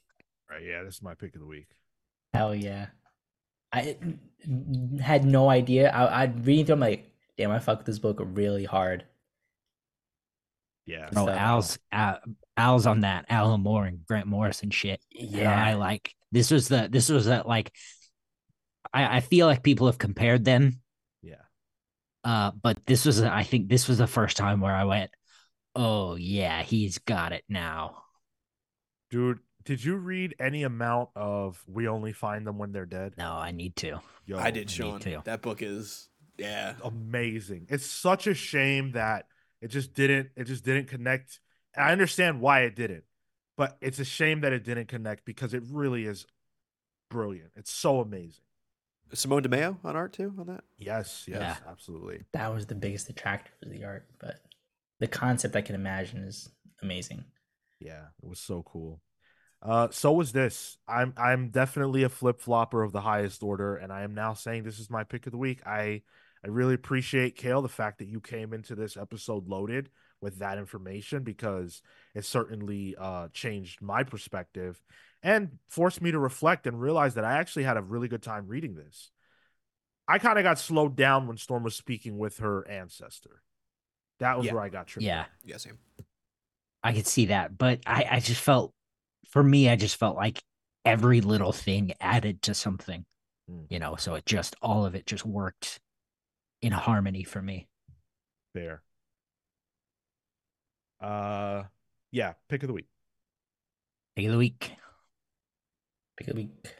right 0.51 0.63
yeah 0.65 0.83
this 0.83 0.97
is 0.97 1.03
my 1.03 1.15
pick 1.15 1.35
of 1.35 1.41
the 1.41 1.47
week 1.47 1.69
Hell 2.37 2.55
yeah. 2.55 2.89
I 3.73 3.97
had 5.01 5.25
no 5.25 5.49
idea. 5.49 5.91
I, 5.91 6.23
I'd 6.23 6.45
reading 6.45 6.67
through. 6.67 6.75
I'm 6.75 6.81
like, 6.81 7.11
damn, 7.39 7.51
I 7.51 7.59
fucked 7.61 7.87
this 7.87 7.99
book 7.99 8.21
really 8.21 8.65
hard. 8.65 9.05
Yeah 10.87 11.09
oh 11.15 11.27
So- 11.27 11.33
al's 11.33 11.79
Al, 11.93 12.21
al's 12.57 12.87
on 12.87 13.01
that 13.01 13.27
alan 13.29 13.61
moore 13.61 13.85
and 13.85 14.05
grant 14.07 14.27
morris 14.27 14.63
and 14.63 14.73
shit 14.73 15.01
And 15.19 15.31
Yeah. 15.31 15.65
I 15.65 15.75
like 15.75 16.15
this 16.33 16.51
was 16.51 16.69
the 16.69 16.89
this 16.91 17.09
was 17.09 17.27
that 17.27 17.47
like 17.47 17.73
I 18.93 19.17
I 19.19 19.21
feel 19.21 19.47
like 19.47 19.63
people 19.63 19.87
have 19.87 19.99
compared 19.99 20.45
them 20.45 20.81
yeah 21.23 21.43
uh 22.25 22.53
but 22.53 22.79
this 22.87 23.05
was 23.05 23.21
I 23.21 23.43
think 23.43 23.69
this 23.69 23.89
was 23.89 23.99
the 23.99 24.07
first 24.07 24.37
time 24.37 24.61
where 24.61 24.75
I 24.75 24.85
went 24.85 25.11
oh 25.75 26.15
yeah 26.15 26.63
he's 26.63 26.99
got 26.99 27.33
it 27.33 27.45
now 27.49 28.03
dude 29.11 29.41
did 29.67 29.85
you 29.85 29.97
read 29.97 30.37
any 30.39 30.63
amount 30.63 31.09
of 31.17 31.61
We 31.67 31.89
Only 31.89 32.13
Find 32.13 32.47
Them 32.47 32.57
When 32.57 32.71
They're 32.71 32.87
Dead? 32.87 33.15
No, 33.19 33.33
I 33.33 33.51
need 33.51 33.75
to. 33.77 33.99
Yo, 34.25 34.39
I 34.39 34.53
did, 34.53 34.69
me 34.69 34.73
Sean. 34.73 35.01
That 35.25 35.43
book 35.43 35.61
is 35.61 36.09
yeah. 36.39 36.75
amazing. 36.85 37.67
It's 37.69 37.85
such 37.85 38.29
a 38.29 38.35
shame 38.35 38.93
that 38.93 39.27
it 39.67 39.71
just 39.71 39.95
didn't 39.95 40.31
it 40.37 40.45
just 40.45 40.65
didn't 40.65 40.87
connect. 40.87 41.41
I 41.77 41.91
understand 41.91 42.41
why 42.41 42.61
it 42.61 42.77
didn't, 42.77 43.03
but 43.57 43.77
it's 43.81 43.99
a 43.99 44.05
shame 44.05 44.43
that 44.43 44.53
it 44.53 44.63
didn't 44.63 44.87
connect 44.87 45.25
because 45.25 45.55
it 45.55 45.65
really 45.69 46.07
is 46.07 46.25
brilliant. 47.11 47.51
It's 47.57 47.73
so 47.73 47.99
amazing. 48.01 48.45
Simone 49.13 49.43
Di 49.43 49.49
Meo 49.49 49.77
on 49.83 49.97
art 49.97 50.13
too 50.13 50.33
on 50.39 50.47
that. 50.47 50.63
Yes, 50.79 51.25
yes, 51.27 51.41
Yeah. 51.41 51.57
absolutely. 51.69 52.27
That 52.33 52.55
was 52.55 52.67
the 52.67 52.77
biggest 52.77 53.11
attractor 53.11 53.51
for 53.61 53.69
the 53.69 53.83
art, 53.85 54.07
but 54.21 54.37
the 55.01 55.09
concept 55.09 55.57
I 55.57 55.63
can 55.63 55.75
imagine 55.75 56.23
is 56.23 56.49
amazing. 56.81 57.25
Yeah, 57.81 58.05
it 58.23 58.29
was 58.29 58.39
so 58.39 58.63
cool. 58.63 59.01
Uh, 59.61 59.89
so 59.91 60.13
was 60.13 60.31
this. 60.31 60.79
I'm 60.87 61.13
I'm 61.17 61.49
definitely 61.49 62.05
a 62.05 62.09
flip 62.09 62.41
flopper 62.41 62.85
of 62.85 62.93
the 62.93 63.01
highest 63.01 63.43
order, 63.43 63.75
and 63.75 63.93
I 63.93 64.03
am 64.03 64.15
now 64.15 64.35
saying 64.35 64.63
this 64.63 64.79
is 64.79 64.91
my 64.91 65.03
pick 65.03 65.27
of 65.27 65.33
the 65.33 65.39
week. 65.39 65.67
I 65.67 66.03
I 66.47 66.49
really 66.49 66.75
appreciate 66.75 67.35
Kale 67.35 67.61
the 67.61 67.69
fact 67.69 67.99
that 67.99 68.07
you 68.07 68.21
came 68.21 68.53
into 68.53 68.77
this 68.77 68.97
episode 68.97 69.49
loaded 69.49 69.91
with 70.21 70.39
that 70.39 70.59
information 70.59 71.25
because 71.25 71.83
it 72.15 72.25
certainly 72.25 72.95
uh 72.99 73.29
changed 73.33 73.83
my 73.83 74.05
perspective 74.05 74.81
and 75.25 75.59
forced 75.67 76.01
me 76.01 76.13
to 76.13 76.21
reflect 76.21 76.69
and 76.69 76.81
realize 76.81 77.15
that 77.15 77.25
I 77.25 77.33
actually 77.39 77.65
had 77.65 77.77
a 77.77 77.83
really 77.83 78.07
good 78.07 78.23
time 78.23 78.47
reading 78.47 78.77
this. 78.77 79.11
I 80.07 80.19
kind 80.19 80.39
of 80.39 80.45
got 80.45 80.61
slowed 80.61 80.95
down 80.95 81.27
when 81.27 81.37
Storm 81.37 81.65
was 81.65 81.75
speaking 81.75 82.17
with 82.17 82.39
her 82.39 82.67
ancestor. 82.69 83.43
That 84.21 84.37
was 84.37 84.47
Yeah. 84.47 84.53
where 84.55 84.63
I 84.63 84.69
got 84.69 84.87
tripped. 84.87 85.05
Yeah, 85.05 85.23
up. 85.23 85.27
Yeah, 85.45 85.57
same. 85.57 85.79
I 86.85 86.93
could 86.93 87.09
see 87.09 87.27
that, 87.27 87.59
but 87.59 87.81
I, 87.87 88.07
I 88.09 88.21
just 88.21 88.41
felt, 88.41 88.73
for 89.31 89.43
me, 89.43 89.69
I 89.69 89.75
just 89.75 89.97
felt 89.97 90.17
like 90.17 90.41
every 90.85 91.21
little 91.21 91.51
thing 91.51 91.93
added 92.01 92.43
to 92.43 92.55
something, 92.55 93.05
Mm. 93.51 93.67
you 93.69 93.81
know. 93.81 93.97
So 93.97 94.15
it 94.15 94.25
just 94.27 94.55
all 94.63 94.87
of 94.87 94.95
it 94.95 95.07
just 95.07 95.27
worked 95.27 95.81
in 96.63 96.73
harmony 96.73 97.25
for 97.25 97.41
me. 97.41 97.69
There. 98.55 98.83
Uh, 101.01 101.65
yeah, 102.11 102.35
pick 102.49 102.63
of 102.63 102.69
the 102.69 102.73
week. 102.73 102.87
Pick 104.15 104.27
of 104.27 104.33
the 104.33 104.39
week. 104.39 104.73
Pick 106.17 106.29
of 106.29 106.37
the 106.37 106.43
week. 106.43 106.75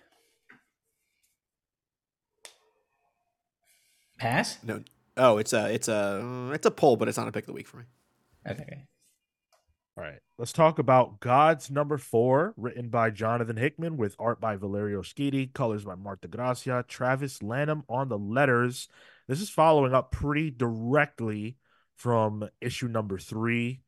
Pass? 4.19 4.59
No. 4.63 4.83
Oh, 5.19 5.39
it's 5.39 5.53
a 5.53 5.73
it's 5.73 5.89
a 5.89 6.51
it's 6.53 6.67
a 6.67 6.71
poll, 6.71 6.97
but 6.97 7.09
it's 7.09 7.19
not 7.19 7.29
a 7.29 7.33
pick 7.33 7.45
of 7.45 7.49
the 7.49 7.53
week 7.53 7.69
for 7.69 7.79
me. 7.79 7.85
Okay. 8.49 8.87
All 9.99 10.05
right, 10.05 10.19
let's 10.37 10.53
talk 10.53 10.79
about 10.79 11.23
G.O.D.S. 11.23 11.71
Number 11.71 11.97
Four, 11.97 12.53
written 12.59 12.91
by 12.91 13.09
Jonathan 13.09 13.57
Hickman 13.57 13.97
with 13.97 14.15
art 14.19 14.39
by 14.43 14.57
Valerio 14.57 15.01
Schiti, 15.01 15.51
colors 15.51 15.85
by 15.85 15.95
Marte 15.95 16.31
Gracia, 16.31 16.85
Travis 16.87 17.43
Lanham 17.43 17.83
on 17.89 18.11
the 18.11 18.19
letters. 18.19 18.89
This 19.29 19.41
is 19.41 19.51
following 19.51 19.93
up 19.93 20.13
pretty 20.13 20.51
directly 20.51 21.57
from 21.97 22.49
issue 22.61 22.87
number 22.87 23.19
three, 23.19 23.81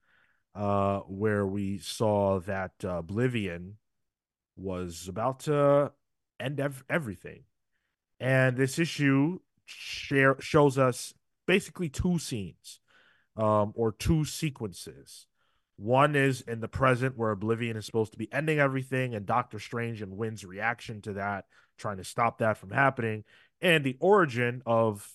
uh, 0.55 1.01
where 1.01 1.47
we 1.47 1.79
saw 1.79 2.41
that 2.41 2.73
uh, 2.83 2.99
Oblivion 2.99 3.77
was 4.57 5.07
about 5.09 5.41
to 5.41 5.93
end 6.41 6.59
ev- 6.59 6.85
everything. 6.91 7.45
And 8.19 8.57
this 8.57 8.79
issue 8.81 9.39
share, 9.65 10.41
shows 10.41 10.77
us 10.77 11.15
basically 11.47 11.89
two 11.89 12.19
scenes 12.19 12.81
um, 13.37 13.73
or 13.77 13.93
two 13.93 14.25
sequences. 14.25 15.27
One 15.77 16.17
is 16.17 16.41
in 16.41 16.59
the 16.61 16.67
present 16.67 17.17
where 17.17 17.31
Oblivion 17.31 17.77
is 17.77 17.87
supposed 17.87 18.11
to 18.13 18.19
be 18.19 18.33
ending 18.33 18.59
everything, 18.59 19.15
and 19.15 19.25
Doctor 19.25 19.61
Strange 19.61 20.03
and 20.03 20.17
Wyn's 20.17 20.45
reaction 20.45 21.01
to 21.03 21.13
that, 21.13 21.45
trying 21.77 21.99
to 21.99 22.05
stop 22.05 22.39
that 22.39 22.57
from 22.57 22.71
happening, 22.71 23.23
and 23.61 23.85
the 23.85 23.97
origin 24.01 24.63
of 24.67 25.09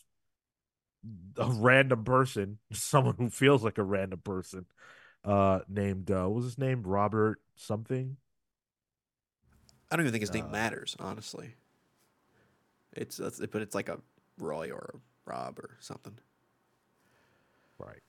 a 1.38 1.52
random 1.52 2.04
person, 2.04 2.60
someone 2.72 3.16
who 3.18 3.30
feels 3.30 3.64
like 3.64 3.78
a 3.78 3.84
random 3.84 4.20
person, 4.20 4.66
uh, 5.26 5.60
named 5.68 6.12
uh, 6.12 6.24
what 6.26 6.36
was 6.36 6.46
his 6.46 6.58
name? 6.58 6.84
Robert 6.84 7.42
something. 7.56 8.18
I 9.92 9.96
don't 9.96 10.04
even 10.06 10.12
think 10.12 10.22
his 10.22 10.34
name 10.34 10.46
Uh, 10.46 10.52
matters, 10.52 10.96
honestly. 11.00 11.56
It's, 12.94 13.20
it's 13.20 13.40
but 13.40 13.62
it's 13.62 13.76
like 13.76 13.90
a 13.90 14.00
Roy 14.38 14.72
or 14.72 14.96
a 14.96 15.30
Rob 15.30 15.60
or 15.60 15.78
something. 15.80 16.18
Right. 17.78 18.02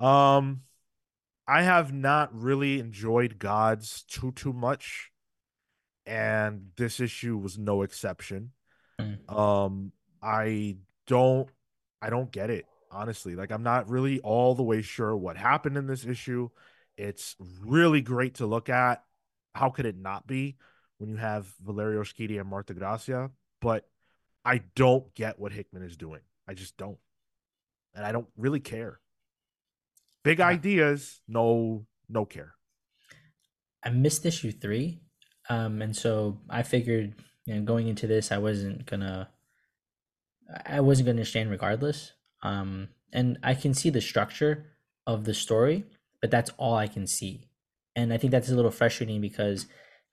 Um, 0.00 0.62
I 1.46 1.62
have 1.62 1.92
not 1.92 2.34
really 2.34 2.78
enjoyed 2.80 3.38
G.O.D.S. 3.40 4.04
too 4.08 4.32
too 4.32 4.52
much, 4.52 5.10
and 6.06 6.70
this 6.76 7.00
issue 7.00 7.36
was 7.36 7.58
no 7.58 7.82
exception. 7.82 8.52
Mm. 9.00 9.18
Um, 9.28 9.92
I 10.22 10.76
don't, 11.06 11.48
I 12.02 12.10
don't 12.10 12.30
get 12.30 12.50
it 12.50 12.66
honestly. 12.90 13.36
Like, 13.36 13.50
I'm 13.50 13.62
not 13.62 13.88
really 13.88 14.20
all 14.20 14.54
the 14.54 14.62
way 14.62 14.82
sure 14.82 15.16
what 15.16 15.36
happened 15.36 15.76
in 15.76 15.86
this 15.86 16.04
issue. 16.04 16.48
It's 16.96 17.36
really 17.64 18.00
great 18.00 18.36
to 18.36 18.46
look 18.46 18.68
at. 18.68 19.02
How 19.54 19.70
could 19.70 19.86
it 19.86 19.96
not 19.96 20.26
be 20.26 20.56
when 20.98 21.10
you 21.10 21.16
have 21.16 21.46
Valerio 21.64 22.02
Schiti 22.02 22.38
and 22.38 22.48
Marte 22.48 22.76
Gracia? 22.76 23.30
But 23.60 23.88
I 24.44 24.62
don't 24.74 25.14
get 25.14 25.38
what 25.38 25.52
Hickman 25.52 25.82
is 25.82 25.96
doing. 25.96 26.20
I 26.48 26.54
just 26.54 26.76
don't, 26.76 26.98
and 27.94 28.04
I 28.04 28.12
don't 28.12 28.28
really 28.36 28.60
care. 28.60 29.00
Big 30.24 30.40
ideas, 30.40 31.20
no, 31.28 31.86
no 32.08 32.24
care. 32.24 32.54
I 33.84 33.90
missed 33.90 34.26
issue 34.26 34.52
three, 34.52 35.00
um, 35.48 35.80
and 35.80 35.96
so 35.96 36.38
I 36.50 36.62
figured, 36.62 37.14
you 37.46 37.54
know, 37.54 37.62
going 37.62 37.88
into 37.88 38.06
this, 38.06 38.30
I 38.30 38.38
wasn't 38.38 38.84
gonna, 38.84 39.28
I 40.66 40.80
wasn't 40.80 41.06
gonna 41.06 41.24
stand 41.24 41.50
regardless. 41.50 42.12
Um, 42.42 42.88
and 43.12 43.38
I 43.42 43.54
can 43.54 43.74
see 43.74 43.90
the 43.90 44.00
structure 44.00 44.66
of 45.06 45.24
the 45.24 45.34
story, 45.34 45.84
but 46.20 46.30
that's 46.30 46.50
all 46.56 46.74
I 46.74 46.86
can 46.86 47.06
see, 47.06 47.48
and 47.96 48.12
I 48.12 48.16
think 48.16 48.30
that's 48.30 48.50
a 48.50 48.54
little 48.54 48.70
frustrating 48.70 49.20
because 49.20 49.66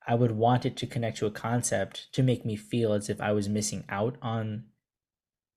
I 0.08 0.16
would 0.16 0.32
want 0.32 0.66
it 0.66 0.78
to 0.78 0.88
connect 0.88 1.18
to 1.18 1.26
a 1.26 1.32
concept 1.32 2.08
to 2.14 2.24
make 2.24 2.46
me 2.46 2.56
feel 2.56 2.94
as 2.94 3.10
if 3.10 3.20
I 3.20 3.34
was 3.34 3.50
missing 3.50 3.84
out 3.90 4.18
on 4.22 4.66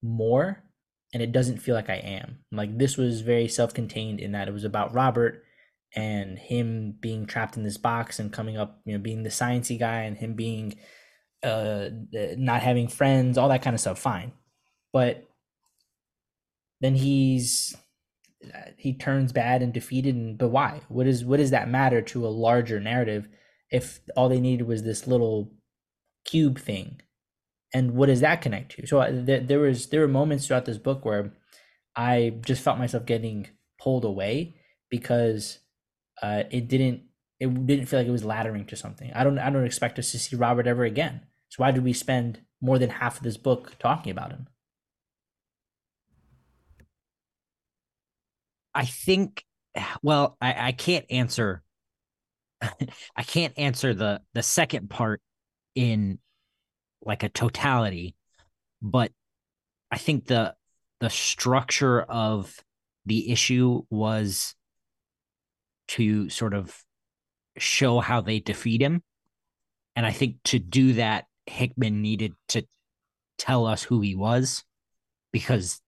more, 0.02 0.65
and 1.12 1.23
it 1.23 1.32
doesn't 1.32 1.59
feel 1.59 1.74
like 1.74 1.89
I 1.90 1.97
am. 1.97 2.39
Like 2.51 2.78
this 2.78 2.97
was 2.97 3.20
very 3.20 3.48
self-contained 3.48 4.20
in 4.20 4.32
that 4.32 4.48
it 4.48 4.52
was 4.52 4.65
about 4.65 4.94
Robert 4.94 5.44
and 5.94 6.39
him 6.39 6.97
being 7.01 7.27
trapped 7.27 7.57
in 7.57 7.62
this 7.62 7.78
box 7.78 8.19
and 8.19 8.32
coming 8.32 8.57
up, 8.57 8.81
you 8.85 8.93
know, 8.93 9.02
being 9.02 9.23
the 9.23 9.31
sciencey 9.31 9.78
guy 9.78 10.02
and 10.02 10.16
him 10.16 10.35
being 10.35 10.77
uh 11.43 11.89
not 12.36 12.62
having 12.62 12.89
friends, 12.89 13.39
all 13.39 13.48
that 13.48 13.62
kind 13.62 13.74
of 13.74 13.81
stuff, 13.81 13.98
fine. 13.98 14.32
But 14.93 15.29
then 16.81 16.95
he's 16.95 17.77
he 18.77 18.95
turns 18.95 19.33
bad 19.33 19.62
and 19.62 19.73
defeated 19.73 20.15
and 20.15 20.39
but 20.39 20.49
why? 20.49 20.81
What 20.89 21.07
is 21.07 21.25
what 21.25 21.39
does 21.39 21.51
that 21.51 21.69
matter 21.69 22.01
to 22.03 22.27
a 22.27 22.29
larger 22.29 22.81
narrative 22.81 23.29
if 23.71 24.01
all 24.17 24.29
they 24.29 24.41
needed 24.41 24.67
was 24.67 24.83
this 24.83 25.07
little 25.07 25.53
cube 26.25 26.59
thing? 26.59 27.01
And 27.73 27.93
what 27.93 28.07
does 28.07 28.21
that 28.21 28.43
connect 28.43 28.73
to? 28.73 28.87
So 28.87 29.01
uh, 29.01 29.11
there, 29.12 29.41
there 29.41 29.61
was 29.61 29.89
there 29.89 30.01
were 30.01 30.09
moments 30.09 30.47
throughout 30.47 30.65
this 30.65 30.79
book 30.79 31.05
where 31.05 31.33
I 31.95 32.35
just 32.45 32.62
felt 32.62 32.79
myself 32.79 33.07
getting 33.07 33.49
pulled 33.79 34.05
away 34.05 34.57
because 34.89 35.59
uh, 36.23 36.45
it 36.51 36.69
didn't 36.69 37.03
it 37.39 37.67
didn't 37.67 37.87
feel 37.87 38.01
like 38.01 38.09
it 38.09 38.12
was 38.12 38.25
laddering 38.25 38.67
to 38.69 38.77
something. 38.77 39.12
I 39.15 39.23
don't 39.23 39.39
I 39.39 39.51
don't 39.51 39.65
expect 39.65 39.99
us 39.99 40.11
to 40.12 40.19
see 40.19 40.37
Robert 40.37 40.67
ever 40.67 40.85
again. 40.85 41.23
So 41.49 41.62
why 41.62 41.71
did 41.73 41.85
we 41.85 41.93
spend 41.93 42.41
more 42.61 42.79
than 42.79 42.91
half 42.91 43.19
of 43.19 43.23
this 43.23 43.37
book 43.37 43.77
talking 43.79 44.11
about 44.12 44.31
him? 44.31 44.49
I 48.74 48.84
think 48.84 49.44
well, 50.02 50.36
I, 50.40 50.68
I 50.68 50.72
can't 50.72 51.06
answer 51.10 51.62
I 53.16 53.22
can't 53.22 53.55
answer 53.59 53.94
the 53.94 54.20
the 54.34 54.42
second 54.42 54.90
part 54.90 55.20
in 55.74 56.18
like 57.02 57.22
a 57.22 57.28
totality, 57.28 58.14
but 58.82 59.12
I 59.90 59.98
think 59.98 60.26
the 60.26 60.55
the 61.01 61.10
structure 61.10 62.02
of 62.02 62.55
the 63.06 63.30
issue 63.32 63.82
was 63.88 64.55
to 65.88 66.28
sort 66.28 66.55
of 66.55 66.84
show 67.56 68.01
how 68.01 68.20
they 68.20 68.38
defeat 68.38 68.82
him. 68.82 69.02
And 69.97 70.06
I 70.06 70.12
think 70.12 70.36
to 70.44 70.59
do 70.59 70.94
that, 70.94 71.24
Hickman 71.47 72.02
needed 72.02 72.34
to 72.48 72.64
tell 73.38 73.66
us 73.66 73.82
who 73.82 74.01
he 74.01 74.14
was 74.14 74.62
because 75.32 75.80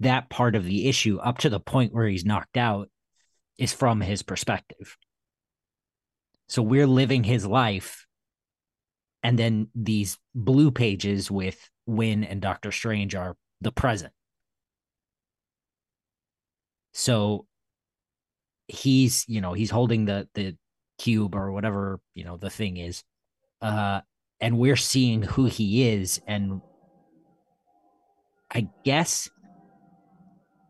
that 0.00 0.30
part 0.30 0.54
of 0.54 0.64
the 0.64 0.88
issue, 0.88 1.18
up 1.18 1.38
to 1.38 1.50
the 1.50 1.60
point 1.60 1.92
where 1.92 2.06
he's 2.06 2.24
knocked 2.24 2.56
out, 2.56 2.88
is 3.58 3.72
from 3.72 4.00
his 4.00 4.22
perspective. 4.22 4.96
So 6.48 6.62
we're 6.62 6.86
living 6.86 7.24
his 7.24 7.46
life. 7.46 8.06
And 9.22 9.38
then 9.38 9.68
these 9.74 10.18
blue 10.34 10.70
pages 10.70 11.30
with 11.30 11.70
Wyn 11.86 12.24
and 12.24 12.40
Doctor 12.40 12.72
Strange 12.72 13.14
are 13.14 13.36
the 13.60 13.72
present. 13.72 14.12
So 16.92 17.46
he's, 18.68 19.24
you 19.28 19.40
know, 19.40 19.52
he's 19.52 19.70
holding 19.70 20.04
the 20.04 20.28
the 20.34 20.56
cube 21.02 21.34
or 21.34 21.50
whatever 21.50 21.98
you 22.14 22.24
know 22.24 22.36
the 22.36 22.48
thing 22.48 22.76
is 22.76 23.02
uh 23.60 24.00
and 24.40 24.56
we're 24.56 24.76
seeing 24.76 25.22
who 25.22 25.46
he 25.46 25.88
is 25.88 26.20
and 26.28 26.60
i 28.52 28.68
guess 28.84 29.28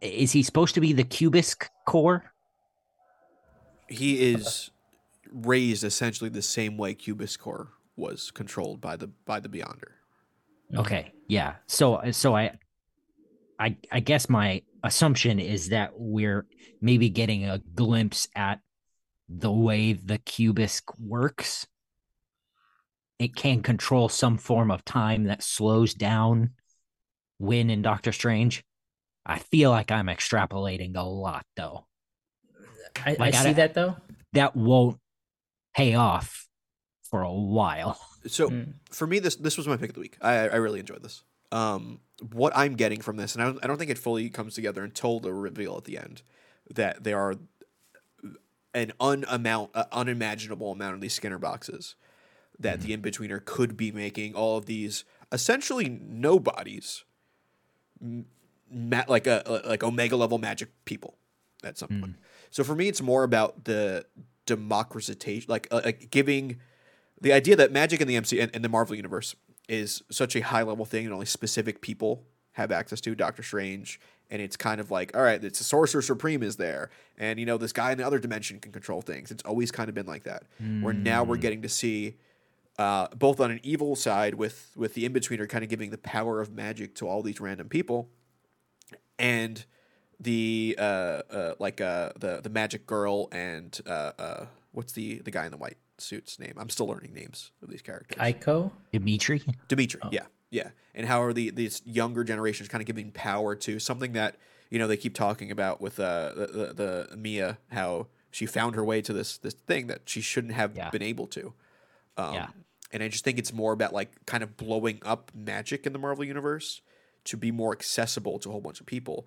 is 0.03 0.33
he 0.33 0.43
supposed 0.43 0.75
to 0.75 0.81
be 0.81 0.93
the 0.93 1.05
cubisk 1.05 1.69
core 1.87 2.33
He 3.89 4.33
is 4.33 4.71
raised 5.33 5.85
essentially 5.85 6.29
the 6.29 6.43
same 6.43 6.77
way 6.77 6.95
Cubist 6.95 7.39
Core 7.39 7.71
was 7.97 8.31
controlled 8.31 8.81
by 8.81 8.97
the 8.97 9.09
by 9.25 9.41
the 9.41 9.49
Beyonder. 9.49 9.93
okay 10.77 11.13
yeah 11.29 11.55
so 11.67 12.01
so 12.11 12.35
i 12.37 12.53
i 13.59 13.77
i 13.91 14.01
guess 14.01 14.29
my 14.29 14.63
assumption 14.83 15.39
is 15.39 15.69
that 15.69 15.93
we're 15.95 16.47
maybe 16.81 17.09
getting 17.09 17.45
a 17.45 17.59
glimpse 17.75 18.29
at 18.35 18.61
the 19.29 19.53
way 19.53 19.93
the 19.93 20.19
cubisk 20.19 20.83
works 20.99 21.67
it 23.19 23.37
can 23.37 23.63
control 23.63 24.09
some 24.09 24.37
form 24.37 24.71
of 24.71 24.85
time 24.85 25.25
that 25.25 25.43
slows 25.45 25.95
down 25.95 26.51
when 27.39 27.71
in 27.71 27.81
Doctor 27.81 28.11
Strange. 28.11 28.65
I 29.25 29.39
feel 29.39 29.71
like 29.71 29.91
I'm 29.91 30.07
extrapolating 30.07 30.97
a 30.97 31.03
lot 31.03 31.47
though. 31.57 31.87
I, 33.05 33.11
Like, 33.19 33.21
I 33.21 33.27
I 33.27 33.31
see 33.31 33.45
don't- 33.45 33.57
that 33.57 33.75
though. 33.75 33.97
That 34.33 34.57
won't 34.57 34.99
pay 35.75 35.95
off 35.95 36.49
for 37.03 37.23
a 37.23 37.33
while. 37.33 37.99
So 38.27 38.51
Mm. 38.51 38.75
for 38.91 39.07
me, 39.07 39.19
this 39.19 39.35
this 39.37 39.57
was 39.59 39.67
my 39.67 39.77
pick 39.77 39.91
of 39.91 39.95
the 39.95 40.01
week. 40.01 40.17
I 40.21 40.49
I 40.49 40.57
really 40.57 40.79
enjoyed 40.81 41.03
this. 41.03 41.25
Um, 41.51 42.01
what 42.33 42.53
I'm 42.57 42.77
getting 42.77 43.01
from 43.03 43.17
this, 43.17 43.35
and 43.35 43.43
I 43.43 43.47
don't, 43.47 43.65
I 43.65 43.67
don't 43.67 43.77
think 43.79 43.91
it 43.91 43.99
fully 43.99 44.31
comes 44.31 44.55
together 44.55 44.83
until 44.85 45.19
the 45.21 45.35
reveal 45.35 45.77
at 45.77 45.85
the 45.85 45.99
end, 45.99 46.23
that 46.71 47.05
there 47.05 47.19
are 47.19 47.35
an 48.75 48.93
unamount, 49.01 49.69
uh, 49.75 49.85
unimaginable 49.93 50.71
amount 50.73 50.95
of 50.95 51.01
these 51.03 51.13
Skinner 51.13 51.39
boxes 51.39 51.95
that 52.59 52.81
the 52.81 52.93
in-betweener 52.95 53.45
could 53.45 53.77
be 53.77 53.91
making 53.93 54.35
all 54.35 54.57
of 54.57 54.65
these 54.67 55.05
essentially 55.31 55.89
nobodies, 55.89 57.05
m- 58.01 58.27
ma- 58.73 59.05
like 59.09 59.27
a 59.27 59.63
like 59.67 59.83
omega 59.83 60.17
level 60.17 60.39
magic 60.39 60.69
people 60.85 61.17
at 61.65 61.79
some 61.79 61.89
point. 62.01 62.17
So 62.51 62.65
for 62.65 62.75
me, 62.75 62.89
it's 62.89 63.01
more 63.03 63.25
about 63.25 63.65
the 63.65 64.05
democratization, 64.47 65.47
like 65.49 65.69
uh, 65.71 65.81
like 65.85 66.11
giving 66.11 66.59
the 67.21 67.33
idea 67.33 67.57
that 67.57 67.73
magic 67.73 68.01
in 68.01 68.09
the 68.09 68.17
MC 68.17 68.41
and 68.41 68.55
in 68.55 68.63
the 68.63 68.69
Marvel 68.69 68.97
universe 68.97 69.35
is 69.69 70.03
such 70.11 70.35
a 70.37 70.41
high 70.41 70.63
level 70.63 70.85
thing 70.85 71.05
and 71.05 71.15
only 71.15 71.27
specific 71.27 71.81
people 71.81 72.25
have 72.53 72.73
access 72.73 73.01
to 73.01 73.15
Doctor 73.15 73.43
Strange 73.43 74.01
and 74.31 74.43
it's 74.43 74.57
kind 74.57 74.81
of 74.81 74.91
like 74.91 75.17
all 75.17 75.23
right 75.23 75.43
it's 75.43 75.61
a 75.61 75.65
sorcerer 75.65 76.03
supreme 76.03 76.43
is 76.43 76.57
there 76.57 76.91
and 77.17 77.39
you 77.39 77.47
know 77.47 77.57
this 77.57 77.73
guy 77.73 77.93
in 77.93 77.99
the 77.99 78.07
other 78.07 78.19
dimension 78.19 78.59
can 78.59 78.73
control 78.73 79.01
things. 79.01 79.31
It's 79.31 79.43
always 79.45 79.71
kind 79.71 79.89
of 79.89 79.95
been 79.95 80.07
like 80.07 80.25
that. 80.25 80.43
Where 80.83 80.93
now 80.93 81.23
we're 81.25 81.37
getting 81.37 81.63
to 81.63 81.69
see 81.69 82.17
uh, 82.79 83.07
both 83.15 83.39
on 83.41 83.51
an 83.51 83.61
evil 83.63 83.95
side 83.95 84.35
with 84.35 84.73
with 84.77 84.95
the 84.95 85.05
in-betweener 85.07 85.49
kind 85.49 85.63
of 85.63 85.71
giving 85.71 85.91
the 85.91 85.99
power 85.99 86.41
of 86.41 86.51
magic 86.53 86.95
to 86.97 87.09
all 87.09 87.23
these 87.23 87.41
random 87.41 87.69
people 87.69 88.09
and 89.19 89.65
the 90.21 90.77
uh, 90.79 90.83
uh 90.83 91.55
like 91.59 91.81
uh 91.81 92.11
the 92.19 92.41
the 92.43 92.51
magic 92.51 92.87
girl 92.87 93.29
and 93.33 93.81
uh 93.87 94.13
uh 94.19 94.47
what's 94.73 94.93
the 94.93 95.19
the 95.19 95.31
guy 95.31 95.45
in 95.45 95.51
the 95.51 95.57
white 95.57 95.79
suit's 95.99 96.39
name 96.39 96.55
i'm 96.59 96.69
still 96.71 96.87
learning 96.87 97.13
names 97.13 97.51
of 97.63 97.69
these 97.71 97.83
characters 97.83 98.19
Aiko. 98.19 98.71
Dimitri? 98.93 99.43
Dimitri, 99.69 100.01
yeah, 100.11 100.27
yeah, 100.51 100.71
and 100.95 101.07
how 101.07 101.23
are 101.23 101.33
the 101.33 101.51
these 101.51 101.83
younger 101.85 102.25
generations 102.25 102.69
kind 102.69 102.81
of 102.83 102.87
giving 102.87 103.11
power 103.11 103.55
to 103.57 103.79
something 103.79 104.13
that 104.13 104.37
you 104.71 104.79
know 104.79 104.87
they 104.87 104.97
keep 104.97 105.15
talking 105.15 105.51
about 105.51 105.81
with 105.81 105.99
uh, 105.99 106.33
the, 106.35 106.47
the 106.75 107.07
the 107.11 107.17
Mia 107.17 107.59
how 107.71 108.07
she 108.31 108.47
found 108.47 108.75
her 108.75 108.85
way 108.85 109.01
to 109.03 109.13
this 109.13 109.39
this 109.39 109.55
thing 109.55 109.87
that 109.89 110.03
she 110.07 110.21
shouldn't 110.21 110.55
have 110.55 110.77
Yeah. 110.77 110.91
been 110.91 111.03
able 111.03 111.27
to. 111.29 111.53
Um, 112.17 112.35
Yeah. 112.35 112.47
and 112.93 113.03
I 113.03 113.09
just 113.09 113.25
think 113.25 113.39
it's 113.39 113.53
more 113.53 113.73
about 113.73 113.93
like 113.93 114.11
kind 114.27 114.43
of 114.43 114.57
blowing 114.57 115.01
up 115.05 115.31
magic 115.35 115.87
in 115.87 115.93
the 115.93 115.99
Marvel 115.99 116.25
universe 116.25 116.81
to 117.25 117.37
be 117.37 117.51
more 117.51 117.73
accessible 117.73 118.39
to 118.41 118.49
a 118.49 118.53
whole 118.53 118.61
bunch 118.61 118.81
of 118.81 118.87
people, 118.87 119.27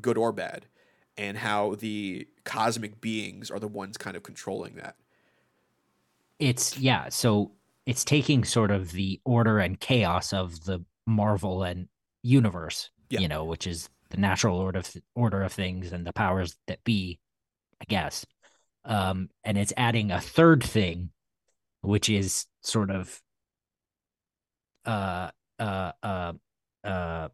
good 0.00 0.18
or 0.18 0.32
bad, 0.32 0.66
and 1.16 1.38
how 1.38 1.74
the 1.76 2.28
cosmic 2.44 3.00
beings 3.00 3.50
are 3.50 3.58
the 3.60 3.68
ones 3.68 3.96
kind 3.96 4.16
of 4.16 4.22
controlling 4.22 4.74
that. 4.76 4.96
It's 6.38 6.76
yeah, 6.78 7.08
so 7.08 7.52
it's 7.86 8.04
taking 8.04 8.44
sort 8.44 8.70
of 8.70 8.92
the 8.92 9.20
order 9.24 9.58
and 9.58 9.78
chaos 9.80 10.32
of 10.32 10.64
the 10.64 10.84
Marvel 11.06 11.62
and 11.62 11.88
universe, 12.22 12.90
Yeah. 13.10 13.20
you 13.20 13.28
know, 13.28 13.44
which 13.44 13.66
is 13.66 13.88
the 14.10 14.18
natural 14.18 14.58
order 14.58 14.80
of, 14.80 14.96
order 15.14 15.42
of 15.42 15.52
things 15.52 15.92
and 15.92 16.06
the 16.06 16.12
powers 16.12 16.56
that 16.66 16.84
be, 16.84 17.18
I 17.80 17.84
guess. 17.86 18.26
Um, 18.84 19.30
and 19.44 19.58
it's 19.58 19.72
adding 19.76 20.10
a 20.12 20.20
third 20.20 20.62
thing, 20.64 21.10
which 21.82 22.08
is 22.10 22.46
sort 22.62 22.90
of 22.90 23.22
uh 24.84 25.30
uh 25.58 25.92
uh 26.02 26.32
uh 26.84 27.28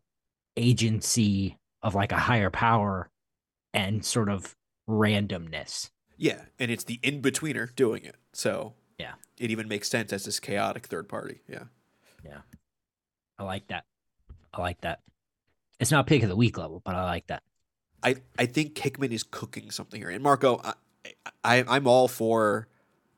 agency 0.57 1.59
of 1.83 1.95
like 1.95 2.13
a 2.13 2.17
higher 2.19 2.51
power 2.51 3.11
and 3.75 4.05
sort 4.05 4.29
of 4.29 4.55
randomness. 4.89 5.91
Yeah, 6.17 6.43
and 6.59 6.71
it's 6.71 6.85
the 6.85 7.01
in 7.03 7.23
betweener 7.23 7.75
doing 7.75 8.05
it. 8.05 8.17
So 8.33 8.75
Yeah. 8.99 9.15
it 9.39 9.51
even 9.51 9.67
makes 9.69 9.89
sense 9.89 10.13
as 10.13 10.25
this 10.25 10.39
chaotic 10.41 10.87
third 10.87 11.09
party. 11.09 11.41
Yeah. 11.49 11.65
Yeah, 12.25 12.43
I 13.39 13.43
like 13.45 13.67
that. 13.69 13.85
I 14.55 14.61
like 14.61 14.81
that. 14.83 15.01
It's 15.81 15.91
not 15.91 16.07
pick 16.07 16.23
of 16.23 16.29
the 16.29 16.37
week 16.37 16.57
level, 16.57 16.81
but 16.85 16.95
I 16.95 17.03
like 17.05 17.27
that. 17.27 17.43
I, 18.05 18.17
I 18.39 18.47
think 18.47 18.79
Hickman 18.79 19.11
is 19.13 19.25
cooking 19.25 19.71
something 19.73 20.01
here. 20.01 20.11
And 20.11 20.23
Marco, 20.23 20.61
I, 20.63 20.75
I 21.43 21.65
I'm 21.67 21.89
all 21.89 22.07
for 22.07 22.69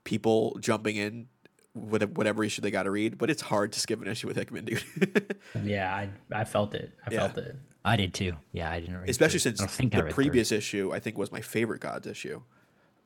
people 0.04 0.56
jumping 0.60 0.96
in 0.96 1.28
whatever 1.74 2.44
issue 2.44 2.62
they 2.62 2.70
got 2.70 2.84
to 2.84 2.90
read, 2.90 3.18
but 3.18 3.30
it's 3.30 3.42
hard 3.42 3.72
to 3.72 3.80
skip 3.80 4.00
an 4.00 4.08
issue 4.08 4.26
with 4.28 4.36
Hickman, 4.36 4.64
dude. 4.64 5.36
Yeah, 5.62 5.94
I 5.94 6.08
I 6.32 6.44
felt 6.44 6.74
it. 6.74 6.92
I 7.06 7.10
Yeah. 7.12 7.18
felt 7.20 7.38
it. 7.38 7.56
I 7.84 7.96
did 7.96 8.14
too. 8.14 8.32
Yeah, 8.52 8.70
I 8.70 8.80
didn't 8.80 8.96
read 8.96 9.10
Especially 9.10 9.40
through. 9.40 9.56
since 9.56 9.60
I 9.62 9.82
don't 9.82 9.94
I 9.94 9.98
the 9.98 10.04
read 10.04 10.14
through. 10.14 10.24
previous 10.24 10.52
issue 10.52 10.90
I 10.92 11.00
think 11.00 11.18
was 11.18 11.30
my 11.32 11.40
favorite 11.42 11.82
G.O.D.S. 11.82 12.06
issue, 12.10 12.40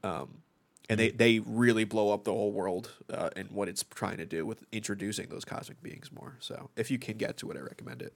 um, 0.04 0.42
and 0.88 1.00
they 1.00 1.10
they 1.10 1.40
really 1.40 1.84
blow 1.84 2.12
up 2.12 2.24
the 2.24 2.32
whole 2.32 2.52
world 2.52 2.92
uh, 3.12 3.30
and 3.34 3.50
what 3.50 3.68
it's 3.68 3.84
trying 3.90 4.18
to 4.18 4.26
do 4.26 4.46
with 4.46 4.64
introducing 4.70 5.28
those 5.30 5.44
cosmic 5.44 5.82
beings 5.82 6.12
more. 6.12 6.36
So 6.40 6.70
if 6.76 6.90
you 6.90 6.98
can 6.98 7.16
get 7.16 7.36
to 7.38 7.50
it, 7.50 7.56
I 7.56 7.60
recommend 7.60 8.02
it. 8.02 8.12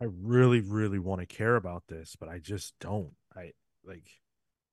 I 0.00 0.04
really, 0.04 0.60
really 0.60 0.98
want 1.00 1.20
to 1.20 1.26
care 1.26 1.56
about 1.56 1.88
this, 1.88 2.14
but 2.18 2.28
I 2.28 2.38
just 2.38 2.78
don't. 2.78 3.14
I 3.36 3.52
like, 3.84 4.08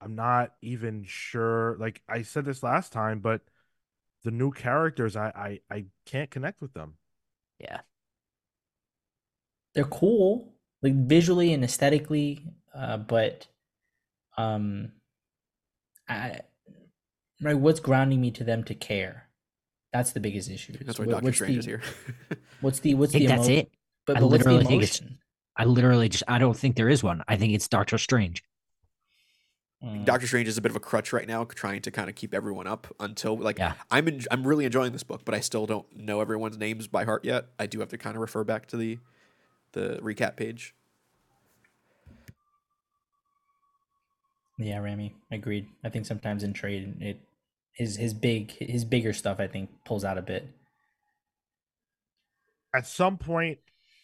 I'm 0.01 0.15
not 0.15 0.53
even 0.61 1.03
sure. 1.05 1.77
Like 1.79 2.01
I 2.07 2.21
said 2.21 2.45
this 2.45 2.61
last 2.63 2.91
time, 2.91 3.19
but 3.19 3.41
the 4.23 4.31
new 4.31 4.51
characters, 4.51 5.15
I, 5.15 5.59
I, 5.69 5.75
I 5.75 5.85
can't 6.05 6.29
connect 6.29 6.61
with 6.61 6.73
them. 6.73 6.95
Yeah. 7.59 7.79
They're 9.73 9.83
cool, 9.83 10.53
like 10.81 10.93
visually 10.95 11.53
and 11.53 11.63
aesthetically, 11.63 12.45
uh, 12.73 12.97
but 12.97 13.47
um, 14.37 14.91
I 16.07 16.39
right. 17.41 17.57
What's 17.57 17.79
grounding 17.81 18.21
me 18.21 18.31
to 18.31 18.43
them 18.45 18.63
to 18.65 18.75
care? 18.75 19.27
That's 19.91 20.11
the 20.13 20.19
biggest 20.21 20.49
issue. 20.49 20.73
That's 20.81 20.97
why 20.99 21.05
What- 21.05 21.11
Doctor 21.13 21.25
what's 21.25 21.37
Strange 21.37 21.53
the, 21.53 21.59
is 21.59 21.65
here. 21.65 21.81
What's 22.61 22.79
the 22.79 22.95
what's 22.95 23.13
I 23.15 23.19
think 23.19 23.29
the 23.29 23.35
that's 23.35 23.49
emo- 23.49 23.59
it. 23.59 23.71
But, 24.05 24.17
I 24.17 24.19
but 24.21 24.25
what's 24.29 24.43
the 24.43 24.49
literally 24.49 24.65
think 24.65 24.83
it's- 24.83 24.99
emotion? 24.99 25.19
I 25.57 25.65
literally 25.65 26.09
just 26.09 26.23
I 26.27 26.37
don't 26.37 26.57
think 26.57 26.75
there 26.75 26.89
is 26.89 27.03
one. 27.03 27.23
I 27.27 27.35
think 27.37 27.53
it's 27.53 27.67
Doctor 27.67 27.97
Strange. 27.97 28.43
Mm. 29.85 30.03
Doctor 30.03 30.25
Strange 30.25 30.47
is 30.47 30.57
a 30.57 30.61
bit 30.61 30.71
of 30.71 30.75
a 30.75 30.79
crutch 30.79 31.13
right 31.13 31.27
now, 31.27 31.43
trying 31.43 31.81
to 31.83 31.91
kind 31.91 32.09
of 32.09 32.15
keep 32.15 32.33
everyone 32.33 32.65
up 32.65 32.87
until 32.99 33.37
like 33.37 33.59
Yeah. 33.59 33.73
I'm 33.91 34.07
en- 34.07 34.25
I'm 34.31 34.45
really 34.45 34.65
enjoying 34.65 34.93
this 34.93 35.03
book, 35.03 35.23
but 35.23 35.35
I 35.35 35.41
still 35.41 35.67
don't 35.67 35.85
know 35.95 36.21
everyone's 36.21 36.57
names 36.57 36.87
by 36.87 37.03
heart 37.05 37.23
yet. 37.23 37.47
I 37.59 37.67
do 37.67 37.79
have 37.81 37.89
to 37.89 37.97
kind 37.97 38.15
of 38.15 38.21
refer 38.21 38.43
back 38.43 38.65
to 38.67 38.77
the 38.77 38.97
the 39.73 39.99
recap 40.01 40.37
page. 40.37 40.73
Yeah, 44.57 44.77
Rami, 44.79 45.13
agreed. 45.31 45.67
I 45.83 45.89
think 45.89 46.05
sometimes 46.05 46.43
in 46.43 46.53
trade, 46.53 46.95
it 47.01 47.19
his 47.73 47.97
his 47.97 48.13
big 48.13 48.51
his 48.51 48.85
bigger 48.85 49.13
stuff 49.13 49.39
I 49.39 49.47
think 49.47 49.69
pulls 49.83 50.03
out 50.05 50.17
a 50.17 50.21
bit. 50.21 50.47
At 52.73 52.87
some 52.87 53.17
point, 53.17 53.59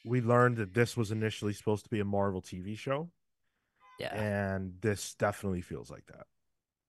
we 0.06 0.22
learned 0.22 0.58
that 0.58 0.74
this 0.74 0.96
was 0.96 1.12
initially 1.12 1.54
supposed 1.54 1.86
to 1.86 1.90
be 1.90 2.00
a 2.00 2.06
Marvel 2.06 2.42
TV 2.42 2.78
show, 2.78 3.10
Yeah. 4.02 4.14
and 4.14 4.74
this 4.82 5.16
definitely 5.16 5.62
feels 5.62 5.90
like 5.90 6.06
that, 6.08 6.28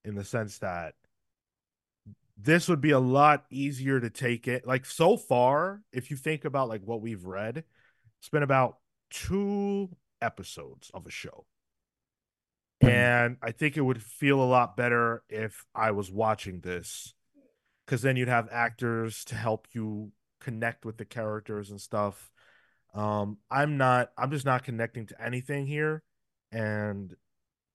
in 0.04 0.14
the 0.14 0.24
sense 0.24 0.58
that 0.58 0.94
this 2.36 2.68
would 2.68 2.80
be 2.80 2.90
a 2.90 2.98
lot 2.98 3.44
easier 3.50 4.00
to 4.00 4.10
take 4.10 4.48
it. 4.48 4.66
Like 4.66 4.84
so 4.84 5.16
far, 5.16 5.82
if 5.92 6.10
you 6.10 6.16
think 6.16 6.44
about 6.44 6.68
like 6.68 6.82
what 6.82 7.00
we've 7.00 7.24
read, 7.24 7.64
it's 8.18 8.28
been 8.28 8.42
about 8.42 8.78
two 9.10 9.90
episodes 10.20 10.90
of 10.94 11.06
a 11.06 11.10
show. 11.10 11.46
And 12.80 13.36
I 13.40 13.52
think 13.52 13.76
it 13.76 13.82
would 13.82 14.02
feel 14.02 14.42
a 14.42 14.44
lot 14.44 14.76
better 14.76 15.22
if 15.28 15.64
I 15.72 15.92
was 15.92 16.10
watching 16.10 16.60
this 16.60 17.14
because 17.86 18.02
then 18.02 18.16
you'd 18.16 18.28
have 18.28 18.48
actors 18.50 19.24
to 19.26 19.36
help 19.36 19.68
you 19.72 20.10
connect 20.40 20.84
with 20.84 20.96
the 20.96 21.04
characters 21.04 21.70
and 21.70 21.80
stuff. 21.80 22.32
Um, 22.92 23.38
I'm 23.50 23.76
not, 23.76 24.10
I'm 24.18 24.32
just 24.32 24.44
not 24.44 24.64
connecting 24.64 25.06
to 25.06 25.24
anything 25.24 25.66
here. 25.66 26.02
And 26.52 27.16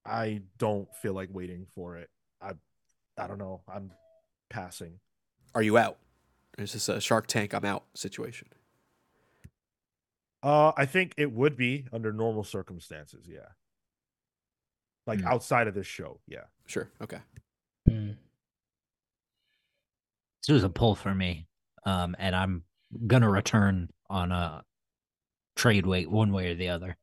I 0.05 0.41
don't 0.57 0.87
feel 0.95 1.13
like 1.13 1.29
waiting 1.31 1.65
for 1.75 1.97
it. 1.97 2.09
I 2.41 2.51
I 3.17 3.27
don't 3.27 3.39
know. 3.39 3.61
I'm 3.67 3.91
passing. 4.49 4.99
Are 5.55 5.61
you 5.63 5.77
out? 5.77 5.97
Is 6.57 6.73
this 6.73 6.87
a 6.89 7.01
Shark 7.01 7.27
Tank? 7.27 7.53
I'm 7.53 7.65
out 7.65 7.85
situation. 7.95 8.47
Uh, 10.43 10.71
I 10.77 10.85
think 10.85 11.13
it 11.17 11.31
would 11.31 11.57
be 11.57 11.87
under 11.91 12.13
normal 12.13 12.43
circumstances. 12.43 13.25
Yeah. 13.27 13.49
Like 15.07 15.21
Hmm. 15.21 15.27
outside 15.27 15.67
of 15.67 15.73
this 15.73 15.87
show. 15.87 16.19
Yeah. 16.27 16.43
Sure. 16.67 16.91
Okay. 17.01 17.19
Mm. 17.89 18.17
This 20.45 20.53
was 20.53 20.63
a 20.63 20.69
pull 20.69 20.95
for 20.95 21.13
me. 21.13 21.47
Um, 21.85 22.15
and 22.19 22.35
I'm 22.35 22.63
gonna 23.07 23.29
return 23.29 23.89
on 24.09 24.31
a 24.31 24.63
trade 25.55 25.85
wait 25.85 26.09
one 26.09 26.31
way 26.31 26.51
or 26.51 26.55
the 26.55 26.69
other. 26.69 26.97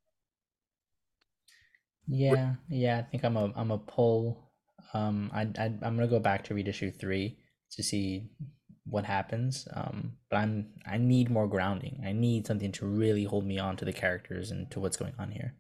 Yeah, 2.07 2.55
yeah. 2.69 2.99
I 2.99 3.03
think 3.03 3.25
I'm 3.25 3.37
a 3.37 3.53
I'm 3.57 3.71
a 3.71 3.79
pull. 3.79 4.51
Um, 4.93 5.31
I, 5.33 5.43
I 5.59 5.65
I'm 5.65 5.97
gonna 5.97 6.07
go 6.07 6.21
back 6.21 6.45
to 6.45 6.55
read 6.55 6.69
issue 6.69 6.91
three 6.91 7.39
to 7.73 7.83
see 7.83 8.31
what 8.87 9.05
happens. 9.05 9.67
Um, 9.73 10.13
but 10.31 10.37
I'm 10.37 10.73
I 10.87 10.99
need 10.99 11.31
more 11.31 11.47
grounding. 11.49 12.03
I 12.05 12.13
need 12.13 12.47
something 12.47 12.73
to 12.73 12.87
really 12.87 13.25
hold 13.25 13.47
me 13.47 13.59
on 13.59 13.77
to 13.77 13.85
the 13.85 13.93
characters 13.93 14.51
and 14.51 14.71
to 14.71 14.81
what's 14.81 14.97
going 14.97 15.15
on 15.19 15.31
here. 15.31 15.55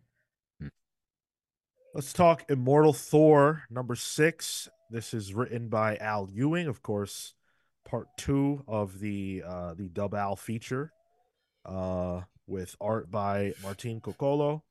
Let's 1.94 2.12
talk 2.12 2.44
Immortal 2.50 2.92
Thor 2.92 3.62
number 3.70 3.94
six. 3.94 4.68
This 4.90 5.14
is 5.14 5.32
written 5.32 5.68
by 5.68 5.96
Al 5.96 6.28
Ewing, 6.28 6.66
of 6.66 6.82
course, 6.82 7.34
part 7.84 8.08
two 8.16 8.64
of 8.66 8.98
the 8.98 9.44
uh 9.46 9.74
the 9.74 9.88
Dub 9.88 10.12
Al 10.12 10.36
feature, 10.36 10.92
uh, 11.64 12.22
with 12.46 12.74
art 12.80 13.10
by 13.10 13.52
Martin 13.62 14.00
Coccolo, 14.00 14.64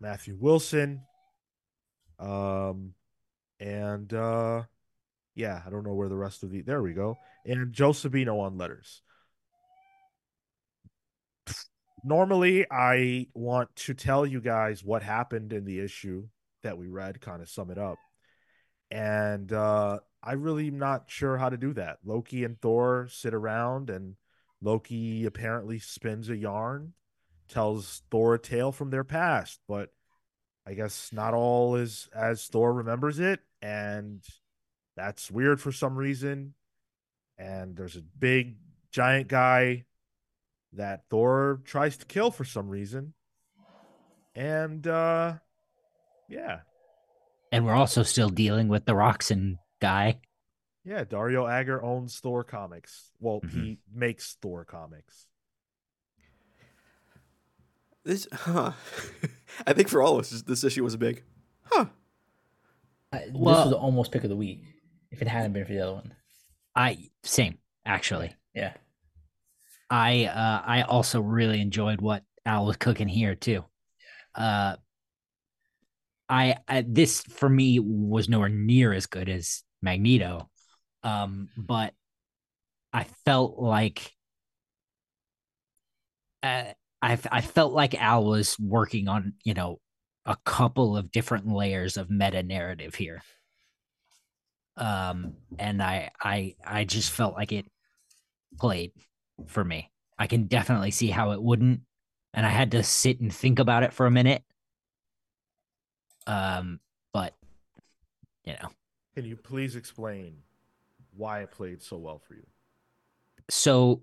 Matthew 0.00 0.36
Wilson, 0.38 1.02
um, 2.18 2.94
and 3.60 4.12
uh, 4.12 4.62
yeah, 5.34 5.62
I 5.66 5.70
don't 5.70 5.84
know 5.84 5.94
where 5.94 6.08
the 6.08 6.16
rest 6.16 6.42
of 6.42 6.50
the 6.50 6.62
there 6.62 6.82
we 6.82 6.92
go, 6.92 7.16
and 7.44 7.72
Joe 7.72 7.90
Sabino 7.90 8.40
on 8.40 8.58
letters. 8.58 9.02
Normally, 12.04 12.66
I 12.70 13.28
want 13.34 13.74
to 13.76 13.94
tell 13.94 14.26
you 14.26 14.40
guys 14.40 14.84
what 14.84 15.02
happened 15.02 15.54
in 15.54 15.64
the 15.64 15.80
issue 15.80 16.28
that 16.62 16.76
we 16.76 16.88
read, 16.88 17.20
kind 17.20 17.40
of 17.40 17.48
sum 17.48 17.70
it 17.70 17.78
up. 17.78 17.96
And 18.90 19.52
uh 19.52 20.00
I 20.22 20.32
really 20.32 20.68
am 20.68 20.78
not 20.78 21.04
sure 21.06 21.36
how 21.36 21.50
to 21.50 21.56
do 21.58 21.74
that. 21.74 21.98
Loki 22.02 22.44
and 22.44 22.58
Thor 22.58 23.08
sit 23.10 23.34
around 23.34 23.90
and 23.90 24.16
Loki 24.62 25.26
apparently 25.26 25.78
spins 25.78 26.30
a 26.30 26.36
yarn, 26.36 26.94
tells 27.48 28.02
Thor 28.10 28.34
a 28.34 28.38
tale 28.38 28.72
from 28.72 28.90
their 28.90 29.04
past, 29.04 29.60
but 29.68 29.90
I 30.66 30.74
guess 30.74 31.12
not 31.12 31.34
all 31.34 31.76
is 31.76 32.08
as 32.14 32.46
Thor 32.46 32.72
remembers 32.72 33.18
it, 33.20 33.40
and 33.60 34.22
that's 34.96 35.30
weird 35.30 35.60
for 35.60 35.72
some 35.72 35.96
reason. 35.96 36.54
And 37.36 37.76
there's 37.76 37.96
a 37.96 38.02
big 38.02 38.56
giant 38.92 39.28
guy 39.28 39.84
that 40.72 41.04
Thor 41.10 41.60
tries 41.64 41.96
to 41.98 42.06
kill 42.06 42.30
for 42.30 42.44
some 42.44 42.68
reason. 42.68 43.14
And 44.34 44.86
uh 44.86 45.34
yeah. 46.28 46.60
And 47.52 47.64
we're 47.64 47.74
also 47.74 48.02
still 48.02 48.28
dealing 48.30 48.68
with 48.68 48.84
the 48.84 48.92
Roxxon 48.92 49.58
guy. 49.80 50.20
Yeah, 50.84 51.04
Dario 51.04 51.46
Agger 51.46 51.82
owns 51.82 52.18
Thor 52.18 52.42
comics. 52.44 53.10
Well, 53.20 53.40
Mhm. 53.40 53.50
he 53.50 53.78
makes 53.92 54.36
Thor 54.42 54.64
comics. 54.64 55.26
This, 58.04 58.28
huh? 58.32 58.72
I 59.66 59.72
think 59.72 59.88
for 59.88 60.02
all 60.02 60.14
of 60.14 60.20
us, 60.20 60.30
this, 60.30 60.42
this 60.42 60.64
issue 60.64 60.84
was 60.84 60.94
a 60.94 60.98
big, 60.98 61.22
huh? 61.64 61.86
I, 63.12 63.18
this 63.26 63.32
was 63.34 63.72
almost 63.72 64.12
pick 64.12 64.24
of 64.24 64.30
the 64.30 64.36
week 64.36 64.62
if 65.10 65.22
it 65.22 65.28
hadn't 65.28 65.52
been 65.52 65.64
for 65.64 65.72
the 65.72 65.80
other 65.80 65.94
one. 65.94 66.14
I 66.74 67.08
same 67.22 67.58
actually. 67.86 68.34
Yeah. 68.54 68.72
I 69.88 70.24
uh 70.24 70.62
I 70.66 70.82
also 70.82 71.20
really 71.20 71.60
enjoyed 71.60 72.00
what 72.00 72.24
Al 72.44 72.66
was 72.66 72.76
cooking 72.76 73.08
here 73.08 73.36
too. 73.36 73.64
Uh 74.34 74.76
I, 76.28 76.56
I 76.66 76.84
this 76.86 77.20
for 77.22 77.48
me 77.48 77.78
was 77.78 78.28
nowhere 78.28 78.48
near 78.48 78.92
as 78.92 79.06
good 79.06 79.28
as 79.28 79.62
Magneto. 79.80 80.50
Um 81.04 81.48
but 81.56 81.94
I 82.92 83.04
felt 83.24 83.58
like 83.58 84.12
uh, 86.42 86.72
I 87.04 87.18
I 87.30 87.40
felt 87.42 87.72
like 87.72 87.94
Al 88.00 88.24
was 88.24 88.58
working 88.58 89.08
on, 89.08 89.34
you 89.44 89.54
know, 89.54 89.80
a 90.26 90.36
couple 90.44 90.96
of 90.96 91.12
different 91.12 91.46
layers 91.48 91.96
of 91.96 92.10
meta 92.10 92.42
narrative 92.42 92.94
here. 92.94 93.22
Um 94.76 95.34
and 95.58 95.82
I 95.82 96.10
I 96.20 96.56
I 96.64 96.84
just 96.84 97.10
felt 97.12 97.34
like 97.34 97.52
it 97.52 97.66
played 98.58 98.92
for 99.46 99.64
me. 99.64 99.90
I 100.18 100.26
can 100.26 100.46
definitely 100.46 100.90
see 100.90 101.08
how 101.08 101.32
it 101.32 101.42
wouldn't. 101.42 101.80
And 102.32 102.46
I 102.46 102.48
had 102.48 102.72
to 102.72 102.82
sit 102.82 103.20
and 103.20 103.32
think 103.32 103.58
about 103.58 103.82
it 103.84 103.92
for 103.92 104.06
a 104.06 104.10
minute. 104.10 104.42
Um, 106.26 106.80
but 107.12 107.34
you 108.44 108.54
know, 108.54 108.70
Can 109.14 109.24
you 109.24 109.36
please 109.36 109.76
explain 109.76 110.36
why 111.16 111.42
it 111.42 111.50
played 111.52 111.82
so 111.82 111.96
well 111.96 112.18
for 112.18 112.34
you? 112.34 112.46
so 113.50 114.02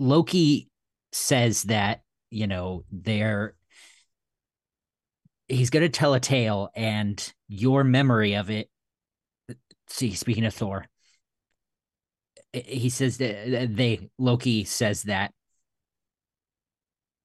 Loki 0.00 0.70
says 1.12 1.64
that, 1.64 2.00
you 2.30 2.46
know, 2.46 2.84
they're 2.90 3.54
he's 5.46 5.70
gonna 5.70 5.88
tell 5.88 6.14
a 6.14 6.20
tale 6.20 6.70
and 6.74 7.32
your 7.48 7.84
memory 7.84 8.34
of 8.34 8.50
it 8.50 8.70
see 9.88 10.14
speaking 10.14 10.44
of 10.46 10.54
Thor, 10.54 10.86
he 12.52 12.88
says 12.88 13.18
that 13.18 13.76
they 13.76 14.08
Loki 14.18 14.64
says 14.64 15.02
that 15.04 15.32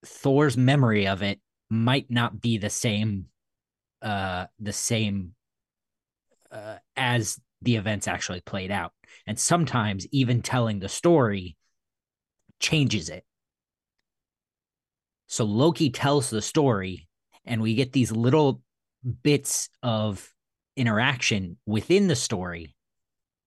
Thor's 0.05 0.57
memory 0.57 1.07
of 1.07 1.23
it 1.23 1.39
might 1.69 2.11
not 2.11 2.41
be 2.41 2.57
the 2.57 2.69
same 2.69 3.27
uh 4.01 4.47
the 4.59 4.73
same 4.73 5.33
uh, 6.51 6.77
as 6.97 7.39
the 7.61 7.77
events 7.77 8.07
actually 8.07 8.41
played 8.41 8.71
out. 8.71 8.91
And 9.25 9.39
sometimes 9.39 10.07
even 10.11 10.41
telling 10.41 10.79
the 10.79 10.89
story 10.89 11.55
changes 12.59 13.09
it 13.09 13.23
so 15.27 15.43
Loki 15.45 15.89
tells 15.89 16.29
the 16.29 16.41
story 16.41 17.07
and 17.45 17.61
we 17.61 17.75
get 17.75 17.93
these 17.93 18.11
little 18.11 18.61
bits 19.23 19.69
of 19.83 20.33
interaction 20.75 21.57
within 21.65 22.07
the 22.07 22.15
story 22.15 22.75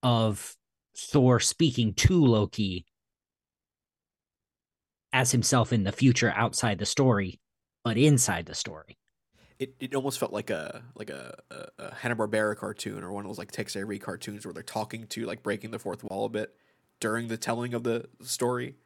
of 0.02 0.56
Thor 0.96 1.40
speaking 1.40 1.94
to 1.94 2.24
Loki 2.24 2.86
as 5.12 5.32
himself 5.32 5.72
in 5.72 5.84
the 5.84 5.92
future 5.92 6.32
outside 6.36 6.78
the 6.78 6.86
story, 6.86 7.40
but 7.84 7.96
inside 7.96 8.46
the 8.46 8.54
story. 8.54 8.98
It, 9.58 9.74
it 9.80 9.94
almost 9.94 10.20
felt 10.20 10.32
like 10.32 10.50
a 10.50 10.84
like 10.94 11.10
a, 11.10 11.36
a, 11.50 11.66
a 11.78 11.94
Hanna 11.94 12.14
Barbera 12.14 12.56
cartoon 12.56 13.02
or 13.02 13.12
one 13.12 13.24
of 13.24 13.28
those 13.28 13.38
like 13.38 13.50
Tex 13.50 13.74
Avery 13.74 13.98
cartoons 13.98 14.44
where 14.46 14.52
they're 14.52 14.62
talking 14.62 15.06
to 15.08 15.26
like 15.26 15.42
breaking 15.42 15.72
the 15.72 15.80
fourth 15.80 16.04
wall 16.04 16.26
a 16.26 16.28
bit 16.28 16.54
during 17.00 17.26
the 17.26 17.36
telling 17.36 17.74
of 17.74 17.82
the 17.82 18.04
story 18.22 18.76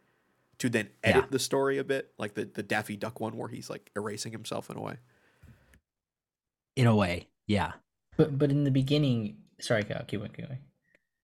to 0.59 0.69
then 0.69 0.89
edit 1.03 1.25
Yeah. 1.25 1.29
the 1.31 1.39
story 1.39 1.79
a 1.79 1.85
bit 1.85 2.13
like 2.19 2.35
the 2.35 2.45
the 2.45 2.63
Daffy 2.63 2.97
Duck 2.97 3.21
one 3.21 3.37
where 3.37 3.49
he's 3.49 3.69
like 3.71 3.91
erasing 3.97 4.33
himself 4.33 4.71
in 4.71 4.77
a 4.77 4.81
way. 4.81 4.97
In 6.77 6.87
a 6.87 6.95
way, 6.97 7.29
yeah. 7.47 7.73
But 8.17 8.39
but 8.39 8.51
in 8.51 8.65
the 8.65 8.71
beginning, 8.71 9.37
sorry, 9.61 9.85
Kyle, 9.85 10.05
keep 10.07 10.21
going, 10.21 10.33
keep 10.33 10.47
going. 10.47 10.61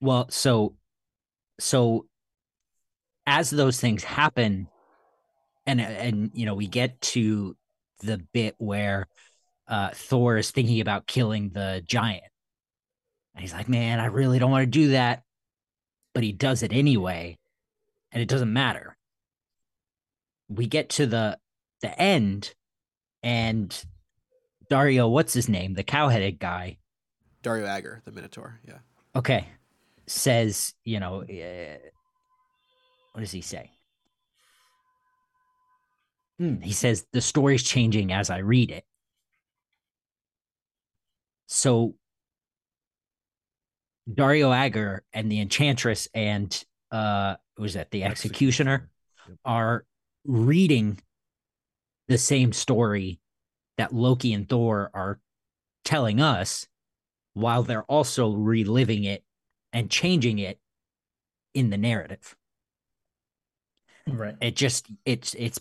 Well, 0.00 0.26
so 0.30 0.74
so 1.60 2.06
as 3.26 3.50
those 3.50 3.80
things 3.80 4.04
happen 4.04 4.68
and 5.66 5.80
and 5.80 6.30
you 6.34 6.46
know, 6.46 6.54
we 6.54 6.66
get 6.66 7.00
to 7.00 7.56
the 8.00 8.18
bit 8.32 8.54
where 8.58 9.06
uh 9.68 9.90
Thor 9.94 10.36
is 10.36 10.50
thinking 10.50 10.80
about 10.80 11.06
killing 11.06 11.50
the 11.50 11.82
giant. 11.84 12.24
And 13.34 13.42
he's 13.42 13.52
like, 13.52 13.68
"Man, 13.68 14.00
I 14.00 14.06
really 14.06 14.38
don't 14.38 14.50
want 14.50 14.62
to 14.62 14.66
do 14.66 14.88
that." 14.88 15.22
But 16.14 16.24
he 16.24 16.32
does 16.32 16.62
it 16.62 16.72
anyway, 16.72 17.38
and 18.12 18.20
it 18.22 18.28
doesn't 18.28 18.52
matter. 18.52 18.96
We 20.48 20.66
get 20.66 20.88
to 20.90 21.06
the 21.06 21.38
the 21.82 21.98
end 22.00 22.54
and 23.22 23.84
Dario, 24.70 25.08
what's 25.08 25.32
his 25.32 25.48
name? 25.48 25.74
The 25.74 25.82
cow-headed 25.82 26.38
guy. 26.38 26.78
Dario 27.42 27.66
Agger, 27.66 28.02
the 28.04 28.12
Minotaur. 28.12 28.60
Yeah. 28.66 28.78
okay 29.16 29.46
says 30.06 30.74
you 30.84 30.98
know 31.00 31.20
uh, 31.22 31.78
what 33.12 33.20
does 33.20 33.30
he 33.30 33.42
say 33.42 33.70
Hmm, 36.38 36.60
he 36.60 36.72
says 36.72 37.06
the 37.12 37.20
story's 37.20 37.62
changing 37.62 38.10
as 38.10 38.30
i 38.30 38.38
read 38.38 38.70
it 38.70 38.84
so 41.46 41.94
dario 44.12 44.50
agger 44.52 45.02
and 45.12 45.30
the 45.30 45.40
enchantress 45.40 46.08
and 46.14 46.64
uh 46.90 47.36
what 47.56 47.62
was 47.62 47.74
that 47.74 47.90
the 47.90 48.04
executioner 48.04 48.88
Yep. 49.28 49.36
are 49.44 49.84
reading 50.28 51.00
the 52.06 52.18
same 52.18 52.52
story 52.52 53.18
that 53.78 53.92
Loki 53.92 54.32
and 54.32 54.48
Thor 54.48 54.90
are 54.94 55.18
telling 55.84 56.20
us 56.20 56.66
while 57.34 57.62
they're 57.62 57.84
also 57.84 58.32
reliving 58.32 59.04
it 59.04 59.24
and 59.72 59.90
changing 59.90 60.38
it 60.38 60.60
in 61.54 61.70
the 61.70 61.78
narrative. 61.78 62.36
Right. 64.06 64.36
It 64.40 64.56
just 64.56 64.86
it's 65.04 65.34
it's 65.34 65.60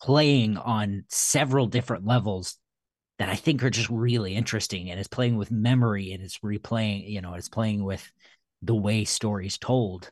playing 0.00 0.56
on 0.56 1.04
several 1.08 1.66
different 1.66 2.06
levels 2.06 2.58
that 3.18 3.28
I 3.28 3.36
think 3.36 3.62
are 3.62 3.70
just 3.70 3.90
really 3.90 4.34
interesting 4.34 4.90
and 4.90 4.98
it's 4.98 5.08
playing 5.08 5.36
with 5.36 5.50
memory 5.50 6.12
and 6.12 6.22
it's 6.22 6.38
replaying, 6.38 7.08
you 7.08 7.20
know, 7.20 7.34
it's 7.34 7.48
playing 7.48 7.84
with 7.84 8.10
the 8.62 8.74
way 8.74 9.04
stories 9.04 9.58
told. 9.58 10.10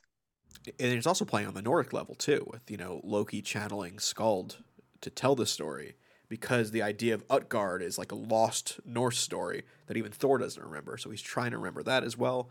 And 0.66 0.93
it's 0.93 1.07
also 1.07 1.24
playing 1.24 1.49
on 1.49 1.55
the 1.55 1.62
Nordic 1.62 1.93
level 1.93 2.15
too, 2.15 2.47
with 2.51 2.70
you 2.70 2.77
know 2.77 3.01
Loki 3.03 3.41
channeling 3.43 3.99
Skald 3.99 4.59
to 5.01 5.11
tell 5.11 5.35
the 5.35 5.47
story, 5.47 5.95
because 6.28 6.70
the 6.70 6.82
idea 6.82 7.15
of 7.15 7.24
Utgard 7.31 7.82
is 7.82 7.99
like 7.99 8.12
a 8.12 8.16
lost 8.16 8.81
Norse 8.85 9.19
story 9.19 9.65
that 9.87 9.97
even 9.97 10.12
Thor 10.12 10.39
doesn't 10.39 10.62
remember. 10.62 10.97
So 10.97 11.11
he's 11.11 11.23
trying 11.23 11.51
to 11.53 11.59
remember 11.59 11.82
that 11.85 12.05
as 12.05 12.16
well. 12.16 12.51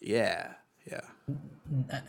Yeah, 0.00 0.54
yeah. 0.84 1.00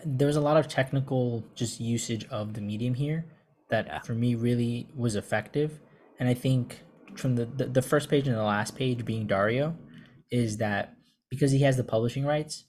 There 0.06 0.28
was 0.28 0.36
a 0.36 0.42
lot 0.42 0.58
of 0.58 0.68
technical 0.68 1.44
just 1.56 1.80
usage 1.80 2.26
of 2.26 2.54
the 2.54 2.62
medium 2.62 2.94
here 2.94 3.26
that 3.70 3.86
Yeah. 3.88 4.00
for 4.00 4.14
me 4.14 4.36
really 4.36 4.88
was 4.96 5.16
effective. 5.16 5.80
And 6.20 6.28
I 6.28 6.34
think 6.34 6.84
from 7.16 7.36
the, 7.36 7.46
the, 7.46 7.66
the 7.66 7.82
first 7.82 8.10
page 8.10 8.28
and 8.28 8.36
the 8.36 8.44
last 8.44 8.76
page 8.76 9.06
being 9.06 9.28
Dario 9.28 9.76
is 10.32 10.58
that 10.58 10.94
because 11.30 11.52
he 11.52 11.60
has 11.62 11.78
the 11.78 11.84
publishing 11.84 12.26
rights 12.26 12.66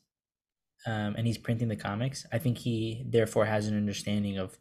um, 0.87 1.15
and 1.17 1.27
he's 1.27 1.39
printing 1.39 1.69
the 1.69 1.77
comics, 1.77 2.27
I 2.33 2.39
think 2.39 2.59
he 2.59 3.05
therefore 3.07 3.47
has 3.47 3.67
an 3.67 3.77
understanding 3.77 4.39
of 4.39 4.59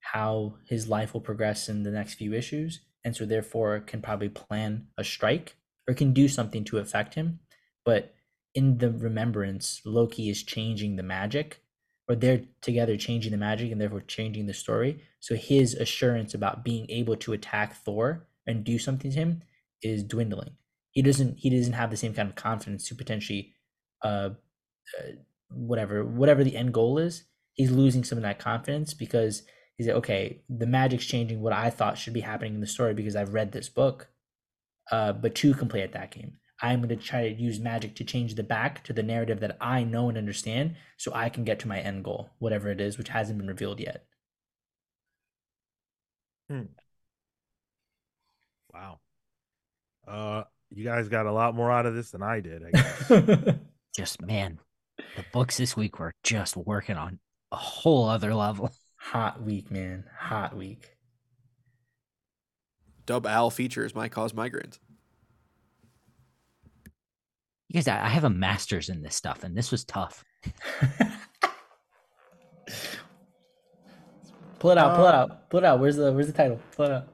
how 0.00 0.54
his 0.68 0.88
life 0.88 1.12
will 1.12 1.20
progress 1.20 1.68
in 1.68 1.82
the 1.82 1.90
next 1.90 2.14
few 2.14 2.32
issues. 2.32 2.80
And 3.04 3.14
so 3.14 3.24
therefore 3.24 3.80
can 3.80 4.02
probably 4.02 4.28
plan 4.28 4.86
a 4.96 5.04
strike 5.04 5.56
or 5.88 5.94
can 5.94 6.12
do 6.12 6.28
something 6.28 6.64
to 6.64 6.78
affect 6.78 7.14
him. 7.14 7.40
But 7.84 8.14
in 8.54 8.78
the 8.78 8.90
remembrance, 8.90 9.80
Loki 9.84 10.28
is 10.30 10.42
changing 10.42 10.96
the 10.96 11.02
magic, 11.02 11.60
or 12.08 12.14
they're 12.14 12.42
together 12.62 12.96
changing 12.96 13.32
the 13.32 13.36
magic 13.36 13.70
and 13.70 13.80
therefore 13.80 14.00
changing 14.00 14.46
the 14.46 14.54
story. 14.54 15.02
So 15.20 15.34
his 15.34 15.74
assurance 15.74 16.34
about 16.34 16.64
being 16.64 16.88
able 16.88 17.16
to 17.16 17.32
attack 17.32 17.76
Thor 17.76 18.26
and 18.46 18.64
do 18.64 18.78
something 18.78 19.10
to 19.10 19.16
him 19.16 19.42
is 19.82 20.02
dwindling. 20.02 20.56
He 20.92 21.02
doesn't 21.02 21.38
he 21.38 21.50
doesn't 21.50 21.74
have 21.74 21.90
the 21.90 21.96
same 21.96 22.14
kind 22.14 22.28
of 22.28 22.34
confidence 22.36 22.88
to 22.88 22.94
potentially 22.94 23.52
uh, 24.02 24.30
uh 24.98 25.12
whatever 25.50 26.04
whatever 26.04 26.44
the 26.44 26.56
end 26.56 26.74
goal 26.74 26.98
is. 26.98 27.24
He's 27.54 27.70
losing 27.70 28.04
some 28.04 28.18
of 28.18 28.22
that 28.22 28.38
confidence 28.38 28.92
because 28.92 29.42
he's 29.76 29.86
like, 29.86 29.96
okay, 29.96 30.42
the 30.48 30.66
magic's 30.66 31.06
changing 31.06 31.40
what 31.40 31.52
I 31.52 31.70
thought 31.70 31.98
should 31.98 32.12
be 32.12 32.20
happening 32.20 32.54
in 32.54 32.60
the 32.60 32.66
story 32.66 32.94
because 32.94 33.16
I've 33.16 33.34
read 33.34 33.52
this 33.52 33.68
book. 33.68 34.08
Uh, 34.90 35.12
but 35.12 35.34
two 35.34 35.54
can 35.54 35.68
play 35.68 35.82
at 35.82 35.92
that 35.92 36.10
game. 36.10 36.36
I'm 36.62 36.80
going 36.80 36.88
to 36.88 36.96
try 36.96 37.28
to 37.28 37.34
use 37.34 37.60
magic 37.60 37.96
to 37.96 38.04
change 38.04 38.34
the 38.34 38.42
back 38.42 38.82
to 38.84 38.92
the 38.92 39.02
narrative 39.02 39.40
that 39.40 39.56
I 39.60 39.84
know 39.84 40.08
and 40.08 40.16
understand 40.16 40.76
so 40.96 41.12
I 41.14 41.28
can 41.28 41.44
get 41.44 41.58
to 41.60 41.68
my 41.68 41.80
end 41.80 42.04
goal, 42.04 42.30
whatever 42.38 42.70
it 42.70 42.80
is, 42.80 42.96
which 42.96 43.08
hasn't 43.08 43.38
been 43.38 43.48
revealed 43.48 43.80
yet. 43.80 44.06
Hmm. 46.48 46.62
Wow. 48.72 49.00
Uh, 50.06 50.44
you 50.70 50.84
guys 50.84 51.08
got 51.08 51.26
a 51.26 51.32
lot 51.32 51.54
more 51.54 51.70
out 51.70 51.86
of 51.86 51.94
this 51.94 52.10
than 52.10 52.22
I 52.22 52.40
did. 52.40 52.62
I 52.64 52.70
guess. 52.70 53.54
Just 53.94 54.22
man, 54.22 54.58
the 55.16 55.24
books 55.32 55.56
this 55.56 55.76
week 55.76 55.98
were 55.98 56.12
just 56.22 56.56
working 56.56 56.96
on 56.96 57.18
a 57.52 57.56
whole 57.56 58.08
other 58.08 58.34
level. 58.34 58.72
Hot 58.98 59.42
week, 59.42 59.70
man. 59.70 60.04
Hot 60.18 60.56
week. 60.56 60.90
Dub 63.06 63.26
Al 63.26 63.50
features 63.50 63.94
might 63.94 64.10
cause 64.10 64.32
migraines. 64.32 64.78
You 67.68 67.74
guys, 67.74 67.88
I 67.88 68.04
I 68.04 68.08
have 68.08 68.24
a 68.24 68.30
master's 68.30 68.88
in 68.88 69.02
this 69.02 69.14
stuff, 69.14 69.44
and 69.44 69.56
this 69.56 69.70
was 69.70 69.84
tough. 69.84 70.24
pull 74.58 74.70
it 74.72 74.78
out, 74.78 74.96
pull 74.96 75.06
it 75.06 75.14
Uh, 75.14 75.18
out, 75.18 75.50
pull 75.50 75.58
it 75.58 75.64
out. 75.64 75.80
Where's 75.80 75.96
the 75.96 76.12
where's 76.12 76.26
the 76.26 76.32
title? 76.32 76.60
Pull 76.76 76.86
it 76.86 76.92
out. 76.92 77.08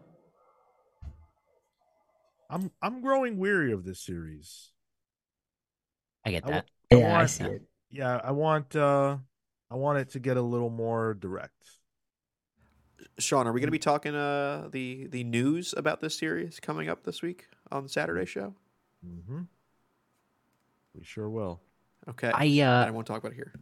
I'm 2.50 2.70
I'm 2.80 3.00
growing 3.00 3.38
weary 3.38 3.72
of 3.72 3.84
this 3.84 4.00
series. 4.00 4.70
I 6.24 6.30
get 6.30 6.46
that. 6.46 6.66
I 6.90 6.94
Yeah, 6.96 7.08
I 7.08 7.18
want- 7.18 7.30
see 7.30 7.44
it. 7.44 7.62
Yeah, 7.92 8.18
I 8.24 8.30
want 8.32 8.74
uh 8.74 9.18
I 9.70 9.74
want 9.76 9.98
it 9.98 10.10
to 10.10 10.18
get 10.18 10.38
a 10.38 10.42
little 10.42 10.70
more 10.70 11.14
direct. 11.14 11.52
Sean, 13.18 13.46
are 13.46 13.52
we 13.52 13.60
going 13.60 13.68
to 13.68 13.72
be 13.72 13.78
talking 13.78 14.14
uh 14.14 14.68
the 14.72 15.06
the 15.08 15.22
news 15.24 15.74
about 15.76 16.00
this 16.00 16.16
series 16.16 16.58
coming 16.58 16.88
up 16.88 17.04
this 17.04 17.20
week 17.20 17.46
on 17.70 17.82
the 17.82 17.88
Saturday 17.90 18.24
show? 18.24 18.54
Mm-hmm. 19.06 19.42
We 20.94 21.04
sure 21.04 21.28
will. 21.28 21.60
Okay, 22.08 22.30
I 22.32 22.60
I 22.60 22.62
uh 22.62 22.90
don't 22.90 23.06
talk 23.06 23.18
about 23.18 23.32
it 23.32 23.36
here. 23.36 23.52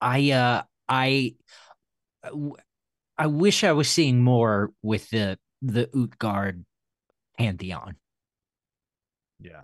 I 0.00 0.30
uh 0.30 0.62
I 0.88 1.34
w- 2.24 2.56
I 3.18 3.26
wish 3.26 3.64
I 3.64 3.72
was 3.72 3.88
seeing 3.88 4.22
more 4.22 4.72
with 4.82 5.10
the 5.10 5.38
the 5.60 5.90
Utgard 5.94 6.64
pantheon. 7.38 7.96
Yeah. 9.38 9.62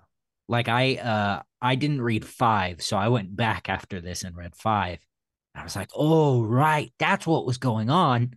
Like 0.50 0.68
I 0.68 0.96
uh 0.96 1.42
I 1.62 1.76
didn't 1.76 2.02
read 2.02 2.24
5, 2.26 2.82
so 2.82 2.96
I 2.96 3.08
went 3.08 3.36
back 3.36 3.68
after 3.68 4.00
this 4.00 4.24
and 4.24 4.36
read 4.36 4.56
5. 4.56 4.98
I 5.54 5.64
was 5.64 5.76
like, 5.76 5.90
"Oh, 5.94 6.42
right, 6.44 6.92
that's 6.98 7.26
what 7.26 7.46
was 7.46 7.58
going 7.58 7.90
on." 7.90 8.34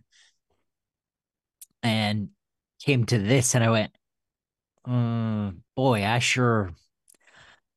And 1.82 2.30
came 2.80 3.04
to 3.06 3.18
this 3.18 3.54
and 3.54 3.64
I 3.64 3.70
went, 3.70 3.92
"Uh, 4.86 5.52
boy, 5.76 6.04
I 6.04 6.18
sure 6.20 6.74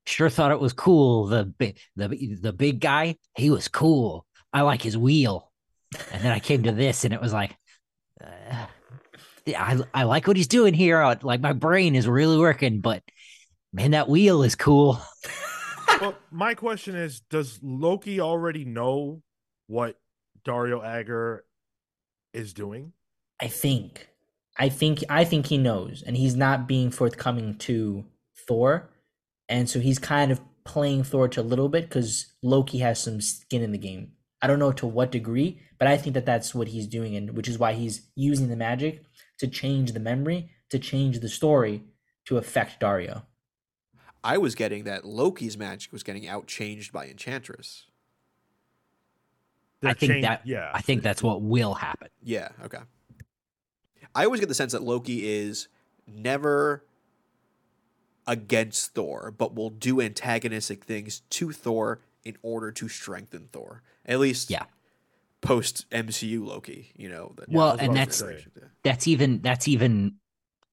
sure 0.05 0.29
thought 0.29 0.51
it 0.51 0.59
was 0.59 0.73
cool. 0.73 1.27
The 1.27 1.45
big 1.45 1.79
the 1.95 2.07
the 2.41 2.53
big 2.53 2.79
guy, 2.79 3.17
he 3.35 3.49
was 3.49 3.67
cool. 3.67 4.25
I 4.53 4.61
like 4.61 4.81
his 4.81 4.97
wheel." 4.97 5.51
And 6.11 6.23
then 6.23 6.31
I 6.31 6.39
came 6.39 6.63
to 6.63 6.71
this 6.71 7.05
and 7.05 7.13
it 7.13 7.21
was 7.21 7.33
like 7.33 7.55
uh, 8.23 8.67
I 9.47 9.79
I 9.93 10.03
like 10.03 10.27
what 10.27 10.37
he's 10.37 10.47
doing 10.47 10.73
here. 10.73 11.03
Like 11.21 11.41
my 11.41 11.53
brain 11.53 11.95
is 11.95 12.07
really 12.07 12.37
working, 12.37 12.81
but 12.81 13.03
man, 13.77 13.91
that 13.91 14.09
wheel 14.09 14.41
is 14.41 14.55
cool. 14.55 14.99
well, 16.01 16.15
my 16.31 16.55
question 16.55 16.95
is, 16.95 17.19
does 17.19 17.59
Loki 17.61 18.19
already 18.19 18.65
know 18.65 19.21
what 19.67 19.99
Dario 20.43 20.81
Agger 20.81 21.45
is 22.33 22.53
doing? 22.53 22.93
I 23.39 23.47
think. 23.47 24.09
I 24.57 24.69
think 24.69 25.03
I 25.09 25.23
think 25.23 25.45
he 25.45 25.59
knows 25.59 26.01
and 26.01 26.17
he's 26.17 26.35
not 26.35 26.67
being 26.67 26.89
forthcoming 26.89 27.55
to 27.59 28.05
Thor. 28.47 28.89
And 29.47 29.69
so 29.69 29.79
he's 29.79 29.99
kind 29.99 30.31
of 30.31 30.41
playing 30.63 31.03
Thor 31.03 31.27
to 31.27 31.41
a 31.41 31.43
little 31.43 31.69
bit 31.69 31.91
cuz 31.91 32.33
Loki 32.41 32.79
has 32.79 32.99
some 32.99 33.21
skin 33.21 33.61
in 33.61 33.71
the 33.71 33.77
game. 33.77 34.13
I 34.41 34.47
don't 34.47 34.57
know 34.57 34.71
to 34.71 34.87
what 34.87 35.11
degree, 35.11 35.61
but 35.77 35.87
I 35.87 35.97
think 35.97 36.15
that 36.15 36.25
that's 36.25 36.55
what 36.55 36.69
he's 36.69 36.87
doing 36.87 37.15
and 37.15 37.37
which 37.37 37.47
is 37.47 37.59
why 37.59 37.73
he's 37.73 38.09
using 38.15 38.47
the 38.49 38.55
magic 38.55 39.03
to 39.37 39.47
change 39.47 39.91
the 39.91 39.99
memory, 39.99 40.49
to 40.71 40.79
change 40.79 41.19
the 41.19 41.29
story 41.29 41.83
to 42.25 42.37
affect 42.37 42.79
Dario. 42.79 43.27
I 44.27 44.37
was 44.37 44.55
getting 44.55 44.83
that 44.83 45.05
Loki's 45.05 45.57
magic 45.57 45.93
was 45.93 46.03
getting 46.03 46.23
outchanged 46.23 46.91
by 46.91 47.07
Enchantress. 47.07 47.85
They're 49.79 49.91
I 49.91 49.93
think 49.93 50.11
changed- 50.11 50.25
that 50.27 50.41
yeah. 50.45 50.69
I 50.73 50.81
think 50.81 51.01
that's 51.03 51.23
what 51.23 51.41
will 51.41 51.75
happen. 51.75 52.09
Yeah, 52.21 52.49
okay. 52.65 52.79
I 54.13 54.25
always 54.25 54.39
get 54.39 54.49
the 54.49 54.55
sense 54.55 54.71
that 54.73 54.83
Loki 54.83 55.27
is 55.27 55.67
never 56.07 56.83
against 58.25 58.93
Thor, 58.93 59.33
but 59.37 59.55
will 59.55 59.69
do 59.69 60.01
antagonistic 60.01 60.83
things 60.83 61.21
to 61.29 61.51
Thor 61.51 62.01
in 62.25 62.35
order 62.41 62.71
to 62.71 62.89
strengthen 62.89 63.47
Thor. 63.53 63.83
At 64.05 64.19
least 64.19 64.49
Yeah. 64.49 64.65
post 65.41 65.85
MCU 65.91 66.43
Loki, 66.43 66.91
you 66.97 67.07
know. 67.07 67.33
that- 67.37 67.49
Well, 67.49 67.77
that's 67.77 67.87
and 67.87 67.95
that's 67.95 68.21
was 68.21 68.29
gonna 68.29 68.39
say. 68.39 68.45
Yeah. 68.57 68.67
that's 68.83 69.07
even 69.07 69.41
that's 69.41 69.67
even 69.67 70.15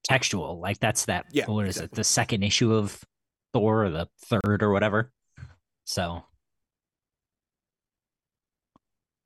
textual. 0.03 0.59
Like 0.59 0.79
that's 0.79 1.05
that 1.05 1.27
Yeah, 1.31 1.45
what 1.45 1.67
is 1.67 1.77
exactly. 1.77 1.93
it? 1.93 1.95
The 1.95 2.03
second 2.03 2.43
issue 2.43 2.73
of 2.73 3.05
Thor 3.55 3.85
or 3.85 3.89
the 3.89 4.09
third 4.19 4.61
or 4.61 4.73
whatever. 4.73 5.13
So 5.85 6.25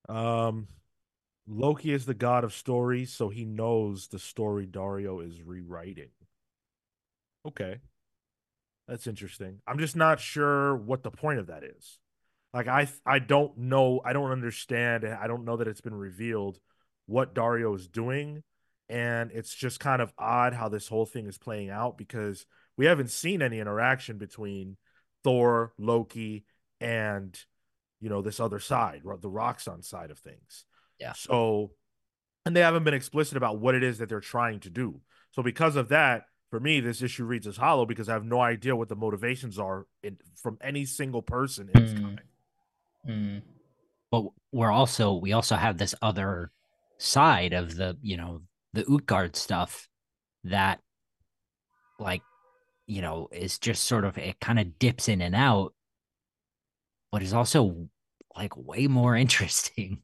Um, 0.07 0.68
Loki 1.47 1.91
is 1.91 2.06
the 2.06 2.14
god 2.14 2.43
of 2.43 2.53
stories, 2.53 3.11
so 3.11 3.30
he 3.30 3.45
knows 3.45 4.07
the 4.07 4.19
story 4.19 4.68
Dario 4.68 5.19
is 5.19 5.41
rewriting. 5.41 6.10
Okay. 7.43 7.80
That's 8.88 9.07
interesting. 9.07 9.61
I'm 9.68 9.80
just 9.80 9.95
not 9.95 10.19
sure 10.19 10.76
what 10.76 11.01
the 11.01 11.11
point 11.11 11.39
of 11.39 11.47
that 11.47 11.64
is. 11.64 11.97
Like 12.53 12.68
I 12.68 12.88
I 13.07 13.18
don't 13.18 13.57
know, 13.57 13.99
I 14.06 14.14
don't 14.14 14.31
understand, 14.31 15.06
I 15.06 15.26
don't 15.26 15.45
know 15.45 15.57
that 15.57 15.68
it's 15.68 15.81
been 15.81 15.95
revealed 15.95 16.60
what 17.07 17.34
Dario 17.34 17.73
is 17.73 17.88
doing, 17.88 18.43
and 18.89 19.31
it's 19.31 19.56
just 19.56 19.80
kind 19.80 20.03
of 20.03 20.14
odd 20.19 20.53
how 20.53 20.69
this 20.69 20.88
whole 20.88 21.07
thing 21.07 21.26
is 21.26 21.39
playing 21.39 21.72
out 21.72 21.97
because 21.97 22.45
we 22.80 22.85
haven't 22.85 23.11
seen 23.11 23.41
any 23.41 23.60
interaction 23.60 24.18
between 24.18 24.77
Thor, 25.26 25.73
Loki, 25.77 26.45
and 26.80 27.38
you 27.99 28.10
know 28.10 28.22
this 28.22 28.39
other 28.39 28.60
side, 28.61 29.01
the 29.03 29.30
Roxxon 29.30 29.84
side 29.84 30.11
of 30.11 30.19
things. 30.19 30.64
Yeah. 30.97 31.11
So, 31.11 31.72
and 32.45 32.56
they 32.56 32.61
haven't 32.61 32.85
been 32.85 32.93
explicit 32.93 33.35
about 33.35 33.60
what 33.60 33.76
it 33.76 33.84
is 33.84 33.97
that 33.97 34.07
they're 34.07 34.22
trying 34.22 34.61
to 34.61 34.69
do. 34.69 35.01
So 35.31 35.43
because 35.43 35.76
of 35.76 35.89
that, 35.89 36.23
for 36.51 36.60
me, 36.61 36.80
this 36.80 37.01
issue 37.01 37.26
reads 37.26 37.47
as 37.47 37.57
hollow 37.57 37.85
because 37.85 38.07
I 38.07 38.14
have 38.14 38.23
no 38.23 38.39
idea 38.39 38.77
what 38.77 38.88
the 38.88 38.95
motivations 38.95 39.60
are 39.60 39.85
in, 40.01 40.18
from 40.41 40.57
any 40.61 40.85
single 40.85 41.22
person 41.22 41.69
in 41.76 41.84
this 41.84 41.91
Mm. 41.93 42.01
comic. 42.01 42.26
Mm. 43.10 43.41
but 44.10 44.23
we're 44.53 44.72
also 44.72 45.15
we 45.15 45.34
also 45.34 45.56
have 45.57 45.77
this 45.77 45.95
other 46.01 46.51
side 46.97 47.51
of 47.51 47.76
the 47.76 47.97
you 48.01 48.15
know 48.15 48.41
the 48.72 48.85
Utgard 48.89 49.35
stuff 49.35 49.89
that 50.45 50.80
like 51.99 52.22
you 52.89 53.01
know 53.01 53.29
is 53.31 53.59
just 53.59 53.83
sort 53.83 54.03
of 54.03 54.17
it 54.17 54.39
kind 54.39 54.59
of 54.59 54.79
dips 54.79 55.07
in 55.07 55.21
and 55.21 55.35
out 55.35 55.73
but 57.11 57.21
is 57.21 57.33
also 57.33 57.89
like 58.35 58.55
way 58.57 58.87
more 58.87 59.15
interesting 59.25 60.01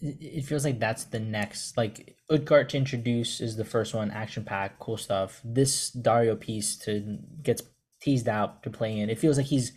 It 0.00 0.44
feels 0.44 0.64
like 0.64 0.78
that's 0.80 1.04
the 1.04 1.20
next 1.20 1.76
like 1.76 2.16
Utgard 2.30 2.68
to 2.70 2.76
introduce 2.76 3.40
is 3.40 3.56
the 3.56 3.64
first 3.64 3.94
one, 3.94 4.10
action 4.10 4.44
pack, 4.44 4.78
cool 4.78 4.96
stuff. 4.98 5.40
This 5.44 5.90
Dario 5.90 6.36
piece 6.36 6.76
to 6.80 7.18
gets 7.42 7.62
teased 8.00 8.28
out 8.28 8.62
to 8.64 8.70
play 8.70 8.98
in. 8.98 9.08
It 9.08 9.18
feels 9.18 9.38
like 9.38 9.46
he's 9.46 9.72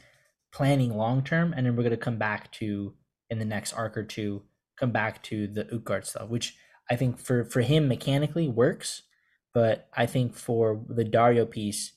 planning 0.52 0.98
long 0.98 1.24
term, 1.24 1.54
and 1.54 1.66
then 1.66 1.76
we're 1.76 1.84
gonna 1.84 1.98
come 1.98 2.18
back 2.18 2.52
to 2.54 2.94
in 3.30 3.40
the 3.40 3.46
next 3.46 3.74
arc 3.74 3.98
or 3.98 4.04
two, 4.04 4.44
come 4.78 4.92
back 4.92 5.24
to 5.24 5.48
the 5.48 5.66
Utgard 5.74 6.06
stuff, 6.06 6.30
which 6.30 6.58
I 6.90 6.96
think 6.96 7.20
for 7.20 7.46
for 7.46 7.62
him 7.62 7.88
mechanically 7.88 8.48
works, 8.50 9.04
but 9.54 9.88
I 9.96 10.06
think 10.08 10.36
for 10.36 10.84
the 10.90 11.04
Dario 11.06 11.46
piece, 11.46 11.94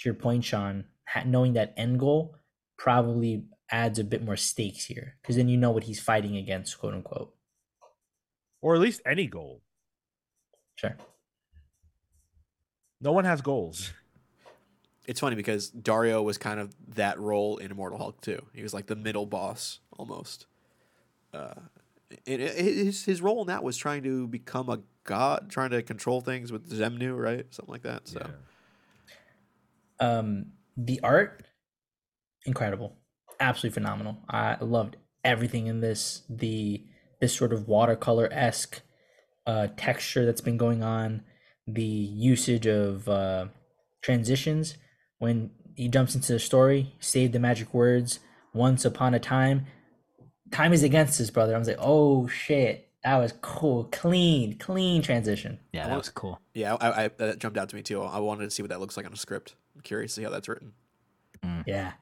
to 0.00 0.08
your 0.08 0.14
point, 0.14 0.44
Sean, 0.44 0.84
ha- 1.08 1.24
knowing 1.26 1.54
that 1.54 1.74
end 1.76 1.98
goal 1.98 2.36
probably 2.76 3.44
adds 3.70 3.98
a 3.98 4.04
bit 4.04 4.24
more 4.24 4.36
stakes 4.36 4.84
here 4.84 5.16
because 5.20 5.36
then 5.36 5.48
you 5.48 5.56
know 5.56 5.70
what 5.70 5.84
he's 5.84 6.00
fighting 6.00 6.36
against, 6.36 6.78
quote 6.78 6.94
unquote. 6.94 7.34
Or 8.60 8.74
at 8.74 8.80
least 8.80 9.00
any 9.06 9.26
goal. 9.26 9.62
Sure. 10.76 10.96
No 13.00 13.12
one 13.12 13.24
has 13.24 13.40
goals. 13.40 13.92
It's 15.06 15.20
funny 15.20 15.36
because 15.36 15.70
Dario 15.70 16.22
was 16.22 16.36
kind 16.36 16.60
of 16.60 16.74
that 16.94 17.18
role 17.18 17.56
in 17.58 17.70
Immortal 17.70 17.98
Hulk 17.98 18.20
too. 18.20 18.44
He 18.52 18.62
was 18.62 18.74
like 18.74 18.86
the 18.86 18.96
middle 18.96 19.26
boss 19.26 19.80
almost. 19.96 20.46
Uh, 21.32 21.54
and 22.26 22.40
his 22.40 23.04
his 23.04 23.22
role 23.22 23.40
in 23.42 23.46
that 23.48 23.62
was 23.62 23.76
trying 23.76 24.02
to 24.02 24.26
become 24.26 24.68
a 24.68 24.80
god, 25.04 25.50
trying 25.50 25.70
to 25.70 25.82
control 25.82 26.20
things 26.20 26.50
with 26.52 26.70
Xemnu, 26.70 27.18
right? 27.18 27.46
Something 27.50 27.72
like 27.72 27.82
that. 27.82 28.08
So 28.08 28.28
Um, 30.00 30.52
the 30.76 31.00
art, 31.02 31.44
incredible, 32.44 32.96
absolutely 33.40 33.74
phenomenal. 33.74 34.18
I 34.28 34.56
loved 34.60 34.96
everything 35.24 35.66
in 35.66 35.80
this. 35.80 36.22
The 36.28 36.84
this 37.20 37.34
sort 37.34 37.52
of 37.52 37.66
watercolor 37.66 38.28
esque 38.32 38.80
uh, 39.46 39.68
texture 39.76 40.24
that's 40.24 40.40
been 40.40 40.56
going 40.56 40.82
on. 40.82 41.22
The 41.66 41.82
usage 41.82 42.66
of 42.66 43.08
uh, 43.08 43.46
transitions 44.02 44.76
when 45.18 45.50
he 45.74 45.88
jumps 45.88 46.14
into 46.14 46.32
the 46.32 46.38
story. 46.38 46.94
Save 47.00 47.32
the 47.32 47.40
magic 47.40 47.74
words. 47.74 48.20
Once 48.54 48.84
upon 48.84 49.14
a 49.14 49.20
time, 49.20 49.66
time 50.50 50.72
is 50.72 50.82
against 50.82 51.20
us, 51.20 51.30
brother. 51.30 51.54
I 51.54 51.58
was 51.58 51.68
like, 51.68 51.76
oh 51.78 52.26
shit, 52.28 52.88
that 53.04 53.16
was 53.18 53.32
cool, 53.42 53.84
clean, 53.92 54.58
clean 54.58 55.02
transition. 55.02 55.58
yeah 55.72 55.86
that 55.86 55.96
was 55.96 56.08
cool 56.08 56.40
yeah, 56.58 56.74
I, 56.74 57.04
I 57.04 57.08
that 57.18 57.38
jumped 57.38 57.56
out 57.56 57.68
to 57.68 57.76
me 57.76 57.82
too. 57.82 58.02
I 58.02 58.18
wanted 58.18 58.44
to 58.44 58.50
see 58.50 58.62
what 58.62 58.70
that 58.70 58.80
looks 58.80 58.96
like 58.96 59.06
on 59.06 59.12
a 59.12 59.16
script. 59.16 59.54
I'm 59.78 59.82
curious 59.82 60.10
to 60.14 60.20
see 60.20 60.24
how 60.24 60.30
that's 60.30 60.48
written. 60.48 60.72
Yeah. 61.66 61.92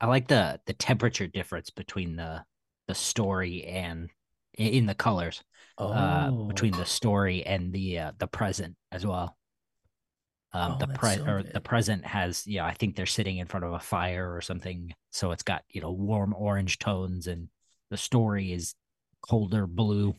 i 0.00 0.06
like 0.06 0.26
the 0.26 0.58
the 0.66 0.72
temperature 0.72 1.28
difference 1.28 1.70
between 1.70 2.16
the 2.16 2.42
the 2.88 2.94
story 2.94 3.62
and 3.64 4.10
in 4.54 4.86
the 4.86 4.96
colors 4.96 5.44
Oh, 5.78 5.92
uh 5.92 6.30
between 6.48 6.72
the 6.72 6.84
story 6.84 7.46
and 7.46 7.72
the 7.72 8.00
uh, 8.00 8.12
the 8.18 8.26
present 8.26 8.74
as 8.90 9.06
well 9.06 9.36
um 10.52 10.72
Oh, 10.72 10.78
the 10.80 10.86
that's 10.88 10.98
pre 10.98 11.14
so 11.14 11.24
or 11.24 11.42
the 11.44 11.60
present 11.60 12.04
has 12.04 12.44
yeah 12.48 12.66
i 12.66 12.74
think 12.74 12.96
they're 12.96 13.06
sitting 13.06 13.38
in 13.38 13.46
front 13.46 13.64
of 13.64 13.72
a 13.74 13.78
fire 13.78 14.34
or 14.34 14.40
something 14.40 14.92
so 15.12 15.30
it's 15.30 15.44
got 15.44 15.62
you 15.70 15.80
know 15.80 15.92
warm 15.92 16.34
orange 16.36 16.80
tones 16.80 17.28
and 17.28 17.48
the 17.90 17.96
story 17.96 18.52
is 18.52 18.74
colder 19.22 19.68
blue 19.68 20.16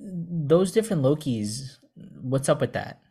those 0.00 0.72
different 0.72 1.02
Lokis, 1.02 1.78
what's 2.20 2.48
up 2.48 2.60
with 2.60 2.72
that? 2.74 3.01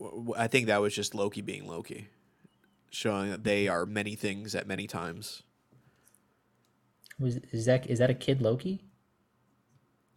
W- 0.00 0.24
w- 0.24 0.34
I 0.36 0.48
think 0.48 0.66
that 0.66 0.80
was 0.80 0.94
just 0.94 1.14
Loki 1.14 1.42
being 1.42 1.66
Loki, 1.68 2.08
showing 2.90 3.30
that 3.30 3.44
they 3.44 3.68
are 3.68 3.84
many 3.86 4.16
things 4.16 4.54
at 4.54 4.66
many 4.66 4.86
times. 4.86 5.42
Was 7.18 7.36
is 7.52 7.66
that 7.66 7.86
is 7.88 7.98
that 7.98 8.08
a 8.10 8.14
kid 8.14 8.40
Loki? 8.40 8.82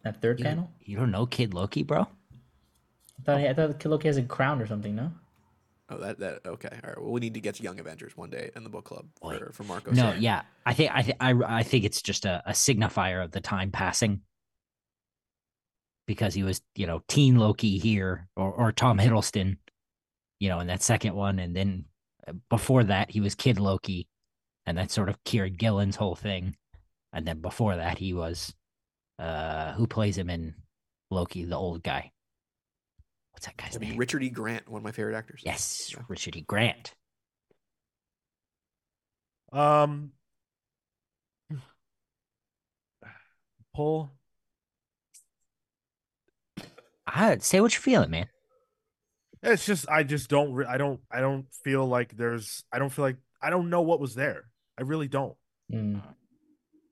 That 0.04 0.20
third 0.20 0.38
you, 0.38 0.44
panel? 0.44 0.70
you 0.80 0.96
don't 0.98 1.10
know 1.10 1.24
kid 1.24 1.54
loki 1.54 1.82
bro 1.82 2.02
I 2.02 3.22
thought 3.24 3.40
he, 3.40 3.48
I 3.48 3.54
thought 3.54 3.78
kid 3.78 3.88
Loki 3.88 4.08
has 4.08 4.16
a 4.18 4.22
crown 4.22 4.60
or 4.60 4.66
something. 4.66 4.94
No. 4.94 5.12
Oh, 5.90 5.98
that 5.98 6.18
that 6.18 6.46
okay. 6.46 6.68
All 6.82 6.88
right. 6.90 7.00
Well, 7.00 7.10
we 7.12 7.20
need 7.20 7.34
to 7.34 7.40
get 7.40 7.54
to 7.56 7.62
Young 7.62 7.78
Avengers 7.78 8.16
one 8.16 8.30
day 8.30 8.50
in 8.56 8.64
the 8.64 8.70
book 8.70 8.84
club 8.86 9.06
for, 9.20 9.50
for 9.52 9.64
Marco. 9.64 9.92
no 9.92 10.12
yeah 10.18 10.42
i 10.66 10.72
think 10.72 10.90
i 10.94 11.02
think 11.02 11.16
I, 11.20 11.34
I 11.46 11.62
think 11.62 11.84
it's 11.84 12.00
just 12.02 12.24
a, 12.24 12.42
a 12.46 12.52
signifier 12.52 13.22
of 13.22 13.32
the 13.32 13.40
time 13.40 13.70
passing 13.70 14.22
because 16.06 16.32
he 16.34 16.42
was 16.42 16.62
you 16.74 16.86
know 16.86 17.02
teen 17.08 17.36
loki 17.36 17.78
here 17.78 18.28
or 18.36 18.50
or 18.52 18.72
tom 18.72 18.98
hiddleston 18.98 19.58
you 20.40 20.48
know 20.48 20.60
in 20.60 20.66
that 20.66 20.82
second 20.82 21.14
one 21.14 21.38
and 21.38 21.54
then 21.54 21.84
uh, 22.28 22.32
before 22.50 22.84
that 22.84 23.10
he 23.10 23.20
was 23.20 23.34
kid 23.34 23.58
loki 23.58 24.08
and 24.66 24.76
that's 24.76 24.94
sort 24.94 25.08
of 25.08 25.22
kieron 25.24 25.56
gillen's 25.56 25.96
whole 25.96 26.14
thing 26.16 26.56
and 27.12 27.26
then 27.26 27.40
before 27.40 27.76
that 27.76 27.98
he 27.98 28.12
was 28.12 28.54
uh 29.18 29.72
who 29.74 29.86
plays 29.86 30.16
him 30.18 30.28
in 30.30 30.54
loki 31.10 31.44
the 31.44 31.56
old 31.56 31.82
guy 31.82 32.10
what's 33.32 33.46
that 33.46 33.56
guy's 33.56 33.76
I 33.76 33.78
mean, 33.80 33.90
name 33.90 33.98
Richard 33.98 34.22
E. 34.22 34.28
Grant, 34.30 34.68
one 34.68 34.78
of 34.80 34.84
my 34.84 34.92
favorite 34.92 35.16
actors. 35.16 35.42
yes 35.44 35.92
Yeah. 35.94 36.02
richard 36.08 36.36
e 36.36 36.40
grant 36.42 36.94
Um, 39.52 40.10
pull. 43.74 44.10
i 47.06 47.36
say 47.38 47.60
what 47.60 47.72
you're 47.72 47.80
feeling 47.80 48.10
man 48.10 48.26
It's 49.44 49.66
just 49.66 49.88
I 49.88 50.02
just 50.02 50.28
don't 50.30 50.52
re- 50.52 50.66
I 50.66 50.78
don't 50.78 51.00
I 51.10 51.20
don't 51.20 51.46
feel 51.62 51.86
like 51.86 52.16
there's 52.16 52.64
I 52.72 52.78
don't 52.78 52.90
feel 52.90 53.04
like 53.04 53.18
I 53.42 53.50
don't 53.50 53.70
know 53.70 53.82
what 53.82 54.00
was 54.00 54.14
there. 54.14 54.44
I 54.78 54.82
really 54.82 55.08
don't. 55.08 55.36
Mm. 55.72 56.02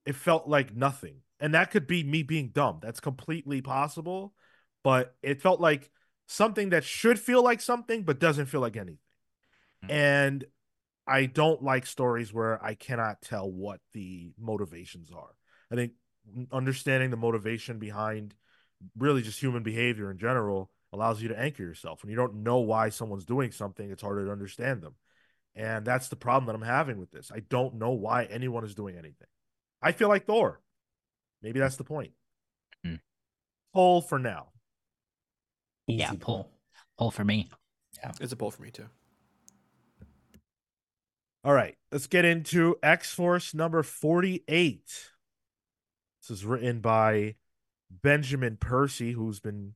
It 0.05 0.15
felt 0.15 0.47
like 0.47 0.75
nothing. 0.75 1.17
And 1.39 1.55
that 1.55 1.71
could 1.71 1.87
be 1.87 2.03
me 2.03 2.23
being 2.23 2.49
dumb. 2.49 2.79
That's 2.81 2.99
completely 2.99 3.61
possible, 3.61 4.33
but 4.83 5.15
it 5.23 5.41
felt 5.41 5.59
like 5.59 5.91
something 6.27 6.69
that 6.69 6.83
should 6.83 7.19
feel 7.19 7.43
like 7.43 7.59
something 7.59 8.03
but 8.03 8.19
doesn't 8.19 8.45
feel 8.45 8.61
like 8.61 8.77
anything. 8.77 8.99
Mm. 9.85 9.91
And 9.91 10.45
I 11.07 11.25
don't 11.25 11.61
like 11.61 11.85
stories 11.85 12.33
where 12.33 12.63
I 12.63 12.75
cannot 12.75 13.21
tell 13.21 13.51
what 13.51 13.79
the 13.93 14.31
motivations 14.39 15.11
are. 15.11 15.35
I 15.71 15.75
think 15.75 15.93
understanding 16.51 17.09
the 17.09 17.17
motivation 17.17 17.79
behind 17.79 18.35
really 18.97 19.21
just 19.21 19.39
human 19.39 19.63
behavior 19.63 20.11
in 20.11 20.17
general 20.17 20.69
allows 20.93 21.21
you 21.21 21.27
to 21.29 21.39
anchor 21.39 21.63
yourself. 21.63 22.03
When 22.03 22.09
you 22.11 22.15
don't 22.15 22.43
know 22.43 22.59
why 22.59 22.89
someone's 22.89 23.25
doing 23.25 23.51
something, 23.51 23.89
it's 23.91 24.01
harder 24.03 24.25
to 24.25 24.31
understand 24.31 24.81
them. 24.81 24.95
And 25.55 25.85
that's 25.85 26.07
the 26.07 26.15
problem 26.15 26.45
that 26.47 26.55
I'm 26.55 26.67
having 26.67 26.99
with 26.99 27.11
this. 27.11 27.31
I 27.33 27.39
don't 27.41 27.75
know 27.75 27.91
why 27.91 28.25
anyone 28.25 28.63
is 28.63 28.75
doing 28.75 28.95
anything. 28.95 29.27
I 29.81 29.91
feel 29.91 30.07
like 30.07 30.25
Thor. 30.25 30.61
Maybe 31.41 31.59
that's 31.59 31.75
the 31.75 31.83
point. 31.83 32.11
Hmm. 32.85 32.95
Pull 33.73 34.01
for 34.01 34.19
now. 34.19 34.47
Easy 35.87 35.99
Yeah, 35.99 36.11
pull. 36.11 36.17
pull. 36.19 36.49
pull 36.97 37.11
for 37.11 37.23
me 37.25 37.49
Yeah. 37.97 38.11
It's 38.21 38.31
a 38.31 38.35
pull 38.37 38.51
for 38.51 38.61
me 38.61 38.71
too. 38.71 38.85
All 41.45 41.53
right, 41.53 41.75
let's 41.91 42.07
get 42.07 42.23
into 42.23 42.77
X 42.81 43.13
Force 43.13 43.53
number 43.53 43.83
48. 43.83 44.81
This 46.21 46.29
is 46.29 46.45
written 46.45 46.79
by 46.79 47.35
Benjamin 47.91 48.55
Percy, 48.55 49.11
who's 49.11 49.41
been 49.41 49.75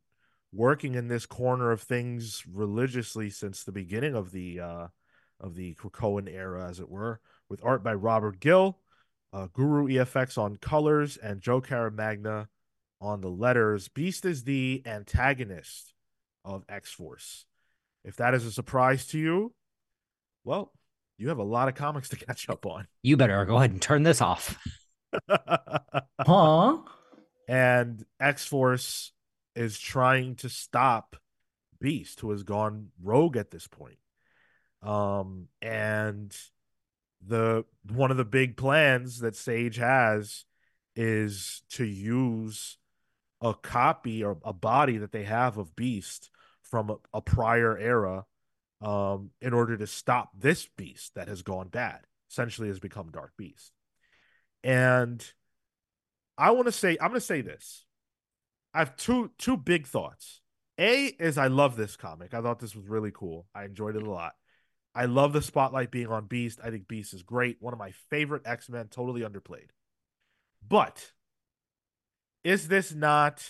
working 0.58 0.96
in 0.96 1.08
this 1.08 1.26
corner 1.28 1.72
of 1.72 1.82
things 1.82 2.44
religiously 2.52 3.30
since 3.30 3.64
the 3.64 3.72
beginning 3.72 4.16
of 4.16 4.32
the 4.32 4.60
uh 4.60 4.88
of 5.40 5.54
the 5.54 5.76
Krakoan 5.76 6.28
era, 6.28 6.68
as 6.68 6.80
it 6.80 6.90
were, 6.90 7.20
with 7.48 7.64
art 7.64 7.84
by 7.84 7.94
Robert 7.94 8.40
Gill, 8.40 8.80
uh, 9.32 9.46
Guru 9.54 9.88
EFX 9.88 10.36
on 10.36 10.58
colors, 10.58 11.16
and 11.16 11.42
Joe 11.42 11.62
Caramagna 11.62 12.48
on 13.00 13.22
the 13.22 13.30
letters. 13.30 13.88
Beast 13.88 14.26
is 14.26 14.46
the 14.46 14.82
antagonist 14.88 15.94
of 16.44 16.64
X 16.68 16.92
Force. 16.92 17.46
If 18.04 18.16
that 18.16 18.34
is 18.34 18.46
a 18.46 18.52
surprise 18.52 19.06
to 19.10 19.20
you, 19.20 19.54
well, 20.44 20.72
you 21.20 21.30
have 21.30 21.38
a 21.38 21.44
lot 21.44 21.68
of 21.68 21.76
comics 21.76 22.10
to 22.10 22.16
catch 22.26 22.50
up 22.50 22.66
on. 22.66 22.88
you 23.04 23.16
better 23.16 23.46
go 23.46 23.58
ahead 23.58 23.70
and 23.72 23.82
turn 23.82 24.02
this 24.02 24.22
off 24.22 24.58
Huh? 26.20 26.78
and 27.48 28.04
X 28.20 28.46
Force 28.46 29.12
is 29.58 29.80
trying 29.80 30.36
to 30.36 30.50
stop 30.50 31.16
Beast, 31.80 32.22
who 32.22 32.32
has 32.32 32.44
gone 32.44 32.88
rogue 33.02 33.38
at 33.38 33.52
this 33.52 33.68
point. 33.68 34.00
Um, 34.82 35.48
and 35.62 36.36
the 37.26 37.66
one 37.92 38.12
of 38.12 38.18
the 38.18 38.26
big 38.26 38.58
plans 38.58 39.20
that 39.20 39.36
Sage 39.36 39.78
has 39.78 40.46
is 40.96 41.62
to 41.72 41.86
use 41.86 42.78
a 43.42 43.54
copy 43.54 44.24
or 44.24 44.38
a 44.44 44.54
body 44.54 44.98
that 44.98 45.12
they 45.12 45.24
have 45.24 45.58
of 45.58 45.76
Beast 45.76 46.32
from 46.64 46.90
a, 46.90 46.96
a 47.14 47.22
prior 47.22 47.78
era 47.78 48.26
um, 48.82 49.32
in 49.42 49.54
order 49.54 49.78
to 49.78 49.88
stop 49.88 50.32
this 50.38 50.68
beast 50.78 51.16
that 51.16 51.28
has 51.28 51.42
gone 51.42 51.68
bad, 51.68 52.02
essentially 52.30 52.68
has 52.68 52.80
become 52.80 53.12
Dark 53.12 53.34
Beast. 53.38 53.72
And 54.64 55.24
I 56.38 56.52
want 56.52 56.68
to 56.68 56.72
say, 56.72 56.98
I'm 57.00 57.10
going 57.10 57.20
to 57.20 57.22
say 57.22 57.42
this. 57.42 57.86
I 58.78 58.82
have 58.82 58.96
two 58.96 59.32
two 59.40 59.58
big 59.58 59.88
thoughts. 59.88 60.42
A 60.80 61.06
is 61.06 61.40
I 61.40 61.48
love 61.48 61.76
this 61.76 61.96
comic. 61.96 62.36
I 62.36 62.42
thought 62.42 62.60
this 62.60 62.76
was 62.76 62.86
really 62.88 63.10
cool. 63.12 63.48
I 63.56 63.64
enjoyed 63.64 63.96
it 63.96 64.04
a 64.04 64.12
lot. 64.12 64.34
I 64.94 65.06
love 65.06 65.34
the 65.34 65.42
spotlight 65.42 65.90
being 65.90 66.08
on 66.08 66.28
Beast. 66.28 66.60
I 66.64 66.70
think 66.70 66.88
Beast 66.88 67.16
is 67.16 67.24
great. 67.24 67.58
One 67.60 67.74
of 67.74 67.80
my 67.80 67.90
favorite 68.12 68.44
X 68.46 68.70
Men, 68.70 68.88
totally 68.88 69.22
underplayed. 69.22 69.70
But 70.68 71.12
is 72.44 72.68
this 72.68 72.94
not 72.94 73.44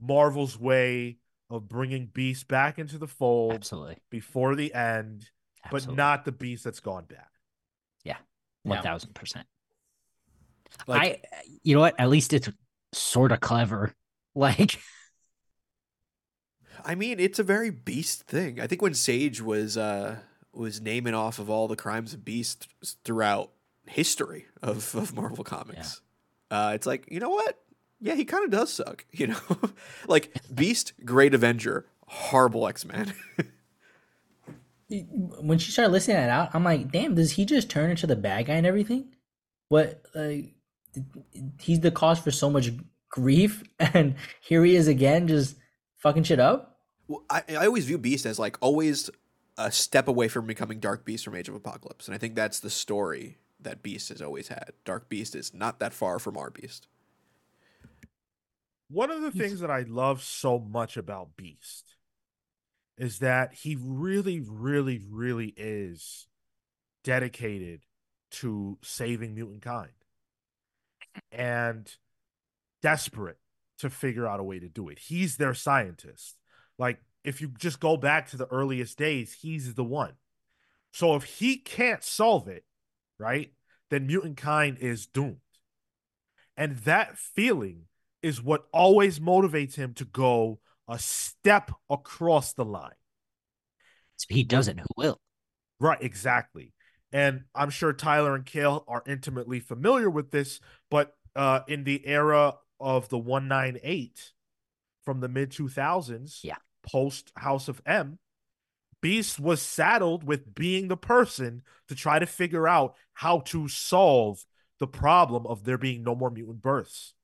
Marvel's 0.00 0.58
way 0.58 1.18
of 1.50 1.68
bringing 1.68 2.06
Beast 2.06 2.48
back 2.48 2.78
into 2.78 2.96
the 2.96 3.06
fold 3.06 3.52
Absolutely. 3.52 3.98
before 4.08 4.54
the 4.54 4.72
end, 4.72 5.28
Absolutely. 5.62 5.88
but 5.88 5.96
not 5.96 6.24
the 6.24 6.32
Beast 6.32 6.64
that's 6.64 6.80
gone 6.80 7.04
bad? 7.06 7.26
Yeah. 8.02 8.16
One 8.62 8.82
thousand 8.82 9.14
percent. 9.14 9.46
Like- 10.86 11.22
I 11.30 11.42
you 11.62 11.74
know 11.74 11.80
what? 11.80 12.00
At 12.00 12.08
least 12.08 12.32
it's 12.32 12.48
sort 12.92 13.32
of 13.32 13.40
clever. 13.40 13.94
Like 14.32 14.78
I 16.84 16.94
mean, 16.94 17.18
it's 17.20 17.38
a 17.38 17.42
very 17.42 17.70
beast 17.70 18.22
thing. 18.22 18.60
I 18.60 18.66
think 18.66 18.82
when 18.82 18.94
Sage 18.94 19.40
was 19.40 19.76
uh 19.76 20.18
was 20.52 20.80
naming 20.80 21.14
off 21.14 21.38
of 21.38 21.48
all 21.50 21.68
the 21.68 21.76
crimes 21.76 22.14
of 22.14 22.24
Beast 22.24 22.68
throughout 23.04 23.50
history 23.86 24.46
of, 24.62 24.94
of 24.94 25.14
Marvel 25.14 25.44
Comics, 25.44 26.00
uh, 26.50 26.72
it's 26.74 26.86
like 26.86 27.10
you 27.10 27.20
know 27.20 27.30
what? 27.30 27.58
Yeah, 28.00 28.14
he 28.14 28.24
kind 28.24 28.44
of 28.44 28.50
does 28.50 28.72
suck. 28.72 29.04
You 29.12 29.28
know, 29.28 29.40
like 30.06 30.32
Beast, 30.54 30.92
great 31.04 31.34
Avenger, 31.34 31.86
horrible 32.06 32.66
X 32.66 32.84
Man. 32.84 33.12
when 34.88 35.58
she 35.58 35.70
started 35.70 35.92
listing 35.92 36.16
that 36.16 36.30
out, 36.30 36.50
I'm 36.54 36.64
like, 36.64 36.90
damn, 36.90 37.14
does 37.14 37.32
he 37.32 37.44
just 37.44 37.70
turn 37.70 37.90
into 37.90 38.06
the 38.06 38.16
bad 38.16 38.46
guy 38.46 38.54
and 38.54 38.66
everything? 38.66 39.14
What 39.68 40.02
like 40.14 40.54
he's 41.58 41.80
the 41.80 41.90
cause 41.90 42.18
for 42.18 42.30
so 42.30 42.50
much 42.50 42.70
grief 43.08 43.62
and 43.78 44.14
here 44.40 44.64
he 44.64 44.76
is 44.76 44.88
again 44.88 45.28
just 45.28 45.56
fucking 45.98 46.24
shit 46.24 46.40
up? 46.40 46.78
Well, 47.08 47.24
I, 47.28 47.42
I 47.50 47.66
always 47.66 47.84
view 47.84 47.98
Beast 47.98 48.26
as 48.26 48.38
like 48.38 48.56
always 48.60 49.10
a 49.58 49.70
step 49.70 50.08
away 50.08 50.28
from 50.28 50.46
becoming 50.46 50.80
Dark 50.80 51.04
Beast 51.04 51.24
from 51.24 51.34
Age 51.34 51.48
of 51.48 51.54
Apocalypse, 51.54 52.06
and 52.06 52.14
I 52.14 52.18
think 52.18 52.34
that's 52.34 52.60
the 52.60 52.70
story 52.70 53.38
that 53.60 53.82
Beast 53.82 54.08
has 54.08 54.22
always 54.22 54.48
had. 54.48 54.72
Dark 54.84 55.08
Beast 55.08 55.34
is 55.34 55.52
not 55.52 55.80
that 55.80 55.92
far 55.92 56.18
from 56.18 56.36
our 56.36 56.50
Beast. 56.50 56.86
One 58.88 59.10
of 59.10 59.22
the 59.22 59.30
things 59.30 59.60
that 59.60 59.70
I 59.70 59.82
love 59.82 60.22
so 60.22 60.58
much 60.58 60.96
about 60.96 61.36
Beast 61.36 61.94
is 62.96 63.18
that 63.20 63.54
he 63.54 63.76
really, 63.80 64.40
really, 64.40 65.00
really 65.08 65.54
is 65.56 66.26
dedicated 67.04 67.82
to 68.30 68.78
saving 68.82 69.34
mutant 69.34 69.62
kind 69.62 69.90
and 71.32 71.90
desperate 72.82 73.38
to 73.78 73.90
figure 73.90 74.26
out 74.26 74.40
a 74.40 74.44
way 74.44 74.58
to 74.58 74.68
do 74.68 74.88
it. 74.88 74.98
He's 74.98 75.36
their 75.36 75.54
scientist. 75.54 76.36
Like, 76.78 76.98
if 77.24 77.40
you 77.40 77.48
just 77.58 77.80
go 77.80 77.96
back 77.96 78.28
to 78.30 78.36
the 78.36 78.46
earliest 78.46 78.98
days, 78.98 79.38
he's 79.42 79.74
the 79.74 79.84
one. 79.84 80.14
So 80.92 81.14
if 81.14 81.24
he 81.24 81.56
can't 81.56 82.02
solve 82.02 82.48
it, 82.48 82.64
right, 83.18 83.52
then 83.90 84.06
mutant 84.06 84.36
kind 84.36 84.78
is 84.78 85.06
doomed. 85.06 85.36
And 86.56 86.76
that 86.78 87.16
feeling 87.16 87.86
is 88.22 88.42
what 88.42 88.66
always 88.72 89.18
motivates 89.18 89.76
him 89.76 89.94
to 89.94 90.04
go 90.04 90.60
a 90.88 90.98
step 90.98 91.70
across 91.88 92.52
the 92.52 92.64
line. 92.64 92.90
if 94.28 94.34
he 94.34 94.42
doesn't, 94.42 94.78
who 94.78 94.86
will? 94.96 95.20
Right, 95.78 95.98
exactly. 96.00 96.74
And 97.12 97.44
I'm 97.54 97.70
sure 97.70 97.92
Tyler 97.92 98.34
and 98.34 98.46
Kale 98.46 98.84
are 98.86 99.02
intimately 99.06 99.60
familiar 99.60 100.08
with 100.08 100.30
this, 100.30 100.60
but 100.90 101.14
uh, 101.34 101.60
in 101.66 101.84
the 101.84 102.06
era 102.06 102.54
of 102.78 103.08
the 103.08 103.18
198 103.18 104.32
from 105.04 105.20
the 105.20 105.28
mid 105.28 105.50
2000s, 105.50 106.44
Yeah. 106.44 106.56
post 106.82 107.32
House 107.36 107.68
of 107.68 107.82
M, 107.84 108.18
Beast 109.00 109.40
was 109.40 109.62
saddled 109.62 110.24
with 110.24 110.54
being 110.54 110.88
the 110.88 110.96
person 110.96 111.62
to 111.88 111.94
try 111.94 112.18
to 112.18 112.26
figure 112.26 112.68
out 112.68 112.96
how 113.14 113.40
to 113.40 113.66
solve 113.66 114.44
the 114.78 114.86
problem 114.86 115.46
of 115.46 115.64
there 115.64 115.78
being 115.78 116.02
no 116.02 116.14
more 116.14 116.30
mutant 116.30 116.62
births. 116.62 117.14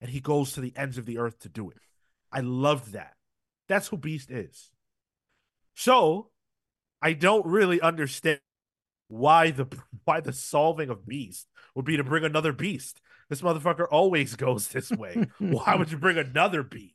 And 0.00 0.10
he 0.10 0.20
goes 0.20 0.52
to 0.52 0.60
the 0.60 0.72
ends 0.76 0.98
of 0.98 1.06
the 1.06 1.18
earth 1.18 1.38
to 1.40 1.48
do 1.48 1.70
it. 1.70 1.78
I 2.32 2.40
loved 2.40 2.92
that. 2.92 3.14
That's 3.68 3.88
who 3.88 3.96
Beast 3.96 4.30
is. 4.30 4.70
So, 5.74 6.30
I 7.02 7.14
don't 7.14 7.46
really 7.46 7.80
understand 7.80 8.40
why 9.10 9.50
the 9.50 9.66
why 10.04 10.20
the 10.20 10.32
solving 10.32 10.88
of 10.88 11.06
Beast 11.06 11.46
would 11.74 11.84
be 11.84 11.96
to 11.96 12.04
bring 12.04 12.24
another 12.24 12.52
Beast. 12.52 13.00
This 13.28 13.42
motherfucker 13.42 13.86
always 13.90 14.34
goes 14.36 14.68
this 14.68 14.90
way. 14.90 15.26
why 15.38 15.74
would 15.74 15.90
you 15.90 15.98
bring 15.98 16.18
another 16.18 16.62
Beast? 16.62 16.94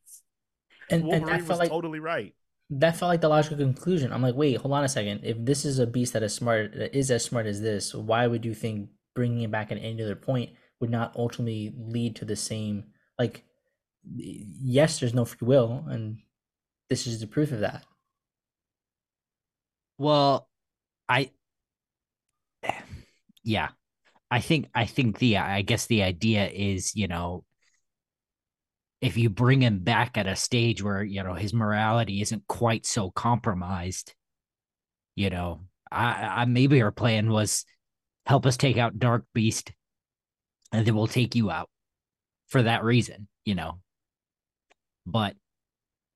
And, 0.90 1.02
and 1.02 1.10
Wolverine 1.10 1.36
I 1.36 1.38
was 1.38 1.48
felt 1.48 1.60
like 1.60 1.70
totally 1.70 2.00
right. 2.00 2.34
that 2.72 2.98
felt 2.98 3.10
like 3.10 3.22
the 3.22 3.30
logical 3.30 3.58
conclusion. 3.58 4.12
I'm 4.12 4.22
like, 4.22 4.36
wait, 4.36 4.58
hold 4.58 4.74
on 4.74 4.84
a 4.84 4.90
second. 4.90 5.22
If 5.24 5.38
this 5.40 5.66
is 5.66 5.80
a 5.80 5.88
beast 5.88 6.14
that 6.14 6.24
is 6.24 6.34
smart, 6.34 6.74
that 6.76 6.98
is 6.98 7.12
as 7.12 7.24
smart 7.24 7.46
as 7.46 7.62
this, 7.62 7.94
why 7.94 8.28
would 8.28 8.46
you 8.46 8.54
think 8.54 8.90
bringing 9.14 9.42
it 9.42 9.52
back 9.52 9.72
at 9.72 9.78
any 9.78 10.02
other 10.04 10.16
point 10.16 10.52
would 10.80 10.90
not 10.90 11.16
ultimately 11.16 11.74
lead 11.78 12.16
to 12.18 12.26
the 12.26 12.36
same? 12.36 12.86
Like, 13.18 13.44
yes, 14.14 15.00
there's 15.00 15.14
no 15.14 15.26
free 15.26 15.48
will, 15.48 15.86
and 15.88 16.20
this 16.90 17.08
is 17.08 17.20
the 17.20 17.28
proof 17.28 17.52
of 17.52 17.62
that. 17.62 17.84
Well, 19.98 20.50
I 21.08 21.32
yeah. 23.46 23.70
I 24.30 24.42
think 24.42 24.68
I 24.74 24.86
think 24.86 25.20
the 25.20 25.38
I 25.38 25.62
guess 25.62 25.86
the 25.86 26.04
idea 26.04 26.50
is, 26.50 26.96
you 26.96 27.08
know, 27.08 27.46
if 29.00 29.18
you 29.18 29.30
bring 29.30 29.62
him 29.62 29.80
back 29.80 30.18
at 30.18 30.28
a 30.28 30.36
stage 30.36 30.82
where, 30.84 31.04
you 31.04 31.24
know, 31.24 31.36
his 31.36 31.54
morality 31.54 32.22
isn't 32.22 32.48
quite 32.48 32.86
so 32.86 33.12
compromised, 33.12 34.14
you 35.16 35.30
know, 35.30 35.62
I, 35.92 36.42
I 36.42 36.46
maybe 36.46 36.82
our 36.82 36.92
plan 36.92 37.30
was 37.30 37.66
help 38.26 38.48
us 38.48 38.58
take 38.58 38.78
out 38.78 38.98
Dark 38.98 39.26
Beast 39.34 39.72
and 40.74 40.86
then 40.86 40.96
we'll 40.96 41.08
take 41.08 41.36
you 41.36 41.52
out 41.52 41.70
for 42.48 42.64
that 42.64 42.84
reason, 42.84 43.28
you 43.46 43.54
know. 43.54 43.80
But, 45.06 45.36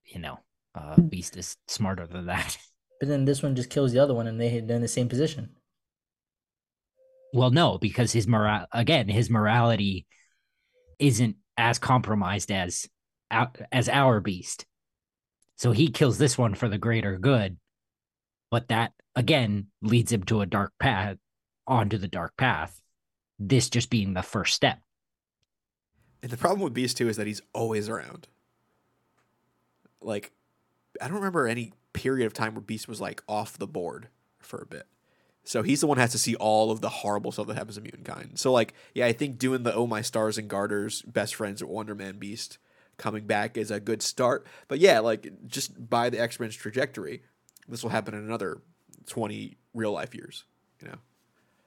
you 0.03 0.19
know, 0.19 0.39
uh 0.73 0.99
Beast 0.99 1.37
is 1.37 1.55
smarter 1.67 2.07
than 2.07 2.25
that. 2.25 2.57
But 2.99 3.07
then 3.07 3.23
this 3.23 3.41
one 3.41 3.55
just 3.55 3.69
kills 3.69 3.93
the 3.93 3.99
other 3.99 4.13
one, 4.13 4.27
and 4.27 4.41
they 4.41 4.59
they're 4.59 4.75
in 4.75 4.81
the 4.81 4.87
same 4.87 5.07
position. 5.07 5.51
Well, 7.33 7.51
no, 7.51 7.77
because 7.77 8.11
his 8.11 8.27
moral 8.27 8.65
again, 8.71 9.07
his 9.07 9.29
morality 9.29 10.07
isn't 10.97 11.35
as 11.57 11.79
compromised 11.79 12.51
as 12.51 12.89
as 13.29 13.89
our 13.89 14.19
beast. 14.19 14.65
So 15.55 15.71
he 15.71 15.89
kills 15.89 16.17
this 16.17 16.37
one 16.37 16.55
for 16.55 16.69
the 16.69 16.77
greater 16.77 17.17
good, 17.17 17.57
but 18.49 18.69
that 18.69 18.93
again 19.15 19.67
leads 19.81 20.11
him 20.11 20.23
to 20.23 20.41
a 20.41 20.45
dark 20.45 20.73
path, 20.79 21.17
onto 21.67 21.97
the 21.97 22.07
dark 22.07 22.35
path. 22.37 22.81
This 23.37 23.69
just 23.69 23.89
being 23.89 24.13
the 24.13 24.21
first 24.23 24.55
step. 24.55 24.79
And 26.21 26.31
the 26.31 26.37
problem 26.37 26.61
with 26.61 26.73
Beast 26.73 26.97
too 26.97 27.09
is 27.09 27.17
that 27.17 27.27
he's 27.27 27.41
always 27.53 27.87
around. 27.87 28.27
Like, 30.01 30.31
I 31.01 31.07
don't 31.07 31.17
remember 31.17 31.47
any 31.47 31.73
period 31.93 32.25
of 32.25 32.33
time 32.33 32.55
where 32.55 32.61
Beast 32.61 32.87
was 32.87 32.99
like 32.99 33.21
off 33.27 33.57
the 33.57 33.67
board 33.67 34.07
for 34.39 34.61
a 34.61 34.65
bit. 34.65 34.87
So 35.43 35.63
he's 35.63 35.81
the 35.81 35.87
one 35.87 35.97
who 35.97 36.01
has 36.01 36.11
to 36.11 36.17
see 36.19 36.35
all 36.35 36.69
of 36.69 36.81
the 36.81 36.89
horrible 36.89 37.31
stuff 37.31 37.47
that 37.47 37.55
happens 37.57 37.75
to 37.75 37.81
mutant 37.81 38.05
kind. 38.05 38.37
So 38.37 38.51
like, 38.51 38.73
yeah, 38.93 39.05
I 39.07 39.13
think 39.13 39.39
doing 39.39 39.63
the 39.63 39.73
Oh 39.73 39.87
My 39.87 40.01
Stars 40.01 40.37
and 40.37 40.47
Garters 40.47 41.01
best 41.03 41.33
friends 41.35 41.61
at 41.61 41.67
Wonder 41.69 41.95
Man 41.95 42.19
Beast 42.19 42.57
coming 42.97 43.25
back 43.25 43.57
is 43.57 43.71
a 43.71 43.79
good 43.79 44.01
start. 44.01 44.45
But 44.67 44.79
yeah, 44.79 44.99
like 44.99 45.31
just 45.47 45.89
by 45.89 46.09
the 46.09 46.19
X 46.19 46.39
Men's 46.39 46.55
trajectory, 46.55 47.23
this 47.67 47.81
will 47.81 47.89
happen 47.89 48.13
in 48.13 48.21
another 48.23 48.61
twenty 49.07 49.57
real 49.73 49.91
life 49.93 50.13
years. 50.13 50.43
You 50.81 50.89
know, 50.89 50.97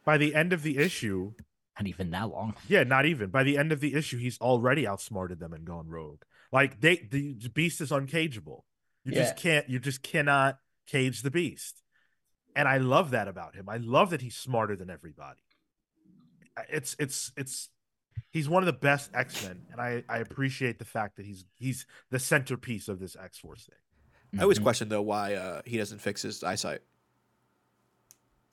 By 0.05 0.17
the 0.19 0.35
end 0.35 0.53
of 0.53 0.63
the 0.63 0.79
issue, 0.79 1.33
Not 1.79 1.87
even 1.89 2.11
that 2.13 2.29
long. 2.31 2.55
yeah, 2.69 2.83
not 2.85 3.05
even. 3.07 3.31
By 3.31 3.43
the 3.43 3.59
end 3.59 3.73
of 3.73 3.81
the 3.81 3.95
issue, 3.95 4.19
he's 4.19 4.39
already 4.41 4.87
outsmarted 4.87 5.41
them 5.41 5.53
and 5.53 5.65
gone 5.65 5.89
rogue. 5.89 6.23
Like 6.53 6.81
they 6.81 6.97
the 7.11 7.35
beast 7.53 7.81
is 7.81 7.91
uncageable. 7.91 8.63
You 9.05 9.13
just 9.13 9.37
can't 9.37 9.69
you 9.69 9.81
just 9.81 10.03
cannot 10.03 10.59
cage 10.87 11.23
the 11.23 11.31
beast. 11.31 11.82
And 12.55 12.69
I 12.69 12.77
love 12.79 13.11
that 13.13 13.29
about 13.29 13.55
him. 13.55 13.69
I 13.69 13.79
love 13.79 14.11
that 14.11 14.21
he's 14.21 14.37
smarter 14.37 14.77
than 14.77 14.91
everybody. 14.91 15.41
It's 16.69 16.95
it's 16.99 17.33
it's 17.37 17.71
he's 18.31 18.49
one 18.49 18.63
of 18.63 18.67
the 18.67 18.73
best 18.75 19.11
X-Men 19.15 19.63
and 19.73 19.81
I 19.81 20.05
I 20.09 20.19
appreciate 20.19 20.79
the 20.79 20.85
fact 20.85 21.17
that 21.17 21.25
he's 21.25 21.45
he's 21.59 21.87
the 22.11 22.19
centerpiece 22.19 22.89
of 22.89 22.99
this 23.01 23.17
X-Force 23.17 23.65
thing. 23.71 24.39
I 24.39 24.43
always 24.43 24.59
Mhm. 24.59 24.63
question 24.63 24.89
though 24.91 25.01
why 25.03 25.35
uh, 25.35 25.63
he 25.65 25.79
doesn't 25.79 26.01
fix 26.01 26.21
his 26.23 26.43
eyesight. 26.45 26.81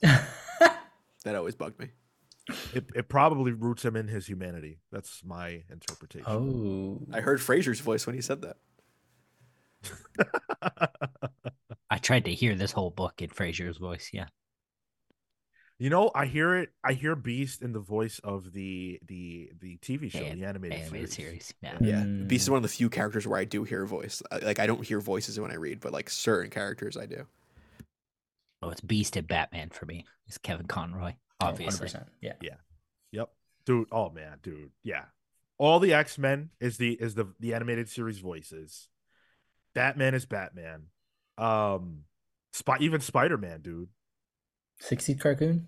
that 0.00 0.78
always 1.26 1.54
bugged 1.54 1.78
me. 1.78 1.88
It 2.72 2.86
it 2.94 3.08
probably 3.10 3.52
roots 3.52 3.84
him 3.84 3.96
in 3.96 4.08
his 4.08 4.26
humanity. 4.26 4.78
That's 4.90 5.22
my 5.22 5.62
interpretation. 5.70 6.26
Oh, 6.26 7.00
I 7.12 7.20
heard 7.20 7.40
Fraser's 7.42 7.80
voice 7.80 8.06
when 8.06 8.14
he 8.14 8.22
said 8.22 8.40
that. 8.42 8.56
I 11.90 11.98
tried 11.98 12.24
to 12.26 12.32
hear 12.32 12.54
this 12.54 12.72
whole 12.72 12.90
book 12.90 13.20
in 13.20 13.30
Fraser's 13.30 13.76
voice. 13.78 14.10
Yeah. 14.12 14.26
You 15.78 15.88
know, 15.88 16.10
I 16.14 16.26
hear 16.26 16.56
it. 16.56 16.68
I 16.84 16.92
hear 16.92 17.16
Beast 17.16 17.62
in 17.62 17.72
the 17.72 17.80
voice 17.80 18.20
of 18.22 18.52
the 18.52 19.00
the 19.06 19.50
the 19.60 19.78
TV 19.78 20.10
show, 20.10 20.18
An- 20.18 20.38
the 20.38 20.44
animated, 20.46 20.78
Animated 20.78 21.10
series. 21.12 21.46
series. 21.46 21.54
Yeah. 21.62 21.78
Yeah, 21.80 22.02
Mm. 22.04 22.28
Beast 22.28 22.42
is 22.42 22.50
one 22.50 22.58
of 22.58 22.62
the 22.62 22.68
few 22.68 22.90
characters 22.90 23.26
where 23.26 23.40
I 23.40 23.44
do 23.44 23.64
hear 23.64 23.82
a 23.82 23.86
voice. 23.88 24.22
Like 24.42 24.58
I 24.58 24.66
don't 24.66 24.84
hear 24.84 25.00
voices 25.00 25.40
when 25.40 25.50
I 25.50 25.54
read, 25.54 25.80
but 25.80 25.92
like 25.92 26.10
certain 26.10 26.50
characters 26.50 26.96
I 26.98 27.06
do. 27.06 27.26
Oh, 28.62 28.68
it's 28.68 28.82
Beast 28.82 29.16
and 29.16 29.26
Batman 29.26 29.70
for 29.70 29.86
me. 29.86 30.04
It's 30.26 30.36
Kevin 30.36 30.66
Conroy, 30.66 31.14
Oh, 31.40 31.46
obviously. 31.46 31.88
100%. 31.88 32.04
Yeah. 32.20 32.34
Yep, 33.12 33.30
dude. 33.64 33.88
Oh 33.90 34.10
man, 34.10 34.36
dude. 34.42 34.70
Yeah, 34.84 35.06
all 35.56 35.80
the 35.80 35.94
X 35.94 36.18
Men 36.18 36.50
is 36.60 36.76
the 36.76 36.92
is 36.92 37.14
the 37.14 37.32
the 37.40 37.54
animated 37.54 37.88
series 37.88 38.18
voices. 38.18 38.88
Batman 39.74 40.14
is 40.14 40.26
Batman. 40.26 40.88
Um, 41.40 42.04
Spy 42.52 42.76
even 42.80 43.00
Spider 43.00 43.38
Man, 43.38 43.60
dude. 43.62 43.88
60 44.80 45.14
cartoon? 45.16 45.66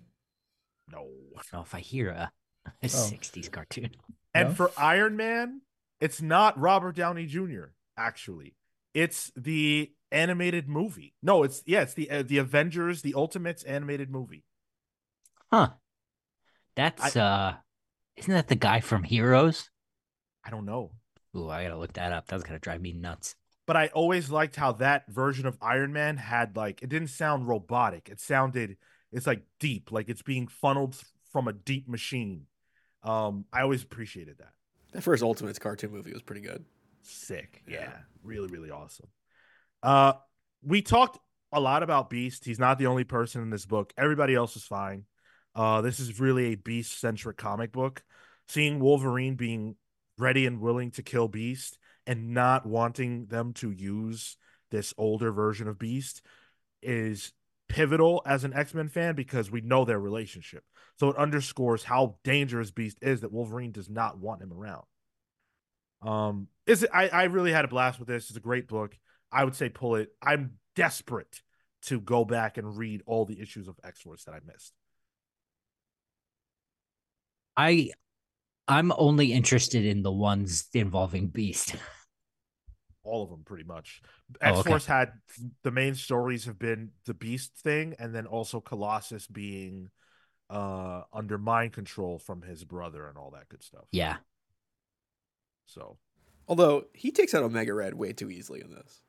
No. 0.91 0.99
I 0.99 1.41
don't 1.41 1.53
know 1.53 1.61
if 1.61 1.73
I 1.75 1.79
hear 1.79 2.09
a, 2.09 2.31
a 2.65 2.71
Oh. 2.85 2.87
60s 2.87 3.51
cartoon. 3.51 3.91
And 4.33 4.49
No? 4.49 4.55
for 4.55 4.71
Iron 4.77 5.15
Man, 5.15 5.61
it's 6.01 6.21
not 6.21 6.59
Robert 6.59 6.95
Downey 6.95 7.25
Jr. 7.25 7.65
Actually, 7.97 8.55
it's 8.93 9.31
the 9.35 9.91
animated 10.11 10.67
movie. 10.67 11.13
No, 11.21 11.43
it's 11.43 11.61
yeah, 11.65 11.81
it's 11.81 11.93
the 11.93 12.09
uh, 12.09 12.23
the 12.23 12.39
Avengers, 12.39 13.01
the 13.03 13.13
Ultimates 13.15 13.63
animated 13.63 14.09
movie. 14.11 14.43
Huh. 15.51 15.69
That's 16.75 17.15
uh 17.15 17.55
isn't 18.17 18.33
that 18.33 18.47
the 18.47 18.55
guy 18.55 18.79
from 18.79 19.03
Heroes? 19.03 19.69
I 20.43 20.49
don't 20.49 20.65
know, 20.65 20.91
Ooh, 21.37 21.49
I 21.49 21.63
gotta 21.63 21.77
look 21.77 21.93
that 21.93 22.11
up. 22.11 22.27
That's 22.27 22.43
gonna 22.43 22.59
drive 22.59 22.81
me 22.81 22.93
nuts. 22.93 23.35
But 23.65 23.77
I 23.77 23.87
always 23.87 24.29
liked 24.29 24.55
how 24.55 24.73
that 24.73 25.07
version 25.07 25.45
of 25.45 25.57
Iron 25.61 25.93
Man 25.93 26.17
had 26.17 26.55
like 26.55 26.81
it 26.81 26.89
didn't 26.89 27.09
sound 27.09 27.47
robotic. 27.47 28.09
It 28.09 28.19
sounded 28.19 28.77
it's 29.11 29.27
like 29.27 29.43
deep, 29.59 29.91
like 29.91 30.09
it's 30.09 30.21
being 30.21 30.47
funneled 30.47 30.95
from 31.31 31.47
a 31.47 31.53
deep 31.53 31.87
machine. 31.87 32.47
Um, 33.03 33.45
I 33.53 33.61
always 33.61 33.83
appreciated 33.83 34.37
that. 34.39 34.53
That 34.91 35.03
first 35.03 35.23
Ultimates 35.23 35.59
cartoon 35.59 35.91
movie 35.91 36.13
was 36.13 36.21
pretty 36.21 36.41
good. 36.41 36.65
Sick. 37.01 37.63
Yeah. 37.67 37.81
Yeah. 37.81 37.93
Really, 38.23 38.47
really 38.47 38.71
awesome. 38.71 39.07
Uh 39.81 40.13
we 40.61 40.81
talked 40.81 41.19
a 41.51 41.59
lot 41.59 41.83
about 41.83 42.09
Beast. 42.09 42.45
He's 42.45 42.59
not 42.59 42.77
the 42.77 42.87
only 42.87 43.03
person 43.03 43.41
in 43.41 43.49
this 43.49 43.65
book. 43.65 43.93
Everybody 43.97 44.35
else 44.35 44.55
is 44.55 44.63
fine. 44.63 45.05
Uh 45.55 45.81
this 45.81 45.99
is 45.99 46.19
really 46.19 46.53
a 46.53 46.55
beast 46.55 46.99
centric 46.99 47.37
comic 47.37 47.71
book. 47.71 48.03
Seeing 48.47 48.79
Wolverine 48.79 49.35
being 49.35 49.75
ready 50.17 50.45
and 50.45 50.59
willing 50.59 50.91
to 50.91 51.03
kill 51.03 51.27
Beast 51.27 51.77
and 52.05 52.33
not 52.33 52.65
wanting 52.65 53.27
them 53.27 53.53
to 53.53 53.71
use 53.71 54.37
this 54.71 54.93
older 54.97 55.31
version 55.31 55.67
of 55.67 55.79
Beast 55.79 56.21
is 56.81 57.31
pivotal 57.69 58.21
as 58.25 58.43
an 58.43 58.53
X-Men 58.53 58.89
fan 58.89 59.15
because 59.15 59.49
we 59.49 59.61
know 59.61 59.85
their 59.85 59.99
relationship. 59.99 60.63
So 60.99 61.09
it 61.09 61.17
underscores 61.17 61.83
how 61.83 62.17
dangerous 62.23 62.71
Beast 62.71 62.97
is 63.01 63.21
that 63.21 63.31
Wolverine 63.31 63.71
does 63.71 63.89
not 63.89 64.19
want 64.19 64.41
him 64.41 64.53
around. 64.53 64.83
Um, 66.01 66.47
is 66.67 66.83
it? 66.83 66.89
I 66.93 67.07
I 67.07 67.23
really 67.25 67.51
had 67.51 67.65
a 67.65 67.69
blast 67.69 67.99
with 67.99 68.07
this. 68.07 68.29
It's 68.29 68.37
a 68.37 68.41
great 68.41 68.67
book. 68.67 68.97
I 69.31 69.45
would 69.45 69.55
say 69.55 69.69
pull 69.69 69.95
it. 69.95 70.09
I'm 70.21 70.57
desperate 70.75 71.41
to 71.83 71.99
go 71.99 72.25
back 72.25 72.57
and 72.57 72.77
read 72.77 73.01
all 73.05 73.25
the 73.25 73.39
issues 73.39 73.67
of 73.67 73.79
X 73.83 74.01
Force 74.01 74.25
that 74.25 74.33
I 74.33 74.39
missed. 74.45 74.73
I 77.55 77.91
I'm 78.67 78.91
only 78.97 79.33
interested 79.33 79.85
in 79.85 80.03
the 80.03 80.11
ones 80.11 80.65
involving 80.73 81.27
Beast. 81.27 81.75
All 83.03 83.23
of 83.23 83.29
them, 83.29 83.41
pretty 83.43 83.65
much. 83.65 84.01
Oh, 84.41 84.47
X 84.47 84.57
okay. 84.59 84.69
Force 84.69 84.85
had 84.85 85.11
the 85.63 85.71
main 85.71 85.93
stories 85.95 86.45
have 86.45 86.57
been 86.57 86.91
the 87.05 87.13
Beast 87.13 87.51
thing, 87.57 87.95
and 87.99 88.15
then 88.15 88.25
also 88.25 88.61
Colossus 88.61 89.27
being 89.27 89.89
uh 90.49 91.01
under 91.11 91.37
mind 91.37 91.73
control 91.73 92.19
from 92.19 92.41
his 92.41 92.63
brother 92.63 93.07
and 93.07 93.17
all 93.17 93.31
that 93.31 93.49
good 93.49 93.63
stuff. 93.63 93.85
Yeah. 93.91 94.17
So 95.65 95.97
Although 96.47 96.85
he 96.93 97.11
takes 97.11 97.33
out 97.33 97.43
Omega 97.43 97.73
Red 97.73 97.93
way 97.93 98.11
too 98.13 98.29
easily 98.29 98.61
in 98.61 98.69
this. 98.69 99.01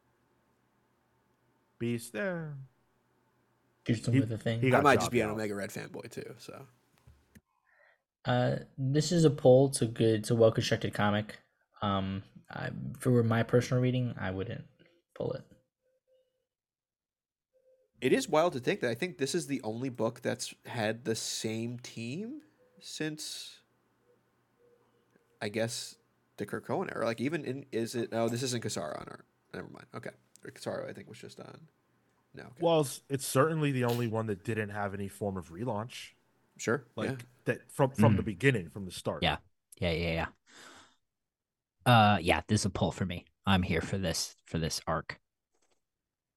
Beast 1.79 2.13
there. 2.13 2.57
Shoots 3.87 4.07
him 4.09 4.15
He- 4.15 4.21
with 4.21 4.33
a 4.33 4.39
thing. 4.39 4.61
he 4.61 4.69
I 4.69 4.71
got 4.71 4.83
might 4.85 4.95
just 4.95 5.07
chopped 5.07 5.13
be 5.13 5.21
an. 5.21 5.31
Omega 5.31 5.55
Red 5.55 5.71
fanboy 5.71 6.11
too. 6.11 6.35
So 6.39 6.65
Uh, 8.25 8.57
this 8.79 9.13
is 9.13 9.25
a 9.25 9.31
pull. 9.31 9.69
It's 9.69 9.83
a 9.83 9.87
good, 9.87 10.21
it's 10.21 10.31
a 10.31 10.35
well 10.35 10.51
constructed 10.53 10.95
comic. 10.95 11.39
Um, 11.83 12.23
I, 12.51 12.71
for 12.99 13.23
my 13.23 13.43
personal 13.43 13.83
reading, 13.83 14.15
I 14.19 14.31
wouldn't 14.31 14.65
pull 15.15 15.33
it. 15.33 15.45
it 18.05 18.13
is 18.13 18.29
wild 18.29 18.53
to 18.53 18.61
think 18.61 18.81
that 18.81 18.91
I 18.91 18.95
think 18.95 19.17
this 19.17 19.35
is 19.35 19.47
the 19.47 19.63
only 19.63 19.89
book 19.89 20.21
that's 20.21 20.55
had 20.67 21.07
the 21.07 21.15
same 21.15 21.79
team 21.79 22.43
since 22.81 23.61
I 25.41 25.49
guess 25.49 25.97
the 26.37 26.45
Krakoan 26.45 26.95
era. 26.95 27.07
Like 27.07 27.21
even 27.21 27.45
in 27.45 27.67
is 27.73 27.95
it? 27.95 28.11
Oh, 28.13 28.29
this 28.29 28.43
isn't 28.43 28.63
Cassara 28.63 29.01
on 29.01 29.07
art. 29.09 29.25
Never 29.55 29.69
mind. 29.69 29.87
Okay, 29.95 30.11
or 30.45 30.51
Cassara 30.51 30.89
I 30.89 30.93
think 30.93 31.09
was 31.09 31.19
just 31.19 31.41
on. 31.41 31.59
No. 32.35 32.43
Okay. 32.43 32.53
Well, 32.61 32.81
it's, 32.81 33.01
it's 33.09 33.27
certainly 33.27 33.73
the 33.73 33.85
only 33.85 34.09
one 34.09 34.27
that 34.27 34.45
didn't 34.45 34.71
have 34.71 34.93
any 34.93 35.09
form 35.09 35.37
of 35.37 35.51
relaunch, 35.51 36.11
sure. 36.59 36.85
like 36.97 37.11
yeah. 37.11 37.17
that 37.45 37.71
from 37.73 37.91
from 37.91 38.17
the 38.17 38.23
Mhm. 38.23 38.27
beginning, 38.27 38.71
from 38.71 38.85
the 38.85 38.91
start. 38.93 39.23
Yeah. 39.23 39.37
Yeah, 39.79 39.91
yeah, 39.93 40.27
yeah. 41.87 41.93
Uh 41.93 42.19
yeah, 42.21 42.41
this 42.49 42.61
is 42.63 42.67
a 42.67 42.71
pull 42.71 42.93
for 42.93 43.05
me. 43.05 43.27
I'm 43.47 43.63
here 43.63 43.81
for 43.81 43.99
this 43.99 44.37
for 44.47 44.59
this 44.59 44.81
arc. 44.87 45.19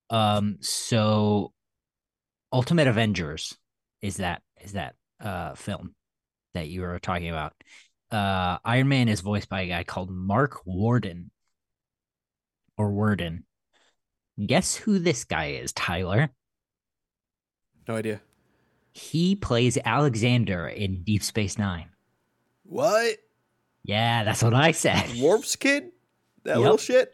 Um 0.09 0.57
so 0.61 1.53
Ultimate 2.51 2.87
Avengers 2.87 3.57
is 4.01 4.17
that 4.17 4.41
is 4.61 4.73
that 4.73 4.95
uh 5.19 5.53
film 5.55 5.95
that 6.53 6.67
you 6.67 6.81
were 6.81 6.99
talking 6.99 7.29
about. 7.29 7.53
Uh 8.11 8.57
Iron 8.65 8.87
Man 8.87 9.07
is 9.09 9.21
voiced 9.21 9.49
by 9.49 9.61
a 9.61 9.67
guy 9.67 9.83
called 9.83 10.09
Mark 10.09 10.65
Warden 10.65 11.31
or 12.77 12.91
Worden. 12.91 13.45
Guess 14.43 14.75
who 14.75 14.99
this 14.99 15.23
guy 15.23 15.47
is, 15.53 15.73
Tyler? 15.73 16.29
No 17.87 17.95
idea. 17.95 18.21
He 18.97 19.35
plays 19.35 19.77
Alexander 19.85 20.67
in 20.67 21.03
Deep 21.03 21.21
Space 21.21 21.59
9. 21.59 21.87
What? 22.63 23.17
Yeah, 23.83 24.23
that's 24.23 24.41
what 24.41 24.55
I 24.55 24.71
said. 24.71 25.17
Worf's 25.21 25.55
kid? 25.55 25.91
That 26.43 26.53
Yep. 26.55 26.59
little 26.59 26.77
shit? 26.77 27.13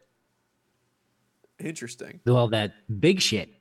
Interesting. 1.59 2.21
Well, 2.25 2.47
that 2.49 2.73
big 3.01 3.19
shit. 3.19 3.53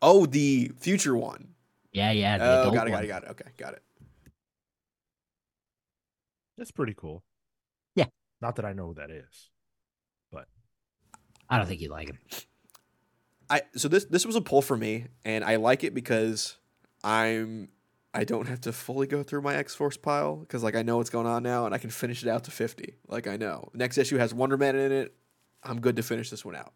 Oh, 0.00 0.24
the 0.24 0.72
future 0.80 1.14
one. 1.14 1.48
Yeah, 1.92 2.10
yeah. 2.10 2.38
The 2.38 2.44
Oh, 2.44 2.60
adult 2.62 2.74
got 2.74 2.88
it, 2.88 2.90
got 2.90 3.04
it, 3.04 3.08
got 3.08 3.22
it. 3.24 3.28
Okay, 3.30 3.50
got 3.58 3.74
it. 3.74 3.82
That's 6.56 6.70
pretty 6.70 6.94
cool. 6.96 7.22
Yeah. 7.94 8.06
Not 8.40 8.56
that 8.56 8.64
I 8.64 8.72
know 8.72 8.86
who 8.88 8.94
that 8.94 9.10
is. 9.10 9.50
But 10.32 10.46
I 11.50 11.58
don't 11.58 11.66
think 11.66 11.82
you 11.82 11.90
like 11.90 12.08
him. 12.08 12.18
I 13.50 13.62
so 13.76 13.88
this 13.88 14.04
this 14.06 14.24
was 14.24 14.36
a 14.36 14.40
pull 14.40 14.62
for 14.62 14.76
me, 14.76 15.06
and 15.24 15.44
I 15.44 15.56
like 15.56 15.84
it 15.84 15.92
because 15.92 16.56
I'm 17.02 17.68
I 18.12 18.24
don't 18.24 18.48
have 18.48 18.60
to 18.62 18.72
fully 18.72 19.06
go 19.06 19.22
through 19.22 19.42
my 19.42 19.54
X 19.54 19.74
Force 19.74 19.96
pile 19.96 20.36
because 20.36 20.62
like 20.62 20.74
I 20.74 20.82
know 20.82 20.96
what's 20.96 21.10
going 21.10 21.26
on 21.26 21.42
now, 21.42 21.66
and 21.66 21.74
I 21.74 21.78
can 21.78 21.90
finish 21.90 22.22
it 22.22 22.28
out 22.28 22.44
to 22.44 22.50
fifty. 22.50 22.96
Like 23.06 23.26
I 23.26 23.36
know 23.36 23.70
next 23.74 23.98
issue 23.98 24.16
has 24.16 24.34
Wonder 24.34 24.56
Man 24.56 24.76
in 24.76 24.92
it. 24.92 25.14
I'm 25.62 25.80
good 25.80 25.96
to 25.96 26.02
finish 26.02 26.30
this 26.30 26.44
one 26.44 26.56
out. 26.56 26.72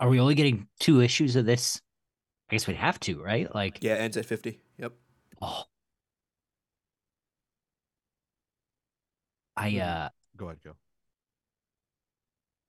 Are 0.00 0.08
we 0.08 0.20
only 0.20 0.34
getting 0.34 0.68
two 0.80 1.00
issues 1.00 1.36
of 1.36 1.46
this? 1.46 1.80
I 2.50 2.54
guess 2.54 2.66
we'd 2.66 2.76
have 2.76 3.00
to, 3.00 3.22
right? 3.22 3.52
Like, 3.54 3.78
Yeah, 3.80 3.94
it 3.94 4.00
ends 4.00 4.16
at 4.16 4.26
fifty. 4.26 4.60
Yep. 4.78 4.92
oh. 5.42 5.62
I 9.56 9.78
uh 9.78 10.08
Go 10.36 10.46
ahead, 10.46 10.58
go. 10.64 10.72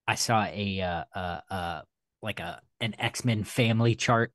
I 0.07 0.15
saw 0.15 0.45
a 0.45 0.81
uh 0.81 1.03
uh 1.15 1.39
uh 1.49 1.81
like 2.21 2.39
a 2.39 2.61
an 2.79 2.95
X-Men 2.99 3.43
family 3.43 3.95
chart 3.95 4.31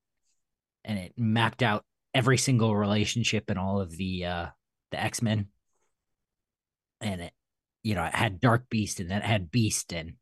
and 0.84 0.98
it 0.98 1.12
mapped 1.16 1.62
out 1.62 1.84
every 2.14 2.38
single 2.38 2.74
relationship 2.74 3.50
in 3.50 3.58
all 3.58 3.80
of 3.80 3.96
the 3.96 4.24
uh 4.24 4.46
the 4.90 5.00
X-Men. 5.00 5.46
And 7.00 7.22
it 7.22 7.32
you 7.82 7.94
know, 7.94 8.04
it 8.04 8.14
had 8.14 8.40
Dark 8.40 8.68
Beast 8.68 9.00
and 9.00 9.10
then 9.10 9.18
it 9.18 9.24
had 9.24 9.50
Beast 9.50 9.92
and 9.92 10.14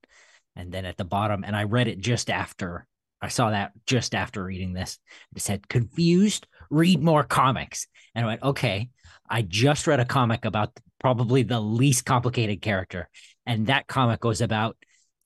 and 0.56 0.72
then 0.72 0.85
at 0.85 0.97
the 0.97 1.05
bottom 1.05 1.44
and 1.44 1.56
I 1.56 1.64
read 1.64 1.89
it 1.89 2.01
just 2.01 2.30
after 2.30 2.86
I 3.20 3.28
saw 3.28 3.51
that 3.51 3.72
just 3.86 4.14
after 4.14 4.44
reading 4.44 4.72
this. 4.72 4.98
It 5.35 5.43
said 5.43 5.68
confused, 5.68 6.47
read 6.70 7.02
more 7.02 7.24
comics. 7.24 7.86
And 8.14 8.24
I 8.24 8.28
went, 8.28 8.43
okay, 8.43 8.90
I 9.28 9.43
just 9.43 9.86
read 9.86 10.01
a 10.01 10.05
comic 10.05 10.44
about 10.44 10.78
probably 11.01 11.43
the 11.43 11.60
least 11.60 12.05
complicated 12.05 12.62
character. 12.62 13.09
And 13.47 13.66
that 13.66 13.86
comic 13.86 14.24
was 14.24 14.40
about 14.40 14.76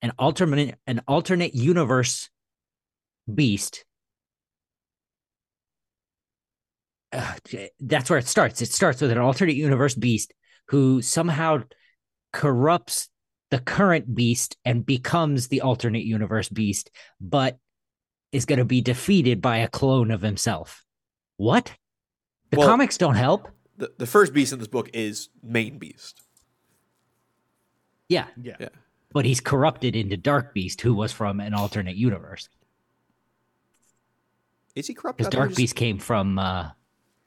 an 0.00 0.12
alternate 0.18 0.76
an 0.86 1.02
alternate 1.06 1.54
universe 1.54 2.30
beast 3.32 3.84
uh, 7.12 7.34
that's 7.80 8.08
where 8.10 8.18
it 8.18 8.26
starts. 8.26 8.62
It 8.62 8.70
starts 8.72 9.00
with 9.00 9.10
an 9.10 9.18
alternate 9.18 9.56
universe 9.56 9.94
beast 9.94 10.32
who 10.68 11.02
somehow 11.02 11.62
corrupts 12.32 13.08
the 13.50 13.58
current 13.58 14.14
beast 14.14 14.56
and 14.64 14.86
becomes 14.86 15.48
the 15.48 15.60
alternate 15.60 16.04
universe 16.04 16.48
beast, 16.48 16.90
but 17.20 17.58
is 18.32 18.46
going 18.46 18.58
to 18.58 18.64
be 18.64 18.80
defeated 18.80 19.42
by 19.42 19.58
a 19.58 19.68
clone 19.68 20.10
of 20.10 20.22
himself. 20.22 20.84
What? 21.36 21.72
The 22.50 22.58
Well- 22.58 22.68
comics 22.68 22.96
don't 22.96 23.16
help. 23.16 23.48
The 23.76 23.92
the 23.98 24.06
first 24.06 24.32
beast 24.32 24.52
in 24.52 24.58
this 24.58 24.68
book 24.68 24.90
is 24.94 25.28
main 25.42 25.78
beast. 25.78 26.22
Yeah, 28.08 28.26
Yeah. 28.40 28.56
Yeah. 28.60 28.68
but 29.12 29.24
he's 29.24 29.40
corrupted 29.40 29.96
into 29.96 30.16
Dark 30.18 30.52
Beast, 30.54 30.80
who 30.82 30.94
was 30.94 31.12
from 31.12 31.40
an 31.40 31.54
alternate 31.54 31.96
universe. 31.96 32.48
Is 34.74 34.86
he 34.86 34.94
corrupt? 34.94 35.18
Because 35.18 35.28
I 35.28 35.30
thought 35.30 35.36
he 35.36 35.40
Dark 35.40 35.48
was- 35.50 35.56
Beast 35.56 35.76
came 35.76 35.98
from 35.98 36.38
uh, 36.38 36.70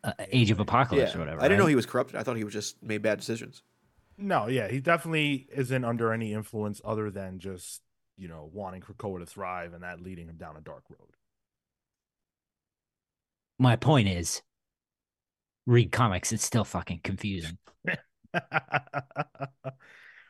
uh, 0.05 0.13
Age 0.31 0.51
of 0.51 0.59
Apocalypse 0.59 1.11
Yeah. 1.11 1.17
or 1.17 1.19
whatever. 1.19 1.41
I 1.41 1.47
didn't 1.47 1.59
know 1.59 1.65
he 1.65 1.75
was 1.75 1.85
corrupted. 1.85 2.15
I 2.15 2.23
thought 2.23 2.37
he 2.37 2.43
was 2.43 2.53
just 2.53 2.81
made 2.83 3.01
bad 3.01 3.19
decisions. 3.19 3.63
No, 4.17 4.47
yeah, 4.47 4.67
he 4.69 4.79
definitely 4.79 5.47
isn't 5.51 5.83
under 5.83 6.13
any 6.13 6.33
influence 6.33 6.79
other 6.85 7.11
than 7.11 7.39
just, 7.39 7.81
you 8.17 8.27
know, 8.29 8.49
wanting 8.53 8.81
Krakoa 8.81 9.19
to 9.19 9.25
thrive 9.25 9.73
and 9.73 9.83
that 9.83 10.01
leading 10.01 10.27
him 10.27 10.37
down 10.37 10.55
a 10.55 10.61
dark 10.61 10.83
road. 10.89 11.09
My 13.59 13.75
point 13.75 14.07
is, 14.07 14.41
read 15.65 15.91
comics. 15.91 16.31
It's 16.31 16.43
still 16.45 16.63
fucking 16.65 17.01
confusing. 17.03 17.57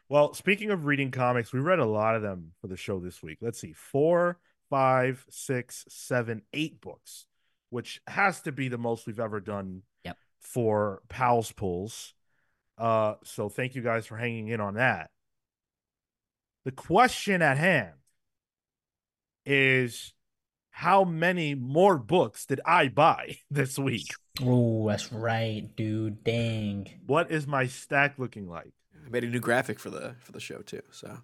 well, 0.09 0.33
speaking 0.33 0.71
of 0.71 0.85
reading 0.85 1.11
comics, 1.11 1.51
we 1.53 1.59
read 1.59 1.79
a 1.79 1.85
lot 1.85 2.15
of 2.15 2.21
them 2.21 2.53
for 2.61 2.67
the 2.67 2.77
show 2.77 2.99
this 2.99 3.21
week. 3.21 3.39
Let's 3.41 3.59
see, 3.59 3.73
four, 3.73 4.39
five, 4.69 5.25
six, 5.29 5.85
seven, 5.89 6.41
eight 6.53 6.81
books, 6.81 7.25
which 7.75 7.99
has 8.07 8.39
to 8.41 8.51
be 8.53 8.69
the 8.69 8.77
most 8.77 9.05
we've 9.05 9.19
ever 9.19 9.41
done 9.41 9.81
Yep. 10.05 10.17
for 10.39 11.01
Pals 11.09 11.51
Pulls. 11.51 12.13
Uh, 12.77 13.15
so 13.23 13.49
thank 13.49 13.75
you 13.75 13.81
guys 13.81 14.05
for 14.05 14.15
hanging 14.17 14.47
in 14.47 14.61
on 14.61 14.75
that. 14.75 15.09
The 16.63 16.71
question 16.71 17.41
at 17.41 17.57
hand 17.57 17.95
is 19.45 20.13
how 20.69 21.03
many 21.03 21.53
more 21.55 21.97
books 21.97 22.45
did 22.45 22.61
I 22.65 22.87
buy 22.87 23.37
this 23.51 23.77
week? 23.77 24.07
Oh, 24.41 24.87
that's 24.87 25.11
right, 25.11 25.63
dude. 25.75 26.23
Dang. 26.23 26.87
What 27.05 27.29
is 27.31 27.45
my 27.47 27.67
stack 27.67 28.17
looking 28.17 28.47
like? 28.47 28.71
I 29.05 29.09
made 29.09 29.23
a 29.23 29.27
new 29.27 29.39
graphic 29.39 29.79
for 29.79 29.89
the 29.89 30.15
for 30.19 30.31
the 30.31 30.39
show 30.39 30.59
too. 30.61 30.81
So 30.91 31.17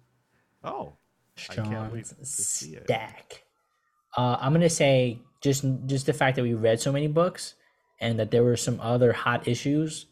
Oh, 0.62 0.96
I 1.50 1.54
can't 1.54 1.92
wait 1.92 2.04
to 2.06 2.24
see 2.26 2.76
it. 2.76 2.84
stack. 2.84 3.42
Uh, 4.16 4.36
I'm 4.40 4.52
gonna 4.52 4.68
say 4.70 5.18
just 5.42 5.64
just 5.86 6.06
the 6.06 6.12
fact 6.12 6.36
that 6.36 6.42
we 6.42 6.54
read 6.54 6.80
so 6.80 6.92
many 6.92 7.08
books 7.08 7.54
and 8.00 8.18
that 8.18 8.30
there 8.30 8.42
were 8.42 8.56
some 8.56 8.80
other 8.80 9.12
hot 9.12 9.46
issues. 9.48 10.06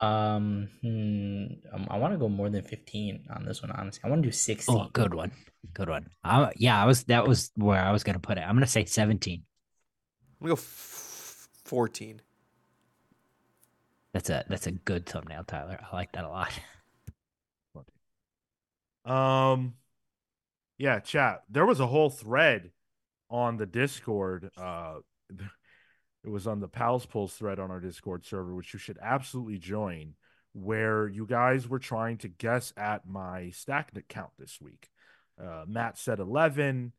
Um, 0.00 0.68
hmm, 0.82 1.46
um, 1.72 1.86
I 1.88 1.96
want 1.98 2.12
to 2.12 2.18
go 2.18 2.28
more 2.28 2.50
than 2.50 2.62
15 2.62 3.26
on 3.34 3.44
this 3.44 3.62
one. 3.62 3.70
Honestly, 3.70 4.00
I 4.04 4.08
want 4.08 4.22
to 4.22 4.28
do 4.28 4.32
16. 4.32 4.74
Oh, 4.74 4.88
good 4.92 5.14
one, 5.14 5.32
good 5.72 5.88
one. 5.88 6.10
I, 6.22 6.52
yeah, 6.56 6.80
I 6.82 6.86
was. 6.86 7.04
That 7.04 7.26
was 7.26 7.50
where 7.54 7.80
I 7.80 7.92
was 7.92 8.04
going 8.04 8.14
to 8.14 8.20
put 8.20 8.36
it. 8.36 8.42
I'm 8.42 8.54
going 8.54 8.66
to 8.66 8.70
say 8.70 8.84
17. 8.84 9.42
I'm 10.40 10.46
gonna 10.46 10.56
go 10.56 10.60
f- 10.60 11.48
fourteen. 11.64 12.20
That's 14.12 14.28
a 14.30 14.44
that's 14.48 14.66
a 14.66 14.72
good 14.72 15.06
thumbnail, 15.06 15.44
Tyler. 15.44 15.78
I 15.80 15.96
like 15.96 16.12
that 16.12 16.24
a 16.24 16.28
lot. 16.28 16.52
Um, 19.04 19.74
yeah, 20.78 21.00
chat. 21.00 21.44
There 21.50 21.66
was 21.66 21.80
a 21.80 21.86
whole 21.86 22.10
thread 22.10 22.70
on 23.34 23.56
the 23.56 23.66
Discord. 23.66 24.48
Uh, 24.56 24.98
it 26.24 26.30
was 26.30 26.46
on 26.46 26.60
the 26.60 26.68
Pals 26.68 27.04
Pulls 27.04 27.34
thread 27.34 27.58
on 27.58 27.72
our 27.72 27.80
Discord 27.80 28.24
server, 28.24 28.54
which 28.54 28.72
you 28.72 28.78
should 28.78 28.98
absolutely 29.02 29.58
join, 29.58 30.14
where 30.52 31.08
you 31.08 31.26
guys 31.26 31.68
were 31.68 31.80
trying 31.80 32.18
to 32.18 32.28
guess 32.28 32.72
at 32.76 33.06
my 33.06 33.50
stack 33.50 33.90
count 34.08 34.30
this 34.38 34.58
week. 34.60 34.88
Uh, 35.42 35.64
Matt 35.66 35.98
said 35.98 36.20
11, 36.20 36.92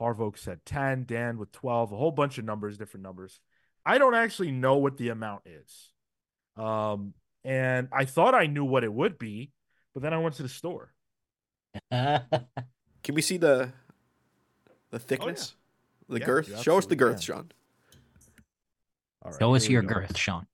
Harvok 0.00 0.38
said 0.38 0.60
10, 0.64 1.06
Dan 1.06 1.38
with 1.38 1.50
12, 1.50 1.90
a 1.90 1.96
whole 1.96 2.12
bunch 2.12 2.38
of 2.38 2.44
numbers, 2.44 2.78
different 2.78 3.02
numbers. 3.02 3.40
I 3.84 3.98
don't 3.98 4.14
actually 4.14 4.52
know 4.52 4.76
what 4.76 4.96
the 4.96 5.08
amount 5.08 5.42
is. 5.46 5.90
Um, 6.56 7.14
and 7.42 7.88
I 7.92 8.04
thought 8.04 8.36
I 8.36 8.46
knew 8.46 8.64
what 8.64 8.84
it 8.84 8.92
would 8.92 9.18
be, 9.18 9.50
but 9.92 10.04
then 10.04 10.14
I 10.14 10.18
went 10.18 10.36
to 10.36 10.44
the 10.44 10.48
store. 10.48 10.92
Can 11.90 13.14
we 13.14 13.22
see 13.22 13.38
the 13.38 13.72
the 14.90 14.98
thickness, 14.98 15.54
the 16.10 16.20
Yeah, 16.20 16.26
girth? 16.26 16.62
Show 16.62 16.78
us 16.78 16.86
the 16.86 16.96
girth, 16.96 17.16
can. 17.16 17.22
Sean. 17.22 17.52
All 19.22 19.30
right, 19.32 19.38
Show 19.38 19.54
us 19.54 19.68
your 19.68 19.82
we 19.82 19.88
go. 19.88 19.94
girth, 19.94 20.16
Sean. 20.16 20.46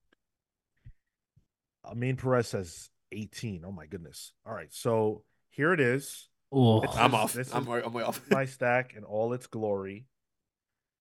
Amin 1.85 2.17
Perez 2.17 2.49
says 2.49 2.91
18. 3.13 3.65
Oh 3.65 3.73
my 3.73 3.87
goodness. 3.87 4.33
All 4.45 4.53
right. 4.55 4.73
So 4.73 5.23
here 5.51 5.73
it 5.73 5.81
is. 5.81 6.29
Oh, 6.53 6.83
It's- 6.83 6.97
I'm 6.99 7.15
off. 7.15 7.33
this 7.33 7.55
I'm, 7.55 7.63
is- 7.63 7.69
way- 7.69 7.83
I'm 7.85 7.93
way 7.93 8.03
off. 8.03 8.21
My 8.31 8.45
stack 8.45 8.95
in 8.97 9.05
all 9.05 9.33
its 9.33 9.47
glory. 9.47 10.07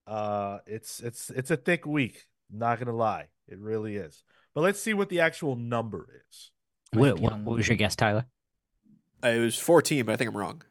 Uh 0.08 0.60
it's 0.68 1.00
it's 1.00 1.32
it's 1.32 1.50
a 1.50 1.58
thick 1.58 1.86
week. 1.88 2.26
Not 2.52 2.78
gonna 2.80 2.96
lie. 2.96 3.30
It 3.48 3.58
really 3.60 3.96
is. 3.96 4.24
But 4.54 4.62
let's 4.62 4.80
see 4.80 4.94
what 4.94 5.10
the 5.10 5.20
actual 5.22 5.56
number 5.56 6.22
is. 6.30 6.52
what, 6.94 7.20
what, 7.20 7.40
what 7.40 7.58
was 7.58 7.68
your 7.68 7.76
guess, 7.78 7.96
Tyler? 7.96 8.26
Uh, 9.24 9.30
it 9.30 9.40
was 9.40 9.58
14, 9.58 10.06
but 10.06 10.14
I 10.14 10.16
think 10.18 10.30
I'm 10.30 10.38
wrong. 10.38 10.62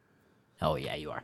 Oh 0.62 0.76
yeah, 0.76 0.94
you 0.94 1.10
are. 1.10 1.22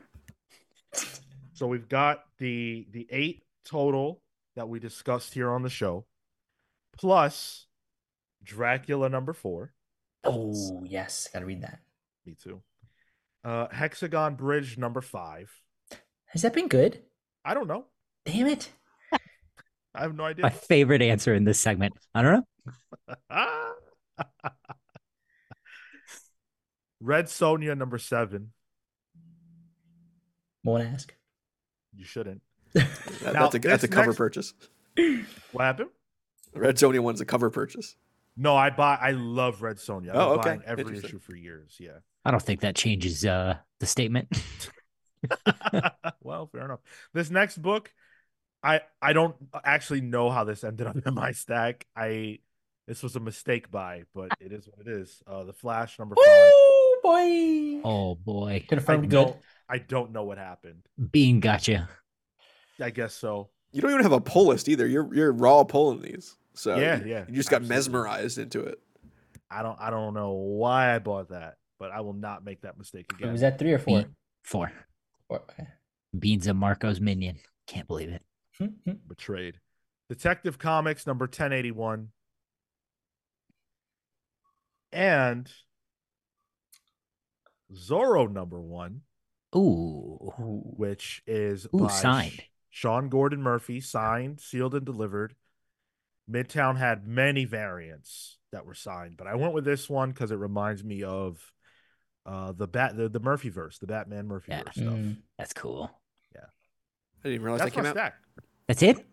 So 1.61 1.67
we've 1.67 1.91
got 1.91 2.25
the 2.39 2.87
the 2.91 3.07
eight 3.11 3.43
total 3.67 4.23
that 4.57 4.71
we 4.71 4.81
discussed 4.81 5.35
here 5.35 5.51
on 5.51 5.63
the 5.63 5.69
show, 5.69 6.07
plus 6.97 7.67
Dracula 8.43 9.11
number 9.11 9.35
four. 9.35 9.75
Oh 10.25 10.83
yes, 10.87 11.29
gotta 11.31 11.45
read 11.45 11.61
that. 11.61 11.81
Me 12.25 12.35
too. 12.43 12.63
Uh 13.45 13.67
Hexagon 13.71 14.37
Bridge 14.37 14.79
number 14.79 15.03
five. 15.03 15.53
Has 16.29 16.41
that 16.41 16.55
been 16.55 16.67
good? 16.67 17.03
I 17.45 17.53
don't 17.53 17.69
know. 17.69 17.85
Damn 18.25 18.47
it! 18.47 18.71
I 19.95 20.01
have 20.01 20.17
no 20.17 20.25
idea. 20.25 20.45
My 20.45 20.49
favorite 20.49 21.03
answer 21.03 21.35
in 21.35 21.45
this 21.45 21.61
segment. 21.61 21.93
I 22.15 22.23
don't 22.23 22.33
know. 22.33 22.47
Red 27.03 27.27
Sonja 27.27 27.77
number 27.77 27.99
seven. 27.99 28.53
Won't 30.65 30.85
ask. 30.85 31.15
You 32.01 32.07
shouldn't. 32.07 32.41
That- 32.73 33.35
Now, 33.35 33.43
that's 33.49 33.55
a, 33.55 33.59
that's 33.59 33.85
a 33.85 33.89
cover 33.89 34.07
next- 34.09 34.17
purchase. 34.19 34.55
What 35.53 35.63
happened? 35.65 35.91
Red 36.55 36.79
Zone 36.79 37.01
one's 37.03 37.21
a 37.21 37.25
cover 37.27 37.51
purchase. 37.51 37.95
No, 38.37 38.57
I 38.57 38.71
buy. 38.71 38.97
I 39.01 39.11
love 39.11 39.61
Red 39.63 39.77
Sonja. 39.77 40.11
I've 40.11 40.17
Oh, 40.17 40.31
okay. 40.35 40.49
buying 40.51 40.63
every 40.67 40.99
issue 40.99 41.19
for 41.19 41.37
years. 41.37 41.77
Yeah. 41.79 41.99
I 42.25 42.31
don't 42.31 42.43
think 42.43 42.61
that 42.61 42.75
changes 42.75 43.25
uh, 43.25 43.57
the 43.81 43.87
statement. 43.87 44.29
well, 46.23 46.47
fair 46.51 46.65
enough. 46.65 46.81
This 47.13 47.31
next 47.31 47.61
book, 47.61 47.93
I 48.63 48.81
I 49.03 49.13
don't 49.13 49.37
actually 49.65 50.01
know 50.01 50.31
how 50.31 50.45
this 50.45 50.65
ended 50.65 50.87
up 50.87 50.97
in 51.05 51.15
my 51.15 51.33
stack. 51.33 51.87
I 51.95 52.39
this 52.89 53.03
was 53.03 53.17
a 53.17 53.21
mistake 53.21 53.71
buy, 53.71 54.05
but 54.15 54.31
it 54.41 54.53
is 54.53 54.67
what 54.67 54.87
it 54.87 54.89
is. 54.91 55.23
Uh, 55.27 55.45
the 55.45 55.53
Flash 55.53 55.99
number 55.99 56.15
five. 56.17 56.25
Oh 56.27 56.80
boy! 57.03 57.81
oh 57.85 58.15
boy, 58.15 58.63
I 58.65 58.67
Confirmed 58.69 59.11
good. 59.11 59.17
don't. 59.17 59.37
I 59.69 59.79
don't 59.79 60.13
know 60.13 60.25
what 60.25 60.39
happened. 60.39 60.83
Bean 61.11 61.41
gotcha. 61.41 61.89
I 62.81 62.91
guess 62.91 63.15
so. 63.15 63.51
You 63.73 63.81
don't 63.81 63.91
even 63.93 64.03
have 64.03 64.13
a 64.13 64.21
pull 64.21 64.49
list 64.49 64.69
either. 64.69 64.87
You're 64.87 65.13
you're 65.15 65.33
raw 65.33 65.63
pulling 65.65 66.03
these. 66.03 66.37
So 66.55 66.77
Yeah, 66.77 67.01
you, 67.01 67.07
yeah, 67.11 67.25
You 67.29 67.35
just 67.35 67.49
got 67.51 67.57
absolutely. 67.63 67.77
mesmerized 67.77 68.39
into 68.39 68.61
it. 68.65 68.79
I 69.51 69.63
don't. 69.63 69.79
I 69.81 69.91
don't 69.91 70.15
know 70.15 70.33
why 70.33 70.95
I 70.95 70.99
bought 70.99 71.29
that, 71.31 71.57
but 71.79 71.91
I 71.93 72.01
will 72.01 72.15
not 72.15 72.45
make 72.45 72.63
that 72.63 72.79
mistake 72.79 73.13
again. 73.13 73.31
Was 73.33 73.43
that 73.43 73.59
three 73.59 73.73
or 73.73 73.79
four? 73.79 73.99
Bean 74.03 74.15
four. 74.43 74.73
Four, 75.29 75.43
okay. 75.51 75.69
Beans 76.19 76.47
a 76.49 76.55
Marco's 76.55 77.01
minion. 77.01 77.39
Can't 77.69 77.87
believe 77.87 78.09
it. 78.11 78.23
Hmm, 78.59 78.67
hmm. 78.85 78.93
betrayed. 79.07 79.61
Detective 80.09 80.59
Comics 80.59 81.07
number 81.07 81.27
1081. 81.27 82.09
And 84.93 85.51
Zorro 87.75 88.31
number 88.31 88.61
one, 88.61 89.03
Ooh, 89.55 90.33
Ooh. 90.41 90.63
which 90.77 91.23
is 91.27 91.67
Ooh, 91.75 91.81
by 91.81 91.89
signed. 91.89 92.43
Sean 92.71 93.09
Gordon 93.09 93.43
Murphy, 93.43 93.81
signed, 93.81 94.41
sealed, 94.41 94.75
and 94.75 94.87
delivered. 94.87 95.35
Midtown 96.31 96.77
had 96.79 97.07
many 97.07 97.45
variants 97.45 98.39
that 98.53 98.65
were 98.65 98.75
signed, 98.75 99.17
but 99.17 99.27
I 99.27 99.35
went 99.35 99.53
with 99.55 99.65
this 99.65 99.89
one 99.91 100.11
because 100.11 100.31
it 100.31 100.37
reminds 100.37 100.85
me 100.85 101.03
of 101.03 101.41
uh 102.27 102.53
the 102.53 102.69
bat 102.69 102.97
the, 102.97 103.09
the 103.09 103.19
Murphy 103.21 103.49
verse, 103.49 103.79
the 103.79 103.87
Batman 103.87 104.27
Murphy 104.29 104.53
Yeah. 104.53 104.63
verse 104.65 104.75
stuff. 104.75 104.87
Mm. 104.95 105.17
that's 105.39 105.53
cool. 105.53 105.91
Yeah. 106.35 106.43
I 106.45 107.23
didn't 107.25 107.35
even 107.35 107.45
realize 107.45 107.61
That's 107.61 107.75
that 107.75 107.81
came 107.81 107.87
out. 107.87 107.95
stack. 107.95 108.15
That's 108.69 108.83
it? 108.83 109.07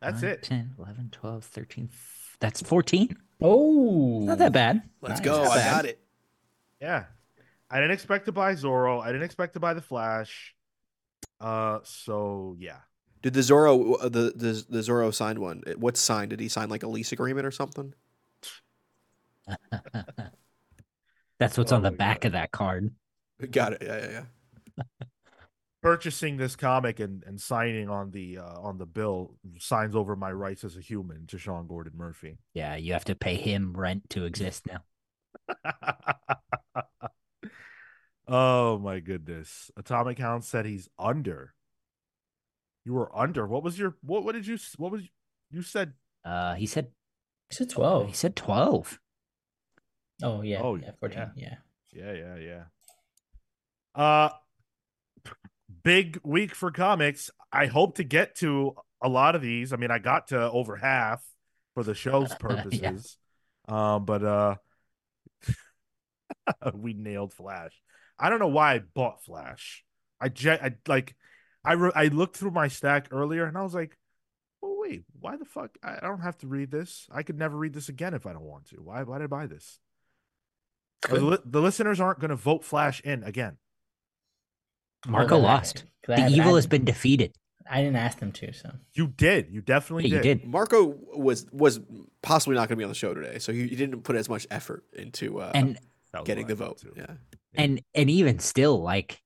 That's 0.00 0.22
Nine, 0.22 0.30
it. 0.32 0.42
10, 0.42 0.74
11, 0.78 1.08
12, 1.12 1.44
13. 1.44 1.88
f- 1.92 2.36
That's 2.40 2.62
14. 2.62 3.16
Oh, 3.40 4.20
Not 4.24 4.38
that 4.38 4.52
bad. 4.52 4.82
Let's 5.00 5.20
Nice. 5.20 5.24
go. 5.26 5.42
I 5.42 5.56
got 5.58 5.84
it. 5.84 6.00
Yeah. 6.80 7.04
I 7.72 7.80
didn't 7.80 7.92
expect 7.92 8.26
to 8.26 8.32
buy 8.32 8.54
Zorro. 8.54 9.02
I 9.02 9.08
didn't 9.08 9.24
expect 9.24 9.54
to 9.54 9.60
buy 9.60 9.74
the 9.74 9.82
Flash. 9.82 10.54
Uh 11.40 11.80
so 11.84 12.56
yeah. 12.58 12.80
Did 13.22 13.34
the 13.34 13.40
Zorro 13.40 13.96
uh, 14.00 14.08
the 14.08 14.32
the 14.34 14.64
the 14.68 14.78
Zorro 14.80 15.12
signed 15.14 15.38
one? 15.38 15.62
What 15.76 15.96
signed? 15.96 16.30
Did 16.30 16.40
he 16.40 16.48
sign 16.48 16.68
like 16.68 16.82
a 16.82 16.88
lease 16.88 17.12
agreement 17.12 17.46
or 17.46 17.50
something? 17.50 17.94
That's 21.38 21.58
what's 21.58 21.72
Oh 21.72 21.76
on 21.76 21.82
the 21.82 21.90
back 21.90 22.20
God. 22.20 22.26
of 22.26 22.32
that 22.32 22.52
card. 22.52 22.94
Got 23.50 23.74
it. 23.74 23.82
Yeah, 23.82 23.98
yeah, 23.98 24.10
yeah. 24.10 24.24
Purchasing 25.82 26.36
this 26.36 26.54
comic 26.54 27.00
and, 27.00 27.24
and 27.24 27.40
signing 27.40 27.88
on 27.88 28.12
the 28.12 28.38
uh, 28.38 28.60
on 28.60 28.78
the 28.78 28.86
bill 28.86 29.34
signs 29.58 29.96
over 29.96 30.14
my 30.14 30.30
rights 30.30 30.62
as 30.62 30.76
a 30.76 30.80
human 30.80 31.26
to 31.26 31.38
Sean 31.38 31.66
Gordon 31.66 31.94
Murphy. 31.96 32.38
Yeah, 32.54 32.76
you 32.76 32.92
have 32.92 33.04
to 33.06 33.14
pay 33.14 33.34
him 33.36 33.72
rent 33.76 34.08
to 34.10 34.24
exist 34.24 34.66
now. 34.66 34.84
oh 38.32 38.78
my 38.78 38.98
goodness. 39.00 39.70
Atomic 39.76 40.18
Hound 40.18 40.44
said 40.44 40.66
he's 40.66 40.88
under. 40.98 41.54
You 42.84 42.94
were 42.94 43.16
under. 43.16 43.46
What 43.46 43.62
was 43.62 43.78
your 43.78 43.96
what 44.02 44.24
what 44.24 44.32
did 44.34 44.46
you 44.46 44.58
what 44.78 44.90
was 44.90 45.02
you 45.50 45.62
said 45.62 45.92
Uh, 46.24 46.54
he 46.54 46.66
said 46.66 46.88
He 47.50 47.54
said 47.56 47.70
twelve. 47.70 48.06
he 48.08 48.12
said 48.12 48.34
twelve. 48.34 48.98
Oh 50.22 50.42
yeah. 50.42 50.60
Oh, 50.62 50.74
yeah, 50.76 50.90
fourteen. 50.98 51.30
Yeah. 51.36 51.56
Yeah, 51.92 52.12
yeah, 52.12 52.36
yeah. 52.36 52.64
Uh 53.94 54.30
big 55.84 56.18
week 56.24 56.54
for 56.54 56.70
comics. 56.70 57.30
I 57.52 57.66
hope 57.66 57.96
to 57.96 58.04
get 58.04 58.36
to 58.36 58.74
a 59.02 59.08
lot 59.08 59.34
of 59.34 59.42
these. 59.42 59.72
I 59.72 59.76
mean, 59.76 59.90
I 59.90 59.98
got 59.98 60.28
to 60.28 60.50
over 60.50 60.76
half 60.76 61.22
for 61.74 61.82
the 61.82 61.94
show's 61.94 62.34
purposes. 62.40 63.18
Um, 63.68 64.04
but 64.06 64.24
uh 64.24 64.54
we 66.74 66.94
nailed 66.94 67.32
Flash. 67.32 67.72
I 68.18 68.30
don't 68.30 68.38
know 68.38 68.48
why 68.48 68.74
I 68.74 68.78
bought 68.80 69.22
Flash. 69.24 69.84
I 70.20 70.28
je- 70.28 70.50
I 70.50 70.74
like 70.86 71.16
I 71.64 71.72
re- 71.74 71.92
I 71.94 72.06
looked 72.08 72.36
through 72.36 72.50
my 72.52 72.68
stack 72.68 73.08
earlier 73.10 73.44
and 73.44 73.56
I 73.58 73.62
was 73.62 73.74
like, 73.74 73.96
"Oh 74.62 74.78
wait, 74.80 75.04
why 75.18 75.36
the 75.36 75.44
fuck 75.44 75.76
I 75.82 75.96
I 75.96 76.00
don't 76.00 76.20
have 76.20 76.38
to 76.38 76.46
read 76.46 76.70
this. 76.70 77.06
I 77.12 77.22
could 77.22 77.38
never 77.38 77.56
read 77.56 77.74
this 77.74 77.88
again 77.88 78.14
if 78.14 78.26
I 78.26 78.32
don't 78.32 78.42
want 78.42 78.66
to. 78.70 78.76
Why 78.76 79.02
why 79.02 79.18
did 79.18 79.24
I 79.24 79.26
buy 79.28 79.46
this?" 79.46 79.78
The, 81.08 81.20
li- 81.20 81.38
the 81.44 81.60
listeners 81.60 81.98
aren't 81.98 82.20
going 82.20 82.30
to 82.30 82.36
vote 82.36 82.62
Flash 82.64 83.00
in 83.00 83.24
again. 83.24 83.56
Marco 85.06 85.34
Well, 85.34 85.40
then 85.42 85.50
I- 85.50 85.54
lost. 85.54 85.84
'cause 86.04 86.18
I 86.20 86.28
The 86.30 86.36
evil 86.36 86.52
I- 86.52 86.56
has 86.56 86.66
been 86.68 86.84
defeated. 86.84 87.34
I 87.70 87.80
didn't 87.80 87.96
ask 87.96 88.18
them 88.18 88.32
to, 88.32 88.52
so 88.52 88.72
You 88.92 89.06
did. 89.06 89.48
You 89.50 89.60
definitely 89.62 90.08
Yeah, 90.08 90.16
you 90.16 90.22
did. 90.22 90.40
did. 90.42 90.48
Marco 90.48 90.84
was 91.16 91.46
was 91.52 91.80
possibly 92.22 92.54
not 92.56 92.68
going 92.68 92.76
to 92.76 92.80
be 92.80 92.84
on 92.84 92.90
the 92.90 92.94
show 92.94 93.14
today, 93.14 93.38
so 93.38 93.52
he, 93.52 93.68
he 93.68 93.76
didn't 93.76 94.02
put 94.02 94.16
as 94.16 94.28
much 94.28 94.46
effort 94.50 94.84
into 94.92 95.40
uh, 95.40 95.52
And 95.54 95.74
That 95.76 95.80
was 95.80 95.86
getting 96.24 96.46
the 96.46 96.54
I 96.54 96.56
vote. 96.56 96.78
too. 96.78 96.92
Yeah. 96.96 97.14
and 97.54 97.82
and 97.94 98.10
even 98.10 98.38
still, 98.38 98.80
like 98.82 99.20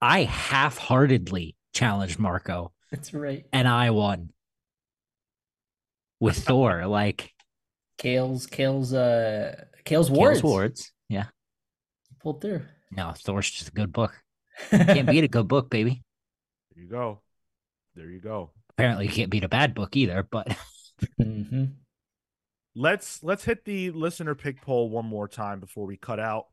I 0.00 0.24
half-heartedly 0.24 1.56
challenged 1.74 2.18
Marco, 2.18 2.72
that's 2.90 3.12
right. 3.14 3.44
and 3.52 3.66
I 3.68 3.90
won 3.90 4.30
with 6.20 6.36
Thor. 6.44 6.86
Like 6.86 7.32
Kale's 7.98 8.46
Kale's 8.46 8.92
uh 8.92 9.64
Kale's 9.84 10.08
Kale's 10.08 10.10
wards 10.10 10.42
Wards. 10.42 10.92
Yeah. 11.08 11.26
pulled 12.20 12.40
through. 12.40 12.62
No, 12.90 13.12
Thor's 13.16 13.50
just 13.50 13.68
a 13.68 13.72
good 13.72 13.92
book. 13.92 14.12
Can't 14.70 15.08
beat 15.08 15.24
a 15.24 15.28
good 15.28 15.48
book, 15.48 15.70
baby. 15.70 16.02
There 16.74 16.82
you 16.84 16.88
go. 16.90 17.20
There 17.94 18.08
you 18.10 18.20
go. 18.20 18.50
Apparently, 18.70 19.06
you 19.06 19.12
can't 19.12 19.30
beat 19.30 19.44
a 19.44 19.48
bad 19.48 19.74
book 19.74 19.96
either. 19.96 20.22
But 20.30 20.54
hmm 21.18 21.64
let's 22.76 23.22
let's 23.24 23.44
hit 23.44 23.64
the 23.64 23.90
listener 23.90 24.34
pick 24.34 24.60
poll 24.60 24.90
one 24.90 25.06
more 25.06 25.26
time 25.26 25.58
before 25.58 25.86
we 25.86 25.96
cut 25.96 26.20
out. 26.20 26.46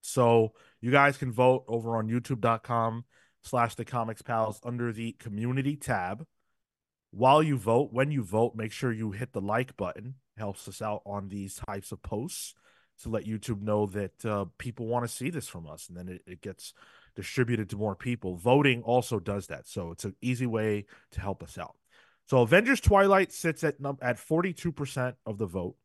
So 0.00 0.54
you 0.80 0.90
guys 0.90 1.16
can 1.16 1.30
vote 1.30 1.64
over 1.68 1.96
on 1.96 2.08
youtube.com 2.08 3.04
slash 3.42 3.74
the 3.74 3.84
comics 3.84 4.22
pals 4.22 4.60
under 4.64 4.92
the 4.92 5.12
community 5.12 5.76
tab. 5.76 6.26
While 7.10 7.42
you 7.42 7.56
vote 7.56 7.92
when 7.92 8.10
you 8.10 8.22
vote 8.22 8.56
make 8.56 8.72
sure 8.72 8.92
you 8.92 9.12
hit 9.12 9.32
the 9.32 9.40
like 9.40 9.76
button. 9.76 10.14
Helps 10.38 10.68
us 10.68 10.82
out 10.82 11.00
on 11.06 11.28
these 11.28 11.60
types 11.66 11.92
of 11.92 12.02
posts 12.02 12.54
to 13.02 13.08
let 13.08 13.24
youtube 13.24 13.62
know 13.62 13.86
that 13.86 14.24
uh, 14.24 14.44
people 14.58 14.86
want 14.86 15.02
to 15.02 15.08
see 15.10 15.30
this 15.30 15.48
from 15.48 15.66
us 15.66 15.88
and 15.88 15.96
then 15.96 16.08
it, 16.08 16.22
it 16.26 16.40
gets 16.42 16.74
distributed 17.14 17.70
to 17.70 17.76
more 17.76 17.94
people. 17.94 18.36
Voting 18.36 18.82
also 18.82 19.18
does 19.18 19.46
that 19.46 19.66
so 19.66 19.90
it's 19.90 20.04
an 20.04 20.14
easy 20.20 20.46
way 20.46 20.84
to 21.12 21.20
help 21.20 21.42
us 21.42 21.56
out 21.56 21.76
so 22.26 22.42
Avengers 22.42 22.80
Twilight 22.80 23.32
sits 23.32 23.64
at 23.64 23.76
at 24.02 24.16
42% 24.16 25.14
of 25.24 25.38
the 25.38 25.46
vote. 25.46 25.76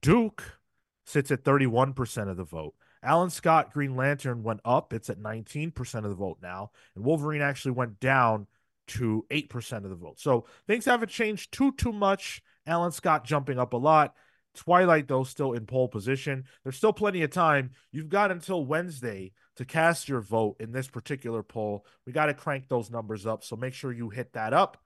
Duke 0.00 0.58
sits 1.04 1.30
at 1.30 1.44
31% 1.44 2.28
of 2.28 2.36
the 2.36 2.44
vote. 2.44 2.74
Alan 3.02 3.30
Scott 3.30 3.72
Green 3.72 3.96
Lantern 3.96 4.42
went 4.42 4.60
up. 4.64 4.92
It's 4.92 5.10
at 5.10 5.18
19% 5.18 5.94
of 5.94 6.10
the 6.10 6.14
vote 6.14 6.38
now. 6.42 6.70
And 6.94 7.04
Wolverine 7.04 7.42
actually 7.42 7.72
went 7.72 8.00
down 8.00 8.46
to 8.88 9.24
8% 9.30 9.84
of 9.84 9.90
the 9.90 9.96
vote. 9.96 10.18
So 10.18 10.46
things 10.66 10.84
haven't 10.84 11.10
changed 11.10 11.52
too 11.52 11.72
too 11.72 11.92
much. 11.92 12.42
Alan 12.66 12.92
Scott 12.92 13.24
jumping 13.24 13.58
up 13.58 13.72
a 13.72 13.78
lot. 13.78 14.14
Twilight 14.54 15.08
though 15.08 15.24
still 15.24 15.52
in 15.52 15.64
pole 15.64 15.88
position. 15.88 16.44
There's 16.62 16.76
still 16.76 16.92
plenty 16.92 17.22
of 17.22 17.30
time. 17.30 17.70
You've 17.92 18.08
got 18.08 18.32
until 18.32 18.64
Wednesday 18.64 19.32
to 19.56 19.64
cast 19.64 20.08
your 20.08 20.20
vote 20.20 20.56
in 20.58 20.72
this 20.72 20.88
particular 20.88 21.42
poll. 21.42 21.86
We 22.06 22.12
got 22.12 22.26
to 22.26 22.34
crank 22.34 22.68
those 22.68 22.90
numbers 22.90 23.26
up, 23.26 23.44
so 23.44 23.56
make 23.56 23.74
sure 23.74 23.92
you 23.92 24.08
hit 24.08 24.32
that 24.32 24.52
up. 24.52 24.78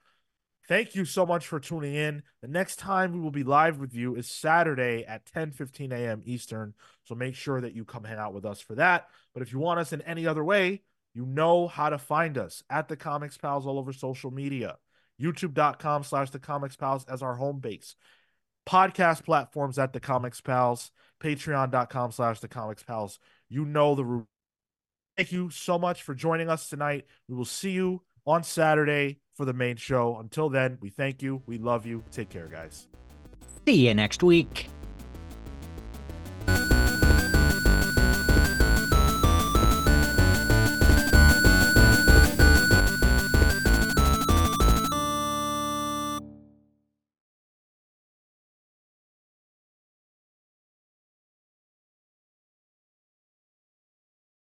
Thank 0.66 0.95
you 0.95 1.05
so 1.05 1.27
much 1.27 1.47
for 1.47 1.61
tuning 1.61 1.95
in. 1.95 2.23
The 2.41 2.49
next 2.49 2.77
time 2.77 3.12
we 3.12 3.20
will 3.20 3.31
be 3.31 3.45
live 3.45 3.78
with 3.78 3.95
you 3.95 4.16
is 4.16 4.31
Saturday 4.31 5.05
at 5.05 5.27
10 5.27 5.51
15 5.51 5.93
a.m. 5.93 6.23
Eastern. 6.24 6.74
So 7.05 7.15
make 7.15 7.35
sure 7.35 7.61
that 7.61 7.74
you 7.74 7.85
come 7.85 8.05
hang 8.05 8.19
out 8.19 8.32
with 8.32 8.47
us 8.47 8.61
for 8.61 8.74
that. 8.77 9.09
But 9.35 9.43
if 9.43 9.53
you 9.53 9.59
want 9.59 9.81
us 9.81 9.93
in 9.93 10.01
any 10.03 10.27
other 10.27 10.43
way, 10.43 10.82
you 11.15 11.27
know 11.27 11.69
how 11.69 11.91
to 11.91 11.99
find 11.99 12.39
us 12.39 12.62
at 12.70 12.89
the 12.89 12.97
Comics 12.97 13.36
Pals 13.36 13.66
all 13.66 13.78
over 13.78 13.93
social 13.93 14.31
media. 14.31 14.77
YouTube.com 15.20 16.03
slash 16.03 16.31
the 16.31 16.39
Comics 16.39 16.77
Pals 16.77 17.05
as 17.05 17.23
our 17.23 17.35
home 17.35 17.61
base. 17.61 17.95
Podcast 18.66 19.24
platforms 19.24 19.78
at 19.78 19.93
the 19.93 20.01
Comics 20.01 20.41
Pals, 20.41 20.91
patreon.com 21.23 22.11
slash 22.11 22.41
the 22.41 22.49
Comics 22.49 22.82
Pals. 22.82 23.19
You 23.51 23.66
know 23.66 23.95
the 23.95 24.05
route. 24.05 24.27
Thank 25.16 25.31
you 25.31 25.51
so 25.51 25.78
much 25.78 26.03
for 26.03 26.15
joining 26.15 26.49
us 26.49 26.69
tonight. 26.69 27.05
We 27.28 27.36
will 27.36 27.45
see 27.45 27.70
you 27.70 28.03
on 28.27 28.43
Saturday 28.43 29.20
for 29.35 29.44
the 29.44 29.52
main 29.52 29.77
show. 29.77 30.19
Until 30.19 30.48
then, 30.48 30.78
we 30.81 30.90
thank 30.90 31.23
you. 31.23 31.43
We 31.47 31.59
love 31.59 31.86
you. 31.86 32.02
Take 32.11 32.31
care, 32.31 32.47
guys. 32.47 32.89
see 33.66 33.86
you 33.86 33.94
next 33.94 34.23
week. 34.23 34.69